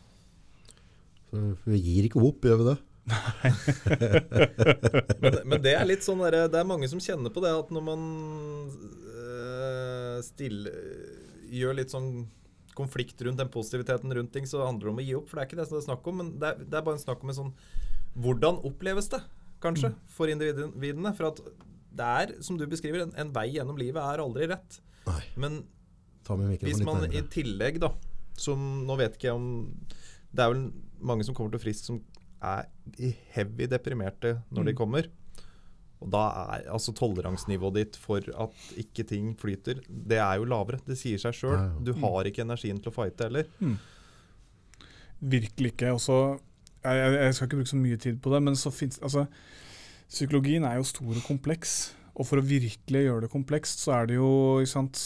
Vi 1.31 1.79
gir 1.79 2.09
ikke 2.09 2.23
opp, 2.25 2.45
gjør 2.45 2.61
vi 2.61 2.69
det? 2.71 2.77
Men, 5.19 5.35
men 5.49 5.61
det 5.63 5.71
er 5.73 5.87
litt 5.87 6.03
sånn 6.05 6.19
der, 6.21 6.43
Det 6.51 6.59
er 6.59 6.67
mange 6.67 6.87
som 6.91 6.99
kjenner 7.01 7.31
på 7.33 7.41
det 7.41 7.49
at 7.57 7.71
når 7.73 7.83
man 7.87 8.01
øh, 8.69 10.19
stille, 10.21 10.73
gjør 11.49 11.79
litt 11.79 11.93
sånn 11.93 12.27
konflikt 12.77 13.21
rundt 13.25 13.41
den 13.41 13.49
positiviteten 13.51 14.13
rundt 14.13 14.31
ting, 14.35 14.45
så 14.47 14.61
handler 14.61 14.87
det 14.87 14.93
om 14.93 15.01
å 15.01 15.07
gi 15.07 15.15
opp. 15.17 15.29
For 15.29 15.39
det 15.39 15.41
er 15.41 15.49
ikke 15.49 15.59
det 15.59 15.65
som 15.67 15.75
det 15.75 15.81
er 15.81 15.87
snakk 15.87 16.09
om, 16.11 16.21
men 16.21 16.29
det 16.39 16.51
er, 16.51 16.61
det 16.61 16.77
er 16.77 16.85
bare 16.85 16.99
en 16.99 17.03
snakk 17.03 17.25
om 17.25 17.33
en 17.33 17.39
sånn 17.41 17.55
Hvordan 18.19 18.61
oppleves 18.65 19.09
det, 19.11 19.19
kanskje, 19.63 19.91
for 20.13 20.31
individene? 20.31 21.11
For 21.17 21.29
at 21.29 21.41
det 21.99 22.11
er, 22.21 22.33
som 22.45 22.57
du 22.59 22.65
beskriver, 22.69 23.03
en, 23.05 23.13
en 23.19 23.33
vei 23.35 23.47
gjennom 23.55 23.77
livet 23.79 24.01
er 24.01 24.23
aldri 24.23 24.47
rett. 24.49 24.79
Nei. 25.07 25.21
Men 25.39 25.61
hvis 26.61 26.83
man 26.85 27.07
i 27.09 27.21
tillegg, 27.31 27.79
da 27.81 27.89
Som 28.37 28.83
Nå 28.85 28.93
vet 28.99 29.15
ikke 29.17 29.31
jeg 29.31 29.37
om 29.39 29.47
Det 30.29 30.43
er 30.43 30.51
vel 30.51 30.59
mange 31.01 31.23
som 31.25 31.35
kommer 31.35 31.51
til 31.51 31.59
Frisk 31.63 31.85
som 31.85 32.01
er 32.41 32.65
i 32.99 33.13
heavy 33.35 33.67
deprimerte 33.67 34.41
når 34.51 34.63
de 34.65 34.73
kommer. 34.73 35.07
Og 36.01 36.09
da 36.11 36.21
er 36.55 36.69
altså 36.71 36.93
toleransnivået 36.95 37.73
ditt 37.75 37.95
for 37.99 38.23
at 38.39 38.49
ikke 38.77 39.03
ting 39.03 39.33
flyter, 39.39 39.81
det 39.89 40.17
er 40.17 40.35
jo 40.39 40.45
lavere. 40.45 40.79
Det 40.87 40.95
sier 40.97 41.17
seg 41.19 41.33
sjøl. 41.35 41.57
Du 41.83 41.91
har 41.99 42.23
ikke 42.23 42.41
energien 42.45 42.79
til 42.79 42.91
å 42.91 42.95
fighte 42.95 43.27
heller. 43.27 43.43
Virkelig 45.21 45.73
ikke. 45.73 45.91
Også, 45.91 46.39
jeg- 46.83 47.13
jeg 47.23 47.33
skal 47.35 47.47
ikke 47.47 47.57
bruke 47.57 47.69
så 47.69 47.75
mye 47.75 47.97
tid 47.97 48.21
på 48.21 48.31
det, 48.33 48.41
men 48.43 48.55
så 48.55 48.71
fins 48.71 48.99
altså, 49.03 49.25
psykologien 50.09 50.63
er 50.63 50.75
jo 50.75 50.83
stor 50.83 51.09
og 51.15 51.23
kompleks. 51.27 51.93
Og 52.19 52.27
for 52.27 52.41
å 52.41 52.43
virkelig 52.43 53.01
gjøre 53.05 53.23
det 53.23 53.31
komplekst, 53.31 53.79
så 53.85 53.93
er 53.95 54.09
det 54.09 54.17
jo 54.17 54.31
sant, 54.67 54.99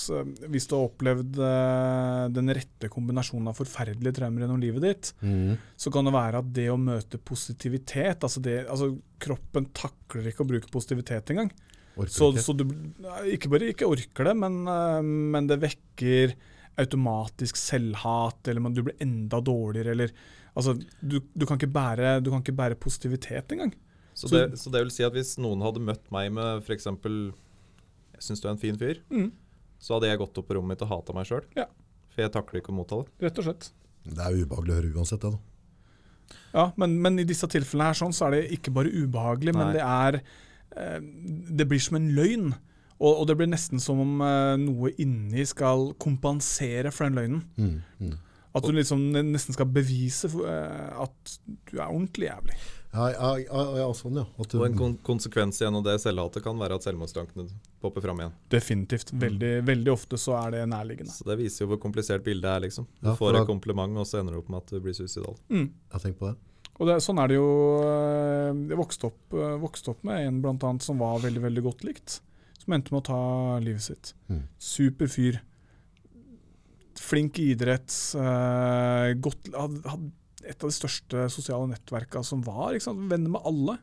Hvis 0.50 0.66
du 0.70 0.74
har 0.74 0.88
opplevd 0.88 1.38
eh, 1.46 2.24
den 2.34 2.50
rette 2.58 2.90
kombinasjonen 2.92 3.52
av 3.52 3.60
forferdelige 3.60 4.18
traumer 4.18 4.46
gjennom 4.46 4.62
livet 4.62 4.88
ditt, 4.88 5.12
mm. 5.22 5.54
så 5.78 5.94
kan 5.94 6.10
det 6.10 6.16
være 6.16 6.42
at 6.42 6.50
det 6.56 6.70
å 6.74 6.80
møte 6.82 7.22
positivitet 7.22 8.26
altså 8.26 8.42
det, 8.44 8.64
altså 8.66 8.96
Kroppen 9.24 9.70
takler 9.78 10.32
ikke 10.32 10.44
å 10.44 10.50
bruke 10.50 10.74
positivitet 10.74 11.30
engang. 11.32 11.54
Så, 12.10 12.32
så 12.42 12.56
du 12.58 12.66
ikke 13.30 13.52
bare 13.54 13.70
ikke 13.70 13.88
orker 13.88 14.32
det, 14.32 14.34
men, 14.42 14.64
eh, 14.66 15.00
men 15.06 15.50
det 15.52 15.62
vekker 15.62 16.34
automatisk 16.82 17.60
selvhat, 17.62 18.48
eller 18.50 18.66
man, 18.66 18.74
du 18.74 18.82
blir 18.88 18.98
enda 19.06 19.42
dårligere, 19.44 19.94
eller 19.94 20.16
Altså, 20.54 20.76
du, 21.02 21.16
du, 21.34 21.48
kan 21.50 21.58
ikke 21.58 21.72
bære, 21.74 22.20
du 22.22 22.30
kan 22.30 22.44
ikke 22.44 22.54
bære 22.54 22.76
positivitet 22.78 23.56
engang. 23.56 23.72
Så, 24.14 24.28
Så- 24.30 24.34
det, 24.36 24.60
så 24.60 24.72
det 24.72 24.82
vil 24.84 24.92
si 24.94 25.04
at 25.04 25.14
hvis 25.14 25.38
noen 25.42 25.62
hadde 25.66 25.82
møtt 25.82 26.12
meg 26.14 26.32
med 26.34 26.62
f.eks.: 26.64 26.86
'Jeg 26.86 28.22
syns 28.22 28.42
du 28.42 28.48
er 28.48 28.52
en 28.52 28.58
fin 28.62 28.78
fyr', 28.78 29.02
Mm. 29.10 29.32
så 29.80 29.96
hadde 29.96 30.08
jeg 30.12 30.20
gått 30.20 30.38
opp 30.38 30.48
på 30.48 30.56
rommet 30.56 30.76
mitt 30.78 30.82
og 30.86 30.90
hata 30.90 31.14
meg 31.14 31.26
sjøl. 31.26 31.44
Ja. 31.58 31.66
For 32.14 32.22
jeg 32.22 32.32
takler 32.32 32.62
ikke 32.62 32.72
å 32.72 32.78
motta 32.78 33.02
det. 33.04 33.10
Rett 33.26 33.40
og 33.40 33.46
slett. 33.46 33.72
Det 34.06 34.20
er 34.20 34.46
ubehagelig 34.46 34.70
å 34.74 34.78
høre 34.82 34.94
uansett, 34.94 35.22
det. 35.22 35.32
da. 35.32 35.40
Ja, 36.54 36.72
men, 36.78 37.02
men 37.02 37.18
i 37.20 37.24
disse 37.26 37.48
tilfellene 37.50 37.90
her 37.90 37.98
sånn, 37.98 38.14
så 38.14 38.28
er 38.28 38.32
det 38.38 38.52
ikke 38.60 38.72
bare 38.74 38.92
ubehagelig, 38.94 39.54
men 39.56 39.74
det 39.74 39.82
er 39.82 40.22
eh, 40.76 41.00
Det 41.02 41.68
blir 41.68 41.80
som 41.82 41.98
en 41.98 42.12
løgn. 42.16 42.54
Og, 43.04 43.20
og 43.22 43.28
det 43.28 43.36
blir 43.38 43.48
nesten 43.50 43.82
som 43.82 44.00
om 44.00 44.22
eh, 44.22 44.56
noe 44.62 44.92
inni 45.02 45.44
skal 45.46 45.94
kompensere 46.00 46.92
for 46.94 47.10
den 47.10 47.18
løgnen. 47.18 47.44
Mm, 47.58 47.82
mm. 48.00 48.14
At 48.56 48.64
du 48.64 48.72
liksom 48.72 49.12
nesten 49.34 49.54
skal 49.58 49.66
bevise 49.66 50.30
for, 50.30 50.46
eh, 50.48 51.02
at 51.04 51.38
du 51.72 51.80
er 51.80 51.88
ordentlig 51.90 52.30
jævlig. 52.30 52.56
Ja, 52.94 53.08
ja, 53.10 53.30
ja, 53.42 53.62
ja, 53.80 53.86
sånn, 53.98 54.20
ja. 54.22 54.24
At 54.38 54.52
du, 54.52 54.60
Og 54.60 54.66
en 54.68 54.76
kon 54.78 54.92
konsekvens 55.02 55.58
igjen 55.62 55.74
av 55.80 55.84
det 55.88 55.96
selvhatet 56.04 56.44
kan 56.46 56.60
være 56.62 56.76
at 56.78 56.86
selvmordstankene 56.86 57.48
popper 57.82 58.04
fram 58.06 58.20
igjen. 58.22 58.34
Definitivt. 58.54 59.10
Veldig, 59.18 59.50
veldig 59.66 59.92
ofte 59.96 60.20
så 60.22 60.36
er 60.38 60.52
det 60.52 60.62
nærliggende. 60.70 61.10
Så 61.16 61.26
det 61.26 61.40
viser 61.40 61.66
jo 61.66 61.72
hvor 61.72 61.80
komplisert 61.82 62.24
bildet 62.24 62.46
er, 62.52 62.60
liksom. 62.68 62.86
Du 63.02 63.10
Ja, 63.10 63.16
får 63.18 63.34
da- 63.34 63.42
et 63.42 63.48
kompliment, 63.50 63.98
og 63.98 64.06
så 64.06 64.20
ender 64.22 64.34
du 64.38 64.40
opp 64.44 64.50
med 64.54 64.62
at 64.62 64.68
du 64.76 64.80
blir 64.80 64.94
suicidal. 64.94 65.36
Mm. 65.50 65.72
Jeg 65.94 66.02
tenker 66.06 66.20
på 66.20 66.30
det. 66.32 66.38
Og 66.80 66.88
det, 66.88 66.96
sånn 67.06 67.20
er 67.22 67.28
det 67.30 67.36
jo 67.38 67.50
eh, 67.82 68.54
Jeg 68.70 68.78
vokste 68.78 69.06
opp, 69.10 69.34
eh, 69.34 69.58
vokste 69.62 69.90
opp 69.94 70.04
med 70.04 70.28
en 70.28 70.42
blant 70.42 70.64
annet 70.64 70.82
som 70.86 70.98
var 71.02 71.18
veldig 71.20 71.42
veldig 71.42 71.64
godt 71.64 71.84
likt. 71.84 72.20
Som 72.64 72.74
endte 72.74 72.92
med 72.94 73.02
å 73.04 73.06
ta 73.10 73.60
livet 73.60 73.82
sitt. 73.82 74.14
Mm. 74.30 74.44
Super 74.58 75.08
fyr. 75.08 75.42
Flink 77.00 77.40
i 77.40 77.50
idrett. 77.56 77.90
eh, 78.16 79.14
godt, 79.20 79.50
hadde, 79.54 79.82
hadde 79.90 80.12
et 80.44 80.58
av 80.64 80.70
de 80.70 80.76
største 80.76 81.28
sosiale 81.34 81.70
nettverka 81.72 82.24
som 82.26 82.44
var. 82.46 82.76
Venner 82.76 83.36
med 83.36 83.48
alle. 83.48 83.78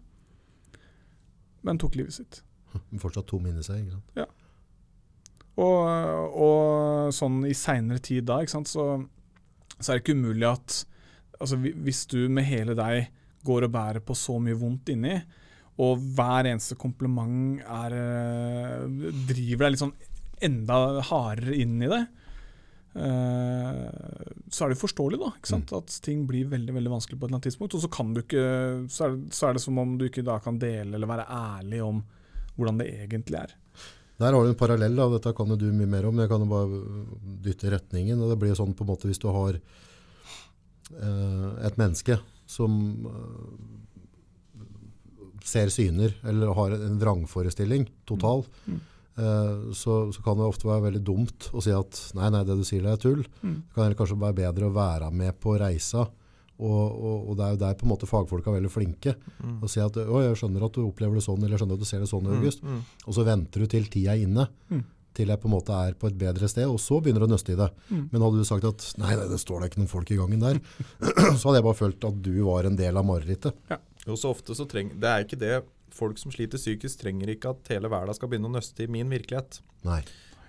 Men 1.67 1.81
tok 1.81 1.99
livet 1.99 2.17
sitt. 2.17 2.43
Men 2.91 3.01
Fortsatt 3.03 3.29
tom 3.31 3.49
inni 3.49 3.65
seg. 3.67 3.83
ikke 3.85 3.99
sant? 3.99 4.37
Og, 5.61 6.37
og 6.41 7.13
sånn 7.13 7.43
i 7.49 7.57
seinere 7.59 8.01
tid 8.01 8.29
da, 8.31 8.39
så, 8.49 8.63
så 9.77 9.91
er 9.91 9.99
det 9.99 10.05
ikke 10.05 10.17
umulig 10.17 10.47
at 10.49 10.77
altså, 11.41 11.59
Hvis 11.61 12.07
du 12.09 12.23
med 12.33 12.47
hele 12.49 12.77
deg 12.79 13.11
går 13.45 13.67
og 13.67 13.75
bærer 13.75 14.05
på 14.05 14.17
så 14.17 14.37
mye 14.41 14.57
vondt 14.57 14.93
inni, 14.93 15.15
og 15.81 16.03
hver 16.17 16.51
eneste 16.51 16.77
kompliment 16.77 17.63
er, 17.65 17.95
eh, 17.97 18.83
driver 19.31 19.65
deg 19.65 19.73
litt 19.73 19.81
sånn 19.81 19.95
enda 20.45 21.01
hardere 21.09 21.57
inn 21.57 21.79
i 21.81 21.89
det, 21.89 22.03
så 22.91 24.65
er 24.65 24.73
det 24.73 24.81
forståelig 24.81 25.19
da, 25.21 25.29
ikke 25.39 25.51
sant? 25.53 25.71
at 25.77 25.93
ting 26.03 26.25
blir 26.27 26.49
veldig 26.51 26.73
veldig 26.75 26.91
vanskelig 26.91 27.19
på 27.21 27.23
et 27.23 27.29
eller 27.29 27.39
annet 27.39 27.47
tidspunkt. 27.47 27.77
Og 27.79 27.85
så, 27.85 27.91
kan 27.93 28.09
du 28.17 28.19
ikke, 28.25 28.47
så, 28.91 29.07
er, 29.07 29.19
så 29.31 29.47
er 29.47 29.55
det 29.55 29.63
som 29.63 29.79
om 29.79 29.93
du 29.99 30.09
ikke 30.09 30.27
da 30.27 30.41
kan 30.43 30.59
dele 30.59 30.99
eller 30.99 31.11
være 31.11 31.29
ærlig 31.31 31.85
om 31.87 32.01
hvordan 32.57 32.81
det 32.83 32.89
egentlig 33.07 33.39
er. 33.45 33.55
Der 34.21 34.35
har 34.35 34.45
du 34.45 34.51
en 34.51 34.59
parallell, 34.59 34.97
da. 34.99 35.07
dette 35.15 35.33
kan 35.37 35.55
du 35.57 35.69
mye 35.73 35.89
mer 35.89 36.11
om. 36.11 36.19
Jeg 36.21 36.29
kan 36.29 36.43
jo 36.45 36.49
bare 36.51 36.81
dytte 37.47 37.71
i 37.71 37.73
retningen. 37.73 38.21
og 38.21 38.35
Det 38.35 38.41
blir 38.43 38.59
sånn 38.59 38.75
på 38.77 38.85
en 38.85 38.91
måte 38.93 39.09
hvis 39.09 39.23
du 39.23 39.31
har 39.33 39.57
eh, 39.57 41.49
et 41.71 41.79
menneske 41.81 42.19
som 42.51 42.75
eh, 43.09 44.65
ser 45.47 45.73
syner, 45.73 46.13
eller 46.27 46.53
har 46.59 46.77
en 46.77 47.01
vrangforestilling 47.01 47.89
total, 48.09 48.45
eh, 48.69 48.77
så, 49.77 49.97
så 50.15 50.23
kan 50.25 50.39
det 50.39 50.47
ofte 50.47 50.69
være 50.69 50.87
veldig 50.89 51.03
dumt 51.05 51.51
å 51.53 51.63
si 51.65 51.73
at 51.75 51.99
nei, 52.17 52.31
nei, 52.33 52.45
det 52.49 52.57
du 52.59 52.65
sier 52.67 52.85
det 52.87 52.95
er 52.95 53.03
tull. 53.03 53.25
Det 53.43 53.75
kan 53.77 53.97
kanskje 53.99 54.19
være 54.21 54.39
bedre 54.45 54.71
å 54.71 54.75
være 54.77 55.11
med 55.13 55.37
på 55.43 55.57
reisa. 55.61 56.07
Og, 56.61 56.87
og, 56.93 57.29
og 57.31 57.37
det 57.39 57.45
er 57.45 57.53
jo 57.55 57.61
der 57.63 57.77
på 57.81 57.87
en 57.87 57.93
måte 57.95 58.09
fagfolk 58.09 58.49
er 58.51 58.59
veldig 58.59 58.71
flinke. 58.73 59.15
Å 59.65 59.69
si 59.71 59.81
at 59.81 59.97
å, 60.03 60.23
jeg 60.27 60.39
skjønner 60.43 60.67
at 60.67 60.77
du 60.77 60.83
opplever 60.85 61.17
det 61.17 61.25
sånn, 61.25 61.41
eller 61.41 61.57
jeg 61.57 61.63
skjønner 61.63 61.79
at 61.79 61.85
du 61.85 61.89
ser 61.89 62.03
det 62.05 62.09
sånn, 62.11 62.29
i 62.29 62.35
August. 62.37 62.65
Og 63.07 63.17
så 63.17 63.25
venter 63.29 63.65
du 63.65 63.71
til 63.73 63.87
tida 63.93 64.17
er 64.17 64.25
inne. 64.27 64.49
Til 65.17 65.33
jeg 65.33 65.41
på 65.43 65.49
en 65.49 65.55
måte 65.57 65.75
er 65.75 65.97
på 65.99 66.07
et 66.07 66.19
bedre 66.21 66.47
sted, 66.47 66.69
og 66.71 66.79
så 66.79 67.01
begynner 67.03 67.25
du 67.25 67.27
å 67.27 67.33
nøste 67.33 67.57
i 67.57 67.59
det. 67.59 67.71
Men 68.13 68.23
hadde 68.23 68.45
du 68.45 68.47
sagt 68.47 68.69
at 68.69 68.85
nei, 69.01 69.17
nei, 69.19 69.27
det 69.33 69.41
står 69.43 69.65
da 69.65 69.71
ikke 69.71 69.81
noen 69.81 69.91
folk 69.91 70.13
i 70.13 70.19
gangen 70.21 70.45
der, 70.45 70.61
så 71.41 71.49
hadde 71.49 71.59
jeg 71.59 71.67
bare 71.67 71.81
følt 71.81 72.07
at 72.13 72.21
du 72.29 72.35
var 72.47 72.69
en 72.69 72.79
del 72.79 73.01
av 73.01 73.09
marerittet. 73.09 73.57
Ja. 73.73 73.81
Jo, 74.07 74.17
så 74.17 74.31
ofte 74.33 74.55
så 74.57 74.65
treng, 74.69 74.95
Det 75.01 75.09
er 75.11 75.25
ikke 75.27 75.41
det 75.41 75.57
Folk 76.01 76.21
som 76.21 76.33
sliter 76.33 76.61
psykisk, 76.61 77.03
trenger 77.05 77.31
ikke 77.35 77.53
at 77.53 77.71
hele 77.75 77.91
verden 77.93 78.17
skal 78.17 78.33
begynne 78.33 78.49
å 78.49 78.55
nøste 78.57 78.87
i 78.87 78.91
min 78.91 79.13
virkelighet. 79.13 79.61
Nei. 79.85 80.01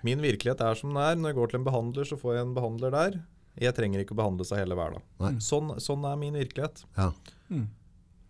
Min 0.02 0.24
virkelighet 0.24 0.64
er 0.64 0.78
som 0.78 0.90
den 0.90 1.02
er. 1.02 1.18
Når 1.20 1.32
jeg 1.32 1.38
går 1.38 1.52
til 1.52 1.60
en 1.60 1.68
behandler, 1.68 2.08
så 2.08 2.18
får 2.18 2.38
jeg 2.38 2.46
en 2.46 2.56
behandler 2.56 2.94
der. 2.96 3.20
Jeg 3.60 3.76
trenger 3.76 4.02
ikke 4.02 4.16
å 4.16 4.20
behandles 4.22 4.50
av 4.54 4.62
hele 4.62 4.78
verden. 4.78 5.04
Sånn, 5.44 5.74
sånn 5.84 6.08
er 6.08 6.18
min 6.18 6.38
virkelighet. 6.40 6.82
Ja. 6.96 7.10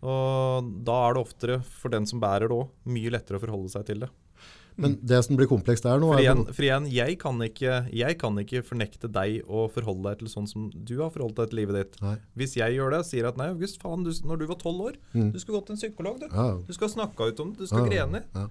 Og 0.02 0.72
da 0.82 0.96
er 1.06 1.14
det 1.14 1.22
oftere, 1.22 1.60
for 1.78 1.94
den 1.94 2.08
som 2.10 2.20
bærer 2.22 2.50
det 2.50 2.58
òg, 2.58 2.72
mye 2.90 3.12
lettere 3.14 3.38
å 3.38 3.44
forholde 3.44 3.70
seg 3.70 3.86
til 3.86 4.02
det. 4.02 4.10
Men 4.80 4.94
det 5.02 5.18
som 5.26 5.36
blir 5.36 5.48
komplekst 5.50 5.84
der 5.84 6.00
nå, 6.00 6.12
For 6.14 6.22
igjen, 6.22 6.44
for 6.48 6.66
igjen 6.66 6.86
jeg, 6.92 7.18
kan 7.20 7.42
ikke, 7.44 7.74
jeg 7.92 8.18
kan 8.20 8.38
ikke 8.40 8.62
fornekte 8.64 9.10
deg 9.12 9.42
å 9.44 9.66
forholde 9.72 10.08
deg 10.08 10.22
til 10.22 10.32
sånn 10.32 10.48
som 10.50 10.70
du 10.72 10.94
har 11.02 11.12
forholdt 11.12 11.42
deg 11.42 11.52
til 11.52 11.60
livet 11.60 11.78
ditt. 11.80 12.00
Nei. 12.04 12.16
Hvis 12.40 12.56
jeg 12.56 12.78
gjør 12.78 12.96
det, 12.96 13.02
sier 13.10 13.28
at 13.28 13.38
nei, 13.40 13.50
August, 13.52 13.80
faen, 13.82 14.06
du, 14.06 14.10
når 14.24 14.42
du 14.42 14.48
var 14.48 14.58
tolv 14.62 14.88
år, 14.88 14.98
du 15.12 15.38
skulle 15.38 15.58
gått 15.60 15.70
til 15.70 15.76
en 15.76 15.82
psykolog, 15.82 16.18
du. 16.22 16.26
Ja. 16.32 16.48
Du 16.66 16.72
skal 16.76 16.92
snakke 16.94 17.28
ut 17.28 17.44
om 17.44 17.52
det, 17.52 17.64
du 17.64 17.70
skulle 17.70 17.92
Ja, 17.92 18.06
grene. 18.06 18.24
ja. 18.34 18.48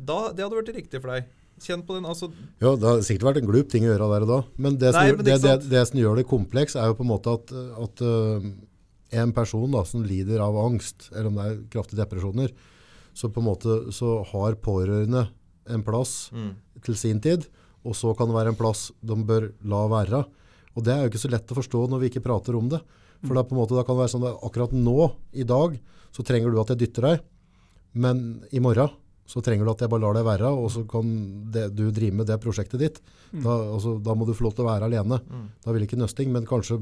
Da, 0.00 0.20
det 0.32 0.46
hadde 0.46 0.56
vært 0.62 0.74
riktig 0.76 1.02
for 1.02 1.12
deg. 1.12 1.28
Kjenn 1.60 1.82
på 1.84 1.92
den, 1.92 2.06
altså 2.08 2.30
Ja, 2.62 2.72
det 2.72 2.86
har 2.88 3.02
sikkert 3.04 3.26
vært 3.26 3.42
en 3.42 3.50
glup 3.50 3.68
ting 3.68 3.84
å 3.84 3.90
gjøre 3.90 4.06
der 4.14 4.24
og 4.24 4.30
da. 4.30 4.38
Men 4.56 4.78
det 4.80 4.94
som, 4.94 5.02
Nei, 5.02 5.16
men 5.18 5.26
det, 5.26 5.36
det, 5.44 5.56
det 5.68 5.82
som 5.90 5.98
gjør 6.00 6.20
det 6.20 6.24
kompleks, 6.30 6.76
er 6.78 6.88
jo 6.88 6.96
på 6.96 7.04
en 7.04 7.10
måte 7.10 7.34
at, 7.36 7.52
at 7.84 8.00
uh, 8.06 8.46
en 9.20 9.34
person 9.36 9.66
da, 9.74 9.82
som 9.84 10.06
lider 10.06 10.40
av 10.40 10.56
angst, 10.62 11.10
eller 11.12 11.28
om 11.28 11.36
det 11.36 11.48
er 11.50 11.58
kraftige 11.74 12.00
depresjoner, 12.00 12.54
så 13.12 13.28
på 13.28 13.42
en 13.42 13.48
måte 13.50 13.76
så 13.92 14.20
har 14.30 14.56
pårørende 14.62 15.26
en 15.72 15.82
plass 15.86 16.30
Mm. 16.32 16.54
til 16.82 16.94
sin 16.96 17.20
tid, 17.20 17.46
og 17.84 17.94
så 17.96 18.14
kan 18.16 18.28
det 18.28 18.36
være 18.36 18.48
en 18.52 18.58
plass 18.60 18.90
de 19.02 19.14
bør 19.24 19.52
la 19.64 19.86
være. 19.88 20.24
Og 20.76 20.84
det 20.84 20.92
er 20.94 21.02
jo 21.04 21.10
ikke 21.10 21.24
så 21.26 21.30
lett 21.32 21.50
å 21.50 21.58
forstå 21.58 21.88
når 21.90 22.00
vi 22.00 22.10
ikke 22.10 22.22
prater 22.24 22.54
om 22.56 22.68
det. 22.68 22.80
For 23.26 23.34
da, 23.36 23.42
måte, 23.54 23.74
da 23.76 23.82
kan 23.84 23.96
det 23.96 24.04
være 24.06 24.14
sånn 24.14 24.26
at 24.28 24.40
akkurat 24.46 24.72
nå, 24.72 25.12
i 25.34 25.42
dag, 25.44 25.78
så 26.12 26.22
trenger 26.24 26.50
du 26.52 26.60
at 26.60 26.68
jeg 26.72 26.78
dytter 26.86 27.02
deg, 27.08 27.20
men 27.94 28.42
i 28.52 28.60
morgen 28.62 28.88
så 29.30 29.38
trenger 29.44 29.64
du 29.64 29.70
at 29.70 29.78
jeg 29.84 29.90
bare 29.92 30.02
lar 30.02 30.14
deg 30.16 30.24
være, 30.26 30.48
og 30.50 30.70
så 30.74 30.82
kan 30.90 31.06
det, 31.54 31.68
du 31.78 31.84
drive 31.94 32.16
med 32.18 32.26
det 32.26 32.38
prosjektet 32.42 32.80
ditt. 32.82 32.96
Da, 33.30 33.52
altså, 33.76 33.92
da 34.02 34.14
må 34.18 34.26
du 34.26 34.32
få 34.34 34.48
lov 34.48 34.56
til 34.56 34.64
å 34.64 34.70
være 34.72 34.88
alene. 34.88 35.20
Da 35.62 35.70
vil 35.70 35.84
ikke 35.86 35.98
nøsting, 36.00 36.32
men 36.34 36.48
kanskje 36.50 36.80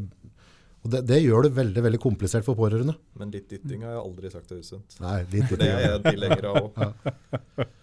og 0.85 0.93
det, 0.93 1.01
det 1.09 1.19
gjør 1.21 1.49
det 1.49 1.53
veldig 1.57 1.83
veldig 1.85 2.01
komplisert 2.03 2.47
for 2.47 2.59
pårørende. 2.59 2.95
Men 3.19 3.33
litt 3.35 3.49
dytting 3.51 3.83
har 3.85 3.97
jeg 3.97 4.03
aldri 4.03 4.31
sagt 4.33 4.53
er 4.55 4.61
usunt. 4.63 4.99
Nei, 5.03 5.17
litt, 5.33 5.49
dytting. 5.51 5.63
det 5.65 5.71
er 5.75 5.87
jeg 5.87 6.03
tilhenger 6.07 6.51
av 6.51 6.59
òg. 6.61 6.77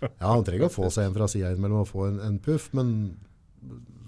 Ja, 0.05 0.29
Han 0.29 0.45
trenger 0.47 0.69
å 0.69 0.73
få 0.73 0.91
seg 0.93 1.09
en 1.09 1.17
fra 1.17 1.27
sida 1.31 1.51
innimellom 1.51 1.83
og 1.83 1.89
få 1.89 2.07
en, 2.07 2.21
en 2.23 2.37
puff, 2.43 2.69
men 2.77 2.93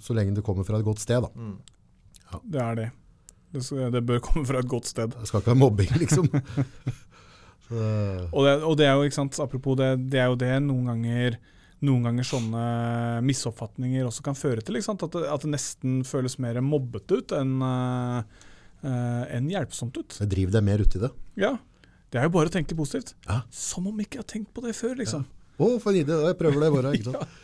så 0.03 0.15
lenge 0.15 0.37
det 0.37 0.45
kommer 0.45 0.67
fra 0.67 0.79
et 0.79 0.87
godt 0.87 1.03
sted. 1.03 1.25
da. 1.25 1.33
Mm. 1.35 2.39
Det 2.47 2.63
er 2.63 2.79
det. 2.79 2.87
Det, 3.51 3.63
skal, 3.63 3.91
det 3.91 4.03
bør 4.07 4.23
komme 4.23 4.47
fra 4.47 4.63
et 4.63 4.71
godt 4.71 4.87
sted. 4.89 5.11
Det 5.15 5.29
skal 5.29 5.43
ikke 5.43 5.53
være 5.53 5.63
mobbing, 5.65 5.93
liksom. 6.03 6.31
Og 7.67 8.45
det, 8.45 8.51
og 8.63 8.77
det 8.79 8.85
er 8.87 8.93
jo, 8.95 9.03
ikke 9.03 9.17
sant, 9.17 9.37
apropos 9.43 9.75
det, 9.75 9.89
det 10.07 10.21
er 10.23 10.29
jo 10.31 10.37
det 10.39 10.53
noen 10.63 10.85
ganger 10.87 11.33
noen 11.85 12.07
ganger 12.07 12.25
sånne 12.25 12.61
misoppfatninger 13.27 14.07
også 14.07 14.23
kan 14.25 14.37
føre 14.37 14.63
til. 14.65 14.79
Ikke 14.79 14.87
sant? 14.87 15.03
At, 15.05 15.13
det, 15.13 15.27
at 15.29 15.43
det 15.43 15.51
nesten 15.51 15.99
føles 16.07 16.37
mer 16.41 16.57
mobbete 16.65 17.19
ut 17.19 17.33
enn 17.37 17.57
eh, 17.67 18.45
enn 18.85 19.49
hjelpsomt 19.49 19.97
ut. 19.97 20.19
jeg 20.21 20.29
driver 20.29 20.57
deg 20.57 20.63
mer 20.67 20.83
uti 20.83 21.01
det. 21.01 21.09
Ja. 21.39 21.55
Det 22.11 22.21
er 22.21 22.27
jo 22.29 22.35
bare 22.37 22.51
å 22.51 22.53
tenke 22.53 22.75
positivt. 22.77 23.15
Ja. 23.27 23.41
Som 23.51 23.89
om 23.89 23.97
ikke 23.99 24.19
jeg 24.19 24.23
har 24.23 24.29
tenkt 24.31 24.53
på 24.55 24.63
det 24.63 24.75
før, 24.77 24.95
liksom. 24.99 25.25
Å, 25.57 25.67
for 25.81 25.91
en 25.91 25.99
idé, 25.99 26.15
jeg 26.29 26.37
prøver 26.39 26.63
det 26.63 26.69
bare. 26.75 26.93
ikke 26.95 27.11
sant? 27.15 27.35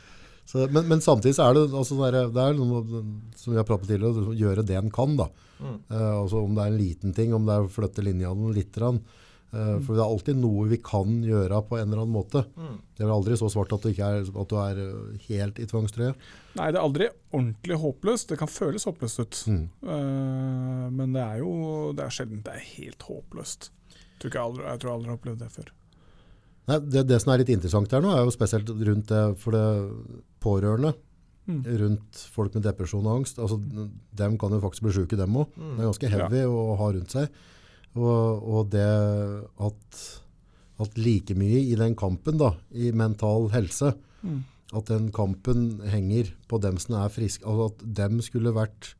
Så, 0.46 0.66
men, 0.76 0.86
men 0.92 1.02
samtidig 1.04 1.38
så 1.38 1.48
er 1.48 1.58
det, 1.58 1.64
altså, 1.72 1.98
det 2.02 2.10
er, 2.12 2.32
det 2.36 2.44
er 2.44 2.58
noe 2.58 3.04
som 3.40 3.54
vi 3.54 3.60
har 3.60 3.68
pratet 3.68 3.90
tidligere, 3.94 4.28
å 4.28 4.36
gjøre 4.38 4.66
det 4.68 4.78
en 4.80 4.92
kan. 4.94 5.18
da. 5.20 5.30
Mm. 5.60 5.78
Uh, 5.88 6.14
altså 6.22 6.44
Om 6.44 6.56
det 6.58 6.64
er 6.64 6.72
en 6.74 6.80
liten 6.80 7.14
ting, 7.16 7.36
om 7.36 7.46
det 7.48 7.56
er 7.56 7.68
å 7.68 7.72
flytte 7.72 8.04
linjene 8.06 8.52
litt. 8.56 8.72
grann. 8.76 9.00
Eh, 9.54 9.76
For 9.86 9.94
det 9.94 10.02
er 10.02 10.10
alltid 10.10 10.40
noe 10.42 10.66
vi 10.72 10.80
kan 10.82 11.20
gjøre 11.26 11.60
på 11.70 11.78
en 11.78 11.86
eller 11.86 12.02
annen 12.02 12.16
måte. 12.16 12.42
Mm. 12.58 12.80
Det 12.98 13.06
er 13.06 13.12
aldri 13.14 13.38
så 13.38 13.52
svart 13.54 13.76
at 13.76 13.86
du, 13.86 13.92
ikke 13.92 14.10
er, 14.10 14.26
at 14.26 14.50
du 14.50 14.58
er 14.58 14.82
eh, 14.82 15.28
helt 15.28 15.62
i 15.62 15.68
tvangstrøye. 15.70 16.16
Nei, 16.58 16.72
det 16.74 16.80
er 16.80 16.82
aldri 16.82 17.12
ordentlig 17.30 17.78
håpløst. 17.84 18.34
Det 18.34 18.40
kan 18.42 18.50
føles 18.50 18.88
håpløst 18.90 19.22
ut. 19.22 19.44
Mm. 19.54 19.64
Uh, 19.86 20.90
men 20.94 21.14
det 21.14 21.22
er 21.22 21.44
jo 21.44 21.54
det 21.98 22.08
er 22.08 22.18
sjelden 22.18 22.42
det 22.46 22.58
er 22.58 22.68
helt 22.74 23.06
håpløst. 23.06 23.70
Jeg 24.24 24.32
tror, 24.32 24.42
aldri, 24.48 24.66
jeg 24.66 24.82
tror 24.82 24.90
jeg 24.90 24.98
aldri 24.98 25.12
har 25.12 25.18
opplevd 25.20 25.42
det 25.44 25.54
før. 25.54 25.72
Nei, 26.72 26.78
det, 26.96 27.08
det 27.10 27.18
som 27.20 27.34
er 27.34 27.42
litt 27.42 27.52
interessant 27.52 27.94
her 27.94 28.04
nå, 28.04 28.14
er 28.16 28.24
jo 28.24 28.34
spesielt 28.34 28.70
rundt 28.72 29.10
det 29.12 29.24
for 29.42 29.58
det 29.58 29.66
pårørende. 30.44 30.94
Mm. 31.44 31.64
Rundt 31.82 32.22
folk 32.32 32.54
med 32.56 32.64
depresjon 32.64 33.04
og 33.04 33.20
angst. 33.20 33.42
Altså, 33.44 33.60
dem 34.16 34.38
kan 34.40 34.54
jo 34.56 34.62
faktisk 34.64 34.88
bli 34.88 34.94
syke, 34.96 35.20
dem 35.20 35.42
òg. 35.44 35.52
Mm. 35.60 35.74
Det 35.74 35.82
er 35.82 35.90
ganske 35.92 36.14
heavy 36.16 36.46
å 36.48 36.62
ha 36.80 36.94
rundt 36.96 37.18
seg. 37.18 37.42
Og, 37.96 38.44
og 38.50 38.70
det 38.74 38.84
at, 39.62 39.98
at 40.82 40.98
like 40.98 41.36
mye 41.38 41.60
i 41.62 41.76
den 41.78 41.94
kampen 41.96 42.40
da, 42.42 42.56
i 42.74 42.92
mental 42.92 43.50
helse, 43.54 43.94
Mm. 44.24 44.44
at 44.74 44.86
den 44.88 45.10
kampen 45.12 45.82
henger 45.92 46.30
på 46.48 46.56
dem 46.64 46.78
som 46.80 46.96
er 46.96 47.10
friske, 47.12 47.44
altså 47.44 47.66
at 47.74 47.82
dem 47.94 48.22
skulle 48.24 48.54
vært 48.56 48.94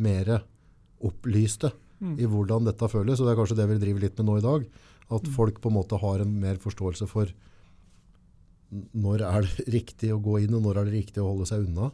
mer 0.00 0.40
opplyste 1.04 1.70
Mm. 2.00 2.14
i 2.18 2.24
hvordan 2.24 2.64
dette 2.64 2.88
føles, 2.88 3.20
og 3.20 3.26
det 3.28 3.32
er 3.34 3.36
kanskje 3.42 3.56
det 3.58 3.66
vi 3.68 3.76
driver 3.84 4.00
litt 4.00 4.16
med 4.18 4.26
nå 4.26 4.38
i 4.38 4.40
dag, 4.46 4.64
at 5.10 5.22
Mm. 5.28 5.32
folk 5.36 5.60
på 5.60 5.68
en 5.68 5.76
måte 5.76 5.98
har 6.00 6.20
en 6.24 6.40
mer 6.40 6.56
forståelse 6.56 7.06
for 7.06 7.26
når 8.94 9.20
er 9.26 9.42
det 9.42 9.66
riktig 9.76 10.10
å 10.14 10.20
gå 10.22 10.38
inn, 10.44 10.54
og 10.54 10.62
når 10.64 10.78
er 10.80 10.84
det 10.88 10.94
riktig 11.04 11.20
å 11.22 11.28
holde 11.34 11.46
seg 11.50 11.66
unna. 11.68 11.90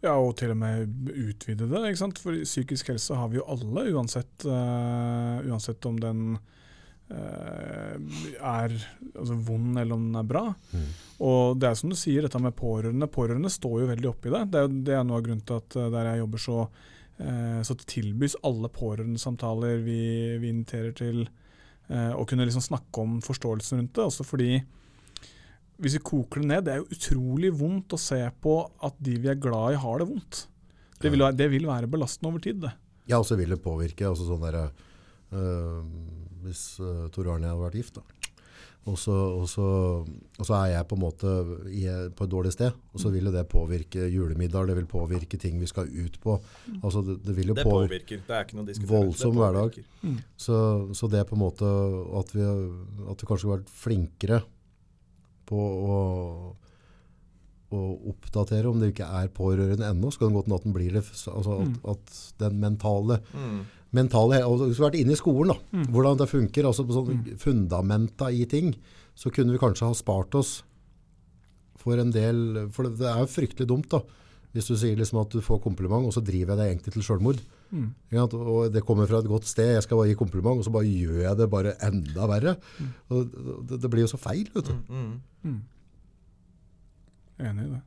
Ja, 0.00 0.14
og 0.16 0.32
til 0.40 0.54
og 0.54 0.56
med 0.60 0.88
utvide 1.12 1.68
det. 1.68 1.82
ikke 1.90 2.00
sant? 2.00 2.20
For 2.22 2.38
psykisk 2.46 2.94
helse 2.94 3.16
har 3.18 3.28
vi 3.28 3.36
jo 3.40 3.48
alle, 3.52 3.84
uansett, 3.92 4.46
uh, 4.48 5.42
uansett 5.44 5.84
om 5.90 5.98
den 6.00 6.22
uh, 7.12 7.96
er 8.40 8.72
altså, 8.72 9.36
vond 9.36 9.76
eller 9.76 9.98
om 9.98 10.06
den 10.08 10.22
er 10.22 10.30
bra. 10.30 10.46
Og 11.20 11.60
det 11.60 11.68
er 11.68 11.76
som 11.76 11.92
du 11.92 11.98
sier, 12.00 12.24
dette 12.24 12.40
med 12.40 12.56
pårørende. 12.56 13.10
Pårørende 13.12 13.52
står 13.52 13.82
jo 13.82 13.90
veldig 13.90 14.08
oppi 14.08 14.32
det. 14.32 14.46
Det 14.54 14.62
er, 14.64 14.72
det 14.88 14.96
er 14.96 15.04
noe 15.04 15.20
av 15.20 15.26
grunnen 15.26 15.44
til 15.44 15.60
at 15.60 15.76
eh, 15.76 15.92
der 15.92 16.08
jeg 16.08 16.22
jobber, 16.22 16.44
så, 16.46 16.58
uh, 17.20 17.60
så 17.68 17.76
tilbys 17.84 18.40
alle 18.48 18.72
pårørendesamtaler 18.72 19.84
vi, 19.84 20.02
vi 20.40 20.54
inviterer 20.54 20.96
til 20.96 21.26
å 21.90 22.22
kunne 22.22 22.44
liksom 22.46 22.62
snakke 22.62 23.02
om 23.02 23.16
forståelsen 23.18 23.80
rundt 23.80 23.96
det. 23.96 24.04
Også 24.04 24.22
fordi 24.22 24.60
hvis 25.80 25.96
vi 25.98 26.02
koker 26.04 26.42
det 26.42 26.48
ned, 26.50 26.64
det 26.66 26.72
er 26.74 26.82
jo 26.82 26.88
utrolig 26.96 27.50
vondt 27.56 27.96
å 27.96 28.00
se 28.00 28.20
på 28.44 28.54
at 28.86 28.94
de 29.00 29.16
vi 29.22 29.28
er 29.32 29.40
glad 29.40 29.74
i, 29.74 29.80
har 29.82 29.98
det 30.02 30.08
vondt. 30.12 30.44
Det 31.00 31.10
vil, 31.10 31.22
være- 31.24 31.36
det 31.36 31.48
vil 31.50 31.66
være 31.68 31.88
belastende 31.88 32.28
over 32.32 32.42
tid, 32.44 32.60
det. 32.60 32.72
Ja, 33.08 33.18
og 33.18 33.26
så 33.26 33.36
vil 33.40 33.48
det 33.54 33.62
påvirke. 33.64 34.04
altså 34.06 34.26
sånn 34.28 34.44
der, 34.44 34.70
øh, 35.32 35.82
Hvis 36.44 36.78
uh, 36.80 37.08
Tor 37.12 37.28
Arne 37.34 37.48
hadde 37.50 37.60
vært 37.60 37.74
gift, 37.80 37.94
da. 37.98 38.02
Og 38.88 38.96
så, 38.96 39.12
og, 39.12 39.44
så, 39.48 39.64
og 40.40 40.46
så 40.48 40.54
er 40.56 40.70
jeg 40.72 40.86
på 40.88 40.96
en 40.96 41.02
måte 41.02 41.32
i, 41.68 41.82
på 42.16 42.24
et 42.24 42.30
dårlig 42.32 42.52
sted, 42.54 42.72
og 42.94 43.02
så 43.02 43.10
vil 43.12 43.28
jo 43.28 43.32
det 43.34 43.42
påvirke 43.52 44.06
julemiddag, 44.08 44.70
det 44.70 44.76
vil 44.78 44.86
påvirke 44.88 45.36
ting 45.38 45.58
vi 45.60 45.68
skal 45.68 45.84
ut 45.92 46.16
på. 46.22 46.38
Altså 46.80 47.02
det, 47.04 47.18
det 47.26 47.34
vil 47.36 47.52
jo 47.52 47.56
Det 47.58 47.66
påvirke 47.68 48.16
påvirker. 48.16 48.22
Det 48.26 48.36
er 48.38 48.46
ikke 48.46 48.56
noe. 48.56 48.76
Voldsom 48.88 49.36
hverdag. 49.36 49.76
påvirker. 49.76 50.22
så, 50.36 50.56
så 50.96 51.10
det 51.12 51.20
er 51.20 51.28
på 51.28 51.36
en 51.36 51.42
måte 51.44 51.68
at 52.22 52.32
vi, 52.32 52.46
at 53.12 53.20
vi 53.20 53.28
kanskje 53.28 53.50
har 53.50 53.58
vært 53.58 53.74
flinkere 53.82 54.40
på 55.50 55.58
å, 55.58 55.96
å 57.74 57.80
oppdatere 58.10 58.70
om 58.70 58.80
det 58.82 58.92
ikke 58.92 59.08
er 59.20 59.28
pårørende 59.34 59.90
ennå, 59.90 60.10
så 60.10 60.22
kan 60.22 60.30
det 60.32 60.38
godt 60.40 60.48
hende 60.48 60.58
at 60.60 60.66
den 60.68 60.74
blir 60.78 60.94
det. 60.96 61.02
Altså 61.34 61.58
at, 61.66 61.76
at 61.96 62.16
den 62.42 62.58
mentale 62.62 63.20
Mm. 63.34 63.60
mentale, 63.92 64.40
og 64.46 64.60
Hvis 64.68 64.78
vi 64.78 64.82
har 64.84 64.90
vært 64.92 65.00
inne 65.02 65.14
i 65.16 65.18
skolen, 65.18 65.50
da, 65.50 65.84
hvordan 65.90 66.18
det 66.20 66.28
funker, 66.30 66.66
altså 66.68 66.84
på 66.86 66.94
sånn 66.94 67.22
fundamenta 67.42 68.28
i 68.30 68.44
ting, 68.46 68.72
så 69.18 69.32
kunne 69.34 69.50
vi 69.54 69.58
kanskje 69.62 69.88
ha 69.90 69.94
spart 69.98 70.34
oss 70.38 70.62
for 71.80 71.98
en 71.98 72.10
del 72.12 72.68
For 72.70 72.84
det, 72.86 72.98
det 73.00 73.08
er 73.10 73.22
jo 73.24 73.30
fryktelig 73.32 73.66
dumt, 73.70 73.88
da. 73.90 74.00
Hvis 74.54 74.66
du 74.70 74.76
sier 74.76 74.96
liksom 74.98 75.20
at 75.22 75.30
du 75.34 75.40
får 75.42 75.62
kompliment, 75.62 76.06
og 76.06 76.12
så 76.14 76.22
driver 76.22 76.54
jeg 76.54 76.58
deg 76.60 76.70
egentlig 76.74 76.92
til 76.96 77.02
selvmord. 77.06 77.42
Ikke 77.70 78.16
Ja, 78.16 78.24
Og 78.26 78.72
det 78.74 78.82
kommer 78.82 79.06
fra 79.06 79.20
et 79.22 79.28
godt 79.30 79.46
sted, 79.46 79.74
jeg 79.76 79.82
skal 79.86 79.96
bare 80.00 80.08
gi 80.10 80.16
kompliment, 80.18 80.58
og 80.58 80.64
så 80.66 80.72
bare 80.74 80.88
gjør 80.90 81.20
jeg 81.22 81.36
det 81.38 81.50
bare 81.50 81.74
enda 81.86 82.26
verre. 82.26 82.56
Og 83.08 83.30
det, 83.68 83.80
det 83.82 83.90
blir 83.92 84.02
jo 84.02 84.10
så 84.10 84.18
feil, 84.18 84.50
vet 84.54 84.66
du. 84.66 84.74
Mm. 84.90 85.60
Enig 87.40 87.66
i 87.66 87.70
det. 87.76 87.82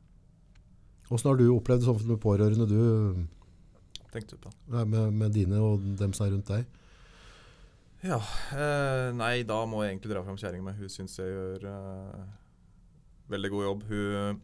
Hvordan 1.08 1.30
har 1.30 1.36
du 1.38 1.44
opplevd 1.52 1.84
det 1.84 1.88
sånn 1.90 2.08
med 2.08 2.22
pårørende 2.22 2.66
du 2.70 2.78
Tenkte 4.14 4.38
du 4.38 4.46
på. 4.46 4.50
med, 4.70 5.12
med 5.12 5.34
dine 5.34 5.60
og 5.60 5.84
dem 5.98 6.14
som 6.16 6.26
er 6.26 6.32
rundt 6.32 6.48
deg? 6.48 6.64
Ja. 8.04 8.18
Eh, 8.52 9.10
nei, 9.16 9.42
da 9.48 9.62
må 9.68 9.82
jeg 9.82 9.94
egentlig 9.94 10.12
dra 10.12 10.22
fram 10.24 10.36
kjerringa 10.40 10.64
mi. 10.66 10.74
Hun 10.80 10.92
syns 10.92 11.18
jeg 11.18 11.28
gjør 11.32 11.68
eh, 11.70 12.24
veldig 13.32 13.50
god 13.52 13.64
jobb. 13.68 13.84
Hun 13.90 14.40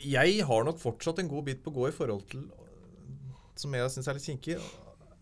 Jeg 0.00 0.44
har 0.48 0.64
nok 0.64 0.80
fortsatt 0.80 1.20
en 1.20 1.28
god 1.28 1.44
bit 1.48 1.62
på 1.64 1.72
å 1.72 1.76
gå 1.76 1.88
i 1.90 1.94
forhold 1.96 2.24
til 2.32 2.46
Som 3.60 3.74
jeg 3.76 3.92
syns 3.92 4.08
er 4.08 4.16
litt 4.16 4.28
kinkig. 4.28 4.58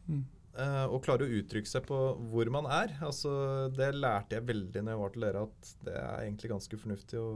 Mm. 0.09 0.25
Eh, 0.59 0.85
å 0.91 0.99
klare 1.03 1.27
å 1.27 1.37
uttrykke 1.39 1.71
seg 1.71 1.85
på 1.87 1.97
hvor 2.33 2.49
man 2.51 2.67
er. 2.73 2.97
Altså, 3.05 3.31
det 3.75 3.93
lærte 3.95 4.39
jeg 4.39 4.47
veldig 4.49 4.83
når 4.83 4.95
jeg 4.95 5.01
var 5.03 5.15
til 5.15 5.27
dere, 5.27 5.45
at 5.47 5.73
det 5.87 5.95
er 6.01 6.25
egentlig 6.25 6.51
ganske 6.51 6.81
fornuftig 6.81 7.21
å, 7.23 7.29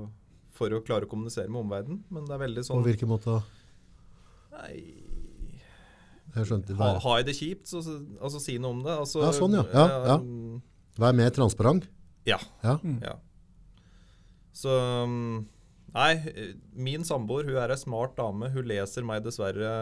for 0.56 0.74
å 0.74 0.82
klare 0.82 1.06
å 1.06 1.10
kommunisere 1.10 1.52
med 1.52 1.62
omverdenen. 1.62 2.00
Men 2.10 2.26
det 2.26 2.34
er 2.34 2.42
veldig 2.42 2.64
sånn 2.66 2.80
På 2.80 2.88
hvilken 2.88 3.12
måte? 3.12 3.38
Nei 4.52 4.74
Jeg 6.34 6.48
skjønte 6.48 6.74
ha, 6.76 6.88
det. 6.88 7.02
Har 7.04 7.20
jeg 7.20 7.28
det 7.28 7.36
kjipt, 7.38 7.70
så 7.70 7.82
altså, 7.84 8.42
si 8.42 8.58
noe 8.58 8.74
om 8.74 8.82
det. 8.86 8.96
Altså, 9.04 9.22
Ja, 9.22 9.32
sånn, 9.36 9.58
ja. 9.60 9.66
Ja, 9.70 9.86
ja. 10.08 10.18
mm, 10.18 10.58
Vær 11.02 11.14
mer 11.16 11.30
transparent. 11.36 11.86
Ja. 12.28 12.40
Ja. 12.64 12.78
Mm. 12.82 12.98
ja. 13.04 13.14
Så 14.52 14.72
um, 15.06 15.44
Nei, 15.92 16.12
eh, 16.32 16.54
min 16.72 17.04
samboer 17.04 17.44
hun 17.50 17.58
er 17.60 17.74
ei 17.74 17.80
smart 17.80 18.16
dame. 18.16 18.48
Hun 18.54 18.68
leser 18.68 19.04
meg 19.04 19.24
dessverre 19.26 19.72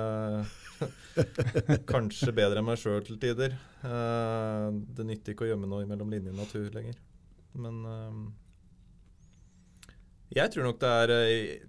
kanskje 1.92 2.34
bedre 2.34 2.58
enn 2.58 2.66
meg 2.66 2.80
sjøl 2.82 3.04
til 3.06 3.20
tider. 3.22 3.54
Eh, 3.86 4.66
det 4.96 5.06
nytter 5.06 5.36
ikke 5.36 5.46
å 5.46 5.50
gjemme 5.52 5.70
noe 5.70 5.86
mellom 5.86 6.10
linjene 6.10 6.42
av 6.42 6.54
hun 6.56 6.70
lenger. 6.74 6.98
Men 7.60 7.82
jeg 10.30 10.50
tror 10.54 10.68
nok 10.68 10.76
det 10.78 10.90
er 11.02 11.12
eh, 11.16 11.62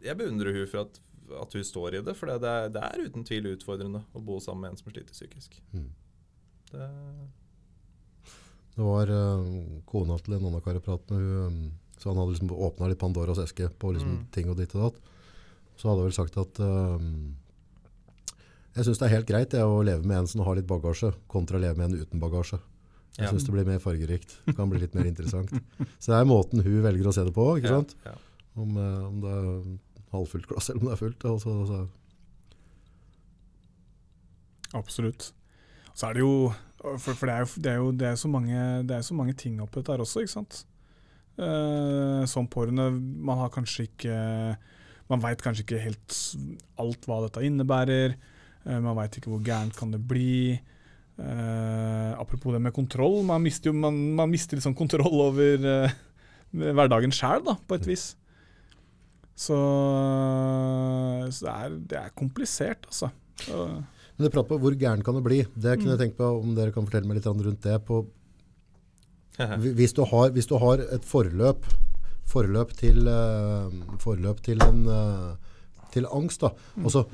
Jeg 0.00 0.16
beundrer 0.16 0.56
hun 0.56 0.68
for 0.70 0.86
at, 0.86 1.00
at 1.42 1.56
hun 1.56 1.66
står 1.72 1.98
i 1.98 2.04
det. 2.04 2.16
For 2.18 2.28
det 2.28 2.52
er, 2.52 2.70
det 2.76 2.84
er 2.84 3.08
uten 3.08 3.24
tvil 3.28 3.54
utfordrende 3.54 4.04
å 4.12 4.24
bo 4.24 4.36
sammen 4.44 4.66
med 4.66 4.74
en 4.76 4.80
som 4.82 4.92
sliter 4.92 5.16
psykisk. 5.16 5.60
Mm. 5.72 5.90
Det, 6.68 6.92
Det 8.76 8.84
var 8.84 9.16
kona 9.88 10.20
til 10.20 10.36
en 10.36 10.48
annen 10.50 10.64
kar 10.64 10.76
jeg 10.76 10.84
pratet 10.84 11.16
med, 11.16 11.24
hun, 11.24 11.62
så 11.98 12.10
han 12.12 12.18
hadde 12.20 12.34
liksom 12.36 12.52
åpna 12.54 12.88
litt 12.88 12.98
Pandoras 13.00 13.38
eske 13.42 13.68
på 13.78 13.92
liksom 13.94 14.12
Mm. 14.18 14.24
ting 14.32 14.48
og 14.50 14.56
ditt 14.56 14.74
og 14.74 14.92
datt. 14.92 15.00
Så 15.76 15.88
hadde 15.90 16.02
jeg 16.02 16.08
vel 16.10 16.16
sagt 16.18 16.36
at 16.38 16.60
um, 16.60 17.34
jeg 18.76 18.84
syns 18.86 18.98
det 18.98 19.06
er 19.08 19.14
helt 19.16 19.26
greit 19.26 19.50
det, 19.50 19.62
å 19.62 19.82
leve 19.84 20.04
med 20.06 20.18
en 20.22 20.26
som 20.30 20.42
har 20.46 20.54
litt 20.58 20.66
bagasje, 20.66 21.12
kontra 21.28 21.58
å 21.58 21.60
leve 21.62 21.76
med 21.78 21.90
en 21.92 22.00
uten 22.06 22.20
bagasje. 22.22 22.60
Jeg 23.18 23.26
Ja. 23.26 23.32
syns 23.32 23.44
det 23.46 23.52
blir 23.52 23.66
mer 23.66 23.78
fargerikt. 23.82 24.36
Det 24.46 24.54
kan 24.56 24.70
bli 24.70 24.78
litt 24.78 24.94
mer 24.94 25.04
interessant. 25.10 25.50
Så 25.98 26.12
det 26.12 26.20
er 26.20 26.24
måten 26.30 26.62
hun 26.62 26.82
velger 26.82 27.06
å 27.10 27.12
se 27.14 27.24
det 27.24 27.34
på, 27.34 27.46
ikke 27.58 27.68
sant? 27.74 27.94
Ja, 28.04 28.12
ja. 28.12 28.18
Om, 28.62 28.76
eh, 28.76 29.06
om 29.08 29.20
det 29.20 29.30
er 29.30 29.78
halvfullt 30.12 30.46
glass 30.46 30.70
eller 30.70 30.80
om 30.80 30.86
det 30.88 30.92
er 30.94 31.02
fullt. 31.02 31.24
Altså, 31.24 31.50
altså. 31.62 31.88
Absolutt. 34.74 35.32
Så 35.94 36.08
er 36.10 36.14
det 36.18 36.20
jo 36.24 36.52
For, 36.78 37.14
for 37.18 37.26
det, 37.26 37.34
er 37.34 37.40
jo, 37.42 37.46
det, 37.58 37.70
er 37.72 37.76
jo, 37.82 37.90
det, 37.90 38.06
er 38.06 38.14
så 38.14 38.28
mange, 38.30 38.58
det 38.86 38.94
er 38.96 39.02
så 39.02 39.14
mange 39.18 39.32
ting 39.34 39.56
oppi 39.60 39.80
dette 39.80 39.90
her 39.96 39.98
også, 40.04 40.20
ikke 40.22 40.30
sant. 40.36 40.60
Eh, 41.38 42.22
som 42.26 42.48
pårørende 42.50 42.88
Man 42.98 43.38
har 43.38 43.52
kanskje 43.54 43.84
ikke 43.86 44.14
Man 45.06 45.20
veit 45.22 45.42
kanskje 45.44 45.62
ikke 45.62 45.78
helt 45.84 46.16
alt 46.82 47.06
hva 47.06 47.20
dette 47.24 47.44
innebærer. 47.46 48.16
Uh, 48.66 48.80
man 48.82 48.96
veit 48.98 49.14
ikke 49.16 49.30
hvor 49.30 49.40
gærent 49.46 49.72
kan 49.78 49.94
det 49.94 50.02
bli. 50.04 50.58
Uh, 51.16 52.12
apropos 52.20 52.52
det 52.52 52.60
med 52.60 52.74
kontroll. 52.76 53.22
Man 53.24 53.40
mister 53.46 53.70
jo 53.70 53.78
man, 53.78 53.96
man 54.18 54.28
mister 54.28 54.60
sånn 54.60 54.76
kontroll 54.76 55.22
over 55.30 55.64
hverdagen 56.52 57.14
sjæl, 57.14 57.46
på 57.64 57.78
et 57.78 57.88
vis. 57.88 58.10
Så, 59.38 59.56
så 61.30 61.46
det, 61.46 61.54
er, 61.54 61.74
det 61.92 61.98
er 62.02 62.14
komplisert, 62.18 62.84
altså. 62.90 63.10
Så, 63.44 63.66
Men 64.18 64.26
du 64.26 64.32
prater 64.34 64.50
på 64.50 64.58
hvor 64.60 64.76
gæren 64.76 65.04
kan 65.06 65.14
det 65.16 65.24
bli. 65.24 65.40
Det 65.54 65.78
kunne 65.78 65.92
Mm. 65.92 65.94
jeg 65.94 66.00
tenkt 66.02 66.18
på 66.18 66.30
om 66.40 66.54
dere 66.56 66.74
kan 66.74 66.84
fortelle 66.84 67.06
meg 67.06 67.20
litt 67.20 67.28
rundt 67.30 67.62
det. 67.62 67.76
På, 67.86 68.02
hvis, 69.38 69.94
du 69.94 70.02
har, 70.08 70.32
hvis 70.34 70.48
du 70.50 70.56
har 70.58 70.82
et 70.82 71.04
forløp, 71.06 71.66
forløp, 72.28 72.74
til, 72.76 73.08
uh, 73.08 73.72
forløp 74.02 74.42
til, 74.44 74.60
en, 74.66 74.84
uh, 74.90 75.34
til 75.94 76.08
angst, 76.10 76.42
da. 76.44 76.50
Og 76.82 76.92
så, 76.92 77.04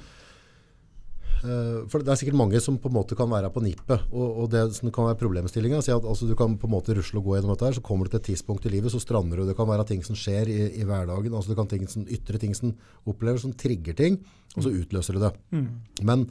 eh, 1.44 1.84
for 1.90 2.02
det 2.02 2.10
er 2.10 2.18
sikkert 2.18 2.38
mange 2.40 2.60
som 2.64 2.78
på 2.80 2.90
en 2.90 2.96
måte 2.96 3.14
kan 3.14 3.30
være 3.30 3.52
på 3.54 3.62
nippet. 3.62 4.08
Og, 4.10 4.40
og 4.42 4.50
det 4.50 4.64
som 4.74 4.90
kan 4.90 5.06
være 5.10 5.20
problemstillinga, 5.20 5.82
si 5.84 5.92
at 5.94 6.02
altså, 6.02 6.26
du 6.26 6.34
kan 6.38 6.56
på 6.58 6.66
en 6.66 6.74
måte 6.74 6.96
rusle 6.96 7.20
og 7.20 7.28
gå 7.28 7.36
gjennom 7.36 7.54
dette 7.54 7.68
her, 7.68 7.76
så 7.78 7.84
kommer 7.84 8.08
du 8.08 8.14
til 8.14 8.22
et 8.22 8.30
tidspunkt 8.32 8.66
i 8.66 8.72
livet, 8.72 8.90
så 8.90 9.02
strander 9.02 9.38
du. 9.38 9.46
Det 9.46 9.56
kan 9.58 9.70
være 9.70 9.86
ting 9.92 10.02
som 10.06 10.18
skjer 10.18 10.50
i, 10.50 10.60
i 10.80 10.88
hverdagen, 10.88 11.30
altså 11.34 11.52
det 11.52 11.60
kan 11.60 11.70
ting 11.70 11.86
som, 11.90 12.08
ytre 12.10 12.40
ting 12.42 12.56
som 12.58 12.74
opplever, 13.06 13.38
som 13.38 13.54
trigger 13.54 13.94
ting, 14.00 14.18
og 14.56 14.66
så 14.66 14.74
utløser 14.74 15.14
du 15.14 15.26
det. 15.28 15.34
mm. 15.54 15.70
Men 16.02 16.28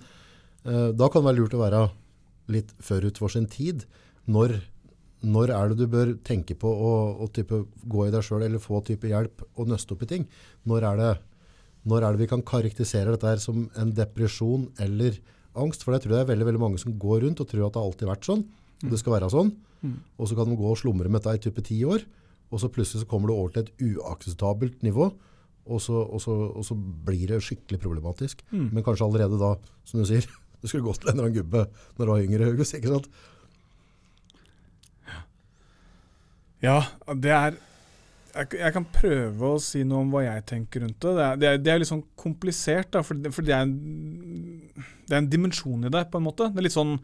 da 0.63 1.09
kan 1.11 1.19
det 1.19 1.27
være 1.27 1.39
lurt 1.41 1.55
å 1.57 1.59
være 1.59 1.79
litt 2.53 2.69
forut 2.79 3.17
for 3.19 3.31
sin 3.31 3.49
tid. 3.51 3.83
Når, 4.31 4.55
når 5.23 5.53
er 5.55 5.71
det 5.71 5.79
du 5.79 5.91
bør 5.91 6.13
tenke 6.27 6.55
på 6.59 6.67
å, 6.67 6.93
å 7.23 7.27
type, 7.31 7.63
gå 7.87 8.07
i 8.07 8.11
deg 8.13 8.25
sjøl 8.25 8.43
eller 8.43 8.63
få 8.63 8.81
type 8.85 9.07
hjelp 9.07 9.45
og 9.55 9.69
nøste 9.71 9.95
opp 9.95 10.03
i 10.03 10.09
ting? 10.09 10.25
Når 10.69 10.87
er, 10.89 10.99
det, 10.99 11.11
når 11.89 12.03
er 12.03 12.15
det 12.15 12.23
vi 12.25 12.31
kan 12.31 12.43
karakterisere 12.45 13.15
dette 13.15 13.29
her 13.29 13.43
som 13.43 13.69
en 13.79 13.93
depresjon 13.95 14.67
eller 14.83 15.19
angst? 15.59 15.85
For 15.85 15.95
jeg 15.95 16.05
tror 16.05 16.17
det 16.17 16.23
er 16.23 16.31
veldig, 16.33 16.49
veldig 16.51 16.63
mange 16.65 16.81
som 16.81 16.97
går 16.99 17.23
rundt 17.23 17.43
og 17.43 17.49
tror 17.49 17.69
at 17.69 17.77
det 17.77 17.85
alltid 17.85 18.07
har 18.07 18.15
vært 18.17 18.31
sånn. 18.31 18.43
og 18.83 18.91
Det 18.91 18.99
skal 18.99 19.15
være 19.15 19.31
sånn. 19.31 19.53
Mm. 19.83 19.95
Og 20.19 20.29
så 20.29 20.37
kan 20.39 20.51
de 20.51 20.59
gå 20.59 20.69
og 20.69 20.79
slumre 20.79 21.11
med 21.11 21.23
dette 21.23 21.39
i 21.39 21.43
type 21.47 21.63
ti 21.65 21.79
år. 21.87 22.03
Og 22.53 22.61
så 22.61 22.69
plutselig 22.71 23.03
så 23.03 23.09
kommer 23.09 23.31
du 23.31 23.37
over 23.37 23.55
til 23.55 23.63
et 23.63 23.93
uakseptabelt 23.95 24.83
nivå. 24.85 25.09
Og 25.63 25.79
så, 25.79 25.95
og, 25.95 26.19
så, 26.19 26.33
og 26.51 26.65
så 26.67 26.75
blir 26.75 27.29
det 27.31 27.43
skikkelig 27.45 27.79
problematisk. 27.79 28.43
Mm. 28.51 28.73
Men 28.75 28.85
kanskje 28.85 29.07
allerede 29.07 29.39
da, 29.39 29.55
som 29.87 30.03
du 30.03 30.07
sier, 30.09 30.27
du 30.61 30.67
skulle 30.67 30.85
gått 30.85 31.03
til 31.03 31.11
en 31.11 31.15
eller 31.15 31.29
annen 31.29 31.39
gubbe 31.39 31.63
når 31.95 32.03
du 32.03 32.11
var 32.11 32.25
yngre, 32.27 32.49
August, 32.51 32.75
ikke 32.75 32.91
sant? 32.91 33.07
Ja, 36.63 36.79
det 37.19 37.33
er 37.35 37.57
jeg, 38.33 38.47
jeg 38.57 38.73
kan 38.73 38.85
prøve 38.89 39.49
å 39.53 39.59
si 39.61 39.83
noe 39.85 40.01
om 40.01 40.09
hva 40.13 40.23
jeg 40.25 40.41
tenker 40.49 40.81
rundt 40.81 40.97
det. 41.03 41.11
Det 41.13 41.25
er, 41.25 41.35
det 41.37 41.49
er, 41.51 41.57
det 41.61 41.73
er 41.73 41.81
litt 41.83 41.89
sånn 41.91 42.01
komplisert, 42.17 42.89
da, 42.95 43.03
for, 43.05 43.19
det, 43.21 43.29
for 43.35 43.45
det, 43.45 43.53
er 43.53 43.67
en, 43.67 43.75
det 45.05 45.13
er 45.13 45.19
en 45.19 45.27
dimensjon 45.29 45.85
i 45.85 45.91
det, 45.93 46.01
på 46.09 46.17
en 46.17 46.25
måte. 46.25 46.47
Det 46.49 46.63
er 46.63 46.65
litt 46.65 46.73
sånn 46.73 46.95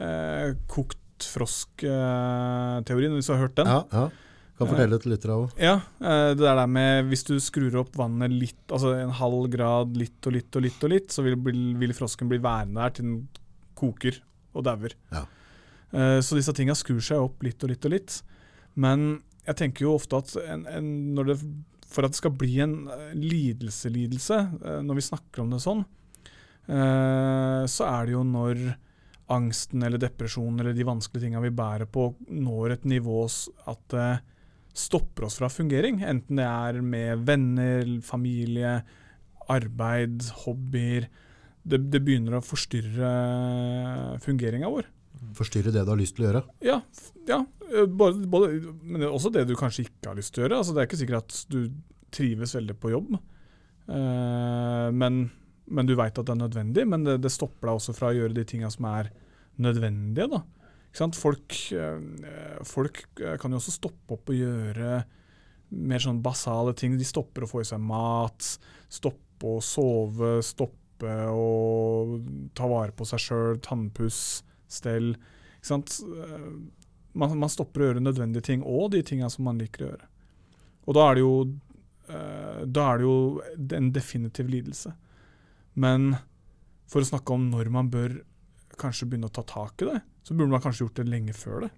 eh, 0.00 0.54
kokt 0.72 1.26
frosk-teorien, 1.28 3.14
hvis 3.18 3.28
du 3.28 3.34
har 3.34 3.42
hørt 3.44 3.58
den. 3.58 3.68
Ja, 3.68 3.82
ja. 3.92 4.06
Kan 4.58 4.66
fortelle 4.72 4.96
det 4.96 5.04
til 5.04 5.12
lyttere 5.12 5.34
òg. 5.38 5.52
Ja, 5.62 5.74
eh, 6.02 6.30
det 6.34 6.42
der 6.48 6.64
med 6.66 7.06
hvis 7.12 7.22
du 7.28 7.36
skrur 7.42 7.76
opp 7.84 7.92
vannet 8.00 8.32
litt, 8.34 8.64
altså 8.74 8.94
en 8.98 9.12
halv 9.14 9.44
grad 9.52 9.92
litt 9.98 10.26
og 10.26 10.34
litt 10.34 10.56
og 10.58 10.64
litt, 10.64 10.80
og 10.82 10.90
litt, 10.94 11.12
så 11.14 11.22
vil, 11.26 11.36
vil, 11.46 11.60
vil 11.78 11.94
frosken 11.94 12.30
bli 12.32 12.40
værende 12.42 12.80
der 12.80 12.96
til 12.96 13.06
den 13.06 13.20
koker 13.78 14.18
og 14.58 14.64
dauer. 14.66 14.96
Ja. 15.14 15.22
Eh, 15.92 16.16
Så 16.26 16.34
disse 16.40 16.56
tinga 16.56 16.74
skrur 16.78 17.04
seg 17.04 17.22
opp 17.28 17.44
litt 17.46 17.62
og 17.62 17.70
litt 17.70 17.86
og 17.86 17.94
litt. 17.94 18.18
Men 18.78 19.08
jeg 19.48 19.58
tenker 19.62 19.86
jo 19.86 19.96
ofte 19.96 20.20
at 20.20 20.34
en, 20.42 20.66
en, 20.70 20.90
når 21.16 21.32
det, 21.32 21.38
for 21.88 22.06
at 22.06 22.14
det 22.14 22.20
skal 22.20 22.34
bli 22.38 22.58
en 22.64 22.76
eh, 22.92 23.14
lidelse-lidelse, 23.16 24.40
eh, 24.60 24.82
når 24.84 25.00
vi 25.00 25.06
snakker 25.08 25.44
om 25.44 25.54
det 25.54 25.62
sånn, 25.64 25.84
eh, 26.68 27.62
så 27.70 27.88
er 27.88 28.08
det 28.08 28.14
jo 28.14 28.24
når 28.28 28.66
angsten 29.32 29.84
eller 29.84 30.00
depresjonen 30.00 30.62
eller 30.62 30.76
de 30.76 30.86
vanskelige 30.88 31.26
tinga 31.26 31.42
vi 31.44 31.52
bærer 31.52 31.88
på, 31.92 32.10
når 32.32 32.78
et 32.78 32.86
nivå 32.88 33.22
at 33.28 33.82
det 33.92 34.10
stopper 34.78 35.26
oss 35.26 35.36
fra 35.40 35.50
fungering. 35.52 36.00
Enten 36.06 36.38
det 36.38 36.46
er 36.48 36.78
med 36.84 37.24
venner, 37.28 37.88
familie, 38.04 38.78
arbeid, 39.50 40.22
hobbyer. 40.44 41.08
Det, 41.68 41.82
det 41.92 42.00
begynner 42.04 42.38
å 42.38 42.44
forstyrre 42.44 43.10
fungeringa 44.24 44.70
vår. 44.72 44.88
Forstyrre 45.36 45.74
det 45.74 45.82
du 45.82 45.92
har 45.92 46.00
lyst 46.00 46.16
til 46.16 46.24
å 46.24 46.30
gjøre. 46.30 46.44
Ja, 46.64 46.78
ja 47.28 47.42
både, 47.88 48.26
både, 48.30 48.52
men 48.82 49.02
det 49.02 49.08
er 49.08 49.14
også 49.14 49.32
det 49.34 49.46
du 49.48 49.56
kanskje 49.58 49.86
ikke 49.86 50.10
har 50.10 50.18
lyst 50.18 50.34
til 50.34 50.42
å 50.42 50.46
gjøre. 50.46 50.60
Altså, 50.62 50.74
det 50.74 50.82
er 50.82 50.88
ikke 50.88 51.00
sikkert 51.02 51.26
at 51.26 51.40
du 51.52 51.58
trives 52.14 52.54
veldig 52.56 52.76
på 52.80 52.92
jobb, 52.94 53.16
uh, 53.92 54.88
men, 54.96 55.18
men 55.68 55.88
du 55.88 55.92
veit 55.98 56.16
at 56.16 56.24
det 56.24 56.34
er 56.34 56.42
nødvendig. 56.42 56.86
Men 56.88 57.04
det, 57.04 57.18
det 57.24 57.32
stopper 57.34 57.70
deg 57.70 57.80
også 57.80 57.96
fra 57.96 58.12
å 58.12 58.16
gjøre 58.16 58.36
de 58.38 58.46
tinga 58.48 58.70
som 58.72 58.88
er 58.90 59.12
nødvendige. 59.62 60.30
Da. 60.32 60.42
Folk, 61.14 61.54
eh, 61.72 62.62
folk 62.66 63.04
eh, 63.20 63.36
kan 63.38 63.52
jo 63.52 63.60
også 63.60 63.74
stoppe 63.74 64.16
opp 64.16 64.30
og 64.32 64.38
gjøre 64.38 65.02
mer 65.68 66.02
sånn 66.02 66.22
basale 66.24 66.72
ting. 66.78 66.96
De 66.98 67.06
stopper 67.06 67.44
å 67.44 67.50
få 67.50 67.62
i 67.62 67.68
seg 67.68 67.82
mat, 67.84 68.54
stoppe 68.90 69.58
å 69.58 69.60
sove, 69.62 70.38
stoppe 70.42 71.12
å 71.30 72.18
ta 72.56 72.66
vare 72.70 72.94
på 72.96 73.06
seg 73.06 73.22
sjøl, 73.22 73.60
tannpuss, 73.62 74.42
stell. 74.66 75.12
Ikke 75.58 75.68
sant? 75.68 76.00
Man, 77.12 77.34
man 77.40 77.50
stopper 77.52 77.82
å 77.82 77.90
gjøre 77.90 78.04
nødvendige 78.04 78.44
ting, 78.50 78.62
og 78.62 78.92
de 78.92 79.02
tinga 79.06 79.30
som 79.32 79.46
man 79.48 79.60
liker 79.60 79.84
å 79.84 79.90
gjøre. 79.92 80.08
Og 80.88 80.96
da 80.96 81.06
er 81.08 81.18
det 81.18 81.22
jo, 81.24 81.34
eh, 82.08 82.60
er 82.64 83.00
det 83.00 83.06
jo 83.06 83.16
en 83.78 83.92
definitiv 83.92 84.50
lidelse. 84.52 84.92
Men 85.78 86.14
for 86.88 87.04
å 87.04 87.08
snakke 87.08 87.34
om 87.34 87.48
når 87.52 87.70
man 87.72 87.90
bør 87.92 88.20
kanskje 88.78 89.08
begynne 89.08 89.28
å 89.28 89.34
ta 89.34 89.44
tak 89.46 89.82
i 89.82 89.90
det, 89.90 90.02
så 90.24 90.36
burde 90.36 90.52
man 90.52 90.62
kanskje 90.64 90.86
gjort 90.86 91.00
det 91.00 91.08
lenge 91.08 91.34
før 91.36 91.66
det. 91.66 91.72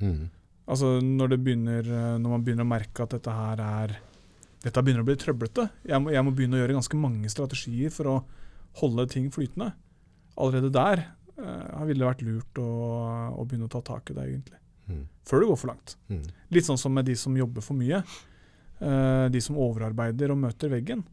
Mm. 0.00 0.28
Altså 0.70 0.98
når, 1.02 1.32
det 1.32 1.40
begynner, 1.44 1.84
eh, 1.84 2.14
når 2.20 2.36
man 2.36 2.46
begynner 2.46 2.66
å 2.66 2.72
merke 2.72 3.04
at 3.04 3.16
dette 3.16 3.34
her 3.34 3.64
er 3.64 3.98
dette 4.60 4.82
begynner 4.84 5.04
å 5.04 5.08
bli 5.08 5.16
trøblete. 5.16 5.70
Jeg 5.88 6.02
må, 6.04 6.12
jeg 6.12 6.24
må 6.24 6.34
begynne 6.36 6.58
å 6.58 6.60
gjøre 6.60 6.76
ganske 6.76 6.98
mange 7.00 7.30
strategier 7.32 7.92
for 7.94 8.10
å 8.10 8.16
holde 8.82 9.06
ting 9.08 9.30
flytende. 9.32 9.72
Allerede 10.40 10.72
der 10.74 11.06
uh, 11.40 11.84
ville 11.88 12.02
det 12.02 12.08
vært 12.08 12.24
lurt 12.26 12.60
å, 12.62 12.70
å, 13.34 13.44
begynne 13.46 13.68
å 13.68 13.72
ta 13.72 13.82
tak 13.84 14.12
i 14.12 14.16
det, 14.16 14.26
egentlig. 14.26 14.60
Mm. 14.90 15.06
Før 15.28 15.42
det 15.42 15.48
går 15.50 15.60
for 15.60 15.72
langt. 15.72 15.96
Mm. 16.10 16.26
Litt 16.56 16.68
sånn 16.68 16.80
som 16.80 16.94
med 16.94 17.08
de 17.08 17.16
som 17.18 17.36
jobber 17.38 17.64
for 17.64 17.78
mye. 17.78 18.02
Uh, 18.80 19.26
de 19.32 19.42
som 19.44 19.58
overarbeider 19.60 20.32
og 20.32 20.40
møter 20.42 20.72
veggen. 20.72 21.04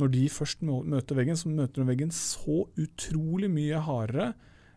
Når 0.00 0.14
de 0.14 0.22
først 0.32 0.64
møter 0.64 1.18
veggen, 1.18 1.38
så 1.38 1.52
møter 1.52 1.82
de 1.82 1.90
veggen 1.90 2.14
så 2.14 2.64
utrolig 2.80 3.50
mye 3.52 3.82
hardere 3.84 4.32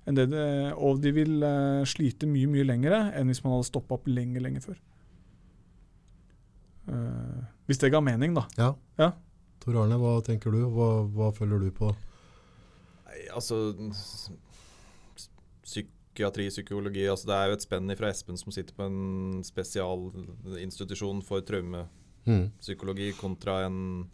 enn 0.06 0.18
det, 0.18 0.28
det 0.30 0.44
Og 0.78 1.00
de 1.02 1.14
vil 1.16 1.40
uh, 1.42 1.82
slite 1.88 2.30
mye, 2.30 2.50
mye 2.52 2.66
lengre 2.68 3.00
enn 3.18 3.32
hvis 3.32 3.42
man 3.46 3.56
hadde 3.56 3.70
stoppa 3.72 3.98
opp 3.98 4.10
lenge, 4.12 4.42
lenge 4.44 4.62
før. 4.62 4.78
Uh, 6.86 7.42
hvis 7.66 7.82
det 7.82 7.90
ga 7.94 8.02
mening, 8.06 8.36
da. 8.38 8.46
Ja. 8.60 8.74
ja. 9.02 9.10
Tor 9.64 9.80
Arne, 9.82 9.98
hva 9.98 10.20
tenker 10.26 10.54
du? 10.54 10.62
Hva, 10.70 10.90
hva 11.10 11.32
følger 11.34 11.64
du 11.64 11.72
på? 11.74 11.90
Nei, 13.08 13.24
altså 13.34 13.58
Psykiatri, 15.66 16.46
psykologi 16.54 17.08
altså 17.10 17.26
Det 17.28 17.36
er 17.36 17.48
jo 17.50 17.56
et 17.58 17.66
spenn 17.66 17.96
fra 17.98 18.08
Espen 18.14 18.38
som 18.40 18.52
sitter 18.54 18.74
på 18.78 18.86
en 18.86 19.42
spesialinstitusjon 19.44 21.24
for 21.26 21.42
traumepsykologi, 21.42 23.10
Mm. 23.12 23.18
kontra 23.20 23.66
en 23.66 24.10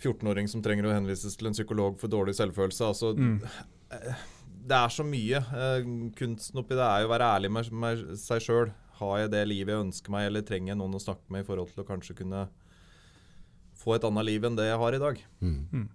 14-åring 0.00 0.48
som 0.48 0.62
trenger 0.62 0.84
å 0.88 0.94
henvises 0.94 1.36
til 1.36 1.46
en 1.50 1.52
psykolog 1.56 1.98
for 2.00 2.08
dårlig 2.08 2.34
selvfølelse. 2.38 2.84
Altså, 2.86 3.14
Mm. 3.16 3.40
Det 4.66 4.76
er 4.76 4.88
så 4.88 5.02
mye. 5.04 5.36
Eh, 5.36 5.82
kunsten 6.14 6.58
oppi 6.60 6.76
det 6.76 6.84
er 6.84 7.00
jo 7.02 7.08
å 7.08 7.10
være 7.18 7.26
ærlig 7.40 7.50
med, 7.50 7.72
med 7.72 8.16
seg 8.18 8.40
sjøl. 8.40 8.72
Har 9.00 9.18
jeg 9.18 9.30
det 9.30 9.48
livet 9.48 9.72
jeg 9.72 9.84
ønsker 9.86 10.10
meg, 10.10 10.26
eller 10.26 10.42
trenger 10.42 10.68
jeg 10.68 10.76
noen 10.78 10.94
å 10.94 11.00
snakke 11.00 11.28
med 11.30 11.40
i 11.40 11.46
forhold 11.48 11.72
til 11.74 11.82
å 11.82 11.86
kanskje 11.88 12.14
kunne 12.16 12.48
få 13.74 13.94
et 13.96 14.04
annet 14.04 14.24
liv 14.28 14.44
enn 14.44 14.56
det 14.56 14.66
jeg 14.68 14.78
har 14.78 14.92
i 14.94 14.98
dag? 14.98 15.22
Mm. 15.42 15.88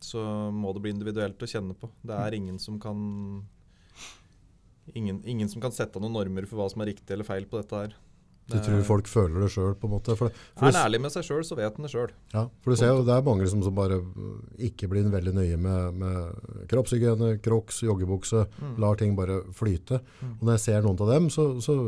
Så 0.00 0.20
må 0.52 0.72
det 0.74 0.82
bli 0.84 0.92
individuelt 0.92 1.38
å 1.40 1.48
kjenne 1.48 1.74
på. 1.74 1.88
Det 2.04 2.14
er 2.14 2.34
ingen 2.36 2.58
som 2.60 2.78
kan 2.78 3.42
Ingen, 4.92 5.22
ingen 5.24 5.48
som 5.48 5.62
kan 5.64 5.72
sette 5.72 6.00
noen 6.02 6.12
normer 6.12 6.44
for 6.46 6.60
hva 6.60 6.66
som 6.70 6.82
er 6.84 6.92
riktig 6.92 7.14
eller 7.16 7.24
feil 7.24 7.46
på 7.48 7.56
dette 7.62 7.78
her. 7.86 7.94
Du 8.52 8.58
tror 8.60 8.82
folk 8.84 9.06
føler 9.08 9.40
det 9.40 9.46
sjøl, 9.54 9.70
på 9.80 9.88
en 9.88 9.92
måte? 9.94 10.12
For, 10.20 10.28
for, 10.52 10.66
Er 10.68 10.74
han 10.74 10.82
ærlig 10.82 10.98
med 11.00 11.12
seg 11.14 11.24
sjøl, 11.24 11.40
så 11.48 11.56
vet 11.56 11.78
han 11.78 11.86
det 11.86 11.90
sjøl. 11.94 12.10
Ja, 12.34 12.42
for 12.60 12.74
du 12.74 12.76
ser 12.76 12.90
jo, 12.92 13.04
det 13.06 13.14
er 13.14 13.22
mange 13.24 13.46
som, 13.48 13.62
som 13.64 13.72
bare 13.72 13.96
uh, 14.04 14.34
ikke 14.68 14.90
blir 14.92 15.06
veldig 15.08 15.32
nøye 15.38 15.56
med, 15.56 15.96
med 16.02 16.66
kroppshygiene, 16.68 17.38
crocs, 17.44 17.80
joggebukse, 17.86 18.44
Mm. 18.60 18.74
lar 18.84 19.00
ting 19.00 19.16
bare 19.16 19.38
flyte. 19.56 20.02
Og 20.20 20.44
når 20.44 20.58
jeg 20.58 20.64
ser 20.66 20.84
noen 20.84 21.00
av 21.00 21.14
dem, 21.14 21.30
så, 21.32 21.46
så 21.64 21.78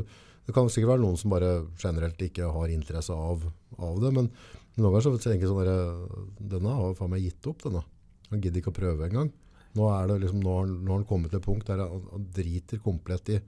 det 0.47 0.55
kan 0.57 0.71
sikkert 0.73 0.95
være 0.95 1.05
noen 1.05 1.21
som 1.21 1.35
bare 1.35 1.53
generelt 1.77 2.25
ikke 2.25 2.49
har 2.57 2.73
interesse 2.73 3.13
av, 3.13 3.45
av 3.77 4.01
det, 4.01 4.15
men 4.17 4.31
noen 4.79 4.89
ganger 4.95 5.05
så 5.05 5.13
tenker 5.19 5.45
jeg 5.45 5.53
sånn 5.53 5.61
der, 5.61 6.31
denne 6.57 6.73
har 6.81 6.97
faen 6.97 7.13
meg 7.13 7.27
gitt 7.27 7.53
opp, 7.53 7.61
denne. 7.69 7.85
Han 8.31 8.41
gidder 8.41 8.63
ikke 8.65 8.73
å 8.73 8.81
prøve 8.81 9.11
engang. 9.11 9.29
Nå 9.77 9.87
er 9.93 10.09
det 10.11 10.17
liksom, 10.25 10.41
nå 10.43 10.55
har, 10.57 10.65
han- 10.67 10.81
nå 10.85 10.91
har 10.95 10.99
han 11.03 11.09
kommet 11.09 11.31
til 11.33 11.39
et 11.41 11.45
punkt 11.47 11.67
der 11.69 11.83
han, 11.85 12.03
han 12.13 12.27
driter 12.35 12.81
komplett 12.83 13.29
i 13.37 13.41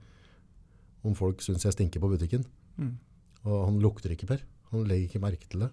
om 1.07 1.13
folk 1.15 1.39
syns 1.41 1.63
jeg 1.65 1.73
stinker 1.77 2.01
på 2.03 2.09
butikken. 2.11 2.43
Mm. 2.77 2.93
Og 3.47 3.59
han 3.69 3.77
lukter 3.81 4.11
ikke, 4.13 4.27
Per. 4.27 4.41
Han 4.71 4.83
legger 4.89 5.07
ikke 5.09 5.21
merke 5.23 5.47
til 5.49 5.63
det. 5.65 5.69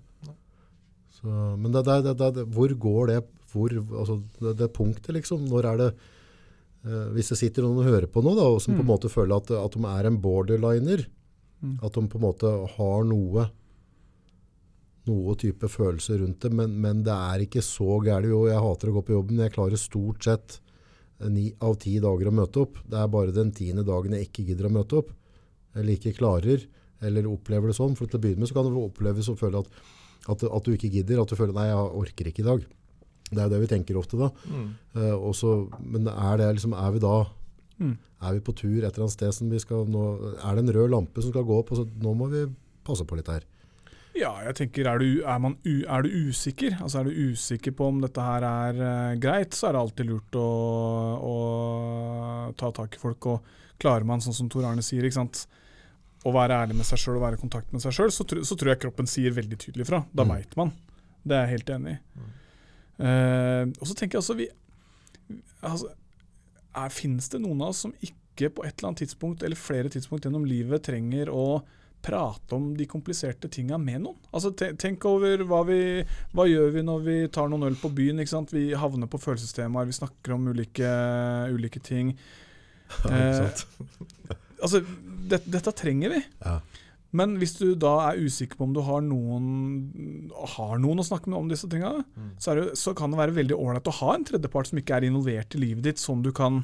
Så, 1.16 1.26
men 1.58 1.72
det, 1.72 1.82
det, 1.86 2.12
det, 2.20 2.44
hvor 2.52 2.68
går 2.78 3.06
det, 3.10 3.18
hvor, 3.52 3.72
altså, 3.72 4.18
det, 4.58 4.68
punktet, 4.76 5.14
liksom? 5.16 5.46
Når 5.48 5.64
er 5.72 5.76
det 5.80 5.86
eh, 6.84 7.06
Hvis 7.16 7.30
det 7.32 7.38
sitter 7.40 7.64
noen 7.64 7.80
og 7.80 7.88
hører 7.88 8.06
på 8.12 8.22
nå, 8.22 8.34
da, 8.36 8.44
og 8.52 8.60
som 8.62 8.76
på 8.76 8.84
en 8.84 8.90
måte 8.90 9.08
føler 9.10 9.36
at, 9.40 9.50
at 9.56 9.76
de 9.78 9.84
er 9.92 10.10
en 10.10 10.20
borderliner, 10.22 11.06
Mm. 11.56 11.78
at 11.82 11.94
de 11.96 12.02
på 12.12 12.18
en 12.18 12.24
måte 12.26 12.50
har 12.76 13.04
noe 13.08 13.46
noe 15.06 15.34
type 15.38 15.68
følelser 15.70 16.18
rundt 16.22 16.40
det, 16.42 16.50
men, 16.52 16.72
men 16.82 17.02
det 17.06 17.14
er 17.14 17.44
ikke 17.44 17.62
så 17.64 17.98
gærent. 18.04 18.28
Jo, 18.30 18.44
jeg 18.50 18.62
hater 18.62 18.90
å 18.90 18.96
gå 18.98 19.02
på 19.06 19.14
jobben, 19.16 19.36
men 19.38 19.46
jeg 19.46 19.54
klarer 19.56 19.80
stort 19.80 20.26
sett 20.26 20.60
ni 21.32 21.46
av 21.64 21.78
ti 21.80 21.94
dager 22.02 22.28
å 22.28 22.34
møte 22.34 22.60
opp. 22.64 22.80
Det 22.84 22.98
er 23.00 23.12
bare 23.12 23.32
den 23.32 23.52
tiende 23.56 23.84
dagen 23.86 24.12
jeg 24.16 24.28
ikke 24.28 24.44
gidder 24.50 24.68
å 24.68 24.74
møte 24.76 24.98
opp, 25.00 25.12
eller 25.76 25.94
ikke 25.94 26.16
klarer, 26.18 26.66
eller 27.06 27.28
opplever 27.30 27.70
det 27.70 27.76
sånn. 27.78 27.94
For 27.96 28.10
til 28.10 28.18
å 28.18 28.24
begynne 28.26 28.44
med 28.44 28.50
så 28.50 28.58
kan 28.58 28.68
du 28.68 28.80
oppleves 28.82 29.30
og 29.32 29.38
føle 29.40 29.62
at, 29.62 29.70
at, 30.32 30.44
at 30.44 30.66
du 30.66 30.74
ikke 30.74 30.90
gidder, 30.92 31.22
at 31.22 31.30
du 31.32 31.38
føler 31.38 31.56
nei, 31.56 31.68
jeg 31.70 31.94
orker 32.02 32.30
ikke 32.32 32.44
i 32.44 32.48
dag. 32.50 32.66
Det 33.26 33.40
er 33.40 33.46
jo 33.48 33.52
det 33.56 33.62
vi 33.64 33.70
tenker 33.72 33.96
ofte 33.98 34.18
da. 34.20 34.28
Mm. 34.46 34.66
Uh, 34.94 35.14
også, 35.30 35.54
men 35.82 36.06
er, 36.12 36.36
det 36.42 36.52
liksom, 36.58 36.76
er 36.78 36.94
vi 36.98 37.04
da 37.06 37.16
Mm. 37.76 37.90
er 38.24 38.32
vi 38.32 38.40
på 38.40 38.54
tur 38.56 38.78
et 38.78 38.86
eller 38.86 39.02
annet 39.04 39.12
sted 39.12 39.34
som 39.36 39.50
vi 39.52 39.58
skal 39.60 39.82
nå, 39.92 40.02
er 40.40 40.54
det 40.56 40.62
en 40.62 40.70
rød 40.72 40.88
lampe 40.94 41.20
som 41.20 41.28
skal 41.28 41.44
gå 41.44 41.58
opp, 41.60 41.74
og 41.74 41.76
så 41.76 41.82
nå 42.00 42.14
må 42.16 42.24
vi 42.32 42.46
passe 42.88 43.04
på 43.04 43.18
litt 43.18 43.28
her. 43.28 43.42
Ja, 44.16 44.30
jeg 44.46 44.54
tenker, 44.56 44.86
er 44.88 44.98
du, 45.02 45.06
er, 45.22 45.38
man 45.42 45.58
er 45.66 46.06
du 46.06 46.08
usikker? 46.30 46.78
Altså 46.80 47.02
Er 47.02 47.08
du 47.10 47.32
usikker 47.34 47.74
på 47.76 47.90
om 47.90 47.98
dette 48.00 48.22
her 48.24 48.46
er 48.48 48.78
uh, 48.80 49.18
greit, 49.20 49.52
så 49.56 49.68
er 49.68 49.76
det 49.76 49.82
alltid 49.82 50.08
lurt 50.08 50.38
å, 50.40 50.46
å 51.20 51.36
ta 52.56 52.70
tak 52.78 52.96
i 52.96 53.02
folk. 53.02 53.28
Og 53.34 53.78
klarer 53.82 54.06
man, 54.08 54.22
sånn 54.24 54.36
som 54.36 54.48
Tor 54.52 54.64
Arne 54.68 54.84
sier, 54.84 55.04
ikke 55.04 55.20
sant? 55.20 55.44
å 56.26 56.32
være 56.34 56.56
ærlig 56.58 56.74
med 56.74 56.86
seg 56.88 56.98
sjøl 56.98 57.20
og 57.20 57.22
være 57.22 57.36
i 57.38 57.40
kontakt 57.44 57.70
med 57.70 57.78
seg 57.84 57.92
sjøl, 57.94 58.08
så, 58.10 58.24
så 58.26 58.56
tror 58.58 58.72
jeg 58.72 58.80
kroppen 58.82 59.06
sier 59.06 59.30
veldig 59.36 59.58
tydelig 59.62 59.84
fra. 59.86 60.00
Da 60.10 60.24
Mm. 60.26 60.32
veit 60.34 60.56
man. 60.58 60.72
Det 61.22 61.36
er 61.36 61.44
jeg 61.44 61.52
helt 61.52 61.70
enig 61.76 61.92
i. 61.92 61.98
Uh, 62.98 63.68
og 63.76 63.84
så 63.86 63.94
tenker 63.94 64.16
jeg 64.16 64.22
altså 64.24 64.34
vi 64.40 64.46
altså, 65.60 65.90
er, 66.74 66.90
Fins 66.96 67.28
det 67.30 67.42
noen 67.44 67.60
av 67.62 67.70
oss 67.74 67.84
som 67.84 67.92
ikke 68.00 68.50
på 68.56 68.64
et 68.66 68.74
eller 68.78 68.88
annet 68.90 69.02
tidspunkt 69.04 69.44
eller 69.46 69.60
flere 69.60 69.92
tidspunkt 69.92 70.26
gjennom 70.26 70.48
livet 70.48 70.82
trenger 70.88 71.30
å 71.30 71.60
prate 72.02 72.54
om 72.54 72.70
de 72.76 72.86
kompliserte 72.88 73.48
tinga 73.52 73.78
med 73.80 74.04
noen. 74.04 74.18
Altså, 74.30 74.52
tenk 74.54 75.04
over 75.08 75.42
hva 75.48 75.62
vi 75.66 75.80
Hva 76.36 76.46
gjør 76.48 76.74
vi 76.76 76.84
når 76.86 77.04
vi 77.06 77.16
tar 77.32 77.50
noen 77.50 77.66
øl 77.70 77.78
på 77.80 77.90
byen? 77.94 78.22
ikke 78.22 78.34
sant? 78.34 78.54
Vi 78.54 78.68
havner 78.78 79.10
på 79.10 79.20
følelsestemaer, 79.22 79.88
vi 79.88 79.96
snakker 79.96 80.36
om 80.36 80.50
ulike, 80.52 80.90
ulike 81.52 81.82
ting. 81.82 82.16
Eh, 83.10 83.48
altså, 84.62 84.78
det, 85.26 85.40
dette 85.50 85.72
trenger 85.74 86.12
vi. 86.12 86.20
Ja. 86.44 86.60
Men 87.16 87.36
hvis 87.40 87.56
du 87.58 87.72
da 87.78 87.96
er 88.08 88.20
usikker 88.20 88.58
på 88.58 88.66
om 88.68 88.74
du 88.76 88.82
har 88.86 89.02
noen, 89.02 89.46
har 90.56 90.78
noen 90.82 91.02
å 91.02 91.06
snakke 91.06 91.30
med 91.32 91.38
om 91.38 91.50
disse 91.50 91.66
tinga, 91.70 91.92
så, 92.38 92.52
er 92.52 92.72
så 92.78 92.94
kan 92.94 93.10
det 93.10 93.20
være 93.20 93.34
veldig 93.40 93.56
ålreit 93.56 93.90
å 93.90 93.96
ha 94.00 94.14
en 94.14 94.26
tredjepart 94.26 94.70
som 94.70 94.80
ikke 94.80 94.98
er 94.98 95.08
involvert 95.08 95.56
i 95.56 95.62
livet 95.62 95.86
ditt, 95.86 96.02
som 96.02 96.22
du 96.22 96.32
kan 96.36 96.62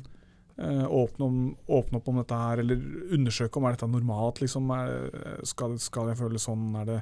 åpne, 0.59 1.25
om, 1.25 1.57
åpne 1.67 1.99
opp 1.99 2.09
om 2.13 2.21
dette 2.21 2.39
her, 2.39 2.61
eller 2.63 2.83
undersøke 3.17 3.59
om 3.59 3.67
er 3.67 3.77
dette 3.77 3.89
normalt. 3.89 4.43
Liksom, 4.43 4.71
er, 4.77 5.43
skal, 5.49 5.79
skal 5.81 6.13
jeg 6.13 6.21
føle 6.21 6.43
sånn? 6.43 6.69
Er 6.83 6.89
det 6.91 6.99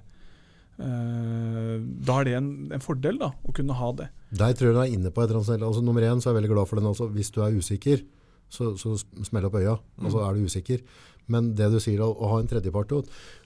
eh, 0.78 1.76
Da 2.06 2.20
er 2.20 2.28
det 2.28 2.36
en, 2.38 2.50
en 2.76 2.84
fordel 2.84 3.20
da, 3.20 3.32
å 3.42 3.54
kunne 3.56 3.76
ha 3.76 3.92
det. 3.98 4.08
Der 4.30 4.54
tror 4.56 4.70
jeg 4.70 4.78
du 4.78 4.82
er 4.84 4.96
inne 4.96 5.12
på 5.14 5.24
et. 5.24 5.34
Altså, 5.34 5.84
nummer 5.84 6.06
én 6.06 6.22
så 6.22 6.30
er 6.30 6.34
jeg 6.34 6.42
veldig 6.42 6.54
glad 6.54 6.70
for 6.70 6.80
den. 6.80 6.90
Altså, 6.92 7.10
hvis 7.14 7.32
du 7.34 7.40
er 7.44 7.56
usikker, 7.56 8.04
så, 8.50 8.72
så 8.80 8.96
smell 9.26 9.46
opp 9.48 9.58
øya. 9.60 9.78
Altså, 10.02 10.22
er 10.26 10.36
du 10.36 10.50
usikker. 10.50 10.84
Men 11.30 11.52
det 11.58 11.70
du 11.70 11.78
sier, 11.82 12.02
å, 12.02 12.10
å 12.10 12.32
ha 12.32 12.40
en 12.42 12.50
tredjepart, 12.50 12.94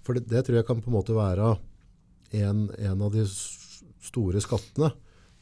for 0.05 0.17
det, 0.17 0.27
det 0.31 0.45
tror 0.47 0.61
jeg 0.61 0.69
kan 0.69 0.81
på 0.85 0.93
en 0.93 0.99
måte 0.99 1.17
være 1.17 1.55
en, 2.41 2.69
en 2.81 3.03
av 3.05 3.13
de 3.15 3.25
store 4.05 4.41
skattene. 4.45 4.93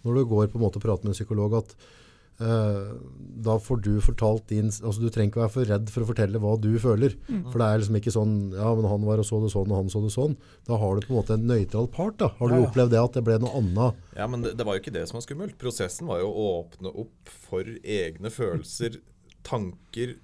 Når 0.02 0.16
du 0.18 0.30
går 0.30 0.48
på 0.50 0.58
en 0.58 0.64
måte 0.64 0.80
og 0.80 0.86
prater 0.86 1.06
med 1.06 1.12
en 1.12 1.18
psykolog, 1.18 1.54
at 1.60 1.74
eh, 1.76 1.98
da 2.38 3.54
får 3.62 3.82
du 3.84 3.90
fortalt 4.02 4.48
din 4.50 4.66
altså 4.72 4.98
Du 4.98 5.08
trenger 5.12 5.30
ikke 5.30 5.42
være 5.44 5.52
for 5.54 5.68
redd 5.68 5.90
for 5.92 6.02
å 6.02 6.08
fortelle 6.08 6.40
hva 6.42 6.54
du 6.58 6.70
føler. 6.82 7.12
For 7.52 7.60
det 7.60 7.66
er 7.68 7.82
liksom 7.82 7.98
ikke 8.00 8.14
sånn 8.14 8.32
Ja, 8.56 8.72
men 8.74 8.88
han 8.90 9.04
var 9.06 9.20
og 9.22 9.28
så 9.28 9.38
det 9.44 9.52
sånn, 9.52 9.70
og 9.70 9.78
han 9.78 9.92
så 9.92 10.02
det 10.02 10.10
sånn. 10.14 10.34
Da 10.66 10.78
har 10.80 10.96
du 10.98 11.06
på 11.06 11.12
en 11.12 11.20
måte 11.20 11.36
en 11.36 11.46
nøytral 11.46 11.86
part. 11.92 12.16
da. 12.18 12.32
Har 12.40 12.48
du 12.50 12.56
Ja, 12.56 12.60
ja. 12.64 12.66
opplevd 12.70 12.90
det 12.96 13.02
at 13.04 13.18
det 13.18 13.24
ble 13.28 13.38
noe 13.44 13.54
annet? 13.60 14.00
Ja, 14.18 14.26
men 14.32 14.42
det, 14.42 14.56
det 14.58 14.66
var 14.66 14.74
jo 14.78 14.82
ikke 14.82 14.94
det 14.96 15.04
som 15.10 15.20
var 15.20 15.26
skummelt. 15.28 15.58
Prosessen 15.60 16.10
var 16.10 16.18
jo 16.24 16.32
å 16.32 16.46
åpne 16.64 16.90
opp 17.04 17.30
for 17.46 17.62
egne 17.84 18.32
følelser, 18.34 18.98
tanker 19.46 20.16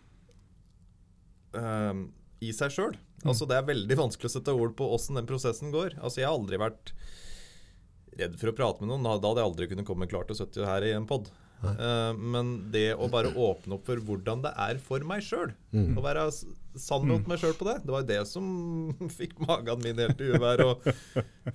um, 1.55 2.09
i 2.43 2.53
seg 2.55 2.75
sjøl. 2.75 2.97
Altså, 3.27 3.47
det 3.51 3.57
er 3.59 3.67
veldig 3.67 3.97
vanskelig 3.99 4.29
å 4.31 4.35
sette 4.37 4.55
ord 4.55 4.77
på 4.79 4.87
åssen 4.95 5.17
den 5.19 5.27
prosessen 5.27 5.73
går. 5.75 5.97
Altså, 5.99 6.21
jeg 6.23 6.29
har 6.29 6.37
aldri 6.39 6.61
vært 6.63 6.93
redd 8.19 8.37
for 8.39 8.51
å 8.51 8.55
prate 8.59 8.83
med 8.83 8.91
noen. 8.93 9.03
Da 9.07 9.17
da 9.19 9.31
hadde 9.33 9.43
jeg 9.43 9.51
aldri 9.53 9.69
kunnet 9.73 9.87
komme 9.89 10.07
klart 10.11 10.31
til 10.31 10.39
70 10.39 10.67
her 10.69 10.87
i 10.87 10.93
en 10.95 11.07
pod. 11.11 11.31
Men 11.63 12.53
det 12.73 12.93
å 12.95 13.09
bare 13.11 13.33
åpne 13.35 13.79
opp 13.79 13.89
for 13.89 14.03
hvordan 14.07 14.45
det 14.45 14.53
er 14.67 14.79
for 14.83 15.03
meg 15.07 15.25
sjøl, 15.27 15.51
å 15.75 16.05
være 16.05 16.29
sann 16.79 17.09
mot 17.09 17.27
meg 17.31 17.41
sjøl 17.43 17.57
på 17.59 17.67
det, 17.69 17.81
det 17.85 17.95
var 17.95 18.05
jo 18.05 18.11
det 18.13 18.21
som 18.31 18.47
fikk 19.19 19.39
magen 19.43 19.83
min 19.83 19.99
helt 19.99 20.23
i 20.23 20.31
uvær. 20.35 20.65
Og 20.69 20.89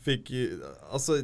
fikk 0.04 0.34
Altså 0.92 1.24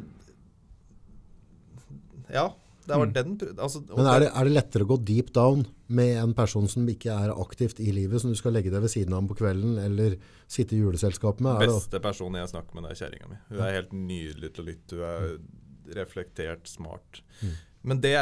Ja. 2.30 2.50
Det 2.90 2.96
var 2.98 3.10
den 3.14 3.34
altså, 3.60 3.82
Men 3.86 4.06
er 4.08 4.22
det, 4.24 4.28
er 4.34 4.48
det 4.48 4.52
lettere 4.54 4.86
å 4.86 4.88
gå 4.90 4.96
deep 5.06 5.28
down 5.36 5.66
med 5.94 6.16
en 6.18 6.32
person 6.34 6.66
som 6.70 6.88
ikke 6.90 7.12
er 7.12 7.32
aktivt 7.34 7.78
i 7.82 7.90
livet, 7.94 8.22
som 8.22 8.32
du 8.32 8.38
skal 8.38 8.54
legge 8.56 8.72
deg 8.72 8.82
ved 8.82 8.90
siden 8.90 9.14
av 9.14 9.28
på 9.30 9.36
kvelden, 9.38 9.76
eller 9.82 10.16
sitte 10.50 10.74
i 10.74 10.80
juleselskap 10.80 11.42
med? 11.44 11.60
Er 11.60 11.68
det, 11.68 11.76
beste 11.76 12.00
personen 12.02 12.40
jeg 12.40 12.52
snakker 12.54 12.76
med, 12.78 12.86
det 12.86 12.94
er 12.94 13.00
kjerringa 13.02 13.30
mi. 13.30 13.40
Hun 13.50 13.64
er 13.66 13.76
helt 13.76 13.94
nydelig 13.94 14.52
til 14.56 14.64
å 14.64 14.68
lytte. 14.70 14.98
Hun 14.98 15.04
er 15.04 16.00
reflektert, 16.00 16.70
smart. 16.70 17.22
Mm. 17.42 17.54
Men 17.90 18.02
det 18.04 18.16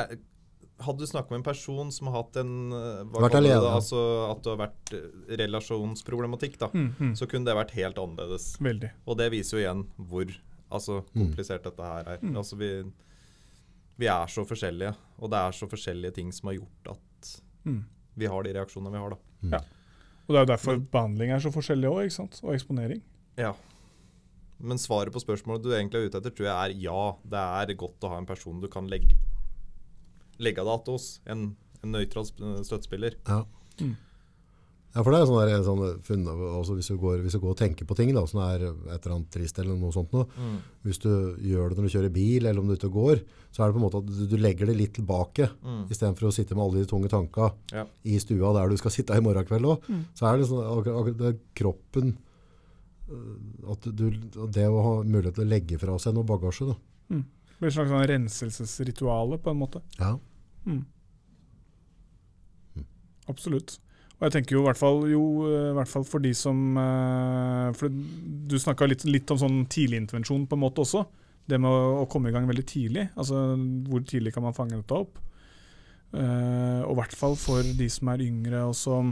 Hadde 0.79 1.03
du 1.03 1.07
snakket 1.11 1.31
med 1.35 1.41
en 1.41 1.47
person 1.49 1.89
som 1.91 2.07
har 2.07 2.21
hatt 2.23 2.37
en 2.39 2.53
eh, 2.73 3.01
Vært 3.17 3.35
alene. 3.35 3.57
det, 3.65 3.71
Altså 3.75 4.03
at 4.31 4.43
det 4.45 4.53
har 4.53 4.61
vært 4.61 4.93
eh, 4.95 5.37
relasjonsproblematikk, 5.41 6.59
da, 6.61 6.69
Mm, 6.75 6.93
mm. 6.99 7.15
så 7.19 7.27
kunne 7.27 7.45
det 7.49 7.57
vært 7.59 7.75
helt 7.75 7.99
annerledes. 7.99 8.57
Veldig. 8.63 8.91
Og 9.07 9.17
det 9.19 9.31
viser 9.35 9.59
jo 9.59 9.65
igjen 9.65 9.85
hvor 9.99 10.35
Altså, 10.71 10.99
komplisert 11.17 11.65
dette 11.65 11.81
her 11.81 12.05
er. 12.13 12.19
Altså, 12.37 12.55
vi, 12.61 12.69
vi 13.97 14.07
er 14.13 14.27
så 14.29 14.43
forskjellige, 14.45 14.91
og 15.19 15.31
det 15.33 15.39
er 15.41 15.55
så 15.57 15.65
forskjellige 15.67 16.13
ting 16.19 16.29
som 16.37 16.51
har 16.51 16.59
gjort 16.59 16.91
at 16.93 17.31
Mm. 17.65 17.85
vi 18.17 18.27
har 18.27 18.43
de 18.45 18.53
reaksjonene 18.53 18.93
vi 18.93 18.99
har, 19.01 19.11
da. 19.17 19.59
Og 20.29 20.35
det 20.35 20.37
er 20.37 20.45
jo 20.45 20.51
derfor 20.53 20.77
behandling 20.93 21.31
er 21.33 21.41
så 21.41 21.51
forskjellig 21.51 21.89
òg, 21.89 22.03
ikke 22.05 22.17
sant? 22.19 22.39
Og 22.45 22.53
eksponering. 22.55 23.01
Ja. 23.41 23.55
Men 24.61 24.77
svaret 24.79 25.13
på 25.15 25.21
spørsmålet 25.25 25.63
du 25.65 25.71
egentlig 25.73 26.03
er 26.03 26.07
ute 26.11 26.19
etter, 26.21 26.31
tror 26.37 26.47
jeg 26.51 26.57
er 26.69 26.77
ja. 26.85 27.03
Det 27.25 27.43
er 27.73 27.75
godt 27.81 28.05
å 28.05 28.11
ha 28.13 28.19
en 28.21 28.27
person 28.29 28.61
du 28.61 28.69
kan 28.69 28.87
legge 28.93 29.17
legge 30.39 30.63
deg 30.65 30.69
att 30.75 30.87
hos. 30.87 31.21
En, 31.27 31.57
en 31.83 31.93
nøytral 31.93 32.25
sp- 32.25 32.63
støttespiller. 32.65 33.15
Ja. 33.27 33.45
Mm. 33.81 33.97
Ja, 34.95 35.03
for 35.05 35.13
det 35.13 35.19
er 35.21 35.27
sånn 35.29 35.43
der, 35.45 35.63
sånn 35.63 36.01
funn, 36.03 36.23
altså 36.57 36.75
hvis, 36.75 36.87
du 36.89 36.97
går, 36.99 37.19
hvis 37.23 37.35
du 37.37 37.39
går 37.43 37.51
og 37.53 37.59
tenker 37.61 37.85
på 37.87 37.95
ting 37.95 38.09
da, 38.17 38.23
som 38.27 38.41
er 38.41 38.63
et 38.65 39.05
eller 39.05 39.15
annet 39.19 39.29
trist 39.31 39.59
eller 39.61 39.77
noe 39.77 39.93
sånt 39.93 40.11
noe, 40.17 40.25
Mm. 40.35 40.57
hvis 40.83 40.99
du 41.05 41.11
gjør 41.45 41.69
det 41.69 41.77
når 41.79 41.85
du 41.87 41.93
kjører 41.93 42.13
bil 42.15 42.47
eller 42.49 42.59
om 42.63 42.67
du 42.67 42.73
er 42.73 42.79
ute 42.81 42.89
og 42.89 42.95
går, 42.97 43.21
så 43.53 43.63
er 43.63 43.69
det 43.69 43.77
på 43.77 43.79
en 43.83 43.85
måte 43.85 44.01
at 44.01 44.07
du, 44.09 44.27
du 44.27 44.37
legger 44.41 44.67
det 44.67 44.77
litt 44.79 44.95
tilbake, 44.97 45.51
Mm. 45.63 45.85
i 45.91 45.95
stedet 45.95 46.19
for 46.19 46.29
å 46.29 46.33
sitte 46.33 46.57
med 46.57 46.65
alle 46.65 46.81
de 46.83 46.89
tunge 46.89 47.09
tanka 47.13 47.53
Ja. 47.71 47.85
i 48.03 48.17
stua 48.19 48.53
der 48.57 48.69
du 48.73 48.77
skal 48.81 48.91
sitte 48.97 49.13
i 49.15 49.21
morgen 49.21 49.45
kveld 49.45 49.69
også. 49.69 50.01
Så 50.17 50.27
er 50.33 50.39
det 50.41 50.49
sånn, 50.49 50.65
akkurat, 50.65 50.99
akkurat 51.05 51.19
det 51.19 51.41
kroppen, 51.55 52.17
øh, 53.13 53.71
at 53.77 53.83
du, 53.95 54.11
det 54.51 54.67
å 54.67 54.83
ha 54.83 54.95
mulighet 55.05 55.35
til 55.37 55.45
å 55.45 55.53
legge 55.53 55.79
fra 55.79 55.99
seg 55.99 56.15
noe 56.17 56.25
bagasje 56.25 56.73
da. 56.73 56.79
Det 57.11 57.61
blir 57.61 57.69
et 57.69 57.75
slags 57.77 57.91
sånn 57.91 58.07
renselsesrituale, 58.09 59.39
på 59.43 59.51
en 59.51 59.59
måte. 59.59 59.81
Ja. 59.99 60.17
Mm. 60.69 60.83
Absolutt. 63.29 63.79
Og 64.19 64.27
jeg 64.27 64.35
tenker 64.35 64.57
jo 64.57 64.65
i 64.65 64.67
hvert 64.67 64.81
fall, 64.81 65.05
jo, 65.13 65.23
eh, 65.47 65.71
i 65.71 65.77
hvert 65.77 65.91
fall 65.91 66.05
for 66.09 66.23
de 66.23 66.33
som 66.35 66.59
eh, 66.81 67.69
For 67.79 67.93
du 67.93 68.57
snakka 68.59 68.89
litt, 68.89 69.07
litt 69.07 69.31
om 69.31 69.39
sånn 69.39 69.63
tidligintervensjon 69.71 70.49
på 70.51 70.59
en 70.59 70.65
måte 70.65 70.83
også. 70.83 71.05
Det 71.49 71.61
med 71.61 71.71
å, 71.71 72.03
å 72.03 72.09
komme 72.11 72.31
i 72.31 72.35
gang 72.35 72.49
veldig 72.49 72.67
tidlig. 72.69 73.09
Altså 73.17 73.55
hvor 73.89 74.03
tidlig 74.05 74.35
kan 74.35 74.45
man 74.45 74.57
fange 74.57 74.77
dette 74.77 74.99
opp? 74.99 75.23
Uh, 76.09 76.81
og 76.89 76.95
i 76.95 76.97
hvert 77.03 77.15
fall 77.21 77.35
for 77.37 77.67
de 77.77 77.85
som 77.93 78.09
er 78.09 78.23
yngre 78.25 78.63
og 78.65 78.73
som 78.73 79.11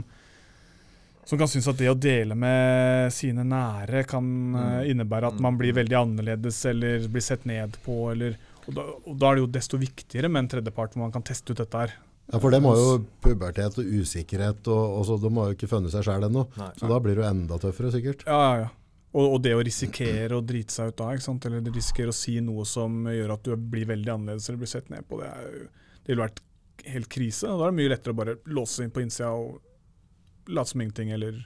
som 1.27 1.37
kan 1.37 1.49
synes 1.51 1.67
at 1.67 1.75
det 1.75 1.89
å 1.91 1.97
dele 1.99 2.35
med 2.39 3.11
sine 3.11 3.43
nære 3.43 4.05
kan 4.07 4.27
eh, 4.55 4.91
innebære 4.93 5.33
at 5.33 5.41
man 5.43 5.57
blir 5.59 5.75
veldig 5.75 5.97
annerledes 5.99 6.61
eller 6.69 7.03
blir 7.11 7.25
sett 7.25 7.43
ned 7.49 7.75
på. 7.83 7.97
Eller, 8.13 8.37
og, 8.67 8.73
da, 8.75 8.83
og 9.07 9.15
da 9.19 9.29
er 9.31 9.37
det 9.39 9.43
jo 9.45 9.49
desto 9.57 9.79
viktigere 9.81 10.29
med 10.31 10.43
en 10.45 10.49
tredjepart 10.55 10.93
hvor 10.95 11.05
man 11.07 11.13
kan 11.15 11.23
teste 11.27 11.53
ut 11.55 11.61
dette 11.61 11.81
her. 11.85 11.93
Ja, 12.27 12.39
for 12.43 12.51
det 12.51 12.59
har 12.59 12.75
jo 12.81 12.97
pubertet 13.23 13.77
og 13.79 13.85
usikkerhet, 14.01 14.67
og, 14.67 14.97
og 14.99 15.05
så 15.07 15.15
de 15.23 15.29
har 15.37 15.51
jo 15.51 15.55
ikke 15.55 15.69
funnet 15.71 15.93
seg 15.93 16.03
selv 16.09 16.27
ennå. 16.27 16.43
Nei. 16.59 16.67
Så 16.75 16.89
da 16.91 16.97
blir 16.99 17.15
det 17.15 17.23
jo 17.23 17.29
enda 17.29 17.59
tøffere, 17.63 17.91
sikkert. 17.93 18.25
Ja, 18.27 18.39
ja, 18.43 18.57
ja. 18.65 18.73
Og, 19.17 19.37
og 19.37 19.39
det 19.45 19.53
å 19.55 19.61
risikere 19.63 20.35
å 20.35 20.43
drite 20.43 20.75
seg 20.75 20.91
ut 20.91 20.97
da, 20.99 21.07
ikke 21.15 21.23
sant? 21.23 21.45
eller 21.47 21.63
risikere 21.73 22.11
å 22.11 22.17
si 22.17 22.35
noe 22.43 22.65
som 22.67 23.07
gjør 23.07 23.31
at 23.37 23.47
du 23.47 23.53
blir 23.55 23.87
veldig 23.89 24.11
annerledes 24.13 24.49
eller 24.51 24.59
blir 24.65 24.69
sett 24.73 24.91
ned 24.91 25.07
på, 25.07 25.21
det, 25.23 25.29
er, 25.31 25.47
jo- 25.47 25.69
det 26.03 26.11
ville 26.11 26.25
vært 26.27 26.43
helt 26.91 27.09
krise. 27.15 27.47
Og 27.47 27.61
da 27.63 27.69
er 27.69 27.71
det 27.71 27.79
mye 27.79 27.93
lettere 27.95 28.13
å 28.13 28.19
bare 28.19 28.35
låse 28.51 28.83
inn 28.83 28.91
på 28.93 29.01
innsida 29.05 29.31
og 29.33 30.51
late 30.51 30.73
som 30.73 30.83
ingenting, 30.83 31.15
eller 31.15 31.39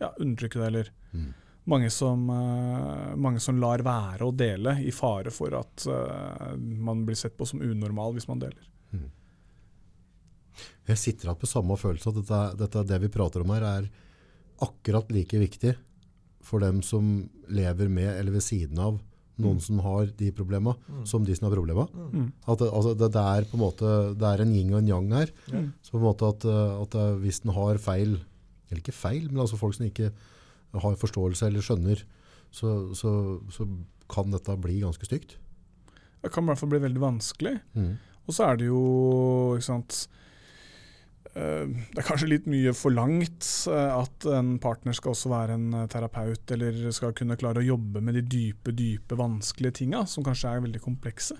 ja, 0.00 0.10
undertrykke 0.16 0.62
det, 0.64 0.70
eller 0.72 0.92
Mm. 1.14 1.28
Mange, 1.70 1.90
som, 1.90 2.28
eh, 2.30 3.16
mange 3.16 3.40
som 3.40 3.58
lar 3.60 3.82
være 3.84 4.26
å 4.26 4.34
dele 4.36 4.76
i 4.84 4.92
fare 4.92 5.32
for 5.34 5.54
at 5.56 5.86
eh, 5.88 6.54
man 6.58 7.04
blir 7.06 7.18
sett 7.18 7.36
på 7.38 7.46
som 7.48 7.62
unormal 7.64 8.16
hvis 8.16 8.28
man 8.28 8.42
deler. 8.42 8.70
Jeg 10.84 11.00
sitter 11.00 11.30
igjen 11.30 11.40
med 11.40 11.50
samme 11.50 11.76
følelse 11.80 12.10
at 12.10 12.18
dette, 12.20 12.40
dette, 12.60 12.84
det 12.90 13.00
vi 13.06 13.12
prater 13.12 13.42
om 13.42 13.52
her, 13.54 13.64
er 13.64 13.88
akkurat 14.64 15.08
like 15.12 15.40
viktig 15.40 15.72
for 16.44 16.60
dem 16.62 16.82
som 16.84 17.24
lever 17.48 17.88
med 17.88 18.10
eller 18.12 18.36
ved 18.36 18.44
siden 18.44 18.78
av 18.78 19.00
noen 19.40 19.58
som 19.58 19.80
har 19.82 20.12
de 20.14 20.28
problemene, 20.30 20.76
som 21.08 21.24
de 21.26 21.34
som 21.34 21.48
har 21.48 21.56
problemer. 21.56 21.88
Mm. 21.90 22.28
At 22.46 22.60
det, 22.60 22.68
altså 22.68 22.92
det, 22.94 23.08
det 23.16 23.24
er 23.32 23.48
på 23.50 23.58
en 23.58 23.64
måte 23.64 23.94
det 24.20 24.28
er 24.28 24.44
en 24.44 24.52
yin 24.54 24.70
og 24.70 24.78
en 24.78 24.90
yang 24.92 25.08
her. 25.16 25.32
Mm. 25.50 25.72
Så 25.82 25.96
på 25.96 25.98
en 25.98 26.06
måte 26.06 26.28
at, 26.30 26.46
at 26.84 26.94
eh, 27.00 27.16
hvis 27.24 27.42
den 27.42 27.54
har 27.56 27.80
feil, 27.82 28.14
eller 28.68 28.84
ikke 28.84 28.94
feil, 28.94 29.26
men 29.32 29.42
altså 29.42 29.58
folk 29.58 29.74
som 29.74 29.88
ikke 29.88 30.12
har 30.82 30.96
forståelse 31.00 31.46
eller 31.46 31.62
skjønner, 31.64 32.02
så, 32.54 32.72
så, 32.94 33.12
så 33.54 33.66
kan 34.10 34.30
dette 34.34 34.56
bli 34.62 34.80
ganske 34.82 35.06
stygt. 35.08 35.36
Det 36.24 36.32
kan 36.32 36.44
i 36.46 36.50
hvert 36.52 36.60
fall 36.62 36.70
bli 36.72 36.82
veldig 36.84 37.02
vanskelig. 37.02 37.56
Mm. 37.76 37.94
Og 38.24 38.32
så 38.36 38.46
er 38.48 38.56
det 38.60 38.66
jo, 38.70 38.82
ikke 39.58 39.66
sant 39.66 39.96
eh, 41.34 41.66
Det 41.66 42.00
er 42.00 42.06
kanskje 42.06 42.28
litt 42.30 42.46
mye 42.50 42.72
forlangt 42.76 43.48
eh, 43.68 43.90
at 43.98 44.26
en 44.32 44.54
partner 44.62 44.96
skal 44.96 45.12
også 45.12 45.32
være 45.32 45.58
en 45.58 45.66
eh, 45.82 45.86
terapeut, 45.92 46.54
eller 46.56 46.78
skal 46.96 47.12
kunne 47.16 47.36
klare 47.40 47.60
å 47.62 47.66
jobbe 47.66 48.00
med 48.04 48.16
de 48.18 48.24
dype, 48.36 48.72
dype, 48.76 49.18
vanskelige 49.20 49.80
tinga, 49.82 50.04
som 50.08 50.24
kanskje 50.26 50.54
er 50.56 50.64
veldig 50.64 50.82
komplekse. 50.84 51.36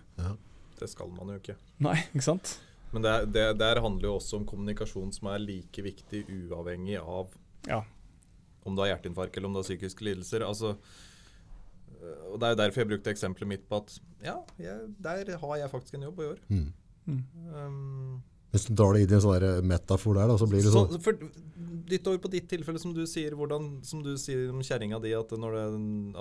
Det 0.80 0.90
skal 0.90 1.08
man 1.16 1.32
jo 1.32 1.40
ikke. 1.40 1.56
Nei, 1.86 1.96
ikke 2.12 2.26
sant? 2.26 2.56
Men 2.94 3.02
det, 3.06 3.10
er- 3.16 3.30
det 3.34 3.44
der 3.62 3.80
handler 3.82 4.10
jo 4.10 4.16
også 4.18 4.36
om 4.40 4.44
kommunikasjon 4.46 5.12
som 5.16 5.30
er 5.32 5.40
like 5.42 5.82
viktig 5.82 6.24
uavhengig 6.50 7.00
av 7.00 7.32
Ja. 7.66 7.80
Om 8.64 8.74
du 8.76 8.82
har 8.82 8.92
hjerteinfarkt 8.94 9.36
eller 9.36 9.50
om 9.50 9.56
du 9.56 9.60
har 9.62 9.66
psykiske 9.68 10.04
lidelser. 10.06 10.44
Altså, 10.46 10.74
øh, 12.00 12.32
og 12.32 12.38
Det 12.40 12.46
er 12.48 12.54
jo 12.54 12.60
derfor 12.62 12.80
jeg 12.84 12.88
brukte 12.92 13.10
eksempelet 13.14 13.48
mitt 13.48 13.66
på 13.68 13.82
at 13.82 13.98
ja, 14.24 14.36
jeg, 14.58 14.94
der 15.04 15.36
har 15.38 15.56
jeg 15.60 15.70
faktisk 15.70 15.94
en 15.98 16.06
jobb 16.08 16.18
å 16.22 16.28
gjøre. 16.30 16.40
Mm. 16.48 16.70
Um, 17.52 18.22
Hvis 18.54 18.68
du 18.68 18.74
drar 18.78 18.94
det 18.94 19.02
inn 19.04 19.12
i 19.12 19.16
en 19.18 19.24
sånn 19.24 19.66
metafor 19.68 20.16
der, 20.16 20.30
da, 20.30 20.36
så 20.40 20.46
blir 20.48 20.62
det 20.64 20.70
så, 20.72 20.86
sånn 20.88 21.02
for 21.04 21.18
Ditt 21.84 22.06
over 22.08 22.16
på 22.22 22.30
ditt 22.32 22.46
tilfelle, 22.48 22.80
som 22.80 22.94
du 22.96 23.02
sier 23.04 23.34
hvordan, 23.36 23.82
som 23.84 24.00
du 24.00 24.14
sier 24.16 24.46
om 24.48 24.62
kjerringa 24.64 24.96
di, 25.04 25.10
at, 25.12 25.34
når 25.36 25.56
det, 25.58 25.64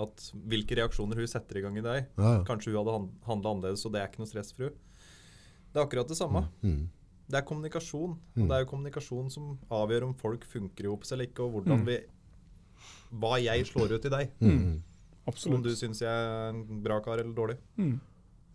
at 0.02 0.26
hvilke 0.52 0.76
reaksjoner 0.76 1.22
hun 1.22 1.30
setter 1.30 1.56
i 1.56 1.62
gang 1.64 1.78
i 1.80 1.84
deg. 1.86 2.10
ja, 2.18 2.32
ja. 2.34 2.42
Kanskje 2.44 2.74
hun 2.74 2.82
hadde 2.82 2.96
han- 2.98 3.06
handla 3.24 3.54
annerledes, 3.54 3.86
og 3.86 3.94
det 3.94 4.02
er 4.02 4.10
ikke 4.10 4.20
noe 4.20 4.28
stress 4.28 4.52
for 4.52 4.66
hun. 4.68 4.76
Det 5.72 5.80
er 5.80 5.86
akkurat 5.86 6.10
det 6.12 6.18
samme. 6.18 6.42
Mm. 6.60 6.82
Det 7.32 7.38
er 7.38 7.46
kommunikasjon. 7.48 8.18
Mm. 8.36 8.42
Og 8.42 8.48
det 8.50 8.56
er 8.58 8.64
jo 8.66 8.70
kommunikasjon 8.74 9.30
som 9.32 9.58
avgjør 9.72 10.04
om 10.10 10.14
folk 10.20 10.44
funker 10.44 10.84
i 10.84 10.92
hop 10.92 11.08
eller 11.10 11.30
ikke, 11.30 11.46
og 11.46 11.56
hvordan 11.56 11.86
vi 11.88 11.96
Hva 13.14 13.36
jeg 13.42 13.66
slår 13.68 13.94
ut 13.96 14.04
i 14.08 14.12
deg. 14.12 14.30
Mm. 14.40 14.50
Om 14.54 14.80
du 15.24 15.30
Absolutt. 15.30 15.70
syns 15.78 16.02
jeg 16.02 16.10
er 16.10 16.50
en 16.50 16.82
bra 16.84 16.98
kar 17.00 17.18
eller 17.22 17.32
dårlig. 17.36 17.56
Mm. 17.78 17.94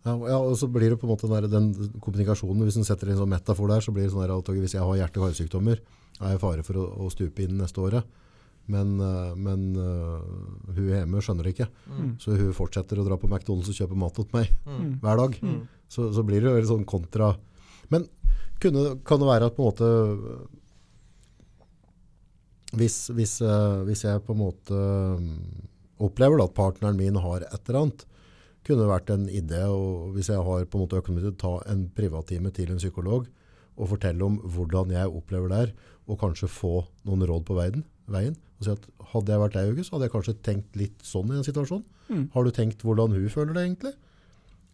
Ja, 0.04 0.14
ja, 0.30 0.36
og 0.38 0.54
så 0.56 0.68
blir 0.72 0.88
det 0.94 0.98
på 1.00 1.04
en 1.08 1.12
måte 1.12 1.28
den, 1.28 1.42
der, 1.44 1.48
den 1.52 1.98
kommunikasjonen, 2.00 2.62
hvis 2.64 2.78
en 2.80 2.86
setter 2.88 3.10
inn 3.10 3.18
sånn 3.20 3.28
metafor 3.28 3.68
der, 3.68 3.82
så 3.84 3.92
blir 3.92 4.06
det 4.06 4.12
sånn 4.14 4.24
at 4.32 4.48
hvis 4.54 4.72
jeg 4.78 4.80
har 4.86 4.96
hjerte- 4.96 5.20
og 5.20 5.26
karsykdommer, 5.28 5.80
er 6.20 6.30
jeg 6.34 6.38
i 6.38 6.40
fare 6.40 6.62
for 6.64 6.78
å, 6.80 6.84
å 7.04 7.10
stupe 7.12 7.42
inn 7.44 7.58
neste 7.60 7.82
året. 7.82 8.06
Men, 8.70 8.94
øh, 9.02 9.34
men 9.40 9.62
uh, 9.74 10.20
hun 10.76 10.88
hjemme 10.92 11.20
skjønner 11.24 11.44
det 11.48 11.52
ikke. 11.56 11.66
Mm. 11.90 12.10
Så 12.22 12.36
hun 12.38 12.52
fortsetter 12.54 13.00
å 13.00 13.04
dra 13.08 13.16
på 13.18 13.26
McDonalds 13.28 13.72
og 13.72 13.76
kjøpe 13.80 13.98
mat 13.98 14.14
til 14.14 14.28
meg 14.36 14.52
Mm. 14.68 14.92
hver 15.02 15.16
dag. 15.24 15.36
Mm. 15.42 15.60
Så, 15.90 16.06
så 16.14 16.22
blir 16.22 16.44
det 16.44 16.52
jo 16.54 16.68
sånn 16.70 16.86
kontra. 16.88 17.32
Men 17.90 18.06
kunne, 18.62 19.00
kan 19.04 19.18
det 19.18 19.26
være 19.26 19.48
at 19.50 19.56
på 19.56 19.64
en 19.64 19.72
måte 19.72 19.90
hvis, 22.76 23.10
hvis, 23.14 23.40
øh, 23.42 23.82
hvis 23.88 24.04
jeg 24.06 24.22
på 24.26 24.34
en 24.34 24.42
måte 24.44 24.74
øh, 24.74 25.20
opplever 26.00 26.42
at 26.42 26.54
partneren 26.54 26.98
min 26.98 27.18
har 27.18 27.42
et 27.42 27.68
eller 27.68 27.82
annet, 27.82 28.04
kunne 28.64 28.82
det 28.82 28.90
vært 28.90 29.10
en 29.10 29.26
idé, 29.26 29.62
og 29.66 30.12
hvis 30.14 30.28
jeg 30.30 30.42
har 30.44 30.66
på 30.68 30.78
en 30.78 30.84
måte 30.84 31.00
økonomi 31.00 31.24
til 31.24 31.32
å 31.32 31.40
ta 31.40 31.54
en 31.72 31.86
privattime 31.96 32.52
til 32.54 32.70
en 32.70 32.80
psykolog 32.80 33.26
og 33.80 33.88
fortelle 33.94 34.26
om 34.26 34.36
hvordan 34.44 34.92
jeg 34.92 35.08
opplever 35.08 35.50
det 35.50 35.60
her, 35.62 35.72
og 36.10 36.20
kanskje 36.20 36.50
få 36.50 36.74
noen 37.08 37.24
råd 37.26 37.46
på 37.48 37.56
veien, 37.56 37.84
veien 38.10 38.36
og 38.60 38.66
si 38.66 38.74
at 38.74 38.86
hadde 39.14 39.32
jeg 39.32 39.40
vært 39.40 39.56
deg, 39.56 39.82
så 39.86 39.94
hadde 39.94 40.06
jeg 40.06 40.14
kanskje 40.14 40.38
tenkt 40.44 40.76
litt 40.76 41.06
sånn 41.06 41.30
i 41.32 41.38
en 41.38 41.46
situasjon. 41.46 41.84
Mm. 42.10 42.24
Har 42.34 42.44
du 42.44 42.50
tenkt 42.52 42.82
hvordan 42.84 43.14
hun 43.16 43.30
føler 43.32 43.56
det 43.56 43.62
egentlig? 43.64 43.94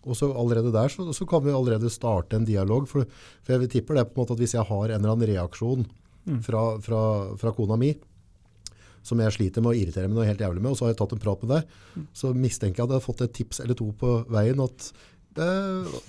Og 0.07 0.19
så 0.19 0.29
allerede 0.35 0.73
der 0.75 0.91
så, 0.91 1.07
så 1.15 1.27
kan 1.29 1.45
vi 1.45 1.55
allerede 1.55 1.91
starte 1.93 2.39
en 2.39 2.49
dialog, 2.49 2.89
for, 2.91 3.07
for 3.47 3.55
jeg 3.55 3.71
tipper 3.71 4.01
det 4.01 4.09
på 4.11 4.19
en 4.19 4.25
måte 4.25 4.35
at 4.35 4.43
hvis 4.43 4.57
jeg 4.59 4.67
har 4.67 4.91
en 4.91 4.99
eller 4.99 5.15
annen 5.15 5.31
reaksjon 5.31 5.87
Mm. 5.87 6.06
Fra, 6.43 6.63
fra, 6.83 7.01
fra 7.41 7.53
kona 7.57 7.77
mi, 7.81 7.93
som 9.07 9.21
jeg 9.23 9.33
sliter 9.37 9.63
med 9.63 9.71
å 9.75 9.79
irritere 9.79 10.09
meg 10.11 10.17
noe 10.19 10.27
helt 10.27 10.41
jævlig 10.43 10.63
med, 10.65 10.73
og 10.73 10.79
så 10.81 10.87
har 10.89 10.95
jeg 10.95 10.99
tatt 10.99 11.13
en 11.15 11.23
prat 11.23 11.43
med 11.45 11.53
deg, 11.57 11.75
Mm. 11.97 12.07
så 12.13 12.33
mistenker 12.35 12.83
jeg 12.83 12.85
at 12.85 12.91
jeg 12.91 12.97
hadde 12.99 13.05
fått 13.07 13.23
et 13.25 13.33
tips 13.39 13.61
eller 13.65 13.75
to 13.79 13.87
på 13.97 14.11
veien 14.35 14.59
at 14.65 14.89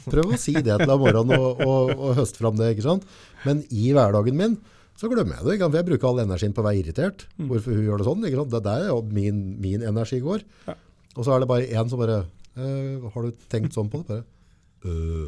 prøv 0.07 0.33
å 0.33 0.37
si 0.39 0.53
det 0.55 0.71
til 0.79 0.87
deg 0.87 0.93
om 0.95 1.01
morgenen 1.03 1.35
og, 1.37 1.61
og, 1.63 1.91
og 1.93 2.15
høste 2.17 2.39
fram 2.41 2.57
det, 2.59 2.71
ikke 2.75 2.85
sant? 2.87 3.05
Men 3.45 3.61
i 3.75 3.89
hverdagen 3.95 4.35
min, 4.39 4.57
så 4.97 5.09
glemmer 5.11 5.37
jeg 5.37 5.45
det, 5.45 5.55
ikke 5.57 5.67
sant? 5.67 5.77
jeg 5.77 5.87
bruker 5.91 6.09
all 6.09 6.21
energien 6.23 6.55
på 6.57 6.63
å 6.63 6.67
være 6.67 6.79
irritert. 6.81 7.25
Mm. 7.37 7.49
Hvorfor 7.51 7.75
hun 7.77 7.85
gjør 7.85 8.01
det 8.01 8.07
sånn, 8.07 8.23
ikke 8.27 8.39
sant? 8.41 8.53
Det 8.55 8.59
er 8.61 8.67
der 8.69 8.87
jo 8.89 9.01
min, 9.19 9.41
min 9.61 9.83
energi 9.85 10.19
går. 10.23 10.45
Ja. 10.67 10.77
Og 11.17 11.25
så 11.27 11.35
er 11.35 11.43
det 11.43 11.49
bare 11.51 11.67
en 11.81 11.91
som 11.91 12.01
bare, 12.01 12.17
eh, 12.57 13.11
har 13.13 13.27
du 13.27 13.43
tenkt 13.51 13.77
sånn 13.77 13.91
på 13.93 14.01
det? 14.07 14.21
Bare, 14.23 14.93
øh, 14.95 15.27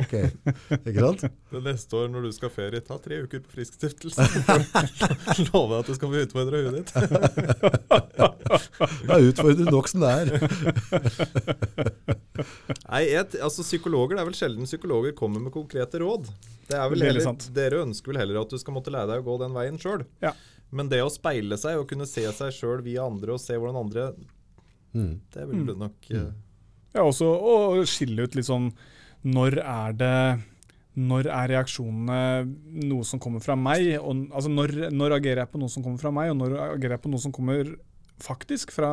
ok, 0.00 0.14
ikke 0.76 1.02
sant? 1.04 1.24
Det 1.54 1.60
neste 1.64 1.98
år 1.98 2.08
når 2.12 2.26
du 2.26 2.30
skal 2.36 2.50
ferie, 2.52 2.80
ta 2.84 2.96
tre 3.02 3.20
uker 3.24 3.42
på 3.44 3.54
Friskstiftelse. 3.54 4.26
Lover 5.50 5.80
at 5.82 5.90
du 5.90 5.94
skal 5.96 6.12
få 6.12 6.22
utfordra 6.26 6.62
huet 6.64 6.74
ditt. 6.78 6.90
Det 9.04 9.14
er 9.14 9.28
utfordrende 9.30 9.74
nok 9.74 9.90
som 9.90 10.04
det 10.04 10.12
er. 10.14 10.26
Nei, 12.88 13.02
et, 13.14 13.36
altså 13.38 13.64
Psykologer, 13.64 14.16
Det 14.16 14.22
er 14.24 14.28
vel 14.30 14.38
sjelden 14.38 14.68
psykologer 14.68 15.14
kommer 15.18 15.42
med 15.44 15.54
konkrete 15.54 16.00
råd. 16.02 16.28
Det 16.68 16.76
er 16.78 16.88
vel 16.90 17.04
Veldig 17.04 17.22
heller. 17.24 17.50
Dere 17.56 17.82
ønsker 17.84 18.12
vel 18.12 18.22
heller 18.24 18.42
at 18.42 18.52
du 18.52 18.58
skal 18.60 18.76
måtte 18.76 18.92
lære 18.94 19.12
deg 19.12 19.24
å 19.24 19.28
gå 19.28 19.38
den 19.44 19.56
veien 19.56 19.80
sjøl. 19.80 20.04
Ja. 20.24 20.32
Men 20.74 20.90
det 20.90 21.02
å 21.04 21.10
speile 21.12 21.56
seg 21.60 21.78
og 21.78 21.88
kunne 21.90 22.06
se 22.10 22.24
seg 22.34 22.54
sjøl 22.56 22.82
via 22.86 23.04
andre 23.06 23.36
og 23.36 23.42
se 23.42 23.56
hvordan 23.58 23.84
andre 23.84 24.08
Mm. 24.94 25.20
Det 25.34 25.44
vil 25.50 25.64
du 25.66 25.72
nok 25.74 26.10
eh, 26.14 26.28
Ja, 26.94 27.02
også 27.02 27.26
å 27.26 27.82
skille 27.88 28.28
ut 28.28 28.36
litt 28.38 28.46
sånn 28.46 28.68
Når 29.24 29.58
er 29.62 29.94
det 29.96 30.16
Når 30.94 31.26
er 31.26 31.48
reaksjonene 31.56 32.18
noe 32.86 33.06
som 33.08 33.18
kommer 33.22 33.42
fra 33.42 33.56
meg? 33.58 33.96
Og, 33.98 34.28
altså 34.30 34.52
når, 34.52 34.92
når 34.94 35.16
agerer 35.16 35.42
jeg 35.42 35.50
på 35.50 35.58
noe 35.58 35.72
som 35.72 35.82
kommer 35.82 35.98
fra 35.98 36.12
meg, 36.14 36.30
og 36.30 36.38
når 36.38 36.54
agerer 36.68 36.94
jeg 36.94 37.02
på 37.02 37.10
noe 37.10 37.22
som 37.22 37.34
kommer 37.34 37.72
faktisk 38.22 38.70
fra, 38.70 38.92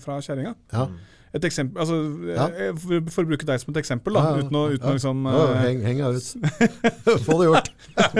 fra 0.00 0.16
kjerringa? 0.24 0.54
Ja. 0.72 0.86
Et 1.34 1.42
eksempel, 1.48 1.80
altså, 1.82 1.96
Ja. 2.30 2.44
eh, 2.54 2.72
for, 2.78 3.00
for 3.10 3.24
å 3.24 3.28
bruke 3.32 3.46
deg 3.48 3.58
som 3.58 3.72
et 3.74 3.78
eksempel, 3.80 4.14
da, 4.14 4.20
uten 4.38 4.54
å, 4.54 4.60
uten 4.70 4.86
å 4.86 4.92
liksom 4.94 5.24
eh, 5.26 5.54
heng, 5.64 5.80
heng 5.82 5.98
deg 5.98 6.18
ut. 6.20 6.28
Få 7.26 7.38
det 7.40 7.48
gjort. 7.48 7.70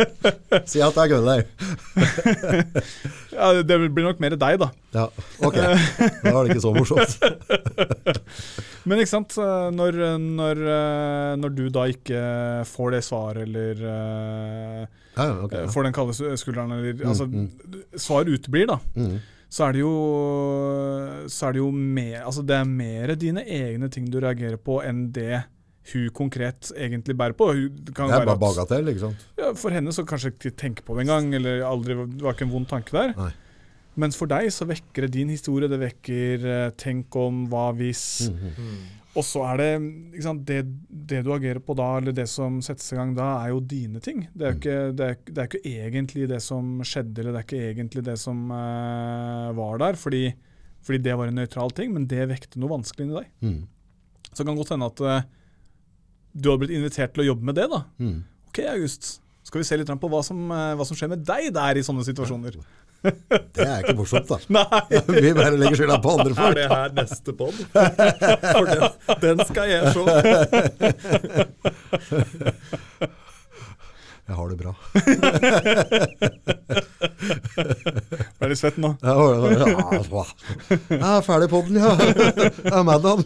si 0.73 0.82
at 0.82 0.97
det 0.97 1.05
er 1.05 1.12
Gunnleif. 1.12 1.47
ja, 3.36 3.53
Det 3.62 3.78
blir 3.95 4.07
nok 4.09 4.19
mer 4.23 4.35
deg, 4.39 4.59
da. 4.62 4.69
Ja, 4.95 5.05
ok. 5.47 5.59
Da 5.61 6.32
er 6.32 6.41
det 6.49 6.57
ikke 6.57 6.65
så 6.65 6.73
morsomt. 6.74 7.15
Men 8.85 9.01
ikke 9.01 9.12
sant, 9.15 9.36
eh, 9.41 9.69
når, 9.74 10.01
når, 10.20 10.65
eh, 10.74 11.31
når 11.41 11.55
du 11.57 11.62
da 11.74 11.86
ikke 11.95 12.20
får 12.69 12.97
det 12.97 13.03
svaret, 13.07 13.45
eller 13.47 13.85
eh, 13.95 14.82
Ja, 15.15 15.28
ja, 15.31 15.36
ok. 15.47 15.55
Ja. 15.55 15.69
får 15.70 15.86
den 15.86 15.95
kalde 15.97 16.35
skulderen, 16.41 16.74
eller 16.81 16.99
Mm, 16.99 17.09
altså, 17.15 17.27
mm. 17.31 17.47
Svar 17.97 18.27
uteblir, 18.28 18.66
da. 18.74 18.78
Mm. 18.99 19.16
Så 19.55 19.68
er 19.68 19.76
det 19.76 19.82
jo, 19.85 19.90
så 21.31 21.47
er 21.48 21.55
det 21.55 21.60
jo 21.62 21.68
mer, 21.70 22.22
altså 22.26 22.43
det 22.47 22.56
er 22.59 22.64
mer 22.66 23.12
dine 23.20 23.44
egne 23.47 23.90
ting 23.93 24.09
du 24.10 24.18
reagerer 24.24 24.59
på, 24.59 24.81
enn 24.82 25.06
det 25.14 25.44
hun 25.93 26.09
konkret 26.16 26.70
egentlig 26.81 27.14
bærer 27.20 27.36
på. 27.36 27.51
Det 27.52 27.93
er 27.93 28.09
bare 28.24 28.32
at- 28.35 28.40
bagatell, 28.40 28.89
ikke 28.90 29.02
sant? 29.05 29.24
Ja, 29.39 29.52
for 29.52 29.70
henne 29.74 29.93
så 29.93 30.02
kanskje 30.09 30.32
ikke 30.32 30.55
tenke 30.59 30.82
på 30.86 30.97
det 30.97 31.05
engang, 31.05 31.28
eller 31.39 31.62
aldri, 31.68 31.94
var 32.24 32.32
ikke 32.35 32.47
en 32.48 32.55
vond 32.55 32.66
tanke 32.70 32.94
der. 32.97 33.12
Nei. 33.18 33.31
Mens 34.01 34.19
for 34.19 34.31
deg 34.31 34.51
så 34.51 34.66
vekker 34.66 35.07
det 35.07 35.15
din 35.15 35.31
historie, 35.31 35.71
det 35.71 35.79
vekker 35.79 36.47
eh, 36.51 36.69
tenk 36.81 37.15
om, 37.19 37.45
hva 37.51 37.69
hvis. 37.79 38.29
Mm, 38.31 38.53
-hmm. 38.57 38.79
Og 39.15 39.23
så 39.23 39.45
er 39.47 39.61
det 39.61 40.23
sant, 40.25 40.43
det, 40.49 40.65
det 40.91 41.21
du 41.23 41.31
agerer 41.35 41.61
på 41.62 41.77
da, 41.79 41.87
eller 42.01 42.15
det 42.16 42.27
som 42.31 42.57
settes 42.65 42.91
i 42.93 42.97
gang 42.99 43.12
da, 43.15 43.29
er 43.45 43.53
jo 43.53 43.61
dine 43.61 44.03
ting. 44.03 44.25
Det 44.35 44.47
er 44.47 44.51
jo 44.51 44.59
ikke, 44.59 44.79
det 44.99 45.07
er, 45.07 45.21
det 45.29 45.39
er 45.39 45.51
ikke 45.51 45.71
egentlig 45.71 46.29
det 46.33 46.41
som 46.43 46.81
skjedde, 46.83 47.21
eller 47.21 47.37
det 47.37 47.43
er 47.43 47.47
ikke 47.47 47.69
egentlig 47.71 48.05
det 48.09 48.16
som 48.19 48.51
eh, 48.51 49.53
var 49.55 49.79
der, 49.79 50.01
fordi, 50.01 50.25
fordi 50.83 50.99
det 51.07 51.15
var 51.21 51.31
en 51.31 51.39
nøytral 51.39 51.71
ting, 51.71 51.95
men 51.95 52.09
det 52.11 52.27
vekte 52.33 52.59
noe 52.59 52.75
vanskelig 52.75 53.07
inni 53.07 53.21
deg. 53.21 53.31
Mm. 53.47 53.61
Så 54.33 54.43
det 54.43 54.49
kan 54.51 54.59
godt 54.59 54.75
hende 54.75 54.91
at 54.91 55.05
eh, 55.07 55.29
du 56.35 56.51
hadde 56.51 56.65
blitt 56.65 56.75
invitert 56.75 57.15
til 57.15 57.23
å 57.23 57.29
jobbe 57.31 57.47
med 57.53 57.61
det, 57.61 57.69
da. 57.71 57.85
Mm. 58.03 58.19
Ok, 58.51 58.65
August. 58.73 59.21
Skal 59.45 59.61
vi 59.61 59.69
se 59.69 59.79
litt 59.79 59.95
på 60.01 60.11
hva 60.11 60.25
som, 60.27 60.41
eh, 60.51 60.73
hva 60.75 60.87
som 60.89 60.99
skjer 60.99 61.12
med 61.15 61.23
deg 61.23 61.53
der 61.55 61.79
i 61.79 61.87
sånne 61.87 62.03
situasjoner? 62.07 62.59
Det 63.05 63.64
er 63.64 63.82
ikke 63.82 63.97
morsomt, 63.98 64.28
da. 64.31 64.39
Nei! 64.56 65.01
Vi 65.24 65.32
bare 65.36 65.59
legger 65.60 65.76
skylda 65.82 65.98
på 66.05 66.14
andre 66.14 66.35
folk. 66.39 66.48
Er 66.48 66.55
det 66.56 66.68
her 66.72 66.89
neste 66.97 67.35
pod? 67.36 67.55
For 68.55 68.64
den, 68.70 68.82
den 69.24 69.39
skal 69.48 69.66
jeg 69.68 69.82
se. 69.93 70.02
Jeg 74.24 74.36
har 74.39 74.47
det 74.48 74.56
bra. 74.56 74.72
Ble 78.40 78.48
litt 78.48 78.60
svett 78.62 78.78
nå. 78.81 78.94
Jeg 79.05 79.12
er 80.97 81.26
ferdig 81.26 81.48
på 81.52 81.60
den, 81.68 81.76
ja. 81.82 81.93
Jeg 82.01 82.72
er 82.72 82.85
Madam. 82.89 83.20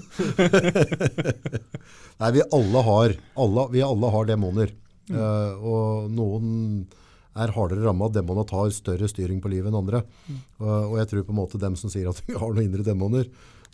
Nei, 2.19 2.31
vi 2.35 2.43
alle 2.51 2.81
har, 2.91 3.15
alle, 3.39 3.63
vi 3.71 3.81
alle 3.87 4.11
har 4.17 4.27
demoner. 4.27 4.75
Eh, 5.09 5.53
og 5.63 6.11
noen 6.13 6.49
er 7.43 7.55
hardere 7.55 7.85
rammet. 7.85 8.15
Demonene 8.17 8.47
tar 8.49 8.71
større 8.75 9.09
styring 9.11 9.43
på 9.45 9.53
livet 9.53 9.71
enn 9.71 9.81
andre. 9.81 10.03
Og, 10.61 10.93
og 10.93 10.97
jeg 11.01 11.11
tror 11.13 11.27
på 11.29 11.35
en 11.35 11.41
måte 11.41 11.61
dem 11.63 11.77
som 11.79 11.93
sier 11.93 12.11
at 12.11 12.23
vi 12.27 12.37
har 12.39 12.55
noen 12.55 12.69
indre 12.69 12.87
demoner, 12.87 13.29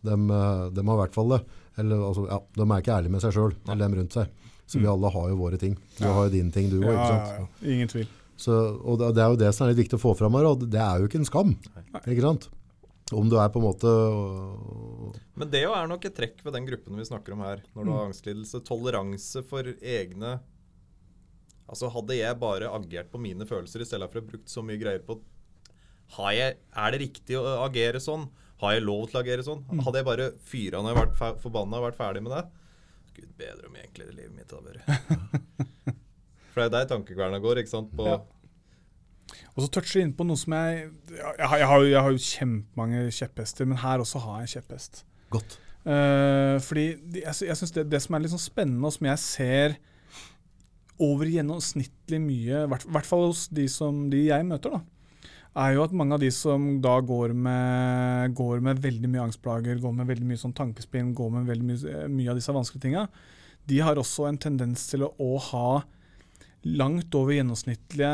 dem, 0.04 0.26
eh, 0.30 0.64
dem 0.76 0.90
har 0.90 0.98
i 0.98 1.02
hvert 1.04 1.16
fall 1.16 1.36
det. 1.36 1.44
Eller, 1.80 2.02
altså, 2.06 2.26
ja, 2.30 2.40
de 2.54 2.66
er 2.66 2.82
ikke 2.82 2.98
ærlige 2.98 3.14
med 3.14 3.24
seg 3.24 3.36
selv, 3.36 3.56
eller 3.66 3.86
dem 3.86 3.96
rundt 4.00 4.18
seg. 4.18 4.50
Så 4.64 4.80
vi 4.80 4.88
alle 4.88 5.10
har 5.12 5.30
jo 5.30 5.36
våre 5.36 5.58
ting. 5.60 5.74
Du 5.98 6.06
har 6.06 6.26
jo 6.26 6.32
dine 6.32 6.52
ting, 6.54 6.70
du 6.72 6.78
òg. 6.80 6.92
Ja, 6.94 7.08
ja, 7.12 7.40
ja. 7.42 7.72
Ingen 7.74 7.90
tvil. 7.90 8.06
Så, 8.40 8.54
og 8.82 8.98
det, 8.98 9.20
er 9.20 9.30
jo 9.30 9.38
det 9.38 9.50
som 9.54 9.66
er 9.66 9.72
litt 9.72 9.84
viktig 9.84 9.98
å 9.98 10.02
få 10.02 10.14
fram 10.18 10.34
her, 10.38 10.48
og 10.48 10.64
det 10.72 10.80
er 10.80 11.02
jo 11.02 11.08
ikke 11.10 11.20
en 11.20 11.28
skam. 11.28 11.52
Ikke 12.02 12.24
sant? 12.24 12.48
Om 13.12 13.28
du 13.28 13.36
er 13.36 13.50
på 13.52 13.60
en 13.60 13.66
måte 13.66 13.90
Men 15.36 15.50
det 15.52 15.60
jo 15.66 15.74
er 15.76 15.88
nok 15.90 16.06
et 16.08 16.14
trekk 16.16 16.38
ved 16.40 16.54
den 16.56 16.64
gruppen 16.64 16.96
vi 16.96 17.04
snakker 17.04 17.34
om 17.36 17.42
her, 17.44 17.60
når 17.76 17.84
du 17.84 17.92
har 17.92 18.06
angstlidelse. 18.08 18.62
Toleranse 18.64 19.42
for 19.50 19.68
egne 19.76 20.38
Altså 21.68 21.88
Hadde 21.94 22.16
jeg 22.18 22.36
bare 22.42 22.68
agert 22.76 23.08
på 23.12 23.20
mine 23.22 23.46
følelser 23.48 23.80
i 23.80 23.86
stedet 23.88 24.10
for 24.12 24.20
å 24.20 24.26
brukt 24.28 24.50
så 24.52 24.62
mye 24.66 24.80
greier 24.80 25.00
på 25.06 25.18
har 26.18 26.32
jeg, 26.36 26.56
Er 26.76 26.90
det 26.92 27.00
riktig 27.00 27.38
å 27.40 27.44
agere 27.64 28.00
sånn? 28.04 28.26
Har 28.60 28.74
jeg 28.76 28.84
lov 28.84 29.06
til 29.08 29.16
å 29.18 29.22
agere 29.24 29.42
sånn? 29.46 29.62
Hadde 29.82 30.02
jeg 30.02 30.06
bare 30.06 30.26
fyra 30.44 30.82
når 30.84 30.92
jeg 30.92 30.98
vært 31.00 31.16
fer- 31.18 31.38
forbanna 31.42 31.80
og 31.80 31.86
vært 31.88 31.96
ferdig 31.98 32.22
med 32.26 32.34
det 32.36 32.44
Gud 33.14 33.32
bedre 33.38 33.68
om 33.70 33.76
egentlig 33.78 34.06
det 34.10 34.16
livet 34.18 34.34
mitt 34.36 34.52
hadde 34.52 34.74
vært 34.74 34.84
For 36.54 36.60
det 36.62 36.66
er 36.68 36.74
der 36.76 36.88
tankekverna 36.92 37.40
går, 37.42 37.62
ikke 37.64 37.72
sant? 37.72 37.90
På, 37.96 38.06
Ja. 38.12 38.20
Og 39.56 39.64
så 39.64 39.68
toucher 39.72 39.98
jeg 40.02 40.06
inn 40.10 40.12
på 40.18 40.26
noe 40.28 40.36
som 40.38 40.52
jeg 40.54 40.84
Jeg, 41.08 41.24
har, 41.24 41.56
jeg, 41.58 41.66
har, 41.70 41.80
jo- 41.82 41.90
jeg 41.90 42.02
har 42.04 42.12
jo 42.14 42.22
kjempemange 42.28 43.00
kjepphester, 43.16 43.66
men 43.70 43.80
her 43.82 44.02
også 44.04 44.20
har 44.22 44.42
jeg 44.42 44.50
en 44.50 44.52
kjepphest. 44.60 45.04
godt. 45.34 45.56
Uh, 45.84 46.56
fordi 46.64 46.84
jeg, 47.18 47.34
jeg 47.48 47.56
synes 47.60 47.72
det, 47.76 47.82
det 47.92 48.00
som 48.04 48.14
er 48.16 48.22
litt 48.24 48.32
sånn 48.32 48.40
spennende, 48.44 48.86
og 48.88 48.94
som 48.94 49.08
jeg 49.08 49.18
ser 49.24 49.74
over 51.02 51.30
gjennomsnittlig 51.30 52.20
mye, 52.22 52.64
i 52.64 52.70
hvert, 52.70 52.84
hvert 52.86 53.08
fall 53.08 53.28
hos 53.28 53.46
de, 53.54 53.66
som, 53.70 54.04
de 54.12 54.26
jeg 54.28 54.46
møter, 54.46 54.76
da, 54.76 54.82
er 55.64 55.76
jo 55.76 55.84
at 55.84 55.94
mange 55.94 56.16
av 56.16 56.22
de 56.22 56.30
som 56.34 56.66
da 56.82 56.96
går 57.04 57.34
med, 57.38 58.34
går 58.34 58.62
med 58.64 58.82
veldig 58.82 59.10
mye 59.10 59.28
angstplager, 59.28 59.78
går 59.82 59.94
med 60.00 60.10
veldig 60.10 60.26
mye 60.26 60.40
sånn 60.40 60.54
tankespinn, 60.56 61.12
går 61.14 61.30
med 61.36 61.50
veldig 61.50 61.66
mye, 61.68 62.06
mye 62.10 62.32
av 62.32 62.40
disse 62.40 62.54
vanskelige 62.54 62.88
tinga, 62.88 63.04
de 63.70 63.80
har 63.80 63.98
også 63.98 64.26
en 64.28 64.40
tendens 64.40 64.88
til 64.90 65.06
å, 65.06 65.12
å 65.22 65.38
ha 65.50 65.68
langt 66.64 67.14
over 67.16 67.36
gjennomsnittlige 67.36 68.10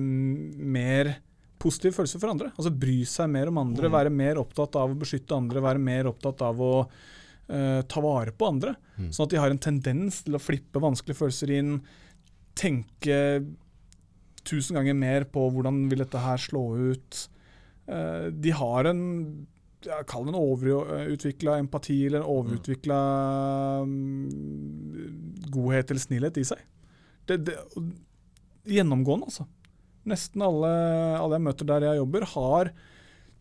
mm, 0.00 0.62
mer 0.74 1.14
positive 1.60 1.96
følelser 1.96 2.20
for 2.20 2.34
andre. 2.34 2.52
Altså 2.54 2.72
bry 2.76 3.00
seg 3.08 3.30
mer 3.32 3.50
om 3.50 3.60
andre, 3.62 3.90
være 3.92 4.12
mer 4.12 4.40
opptatt 4.40 4.76
av 4.80 4.92
å 4.92 4.98
beskytte 5.00 5.36
andre, 5.36 5.62
være 5.64 5.82
mer 5.82 6.10
opptatt 6.10 6.42
av 6.44 6.60
å 6.60 6.72
uh, 6.84 7.80
ta 7.88 8.04
vare 8.04 8.34
på 8.36 8.48
andre. 8.50 8.74
Sånn 9.08 9.26
at 9.26 9.34
de 9.34 9.40
har 9.40 9.52
en 9.52 9.62
tendens 9.62 10.22
til 10.26 10.36
å 10.36 10.42
flippe 10.42 10.82
vanskelige 10.82 11.22
følelser 11.22 11.54
inn, 11.56 11.78
tenke 12.58 13.18
tusen 14.44 14.76
ganger 14.78 14.96
mer 14.98 15.26
på 15.32 15.48
hvordan 15.52 15.86
vil 15.90 16.04
dette 16.04 16.20
her 16.20 16.40
slå 16.40 16.64
ut. 16.92 17.24
Eh, 17.88 18.30
de 18.30 18.54
har 18.54 18.90
en 18.90 19.02
ja, 19.84 19.98
Kall 20.08 20.24
det 20.24 20.32
en 20.32 20.40
overutvikla 20.40 21.58
empati 21.60 21.98
eller 22.06 22.22
en 22.22 22.30
overutvikla 22.32 23.00
mm, 23.84 25.50
godhet 25.52 25.92
eller 25.92 26.00
snillhet 26.00 26.40
i 26.40 26.44
seg. 26.48 26.62
Det, 27.28 27.36
det, 27.44 27.58
gjennomgående, 28.64 29.28
altså. 29.28 29.44
Nesten 30.08 30.44
alle, 30.44 30.72
alle 31.18 31.36
jeg 31.36 31.46
møter 31.46 31.68
der 31.68 31.86
jeg 31.88 32.00
jobber, 32.00 32.26
har 32.32 32.72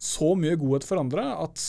så 0.03 0.33
mye 0.39 0.59
godhet 0.59 0.87
for 0.87 0.99
andre 0.99 1.29
at 1.45 1.63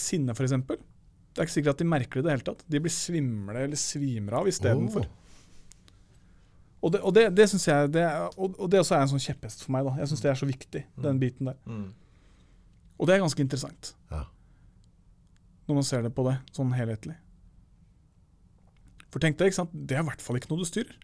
sinne, 0.00 0.32
f.eks. 0.32 0.56
Det 0.56 1.42
er 1.42 1.44
ikke 1.44 1.58
sikkert 1.58 1.76
at 1.76 1.84
de 1.84 1.88
merker 1.92 2.20
det 2.20 2.24
i 2.24 2.26
det 2.26 2.34
hele 2.38 2.48
tatt. 2.48 2.64
De 2.72 2.80
blir 2.80 2.92
svimle 2.92 3.66
eller 3.66 3.80
svimer 3.80 4.40
av 4.40 4.48
istedenfor. 4.48 5.04
Åh. 5.04 5.25
Og 6.84 6.92
det, 6.92 7.00
og 7.00 7.14
det, 7.16 7.24
det 7.36 7.46
synes 7.48 7.64
jeg 7.68 7.92
det 7.94 8.02
er, 8.04 8.26
og, 8.36 8.54
og 8.60 8.68
det 8.70 8.78
også 8.82 8.94
er 8.98 9.04
en 9.06 9.10
sånn 9.14 9.22
kjepphest 9.24 9.64
for 9.64 9.72
meg. 9.74 9.86
da. 9.88 9.94
Jeg 10.02 10.10
syns 10.10 10.22
det 10.22 10.30
er 10.30 10.38
så 10.38 10.46
viktig, 10.48 10.82
den 11.02 11.20
biten 11.22 11.48
der. 11.52 11.56
mm. 11.66 11.86
Og 12.96 13.08
det 13.08 13.14
er 13.16 13.20
ganske 13.20 13.42
interessant, 13.44 13.90
Ja. 14.10 14.22
når 15.68 15.74
man 15.74 15.84
ser 15.84 16.02
det 16.06 16.14
på 16.16 16.22
det 16.24 16.36
sånn 16.56 16.70
helhetlig. 16.72 17.16
For 19.12 19.20
tenk 19.20 19.36
deg, 19.40 19.50
ikke 19.50 19.58
sant? 19.62 19.74
det 19.74 19.96
er 19.98 20.02
i 20.04 20.06
hvert 20.08 20.22
fall 20.24 20.36
ikke 20.38 20.48
noe 20.52 20.62
du 20.62 20.68
styrer. 20.68 20.94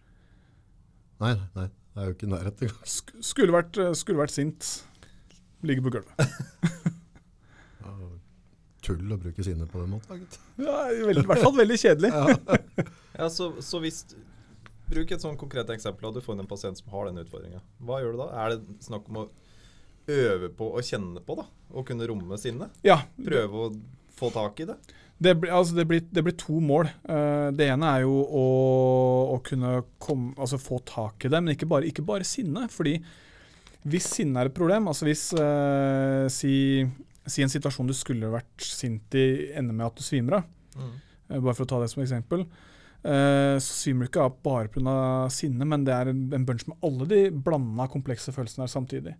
Nei, 1.21 1.35
nei, 1.55 1.67
det 1.93 2.01
er 2.01 2.09
jo 2.09 2.15
ikke 2.15 2.29
nærhet 2.31 2.63
engang. 2.65 2.79
Sk 2.89 3.13
skulle, 3.29 3.53
vært, 3.53 3.77
eh, 3.77 3.93
skulle 3.97 4.21
vært 4.23 4.33
sint, 4.33 4.71
ligge 5.65 5.85
på 5.85 5.93
gulvet. 5.93 6.17
Tull 8.83 9.13
å 9.15 9.17
bruke 9.21 9.43
sinne 9.45 9.63
på 9.69 9.79
den 9.79 9.93
måten. 9.93 10.25
Ja, 10.59 10.89
I 10.91 11.13
hvert 11.23 11.39
fall 11.39 11.55
veldig 11.55 11.77
kjedelig. 11.79 12.11
Ja, 13.19 13.27
så, 13.29 13.51
så 13.61 13.77
hvis 13.83 14.01
Bruk 14.93 15.13
et 15.15 15.23
sånn 15.23 15.39
konkret 15.39 15.69
eksempel. 15.73 16.09
at 16.09 16.17
Du 16.17 16.23
får 16.23 16.39
en 16.39 16.49
pasient 16.49 16.79
som 16.79 16.91
har 16.93 17.09
den 17.09 17.21
utfordringa. 17.23 17.63
Hva 17.83 18.01
gjør 18.01 18.15
du 18.15 18.21
da? 18.23 18.29
Er 18.43 18.55
det 18.55 18.85
snakk 18.85 19.09
om 19.09 19.23
å 19.23 19.29
øve 20.13 20.49
på 20.53 20.69
å 20.75 20.83
kjenne 20.83 21.23
på, 21.23 21.37
da? 21.39 21.47
Å 21.73 21.85
kunne 21.87 22.07
romme 22.09 22.37
sinnet? 22.41 22.75
Ja, 22.85 23.01
Prøve 23.17 23.67
å 23.67 23.71
få 24.13 24.29
tak 24.33 24.61
i 24.61 24.69
det? 24.69 24.77
Det 25.23 25.35
blir, 25.39 25.53
altså 25.55 25.75
det, 25.77 25.85
blir, 25.87 26.01
det 26.11 26.23
blir 26.25 26.35
to 26.39 26.57
mål. 26.63 26.89
Eh, 27.09 27.49
det 27.55 27.69
ene 27.71 27.91
er 27.95 28.03
jo 28.03 28.17
å, 28.23 28.47
å 29.35 29.37
kunne 29.45 29.77
komme, 30.01 30.33
altså 30.35 30.59
få 30.59 30.81
tak 30.87 31.25
i 31.25 31.31
det, 31.31 31.39
men 31.39 31.55
ikke 31.55 31.69
bare, 31.69 31.87
ikke 31.89 32.05
bare 32.05 32.27
sinne. 32.27 32.67
fordi 32.71 32.97
hvis 33.83 34.09
sinne 34.17 34.39
er 34.39 34.49
et 34.49 34.55
problem, 34.55 34.87
altså 34.87 35.07
hvis 35.07 35.25
eh, 35.35 36.25
si, 36.31 36.55
si 37.27 37.43
en 37.43 37.51
situasjon 37.51 37.89
du 37.89 37.95
skulle 37.97 38.31
vært 38.31 38.63
sint 38.63 39.15
i, 39.19 39.25
ender 39.59 39.75
med 39.75 39.89
at 39.89 39.99
du 39.99 40.05
svimer 40.05 40.39
av, 40.39 40.45
mm. 40.79 40.93
bare 41.35 41.55
for 41.55 41.65
å 41.65 41.71
ta 41.73 41.81
det 41.83 41.89
som 41.91 42.03
eksempel, 42.03 42.45
eh, 43.03 43.57
så 43.59 43.75
svimer 43.83 44.05
du 44.07 44.11
ikke 44.11 44.25
av 44.25 44.39
bare 44.45 44.71
pga. 44.73 44.95
sinne, 45.33 45.67
men 45.67 45.85
det 45.87 45.93
er 45.93 46.11
en, 46.11 46.25
en 46.33 46.47
bunch 46.47 46.65
med 46.67 46.77
alle 46.83 47.07
de 47.09 47.21
blanda 47.31 47.87
komplekse 47.91 48.33
følelsene 48.35 48.65
her 48.65 48.73
samtidig. 48.73 49.15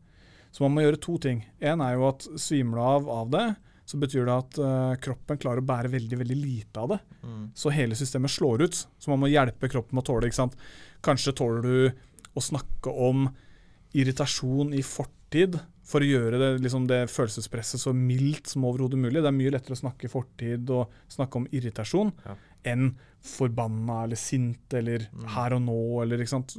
Så 0.53 0.63
man 0.65 0.75
må 0.75 0.83
gjøre 0.85 1.01
to 1.01 1.17
ting. 1.17 1.43
En 1.59 1.81
er 1.81 1.95
jo 1.97 2.07
at 2.11 2.25
svimer 2.37 2.77
du 2.77 2.83
av 2.85 3.07
av 3.09 3.29
det, 3.33 3.45
så 3.85 3.97
betyr 3.99 4.27
det 4.27 4.33
at 4.33 4.57
eh, 4.63 4.93
kroppen 5.03 5.39
klarer 5.41 5.59
å 5.63 5.67
bære 5.67 5.91
veldig 5.91 6.19
veldig 6.21 6.37
lite 6.39 6.79
av 6.79 6.93
det. 6.93 6.99
Så 7.57 7.73
hele 7.73 7.97
systemet 7.99 8.31
slår 8.31 8.63
ut. 8.63 8.77
Så 8.97 9.11
man 9.11 9.19
må 9.19 9.31
hjelpe 9.31 9.69
kroppen 9.71 9.97
med 9.97 10.05
å 10.05 10.11
tåle 10.13 10.29
ikke 10.29 10.39
sant? 10.39 10.55
Kanskje 11.03 11.35
tåler 11.35 11.65
du 11.65 12.03
å 12.33 12.41
snakke 12.41 12.93
om 12.93 13.27
irritasjon 13.93 14.71
i 14.73 14.81
fortid 14.85 15.57
for 15.83 16.01
å 16.01 16.07
gjøre 16.07 16.39
det, 16.39 16.49
liksom 16.63 16.85
det 16.87 17.01
følelsespresset 17.11 17.81
så 17.81 17.91
mildt 17.93 18.53
som 18.53 18.63
overhodet 18.69 18.97
mulig. 19.01 19.19
Det 19.19 19.29
er 19.29 19.35
mye 19.35 19.51
lettere 19.53 19.75
å 19.75 19.81
snakke 19.81 20.07
i 20.07 20.11
fortid 20.13 20.71
og 20.73 20.93
snakke 21.11 21.41
om 21.41 21.47
irritasjon 21.51 22.13
Ja. 22.23 22.37
Enn 22.67 22.93
forbanna 23.23 24.03
eller 24.03 24.19
sint 24.19 24.73
eller 24.75 25.07
her 25.35 25.55
og 25.55 25.61
nå 25.63 25.83
eller 26.03 26.23
ikke 26.23 26.35
sant. 26.35 26.55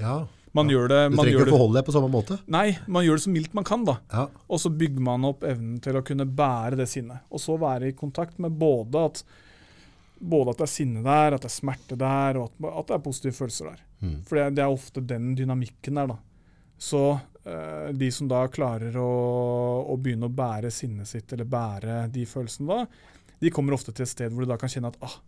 Ja. 0.00 0.22
Man 0.52 0.68
gjør 0.68 0.90
det, 0.90 1.00
Du 1.12 1.16
trenger 1.16 1.38
ikke 1.38 1.48
å 1.48 1.54
forholde 1.54 1.78
deg 1.78 1.86
på 1.86 1.94
samme 1.94 2.08
måte. 2.12 2.36
Nei, 2.52 2.66
man 2.92 3.06
gjør 3.06 3.16
det 3.16 3.24
så 3.24 3.32
mildt 3.32 3.54
man 3.56 3.64
kan, 3.64 3.86
da. 3.88 3.94
Ja. 4.12 4.26
Og 4.52 4.60
så 4.60 4.72
bygger 4.72 5.04
man 5.04 5.24
opp 5.24 5.46
evnen 5.48 5.78
til 5.84 5.96
å 5.96 6.04
kunne 6.04 6.26
bære 6.28 6.76
det 6.82 6.88
sinnet. 6.92 7.24
Og 7.32 7.40
så 7.40 7.56
være 7.60 7.88
i 7.88 7.96
kontakt 7.96 8.40
med 8.42 8.58
både 8.60 9.04
at, 9.08 9.22
både 10.20 10.52
at 10.52 10.60
det 10.60 10.66
er 10.66 10.72
sinne 10.74 11.04
der, 11.06 11.36
at 11.36 11.46
det 11.46 11.48
er 11.48 11.56
smerte 11.56 11.96
der, 12.00 12.40
og 12.40 12.50
at, 12.50 12.68
at 12.68 12.90
det 12.90 12.98
er 12.98 13.06
positive 13.06 13.38
følelser 13.38 13.70
der. 13.72 13.80
Mm. 14.02 14.18
For 14.28 14.42
det, 14.42 14.60
er 14.60 14.76
ofte 14.76 15.04
den 15.14 15.32
dynamikken 15.38 16.02
der, 16.02 16.12
da. 16.12 16.18
Så 16.82 17.02
eh, 17.14 17.88
de 17.96 18.12
som 18.12 18.28
da 18.28 18.44
klarer 18.52 18.96
å, 19.00 19.08
å 19.88 19.96
begynne 19.96 20.28
å 20.28 20.36
bære 20.36 20.72
sinnet 20.74 21.08
sitt, 21.08 21.32
eller 21.32 21.48
bære 21.48 22.02
de 22.12 22.26
følelsene 22.28 22.76
da, 22.76 23.08
de 23.42 23.50
kommer 23.50 23.74
ofte 23.76 23.92
til 23.92 24.06
et 24.06 24.12
sted 24.12 24.30
hvor 24.32 24.44
de 24.46 24.52
da 24.52 24.56
kan 24.60 24.70
kjenne 24.70 24.90
at 24.92 24.98
ah, 25.02 25.18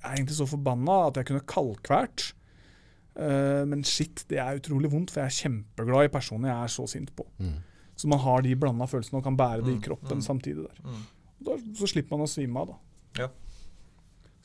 jeg 0.00 0.08
er 0.08 0.16
egentlig 0.18 0.36
så 0.38 0.46
forbanna 0.48 0.94
at 1.10 1.18
jeg 1.20 1.28
kunne 1.28 1.46
kaldkvært. 1.50 2.30
Uh, 3.20 3.66
men 3.68 3.82
shit, 3.84 4.22
det 4.30 4.38
er 4.40 4.56
utrolig 4.60 4.88
vondt, 4.92 5.10
for 5.12 5.20
jeg 5.20 5.28
er 5.28 5.36
kjempeglad 5.44 6.06
i 6.08 6.12
personen 6.14 6.46
jeg 6.48 6.56
er 6.64 6.72
så 6.72 6.86
sint 6.88 7.10
på. 7.18 7.26
Mm. 7.42 7.58
Så 8.00 8.08
man 8.08 8.22
har 8.22 8.40
de 8.46 8.54
blanda 8.56 8.86
følelsene 8.88 9.18
og 9.20 9.26
kan 9.26 9.36
bære 9.36 9.60
det 9.66 9.74
i 9.74 9.76
Mm, 9.76 9.82
kroppen 9.84 10.22
mm, 10.22 10.24
samtidig 10.24 10.64
der. 10.64 10.78
mm. 10.84 11.02
Da, 11.44 11.56
så 11.76 11.88
slipper 11.90 12.16
man 12.16 12.24
å 12.24 12.30
svime 12.30 12.62
av, 12.62 12.70
da. 12.72 13.24
Ja. 13.24 13.28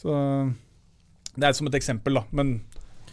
Så 0.01 0.17
det 1.35 1.47
er 1.47 1.55
som 1.55 1.67
et 1.67 1.77
eksempel, 1.79 2.19
da. 2.19 2.25
Men 2.35 2.53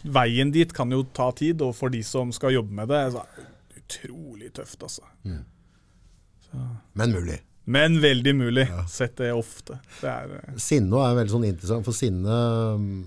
veien 0.03 0.51
dit 0.51 0.73
kan 0.75 0.91
jo 0.91 1.03
ta 1.15 1.29
tid, 1.31 1.61
og 1.63 1.75
for 1.75 1.91
de 1.93 2.03
som 2.03 2.31
skal 2.35 2.57
jobbe 2.57 2.75
med 2.75 2.91
det, 2.91 3.01
så 3.15 3.23
er 3.23 3.39
det 3.39 3.81
utrolig 3.83 4.51
tøft, 4.55 4.83
altså. 4.83 5.07
Mm. 5.23 5.41
Så. 6.49 6.67
Men 6.99 7.15
mulig. 7.15 7.39
Men 7.65 7.99
veldig 8.03 8.33
mulig. 8.35 8.65
Ja. 8.69 8.85
Sett 8.91 9.17
det 9.21 9.31
ofte. 9.33 9.79
Det 10.01 10.09
er 10.11 10.33
eh, 10.41 10.55
Sinne 10.59 10.99
er 11.07 11.15
veldig 11.19 11.31
sånn 11.37 11.45
interessant, 11.47 11.85
for 11.87 11.95
sinne 11.95 12.39
mm, 12.79 12.97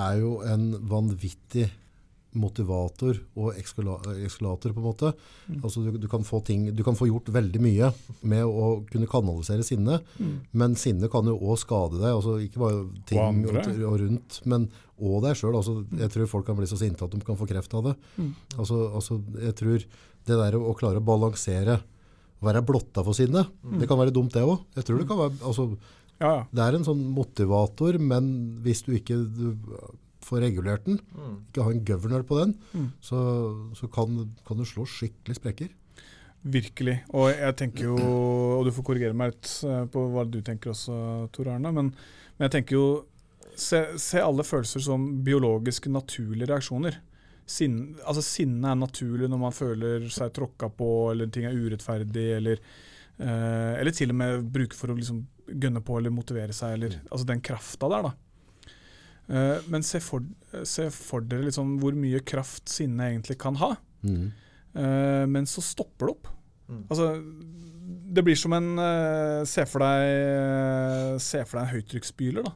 er 0.00 0.16
jo 0.22 0.40
en 0.46 0.72
vanvittig 0.90 1.68
motivator 2.38 3.16
og 3.34 3.56
ekskala- 3.58 4.12
ekskalator, 4.22 4.70
på 4.74 4.78
en 4.78 4.86
måte. 4.86 5.08
Altså 5.64 5.82
du, 5.82 5.96
du, 5.98 6.06
kan 6.10 6.22
få 6.22 6.38
ting, 6.46 6.68
du 6.78 6.82
kan 6.86 6.94
få 6.94 7.08
gjort 7.08 7.30
veldig 7.34 7.62
mye 7.62 7.88
med 8.30 8.44
å 8.46 8.68
kunne 8.90 9.08
kanalisere 9.10 9.66
sinne, 9.66 9.98
men 10.54 10.76
sinne 10.78 11.10
kan 11.10 11.26
jo 11.26 11.34
òg 11.42 11.58
skade 11.58 11.98
deg. 11.98 12.12
Altså 12.12 12.36
ikke 12.44 12.62
bare 12.62 12.84
ting 13.10 13.18
Og 13.18 13.50
og, 13.90 13.96
rundt, 14.04 14.38
men 14.46 14.68
òg 15.00 15.24
deg 15.26 15.40
sjøl. 15.40 15.58
Altså, 15.58 15.80
jeg 15.98 16.14
tror 16.14 16.30
folk 16.36 16.46
kan 16.46 16.58
bli 16.60 16.70
så 16.70 16.78
sinte 16.78 17.02
at 17.06 17.14
de 17.18 17.22
kan 17.26 17.38
få 17.40 17.50
kreft 17.50 17.74
av 17.74 17.90
det. 17.90 17.96
Altså, 18.58 18.78
altså, 18.94 19.18
jeg 19.48 19.56
tror 19.58 19.78
det 20.30 20.38
der 20.44 20.58
å, 20.58 20.62
å 20.70 20.76
klare 20.78 21.02
å 21.02 21.06
balansere 21.10 21.80
være 22.42 22.62
blotta 22.66 23.02
for 23.04 23.12
sinne, 23.16 23.46
det 23.80 23.88
kan 23.88 23.98
være 24.00 24.12
dumt 24.16 24.32
det 24.32 24.42
òg. 24.46 24.62
Jeg 24.76 24.84
tror 24.88 24.98
det 25.02 25.08
kan 25.08 25.18
være 25.18 25.40
altså, 25.44 25.66
Ja, 26.20 26.30
ja. 26.36 26.44
det 26.52 26.62
er 26.66 26.76
en 26.76 26.84
sånn 26.84 27.02
motivator, 27.16 27.98
men 27.98 28.30
hvis 28.64 28.82
du 28.84 28.92
ikke 28.96 29.16
du 29.24 29.56
får 30.20 30.42
regulert 30.44 30.84
den, 30.84 30.98
Mm. 31.16 31.36
ikke 31.48 31.62
har 31.64 31.72
en 31.72 31.84
governor 31.84 32.22
på 32.28 32.38
den, 32.42 32.54
Mm. 32.74 32.90
så, 33.00 33.20
så 33.74 33.88
kan, 33.90 34.30
kan 34.46 34.56
du 34.56 34.64
slå 34.64 34.84
skikkelig 34.86 35.36
sprekker. 35.40 35.70
Virkelig. 36.44 37.00
Og 37.12 37.28
jeg 37.36 37.56
tenker 37.56 37.84
jo, 37.84 37.96
og 38.58 38.64
du 38.64 38.70
får 38.72 38.84
korrigere 38.84 39.16
meg 39.16 39.32
litt 39.34 39.50
eh, 39.68 39.84
på 39.92 40.04
hva 40.12 40.24
du 40.28 40.40
tenker 40.40 40.70
også, 40.72 41.28
Tor 41.32 41.48
Arne, 41.52 41.72
men, 41.72 41.90
men 42.38 42.46
jeg 42.48 42.54
tenker 42.54 42.76
jo 42.78 42.84
se, 43.56 43.82
se 44.00 44.20
alle 44.24 44.44
følelser 44.46 44.80
som 44.80 45.04
biologiske, 45.24 45.90
naturlige 45.92 46.48
reaksjoner. 46.48 46.96
Sinn, 47.50 47.80
altså 48.04 48.22
Sinne 48.24 48.70
er 48.70 48.78
naturlig 48.78 49.28
når 49.30 49.40
man 49.42 49.54
føler 49.54 50.06
seg 50.12 50.32
tråkka 50.36 50.70
på, 50.78 50.88
eller 51.12 51.30
ting 51.32 51.48
er 51.48 51.56
urettferdig, 51.56 52.26
eller, 52.36 52.62
eh, 53.18 53.74
eller 53.80 53.94
til 53.96 54.14
og 54.14 54.18
med 54.20 54.50
bruke 54.54 54.78
for 54.78 54.92
å 54.92 54.98
liksom 54.98 55.24
gønne 55.50 55.82
på 55.82 55.98
eller 55.98 56.14
motivere 56.14 56.54
seg, 56.56 56.76
eller 56.76 57.00
altså 57.08 57.26
den 57.28 57.42
krafta 57.44 57.90
der, 57.90 58.10
da. 58.10 58.12
Eh, 59.30 59.70
men 59.70 59.86
se 59.86 60.00
for, 60.02 60.24
se 60.66 60.88
for 60.94 61.26
dere 61.26 61.48
liksom 61.48 61.76
hvor 61.82 61.96
mye 61.98 62.22
kraft 62.26 62.70
sinne 62.70 63.10
egentlig 63.10 63.38
kan 63.42 63.58
ha. 63.60 63.74
Mm. 64.06 64.30
Eh, 64.74 65.24
men 65.30 65.46
så 65.50 65.62
stopper 65.64 66.06
det 66.06 66.16
opp. 66.16 66.30
Mm. 66.70 66.84
Altså, 66.86 67.10
det 68.14 68.24
blir 68.26 68.38
som 68.38 68.52
en 68.54 68.78
eh, 68.78 69.40
Se 69.48 69.64
for 69.66 69.82
deg 69.82 70.04
eh, 70.06 71.16
Se 71.18 71.40
for 71.42 71.58
deg 71.58 71.64
en 71.64 71.72
høytrykksspyler, 71.72 72.46
da. 72.46 72.52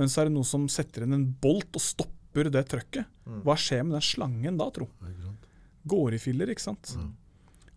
Men 0.00 0.08
så 0.08 0.22
er 0.22 0.30
det 0.30 0.36
noe 0.38 0.48
som 0.48 0.64
setter 0.72 1.04
inn 1.04 1.16
en 1.16 1.28
bolt 1.42 1.76
og 1.76 1.84
stopper 1.84 2.19
det 2.34 2.64
trøkket. 2.70 3.08
Mm. 3.26 3.40
Hva 3.46 3.56
skjer 3.58 3.84
med 3.86 3.98
den 3.98 4.06
slangen 4.06 4.60
da, 4.60 4.68
tro? 4.74 4.88
Går 5.90 6.16
i 6.16 6.20
filler, 6.22 6.50
ikke 6.52 6.62
sant? 6.62 6.92
Mm. 6.96 7.10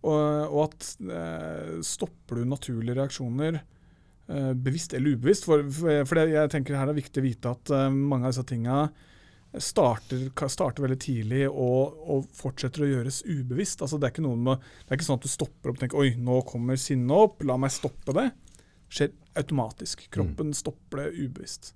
Og, 0.03 0.19
og 0.51 0.59
at 0.65 0.89
eh, 1.07 1.79
stopper 1.85 2.41
du 2.41 2.49
naturlige 2.49 2.97
reaksjoner, 2.99 3.61
eh, 4.27 4.51
bevisst 4.53 4.93
eller 4.97 5.15
ubevisst 5.15 5.47
For, 5.47 5.63
for, 5.71 6.19
det, 6.19 6.25
jeg 6.33 6.51
tenker 6.51 6.75
her 6.75 6.91
er 6.91 6.97
viktig 6.97 7.21
å 7.21 7.25
vite 7.25 7.53
at 7.55 7.71
eh, 7.71 7.89
mange 7.93 8.27
av 8.27 8.35
disse 8.35 8.45
tinga 8.51 8.81
starter, 9.61 10.25
starter 10.49 10.83
veldig 10.83 10.99
tidlig 10.99 11.43
og, 11.47 11.99
og 12.09 12.29
fortsetter 12.35 12.83
å 12.83 12.89
gjøres 12.89 13.21
ubevisst. 13.27 13.83
Altså 13.85 13.99
det, 13.99 14.09
er 14.09 14.15
ikke 14.15 14.25
noe 14.25 14.39
med, 14.49 14.65
det 14.81 14.91
er 14.91 14.99
ikke 14.99 15.07
sånn 15.07 15.21
at 15.21 15.27
du 15.27 15.31
stopper 15.31 15.71
opp 15.71 15.77
og 15.77 15.83
tenker 15.83 16.01
oi, 16.01 16.09
nå 16.17 16.39
kommer 16.49 16.79
sinnet 16.81 17.13
opp, 17.13 17.45
la 17.45 17.57
meg 17.61 17.73
stoppe 17.73 18.15
det. 18.17 18.27
Det 18.33 18.97
skjer 18.97 19.13
automatisk. 19.39 20.07
Kroppen 20.13 20.51
stopper 20.57 21.03
det 21.03 21.11
ubevisst. 21.21 21.73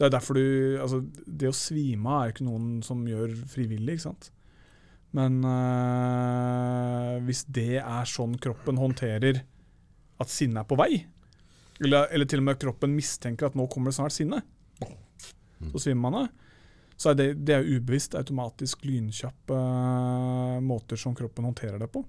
Det 0.00 0.06
er 0.06 0.12
derfor 0.14 0.38
du 0.38 0.44
altså, 0.80 1.02
Det 1.28 1.50
å 1.50 1.56
svime 1.56 2.08
av 2.08 2.22
er 2.22 2.28
jo 2.30 2.34
ikke 2.34 2.46
noen 2.46 2.68
som 2.84 3.02
gjør 3.04 3.34
frivillig, 3.52 3.98
ikke 3.98 4.06
sant. 4.06 4.30
Men 5.16 5.40
øh, 5.44 7.16
hvis 7.26 7.42
det 7.50 7.82
er 7.82 8.08
sånn 8.08 8.38
kroppen 8.40 8.78
håndterer 8.80 9.42
at 10.20 10.32
sinnet 10.32 10.62
er 10.62 10.68
på 10.70 10.78
vei, 10.78 11.02
eller, 11.80 12.06
eller 12.14 12.28
til 12.28 12.40
og 12.42 12.46
med 12.46 12.60
kroppen 12.60 12.94
mistenker 12.94 13.48
at 13.48 13.56
nå 13.58 13.66
kommer 13.72 13.90
det 13.90 13.98
snart 13.98 14.14
sinne, 14.14 14.40
så 15.72 15.82
svimer 15.82 16.02
man 16.06 16.18
av, 16.22 16.30
så 17.00 17.12
er 17.12 17.18
det, 17.18 17.28
det 17.48 17.56
er 17.56 17.68
ubevisst, 17.68 18.16
automatisk 18.16 18.84
lynkjappe 18.84 19.56
øh, 19.56 20.56
måter 20.64 21.00
som 21.00 21.16
kroppen 21.16 21.48
håndterer 21.48 21.80
det 21.80 21.88
på. 21.92 22.04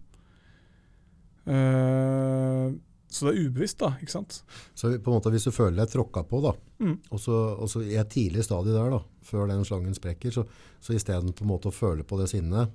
Eh, 1.47 2.65
så 3.11 3.27
det 3.27 3.33
er 3.35 3.47
ubevisst, 3.49 3.77
da. 3.83 3.89
ikke 4.01 4.13
sant? 4.15 4.41
Så 4.73 4.89
på 4.97 5.11
en 5.11 5.17
måte 5.19 5.31
hvis 5.33 5.45
du 5.47 5.51
føler 5.51 5.77
deg 5.83 5.91
tråkka 5.93 6.23
på, 6.29 6.41
da, 6.47 6.53
Mm. 6.81 6.95
og, 7.11 7.19
så, 7.21 7.35
og 7.61 7.67
så 7.69 7.83
i 7.85 7.93
et 8.01 8.09
tidlig 8.09 8.41
stadie 8.47 8.73
der, 8.73 8.89
da, 8.89 8.99
før 9.21 9.45
den 9.51 9.61
slangen 9.67 9.93
sprekker, 9.93 10.31
så, 10.33 10.45
så 10.81 10.95
i 10.95 11.01
stedet 11.03 11.35
på 11.37 11.43
en 11.45 11.51
måte 11.51 11.69
å 11.69 11.75
føle 11.75 12.01
på 12.07 12.17
det 12.17 12.29
sinnet, 12.31 12.71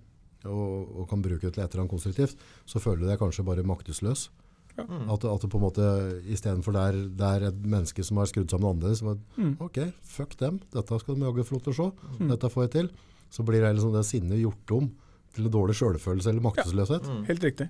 og, 0.47 0.93
og 1.01 1.09
kan 1.11 1.23
bruke 1.25 1.43
det 1.49 1.55
til 1.57 1.65
et 1.65 1.73
eller 1.73 1.83
annet 1.83 1.91
konstruktivt, 1.97 2.37
så 2.71 2.79
føler 2.79 3.03
du 3.03 3.09
deg 3.11 3.19
kanskje 3.19 3.43
bare 3.49 3.65
maktesløs. 3.67 4.29
Ja. 4.77 4.85
Mm. 4.85 5.09
At, 5.11 5.25
at 5.25 5.41
det 5.43 5.49
på 5.51 5.57
en 5.59 5.65
måte, 5.65 5.87
i 6.29 6.37
stedet 6.39 6.63
for 6.63 6.77
er 6.79 6.93
der 7.19 7.49
et 7.49 7.59
menneske 7.67 8.05
som 8.05 8.21
har 8.21 8.29
skrudd 8.31 8.53
sammen 8.53 8.69
annerledes, 8.77 9.01
som 9.03 9.09
er, 9.15 9.19
Mm. 9.41 9.57
ok, 9.65 9.81
fuck 10.05 10.37
dem, 10.39 10.61
dette 10.77 11.01
skal 11.01 11.17
de 11.17 11.25
jaggu 11.27 11.43
få 11.49 11.57
lov 11.57 11.65
til 11.67 11.73
å 11.73 11.77
se, 11.81 11.91
Mm. 12.21 12.29
dette 12.31 12.53
får 12.53 12.63
jeg 12.69 12.71
til, 12.77 12.91
så 13.33 13.43
blir 13.49 13.65
det 13.65 13.75
liksom 13.75 13.93
det 13.97 14.05
sinnet 14.07 14.39
gjort 14.39 14.71
om 14.79 14.93
til 15.35 15.45
en 15.49 15.51
dårlig 15.53 15.75
selvfølelse 15.81 16.29
eller 16.31 16.45
maktesløshet. 16.47 17.03
Mm. 17.11 17.25
Helt 17.27 17.43
riktig. 17.51 17.69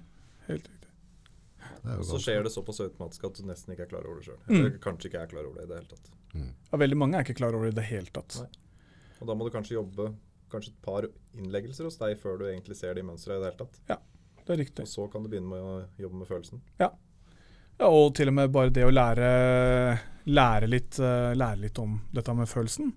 Helt 0.50 0.66
riktig. 0.66 0.72
Det 1.56 1.64
er 1.64 1.70
jo 1.70 1.75
Og 1.75 1.75
så 2.06 2.18
skjer 2.22 2.42
det 2.46 2.52
såpass 2.54 2.80
automatisk 2.84 3.24
at 3.28 3.38
du 3.40 3.46
nesten 3.48 3.72
ikke 3.74 3.86
er 3.86 3.90
klar 3.94 4.06
over 4.08 4.20
det 4.20 4.26
sjøl. 4.28 4.38
Mm. 4.48 4.54
Eller 4.58 4.78
kanskje 4.82 5.10
ikke 5.10 5.22
er 5.22 5.30
klar 5.32 5.46
over 5.48 5.58
det 5.60 5.66
i 5.66 5.70
det 5.72 5.80
hele 5.80 5.90
tatt. 5.94 6.10
Ja, 6.36 6.80
veldig 6.82 6.98
mange 7.00 7.18
er 7.18 7.26
ikke 7.26 7.38
klar 7.38 7.56
over 7.56 7.68
det 7.68 7.74
i 7.76 7.80
det 7.80 7.86
hele 7.90 8.12
tatt. 8.12 8.38
Nei. 8.42 8.48
Og 9.20 9.30
da 9.30 9.36
må 9.38 9.46
du 9.46 9.52
kanskje 9.54 9.78
jobbe 9.78 10.10
kanskje 10.52 10.72
et 10.74 10.82
par 10.84 11.06
innleggelser 11.36 11.88
hos 11.88 11.98
deg 12.00 12.18
før 12.20 12.38
du 12.40 12.46
egentlig 12.50 12.76
ser 12.78 12.94
de 12.98 13.04
mønstrene 13.06 13.38
i 13.38 13.42
det 13.42 13.50
hele 13.50 13.60
tatt. 13.64 13.80
Ja, 13.90 13.98
Det 14.46 14.54
er 14.54 14.60
riktig. 14.62 14.84
Og 14.86 14.90
så 14.92 15.06
kan 15.10 15.24
du 15.24 15.30
begynne 15.32 15.50
med 15.50 15.62
å 15.64 15.72
jobbe 15.98 16.20
med 16.20 16.28
følelsen. 16.28 16.60
Ja, 16.78 16.92
og 17.86 18.14
til 18.16 18.30
og 18.30 18.36
med 18.38 18.52
bare 18.54 18.70
det 18.72 18.84
å 18.86 18.92
lære, 18.92 19.98
lære, 20.30 20.68
litt, 20.70 20.98
eh, 21.00 21.34
lære 21.36 21.60
litt 21.64 21.78
om 21.82 21.98
dette 22.14 22.34
med 22.34 22.48
følelsen. 22.48 22.92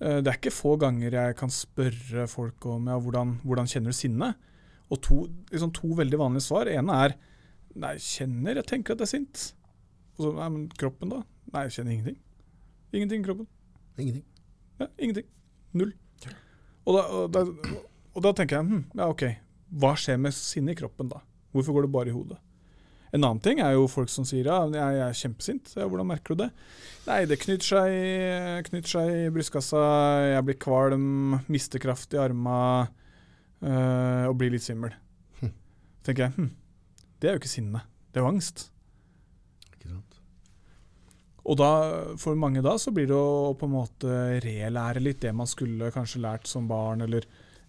Eh, 0.00 0.20
Det 0.20 0.28
er 0.28 0.38
ikke 0.38 0.52
få 0.54 0.76
ganger 0.78 1.10
jeg 1.10 1.36
kan 1.36 1.48
spørre 1.50 2.28
folk 2.28 2.66
om 2.66 2.86
ja, 2.86 2.98
hvordan, 2.98 3.40
hvordan 3.44 3.66
kjenner 3.66 3.90
du 3.90 3.96
sinne. 3.96 4.34
Og 4.90 5.00
to, 5.02 5.26
liksom 5.50 5.72
to 5.74 5.88
veldig 5.88 6.18
vanlige 6.18 6.46
svar. 6.46 6.64
Det 6.64 6.76
ene 6.78 6.92
er 7.04 7.16
nei, 7.74 7.94
kjenner, 8.02 8.60
jeg 8.60 8.70
tenker 8.70 8.94
at 8.94 9.04
jeg 9.04 9.08
er 9.08 9.12
sint. 9.12 9.44
Og 10.16 10.24
så, 10.24 10.32
nei, 10.38 10.48
men 10.54 10.66
kroppen 10.80 11.12
da? 11.12 11.22
Nei, 11.52 11.66
jeg 11.66 11.78
kjenner 11.78 11.96
ingenting. 11.96 12.18
Ingenting 12.92 13.22
i 13.22 13.28
kroppen. 13.28 13.48
Ingenting. 13.98 14.26
Ja, 14.78 14.88
ingenting. 14.96 15.28
Null. 15.76 15.94
Og 16.88 16.96
da, 16.96 17.04
og 17.12 17.32
da, 17.34 17.44
og 18.16 18.24
da 18.24 18.34
tenker 18.34 18.58
jeg 18.58 18.68
hm, 18.70 18.84
ja, 18.96 19.08
OK, 19.12 19.24
hva 19.78 19.92
skjer 20.00 20.20
med 20.20 20.32
sinnet 20.36 20.76
i 20.76 20.78
kroppen 20.80 21.10
da? 21.10 21.20
Hvorfor 21.52 21.76
går 21.76 21.86
det 21.86 21.92
bare 21.92 22.12
i 22.12 22.14
hodet? 22.16 22.38
En 23.12 23.24
annen 23.24 23.40
ting 23.40 23.60
er 23.64 23.72
jo 23.72 23.86
folk 23.88 24.10
som 24.12 24.26
sier 24.28 24.48
ja, 24.48 24.58
jeg, 24.68 24.96
er 25.00 25.16
kjempesint. 25.16 25.70
Ja, 25.78 25.86
hvordan 25.88 26.10
merker 26.10 26.34
du 26.34 26.42
det? 26.42 26.48
Nei, 27.06 27.22
det 27.28 27.38
knytter 27.40 27.68
seg, 27.70 28.64
knytter 28.68 28.94
seg 28.98 29.12
i 29.14 29.30
brystkassa, 29.32 29.84
jeg 30.34 30.44
blir 30.44 30.58
kvalm, 30.60 31.38
mister 31.48 31.80
kraft 31.80 32.12
i 32.12 32.20
arma 32.20 32.58
øh, 32.84 34.24
og 34.28 34.36
blir 34.40 34.52
litt 34.52 34.66
svimmel. 34.66 34.92
Hm. 35.40 35.54
tenker 36.04 36.26
jeg, 36.26 36.36
hm, 36.36 36.50
det 37.18 37.28
er 37.28 37.36
jo 37.36 37.42
ikke 37.42 37.50
sinne. 37.50 37.82
Det 38.08 38.20
er 38.20 38.26
jo 38.26 38.32
angst. 38.32 38.68
Ikke 39.74 39.90
sant? 39.90 40.18
Og 41.48 41.58
da, 41.58 41.70
for 42.20 42.38
mange 42.38 42.62
da 42.64 42.76
så 42.80 42.92
blir 42.94 43.08
det 43.08 43.16
å 43.16 43.54
på 43.58 43.68
en 43.68 43.74
måte 43.74 44.18
relære 44.44 45.02
litt 45.02 45.22
det 45.24 45.32
man 45.36 45.48
skulle 45.48 45.92
kanskje 45.94 46.22
lært 46.24 46.50
som 46.50 46.68
barn, 46.68 47.02
eller 47.06 47.24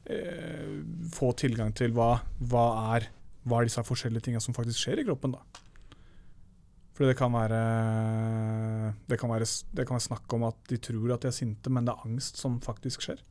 eh, 0.09 0.81
få 1.15 1.31
tilgang 1.39 1.71
til 1.77 1.95
hva, 1.95 2.17
hva, 2.51 2.67
er, 2.97 3.07
hva 3.47 3.61
er 3.61 3.69
disse 3.69 3.85
forskjellige 3.87 4.27
tingene 4.27 4.43
som 4.43 4.57
faktisk 4.57 4.83
skjer 4.83 5.01
i 5.03 5.07
kroppen. 5.07 5.37
da. 5.37 5.65
For 6.99 7.07
det 7.07 7.15
kan 7.15 7.31
være 7.31 7.59
det 9.07 9.17
kan 9.21 9.31
være, 9.31 9.45
det 9.71 9.85
kan 9.87 9.95
være 9.95 10.07
snakk 10.09 10.33
om 10.35 10.49
at 10.49 10.57
de 10.67 10.77
tror 10.83 11.13
at 11.15 11.23
de 11.23 11.29
er 11.31 11.37
sinte, 11.37 11.71
men 11.71 11.87
det 11.87 11.93
er 11.95 12.07
angst 12.09 12.41
som 12.41 12.57
faktisk 12.59 13.05
skjer. 13.05 13.21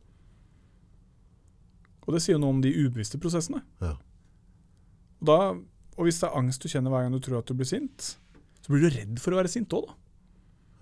Og 2.09 2.15
det 2.17 2.23
sier 2.25 2.39
jo 2.39 2.41
noe 2.41 2.57
om 2.57 2.63
de 2.65 2.73
ubevisste 2.73 3.21
prosessene. 3.21 3.61
Ja. 3.85 3.93
Og, 5.21 5.27
da, 5.29 5.37
og 5.99 6.07
hvis 6.07 6.21
det 6.23 6.29
er 6.29 6.39
angst 6.39 6.63
du 6.63 6.71
kjenner 6.71 6.95
hver 6.95 7.05
gang 7.05 7.15
du 7.17 7.21
tror 7.25 7.41
at 7.43 7.51
du 7.51 7.59
blir 7.59 7.69
sint, 7.69 8.15
så 8.63 8.71
blir 8.73 8.87
du 8.87 8.95
redd 8.95 9.21
for 9.23 9.35
å 9.35 9.41
være 9.41 9.51
sint 9.53 9.75
òg, 9.75 9.89
da. 9.91 9.99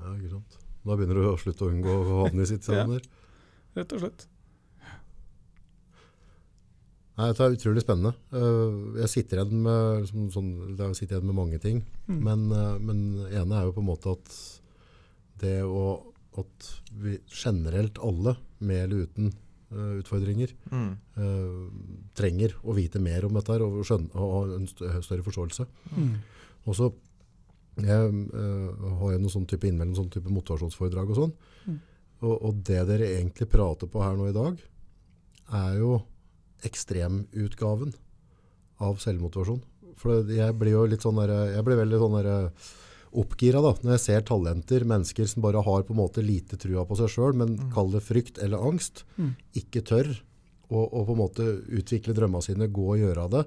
ja, 0.05 0.15
ikke 0.19 0.33
sant. 0.37 0.59
Da 0.87 0.95
begynner 0.95 1.19
du 1.19 1.27
å 1.33 1.37
slutte 1.41 1.67
å 1.67 1.73
unngå 1.73 1.95
å 1.99 2.19
havne 2.27 2.45
i 2.45 2.51
situasjoner. 2.53 3.07
Rett 3.77 3.95
og 3.97 4.03
slett. 4.05 4.27
Nei, 7.17 7.31
Dette 7.31 7.47
er 7.47 7.55
utrolig 7.57 7.83
spennende. 7.83 8.13
Eh, 8.37 9.01
Jeg 9.01 9.09
sitter 9.13 9.41
igjen 9.41 9.63
med, 9.65 10.03
liksom, 10.05 10.27
sånn, 10.35 10.51
jeg 10.77 10.99
sitter 10.99 11.17
igjen 11.17 11.31
med 11.31 11.39
mange 11.39 11.61
ting. 11.63 11.81
Mm. 12.11 12.19
Men, 12.29 12.45
eh, 12.53 12.77
men 12.85 13.01
ene 13.31 13.57
er 13.57 13.67
jo 13.67 13.75
på 13.77 13.83
en 13.83 13.89
måte 13.89 14.13
at 14.19 14.37
det 15.41 15.59
å 15.65 15.87
at 16.37 16.67
vi 17.01 17.15
generelt 17.33 17.97
alle, 18.05 18.35
med 18.61 18.83
eller 18.85 19.07
uten 19.09 19.31
utfordringer, 20.01 20.53
Mm. 20.71 20.93
uh, 21.19 21.67
trenger 22.15 22.55
å 22.65 22.75
vite 22.77 23.01
mer 23.03 23.27
om 23.27 23.35
dette 23.35 23.59
og, 23.63 23.83
skjønne, 23.85 24.11
og 24.15 24.33
ha 24.35 24.57
en 24.57 24.67
større 25.03 25.25
forståelse. 25.27 25.67
Mm. 25.97 26.15
Og 26.67 26.75
så 26.79 26.93
jeg, 27.77 28.15
uh, 28.33 28.97
har 29.01 29.13
jeg 29.13 29.21
noen 29.21 29.35
sånn 29.35 29.47
type 29.49 29.69
innimellom 29.69 29.97
sånn 29.99 30.11
type 30.13 30.33
motivasjonsforedrag 30.33 31.13
og 31.13 31.21
sånn. 31.21 31.35
Mm. 31.67 31.79
Og, 32.23 32.35
og 32.35 32.63
det 32.65 32.81
dere 32.89 33.13
egentlig 33.19 33.49
prater 33.53 33.91
på 33.93 34.01
her 34.01 34.17
nå 34.17 34.31
i 34.31 34.37
dag, 34.37 34.61
er 35.57 35.79
jo 35.79 36.01
ekstremutgaven 36.67 37.93
av 38.83 38.99
selvmotivasjon. 39.03 39.63
For 40.01 40.27
jeg 40.29 40.57
blir 40.59 40.75
jo 40.77 40.87
litt 40.89 41.05
sånn 41.05 41.21
der, 41.21 41.33
jeg 41.55 41.65
blir 41.65 41.79
veldig 41.81 42.01
sånn 42.01 42.17
der 42.19 42.31
oppgira 43.15 43.61
da, 43.65 43.75
når 43.83 43.97
jeg 43.97 44.05
ser 44.07 44.25
talenter, 44.29 44.85
mennesker 44.89 45.29
som 45.31 45.43
bare 45.45 45.63
har 45.63 45.83
på 45.87 45.95
en 45.95 46.01
måte 46.03 46.25
lite 46.25 46.59
trua 46.61 46.85
på 46.89 46.97
seg 46.99 47.13
sjøl, 47.13 47.37
men 47.39 47.57
kall 47.75 47.93
det 47.95 48.03
frykt 48.07 48.39
eller 48.43 48.59
angst, 48.67 49.05
Mm. 49.17 49.35
ikke 49.55 49.85
tør 49.87 50.11
å, 50.71 50.83
å 50.83 51.05
på 51.07 51.13
en 51.15 51.21
måte 51.23 51.47
utvikle 51.79 52.15
drømmene 52.17 52.43
sine, 52.43 52.67
gå 52.69 52.93
og 52.97 52.99
gjøre 52.99 53.31
det. 53.31 53.45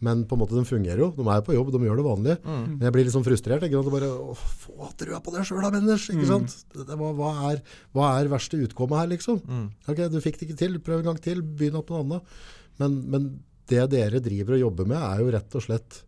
Men 0.00 0.20
på 0.30 0.36
en 0.36 0.42
måte 0.44 0.54
de 0.54 0.62
fungerer 0.62 1.00
jo, 1.02 1.08
de 1.16 1.24
er 1.26 1.40
på 1.42 1.54
jobb, 1.56 1.72
de 1.74 1.78
gjør 1.82 1.96
det 1.98 2.04
vanlige. 2.06 2.36
Mm. 2.46 2.66
Men 2.76 2.84
jeg 2.86 2.92
blir 2.94 3.04
litt 3.08 3.14
sånn 3.16 3.24
frustrert. 3.26 3.64
Ikke 3.66 3.80
sant? 3.80 3.90
Bare, 3.90 4.10
å, 4.14 4.34
Få 4.38 4.90
trua 5.00 5.18
på 5.24 5.32
deg 5.34 5.48
sjøl, 5.48 5.58
da, 5.64 5.72
Menders! 5.74 6.04
Ikke 6.12 6.28
sant? 6.28 6.54
Det, 6.70 6.84
det, 6.86 6.98
hva, 7.00 7.08
hva, 7.18 7.32
er, 7.50 7.62
hva 7.96 8.12
er 8.20 8.30
verste 8.30 8.60
utkommet 8.62 9.00
her, 9.00 9.08
liksom? 9.10 9.40
Mm. 9.42 9.64
Ok, 9.90 10.04
Du 10.12 10.20
fikk 10.22 10.38
det 10.38 10.46
ikke 10.46 10.60
til, 10.60 10.78
prøv 10.86 11.00
en 11.02 11.08
gang 11.10 11.18
til, 11.24 11.42
begynn 11.42 11.80
opp 11.80 11.90
noe 11.90 12.04
annet. 12.04 12.36
Men, 12.78 12.94
men 13.10 13.26
det 13.66 13.88
dere 13.90 14.22
driver 14.22 14.54
og 14.54 14.62
jobber 14.68 14.86
med, 14.94 15.02
er 15.02 15.24
jo 15.24 15.32
rett 15.34 15.58
og 15.58 15.66
slett 15.66 15.98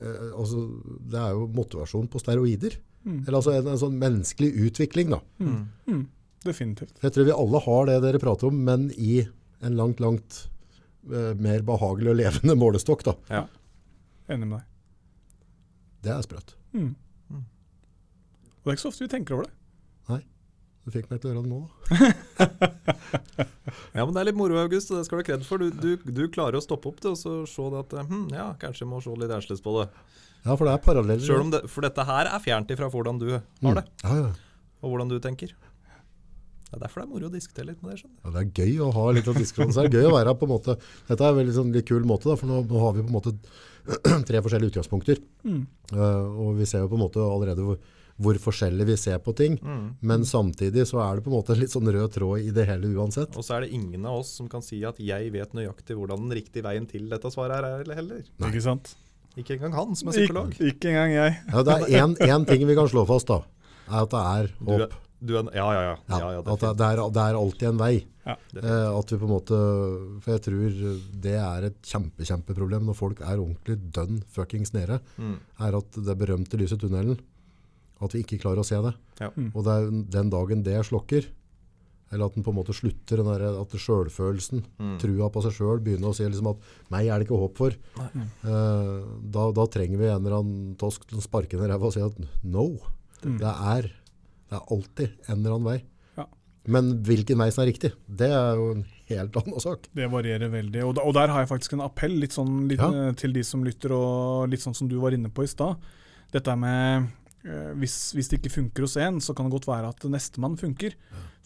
altså, 0.00 0.62
Det 1.12 1.18
er 1.20 1.34
jo 1.36 1.48
motivasjon 1.56 2.08
på 2.10 2.22
steroider. 2.22 2.78
Mm. 3.04 3.20
Eller 3.26 3.36
altså 3.38 3.52
en, 3.56 3.68
en 3.72 3.80
sånn 3.80 3.98
menneskelig 4.00 4.50
utvikling, 4.68 5.12
da. 5.14 5.20
Mm. 5.40 5.60
Mm. 5.88 6.02
Definitivt. 6.44 6.96
Jeg 7.02 7.12
tror 7.14 7.28
vi 7.28 7.36
alle 7.36 7.60
har 7.66 7.86
det 7.88 7.98
dere 8.04 8.22
prater 8.22 8.48
om, 8.48 8.62
men 8.64 8.88
i 8.96 9.20
en 9.60 9.76
langt, 9.76 10.00
langt 10.00 10.42
eh, 11.12 11.32
mer 11.36 11.64
behagelig 11.68 12.12
og 12.14 12.18
levende 12.20 12.56
målestokk. 12.56 13.04
da. 13.10 13.16
Ja. 13.28 13.44
Enig 14.32 14.48
med 14.48 14.58
deg. 14.58 14.66
Det 16.06 16.12
er 16.14 16.24
sprøtt. 16.24 16.54
Mm. 16.72 16.94
Mm. 17.28 17.44
Og 17.44 18.62
det 18.64 18.72
er 18.72 18.78
ikke 18.78 18.86
så 18.86 18.92
ofte 18.92 19.04
vi 19.04 19.12
tenker 19.12 19.36
over 19.36 19.48
det. 19.48 19.56
Du 20.90 20.96
fikk 20.98 21.06
meg 21.12 21.20
til 21.22 21.30
å 21.30 21.34
gjøre 21.34 21.44
det 21.44 21.50
nå, 21.52 21.60
da. 21.62 23.46
Ja, 23.94 24.02
men 24.02 24.10
det 24.14 24.20
er 24.20 24.28
litt 24.30 24.38
moro, 24.38 24.56
August, 24.58 24.90
og 24.90 24.98
det 24.98 25.06
skal 25.06 25.18
du 25.18 25.22
ha 25.22 25.26
kred 25.28 25.44
for. 25.46 25.62
Du, 25.62 25.70
du, 25.70 26.10
du 26.14 26.22
klarer 26.32 26.58
å 26.58 26.62
stoppe 26.64 26.90
opp 26.90 26.98
det 27.02 27.12
og 27.12 27.18
så 27.18 27.36
se 27.46 27.66
det 27.70 27.80
at 27.84 27.94
hm, 28.08 28.24
ja, 28.34 28.48
kanskje 28.58 28.82
jeg 28.84 28.90
må 28.90 28.98
se 29.04 29.14
litt 29.14 29.30
annerledes 29.30 29.62
på 29.62 29.74
det. 29.76 29.86
Ja, 30.44 30.54
for 30.56 30.66
det 30.66 30.72
er 30.74 30.82
paralleller. 30.84 31.22
Selv 31.26 31.44
om 31.44 31.50
det, 31.54 31.60
for 31.70 31.86
dette 31.86 32.06
her 32.08 32.30
er 32.30 32.42
fjernt 32.42 32.70
ifra 32.74 32.88
hvordan 32.90 33.20
du 33.22 33.28
har 33.36 33.42
det, 33.80 33.84
Mm. 34.02 34.06
Ja, 34.06 34.16
ja. 34.24 34.30
og 34.82 34.94
hvordan 34.94 35.10
du 35.12 35.18
tenker. 35.22 35.54
Det 36.70 36.78
er 36.78 36.82
derfor 36.84 37.02
det 37.02 37.06
er 37.08 37.12
moro 37.12 37.28
å 37.30 37.34
diskutere 37.34 37.66
litt 37.70 37.80
med 37.82 37.92
deg. 37.92 38.02
skjønner. 38.02 38.18
Ja, 38.24 38.34
det 38.34 38.42
er 38.42 38.64
gøy 38.64 38.82
å 38.86 38.90
ha 38.94 39.06
litt 39.14 39.30
av 39.30 39.38
diskutere. 39.38 39.72
Så 39.74 39.82
det 39.86 39.90
er 39.90 40.04
gøy 40.04 40.10
å 40.10 40.14
være 40.14 40.34
på 40.38 40.46
en 40.46 40.52
måte 40.54 40.76
Dette 41.08 41.18
er 41.26 41.32
en 41.34 41.40
veldig 41.40 41.54
sånn 41.56 41.72
litt 41.74 41.88
kul 41.90 42.06
måte, 42.06 42.30
da, 42.30 42.36
for 42.38 42.50
nå, 42.50 42.60
nå 42.70 42.82
har 42.84 42.94
vi 42.98 43.02
på 43.06 43.10
en 43.10 43.16
måte 43.16 43.32
tre 44.28 44.42
forskjellige 44.44 44.74
utgangspunkter. 44.74 45.18
Mm. 45.42 45.64
Uh, 45.90 46.26
og 46.46 46.60
vi 46.60 46.68
ser 46.70 46.84
jo 46.84 46.90
på 46.92 46.98
en 46.98 47.04
måte 47.06 47.22
allerede 47.26 47.66
hvor, 47.66 47.80
hvor 48.20 48.38
forskjellig 48.40 48.86
vi 48.90 48.96
ser 49.00 49.20
på 49.24 49.32
ting. 49.36 49.56
Mm. 49.64 49.84
Men 50.04 50.24
samtidig 50.28 50.86
så 50.90 51.00
er 51.04 51.18
det 51.18 51.24
på 51.24 51.32
en 51.32 51.38
måte 51.38 51.54
en 51.54 51.60
litt 51.62 51.72
sånn 51.72 51.88
rød 51.88 52.12
tråd 52.16 52.44
i 52.44 52.50
det 52.54 52.66
hele 52.68 52.90
uansett. 52.94 53.36
Og 53.40 53.46
så 53.46 53.56
er 53.56 53.66
det 53.66 53.74
ingen 53.76 54.04
av 54.08 54.20
oss 54.20 54.34
som 54.40 54.48
kan 54.52 54.64
si 54.64 54.82
at 54.88 55.00
jeg 55.00 55.30
vet 55.34 55.54
nøyaktig 55.56 55.96
hvordan 55.96 56.26
den 56.26 56.36
riktige 56.40 56.66
veien 56.66 56.88
til 56.90 57.08
dette 57.12 57.32
svaret 57.32 57.60
er 57.64 57.80
er 57.80 57.94
heller. 57.96 58.24
Ikke 58.44 58.64
sant? 58.64 58.94
Ikke 59.38 59.56
engang 59.56 59.76
han 59.78 59.94
som 59.96 60.10
er 60.10 60.18
psykolog. 60.18 60.52
Ikke, 60.56 60.72
ikke 60.74 60.90
engang 60.92 61.14
jeg. 61.14 61.36
Ja, 61.52 61.62
det 61.66 61.78
er 61.86 62.34
én 62.34 62.48
ting 62.48 62.66
vi 62.68 62.76
kan 62.76 62.90
slå 62.90 63.06
fast, 63.08 63.30
da. 63.30 63.40
Er 63.90 64.04
at 64.04 64.12
det 64.12 64.20
er 64.20 64.50
Du 64.58 64.72
er, 64.74 64.84
håp. 64.84 64.96
du 65.20 65.32
er, 65.38 65.50
ja, 65.56 65.68
ja, 65.74 65.82
ja. 65.86 65.96
Ja, 66.10 66.32
ja, 66.36 66.42
det, 66.46 66.58
det, 66.60 66.88
er, 66.88 67.02
det 67.14 67.22
er 67.24 67.38
alltid 67.38 67.68
en 67.70 67.80
vei. 67.80 67.94
Ja. 68.26 68.36
Eh, 68.60 68.98
at 68.98 69.10
vi 69.12 69.16
på 69.16 69.24
en 69.24 69.32
måte 69.32 69.56
For 70.20 70.34
jeg 70.34 70.42
tror 70.44 70.74
det 71.24 71.32
er 71.40 71.64
et 71.70 71.78
kjempe, 71.88 72.26
kjempeproblem 72.28 72.84
når 72.90 72.98
folk 72.98 73.22
er 73.24 73.40
ordentlig 73.40 73.78
dønn 73.96 74.20
fuckings 74.34 74.74
nede. 74.76 75.00
Mm. 75.16 75.38
Er 75.66 75.78
at 75.80 76.00
det 76.10 76.18
berømte 76.20 76.60
lyset 76.60 76.78
i 76.78 76.84
tunnelen 76.84 77.18
At 78.00 78.12
vi 78.16 78.22
ikke 78.24 78.38
klarer 78.40 78.62
å 78.62 78.64
se 78.64 78.78
det. 78.80 78.94
Ja. 79.20 79.28
Mm. 79.36 79.50
Og 79.54 79.64
det 79.66 79.72
er 79.76 79.90
den 80.16 80.30
dagen 80.32 80.62
det 80.64 80.78
slokker, 80.88 81.26
eller 82.12 82.26
at 82.26 82.34
den 82.34 82.42
på 82.42 82.50
en 82.50 82.56
måte 82.56 82.74
slutter, 82.74 83.20
den 83.20 83.28
der, 83.28 83.60
at 83.60 83.68
sjølfølelsen, 83.78 84.64
Mm. 84.80 84.96
trua 84.98 85.28
på 85.30 85.42
seg 85.44 85.52
sjøl, 85.52 85.78
begynner 85.84 86.08
å 86.10 86.14
si 86.16 86.24
liksom 86.24 86.48
at 86.50 86.58
meg 86.90 87.06
er 87.06 87.18
det 87.20 87.28
ikke 87.28 87.38
håp 87.38 87.56
for. 87.60 87.70
Eh, 88.00 89.04
da, 89.30 89.44
da 89.52 89.66
trenger 89.70 89.98
vi 90.00 90.08
en 90.10 90.24
eller 90.24 90.38
annen 90.40 90.74
tosk 90.80 91.04
å 91.14 91.22
sparke 91.22 91.58
ned 91.60 91.70
ræva 91.70 91.86
og 91.90 91.92
si 91.94 92.00
at 92.00 92.16
no, 92.44 92.78
Mm. 93.20 93.36
det, 93.36 93.52
er, 93.76 93.82
det 94.48 94.56
er 94.56 94.70
alltid 94.72 95.10
en 95.28 95.36
eller 95.36 95.52
annen 95.58 95.66
vei. 95.68 95.82
Ja. 96.16 96.24
Men 96.72 96.86
hvilken 97.04 97.36
vei 97.36 97.50
som 97.52 97.62
er 97.66 97.68
riktig, 97.70 97.92
det 98.08 98.30
er 98.32 98.56
jo 98.56 98.70
en 98.78 98.84
helt 99.10 99.36
annen 99.36 99.60
sak. 99.60 99.88
Det 99.94 100.08
varierer 100.10 100.48
veldig. 100.48 100.82
Og, 100.88 100.94
da, 100.96 101.02
og 101.04 101.12
der 101.18 101.28
har 101.28 101.42
jeg 101.44 101.50
faktisk 101.50 101.74
en 101.76 101.82
appell 101.84 102.16
litt 102.16 102.32
sånn, 102.32 102.66
litt, 102.66 102.80
Ja. 102.80 102.88
eh, 103.10 103.12
til 103.20 103.34
de 103.36 103.42
som 103.44 103.62
lytter, 103.62 103.92
og 103.92 104.48
litt 104.48 104.60
sånn 104.64 104.74
som 104.74 104.88
du 104.88 104.98
var 104.98 105.10
inne 105.12 105.28
på 105.28 105.44
i 105.44 105.46
stad. 105.52 105.76
Dette 106.32 106.56
med 106.56 107.10
hvis, 107.42 108.12
hvis 108.12 108.28
det 108.28 108.40
ikke 108.40 108.52
funker 108.52 108.84
hos 108.84 108.98
en, 109.00 109.20
så 109.24 109.32
kan 109.32 109.46
det 109.48 109.54
godt 109.54 109.68
være 109.70 109.88
at 109.94 110.04
nestemann 110.12 110.58
funker. 110.60 110.96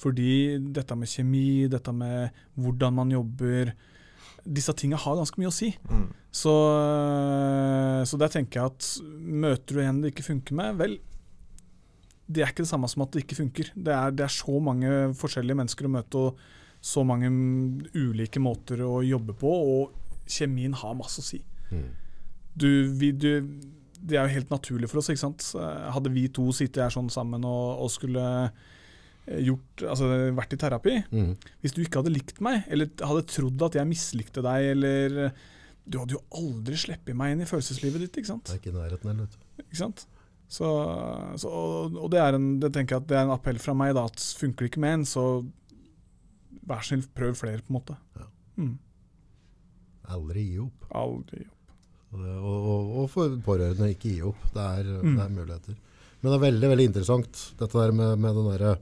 Fordi 0.00 0.58
dette 0.74 0.96
med 0.98 1.10
kjemi, 1.10 1.66
dette 1.70 1.92
med 1.94 2.34
hvordan 2.58 2.96
man 3.02 3.12
jobber 3.14 3.74
Disse 4.44 4.74
tingene 4.76 5.00
har 5.00 5.14
ganske 5.16 5.40
mye 5.40 5.48
å 5.48 5.54
si. 5.56 5.70
Mm. 5.88 6.08
Så, 6.28 6.52
eh, 6.52 8.02
så 8.04 8.18
der 8.20 8.28
tenker 8.28 8.60
jeg 8.60 8.72
at 8.74 8.88
møter 9.16 9.78
du 9.78 9.80
en 9.80 10.02
det 10.02 10.10
ikke 10.12 10.26
funker 10.26 10.58
med, 10.58 10.76
vel 10.76 10.98
Det 12.28 12.42
er 12.42 12.52
ikke 12.52 12.66
det 12.66 12.68
samme 12.68 12.90
som 12.92 13.06
at 13.06 13.14
det 13.14 13.22
ikke 13.24 13.38
funker. 13.38 13.70
Det 13.72 13.94
er, 13.94 14.12
det 14.12 14.26
er 14.26 14.34
så 14.34 14.58
mange 14.60 14.90
forskjellige 15.16 15.56
mennesker 15.62 15.88
å 15.88 15.94
møte, 15.96 16.26
og 16.26 16.84
så 16.84 17.04
mange 17.08 17.30
mm, 17.32 17.94
ulike 17.96 18.40
måter 18.40 18.84
å 18.84 18.98
jobbe 19.04 19.32
på, 19.40 19.48
og 19.48 20.28
kjemien 20.28 20.76
har 20.76 20.96
masse 20.98 21.20
å 21.20 21.24
si. 21.24 21.40
Du, 22.54 22.68
vi, 23.00 23.10
du, 23.12 23.30
det 24.04 24.18
er 24.18 24.26
jo 24.28 24.34
helt 24.36 24.50
naturlig 24.52 24.88
for 24.90 25.00
oss, 25.00 25.08
ikke 25.12 25.22
sant. 25.24 25.44
Eh, 25.56 25.90
Hadde 25.94 26.10
vi 26.12 26.26
to 26.28 26.44
sittet 26.52 26.82
her 26.84 26.92
sånn 26.94 27.08
sammen 27.12 27.44
og, 27.48 27.80
og 27.86 27.90
skulle 27.94 28.24
eh, 28.44 29.40
gjort, 29.46 29.84
altså 29.88 30.08
vært 30.36 30.52
i 30.52 30.60
terapi, 30.60 30.96
Mm. 31.14 31.30
hvis 31.64 31.72
du 31.76 31.80
ikke 31.84 32.02
hadde 32.02 32.12
likt 32.12 32.40
meg, 32.44 32.64
eller 32.68 32.90
hadde 33.00 33.24
trodd 33.32 33.62
at 33.68 33.78
jeg 33.80 33.88
mislikte 33.88 34.44
deg, 34.44 34.70
eller 34.76 35.32
Du 35.86 35.98
hadde 36.00 36.14
jo 36.16 36.20
aldri 36.32 36.76
sluppet 36.80 37.12
meg 37.16 37.32
inn 37.34 37.42
i 37.44 37.48
følelseslivet 37.48 38.00
ditt, 38.06 38.16
ikke 38.16 38.30
sant? 38.30 38.46
Det 38.48 38.54
er 38.56 38.60
ikke 38.62 38.76
nærheten 38.78 39.10
heller. 39.10 39.26
vet 39.28 39.34
du. 39.36 39.64
Ikke 39.66 39.76
sant? 39.82 40.06
Så, 40.48 40.68
så, 41.40 41.50
og 41.50 42.06
det 42.12 42.20
er 42.22 42.36
en, 42.38 42.46
det 42.62 42.70
tenker 42.72 42.94
jeg 42.96 43.02
at 43.02 43.08
det 43.10 43.16
er 43.18 43.24
en 43.26 43.32
appell 43.34 43.58
fra 43.60 43.74
meg, 43.76 43.92
da, 43.96 44.04
at 44.08 44.16
funker 44.38 44.64
det 44.64 44.70
ikke 44.72 44.80
med 44.84 44.94
en, 45.00 45.04
så 45.08 45.24
vær 46.64 46.80
så 46.80 46.94
snill, 46.94 47.04
prøv 47.16 47.34
flere, 47.36 47.60
på 47.64 47.72
en 47.72 47.76
måte. 47.78 47.96
Ja. 48.16 48.26
Mm. 48.60 48.74
Aldri 50.14 50.44
gi 50.50 50.58
opp. 50.64 50.84
Aldri. 50.94 51.40
gi 51.42 51.48
det, 51.48 51.53
og, 52.14 52.68
og, 52.74 52.94
og 53.02 53.10
for 53.10 53.34
pårørende, 53.44 53.90
ikke 53.94 54.12
gi 54.14 54.22
opp. 54.30 54.40
Det 54.54 54.62
er, 54.64 54.88
Mm. 55.02 55.16
det 55.18 55.24
er 55.24 55.34
muligheter. 55.34 55.76
Men 56.22 56.30
det 56.32 56.36
er 56.38 56.44
veldig 56.52 56.68
veldig 56.72 56.86
interessant 56.88 57.40
dette 57.58 57.74
der 57.78 57.92
med, 57.92 58.18
med 58.18 58.34
den 58.38 58.48
der, 58.54 58.78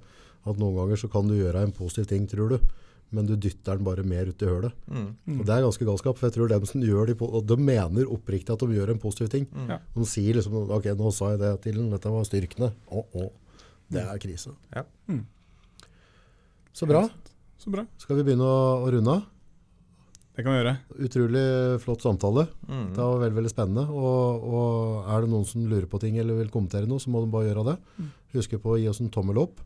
at 0.47 0.59
noen 0.59 0.77
ganger 0.77 0.97
så 1.01 1.09
kan 1.11 1.27
du 1.29 1.35
gjøre 1.35 1.63
en 1.67 1.73
positiv 1.75 2.07
ting, 2.11 2.27
tror 2.31 2.49
du, 2.55 2.59
men 3.13 3.27
du 3.27 3.35
dytter 3.37 3.77
den 3.77 3.85
bare 3.85 4.03
mer 4.07 4.27
ut 4.31 4.43
i 4.43 4.47
hølet. 4.49 4.73
Mm. 4.89 5.09
Mm. 5.27 5.41
Og 5.41 5.47
Det 5.47 5.55
er 5.57 5.65
ganske 5.67 5.85
galskap, 5.89 6.17
for 6.19 6.27
jeg 6.29 6.37
tror 6.37 6.49
dem 6.49 6.65
som 6.67 6.81
gjør 6.87 7.07
de, 7.11 7.17
og 7.27 7.45
de 7.47 7.57
mener 7.61 8.09
oppriktig 8.15 8.55
at 8.55 8.63
de 8.63 8.79
gjør 8.79 8.91
en 8.95 9.03
positiv 9.03 9.29
ting. 9.35 9.47
Mm. 9.53 9.75
De 9.97 10.07
sier 10.09 10.35
liksom 10.39 10.55
ok, 10.71 10.87
nå 10.97 11.13
sa 11.13 11.31
jeg 11.35 11.43
det 11.43 11.53
til 11.67 11.77
den, 11.81 11.91
dette 11.93 12.09
var 12.15 12.25
styrkende. 12.25 12.73
Å, 12.91 13.05
oh. 13.15 13.31
Det 13.93 14.01
er 14.01 14.19
krise. 14.23 14.55
Ja. 14.73 14.85
Mm. 15.11 15.27
Så 16.73 16.87
bra. 16.89 17.03
Så 17.61 17.71
bra. 17.71 17.85
Skal 18.01 18.17
vi 18.17 18.25
begynne 18.31 18.47
å, 18.49 18.63
å 18.87 18.89
runde 18.95 19.13
av? 19.19 19.27
Det 20.33 20.41
kan 20.41 20.55
vi 20.55 20.61
gjøre. 20.63 20.77
Utrolig 21.05 21.45
flott 21.83 22.05
samtale. 22.05 22.47
Mm. 22.65 22.87
Det 22.97 23.05
var 23.05 23.21
veldig, 23.21 23.37
veldig 23.37 23.53
spennende. 23.53 23.85
Og, 23.93 24.47
og 24.49 25.11
er 25.13 25.25
det 25.25 25.33
noen 25.35 25.45
som 25.49 25.67
lurer 25.69 25.89
på 25.91 26.01
ting 26.01 26.17
eller 26.21 26.39
vil 26.39 26.53
kommentere 26.53 26.89
noe, 26.89 27.03
så 27.03 27.13
må 27.13 27.21
de 27.21 27.33
bare 27.35 27.51
gjøre 27.51 27.67
det. 27.69 27.77
Husk 28.33 28.57
på 28.63 28.73
å 28.73 28.81
gi 28.81 28.89
oss 28.89 29.03
en 29.05 29.13
tommel 29.13 29.43
opp. 29.43 29.61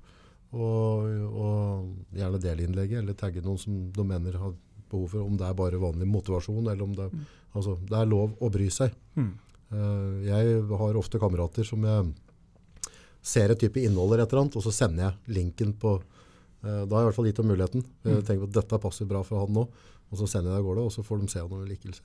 Og, 0.56 1.06
og 1.36 2.16
gjerne 2.16 2.42
dele 2.42 2.66
innlegget, 2.66 3.02
eller 3.02 3.18
tagge 3.18 3.44
noen 3.44 3.60
som 3.60 3.78
de 3.94 4.06
mener 4.06 4.38
har 4.40 4.54
behov 4.90 5.08
for, 5.12 5.24
om 5.26 5.38
det 5.38 5.46
er 5.46 5.58
bare 5.58 5.80
vanlig 5.82 6.08
motivasjon, 6.08 6.62
eller 6.64 6.84
om 6.84 6.94
det, 6.96 7.08
altså, 7.54 7.76
det 7.86 7.98
er 7.98 8.10
lov 8.10 8.36
å 8.40 8.50
bry 8.52 8.68
seg. 8.72 8.94
Mm. 9.18 9.32
Uh, 9.72 10.22
jeg 10.26 10.60
har 10.82 10.98
ofte 10.98 11.18
kamerater 11.18 11.66
som 11.66 11.82
jeg 11.86 12.92
ser 13.26 13.50
et 13.50 13.58
type 13.58 13.82
innhold 13.82 14.14
eller 14.14 14.24
et 14.24 14.32
eller 14.32 14.46
annet, 14.46 14.58
og 14.58 14.66
så 14.66 14.74
sender 14.74 15.08
jeg 15.08 15.38
linken 15.40 15.72
på 15.82 15.96
uh, 15.98 16.84
Da 16.86 16.86
har 16.86 17.00
jeg 17.00 17.02
i 17.02 17.08
hvert 17.08 17.18
fall 17.18 17.28
gitt 17.30 17.42
dem 17.42 17.50
muligheten. 17.50 17.86
Jeg 18.06 18.26
tenker 18.28 18.46
at 18.46 18.58
dette 18.60 18.82
passer 18.82 19.10
bra 19.10 19.24
for 19.26 19.42
han 19.42 19.58
nå, 19.58 19.66
og 20.10 20.18
så 20.20 20.26
sender 20.30 20.50
jeg 20.52 20.54
deg 20.54 20.62
av 20.62 20.66
gårde, 20.68 20.82
og 20.86 20.92
så 20.94 21.02
får 21.06 21.16
de 21.22 21.28
se 21.32 21.40
om 21.42 21.50
noen 21.54 21.68
liker 21.70 21.88
det. 21.92 22.00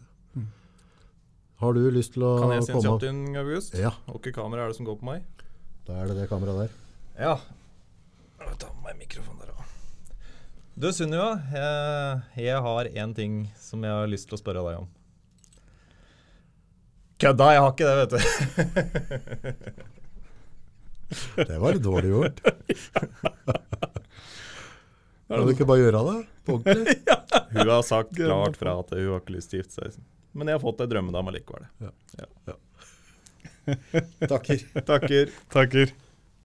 Har 1.61 1.71
du 1.77 1.81
lyst 1.93 2.15
til 2.15 2.23
å 2.25 2.31
Kan 2.41 2.51
jeg 2.55 2.63
si 2.65 2.71
en 2.71 2.77
komme 2.79 2.89
kjapt 2.89 3.03
inn, 3.11 3.19
August? 3.37 3.75
Ja, 3.77 3.91
Hvilket 4.07 4.33
kamera 4.33 4.63
er 4.65 4.67
det 4.71 4.77
som 4.79 4.87
går 4.87 4.97
på 5.01 5.05
meg? 5.11 5.21
da 5.85 5.93
er 5.97 6.05
det 6.09 6.15
det 6.21 6.27
kameraet 6.29 6.59
der. 6.63 6.71
Ja. 7.19 7.35
Jeg 8.41 8.57
tar 8.61 8.71
med 8.77 8.83
meg 8.85 8.95
mikrofonen 9.03 9.39
der 9.43 9.49
òg. 9.53 9.61
Du 10.81 10.87
Sunniva, 10.95 11.31
jeg, 11.53 12.45
jeg 12.47 12.57
har 12.65 12.83
én 13.03 13.13
ting 13.17 13.33
som 13.59 13.83
jeg 13.85 13.91
har 13.91 14.07
lyst 14.09 14.29
til 14.29 14.37
å 14.37 14.41
spørre 14.41 14.63
deg 14.65 14.75
om. 14.81 14.87
Kødda, 17.21 17.45
jeg 17.53 17.61
har 17.61 17.71
ikke 17.75 17.89
det, 17.89 17.95
vet 18.01 18.11
du. 18.11 18.19
Det 21.51 21.57
var 21.59 21.75
litt 21.75 21.83
dårlig 21.85 22.09
gjort. 22.15 22.37
Kan 25.31 25.45
du 25.45 25.51
ikke 25.53 25.67
bare 25.69 25.83
gjøre 25.83 26.01
det? 26.07 26.17
På 26.45 26.53
ordentlig? 26.57 26.95
Hun 27.53 27.69
har 27.69 27.81
sagt 27.85 28.15
klart 28.15 28.57
fra 28.57 28.79
at 28.79 28.89
hun 28.95 29.11
har 29.11 29.19
ikke 29.21 29.35
lyst 29.35 29.49
til 29.51 29.59
å 29.59 29.63
gifte 29.63 29.75
seg. 29.77 29.89
Men 30.31 30.47
jeg 30.47 30.55
har 30.57 30.63
fått 30.63 30.81
ei 30.83 30.89
drømmedame 30.91 31.31
likevel. 31.35 31.63
Takker. 34.31 34.59
Takker. 34.87 35.25
Takker. 35.51 35.87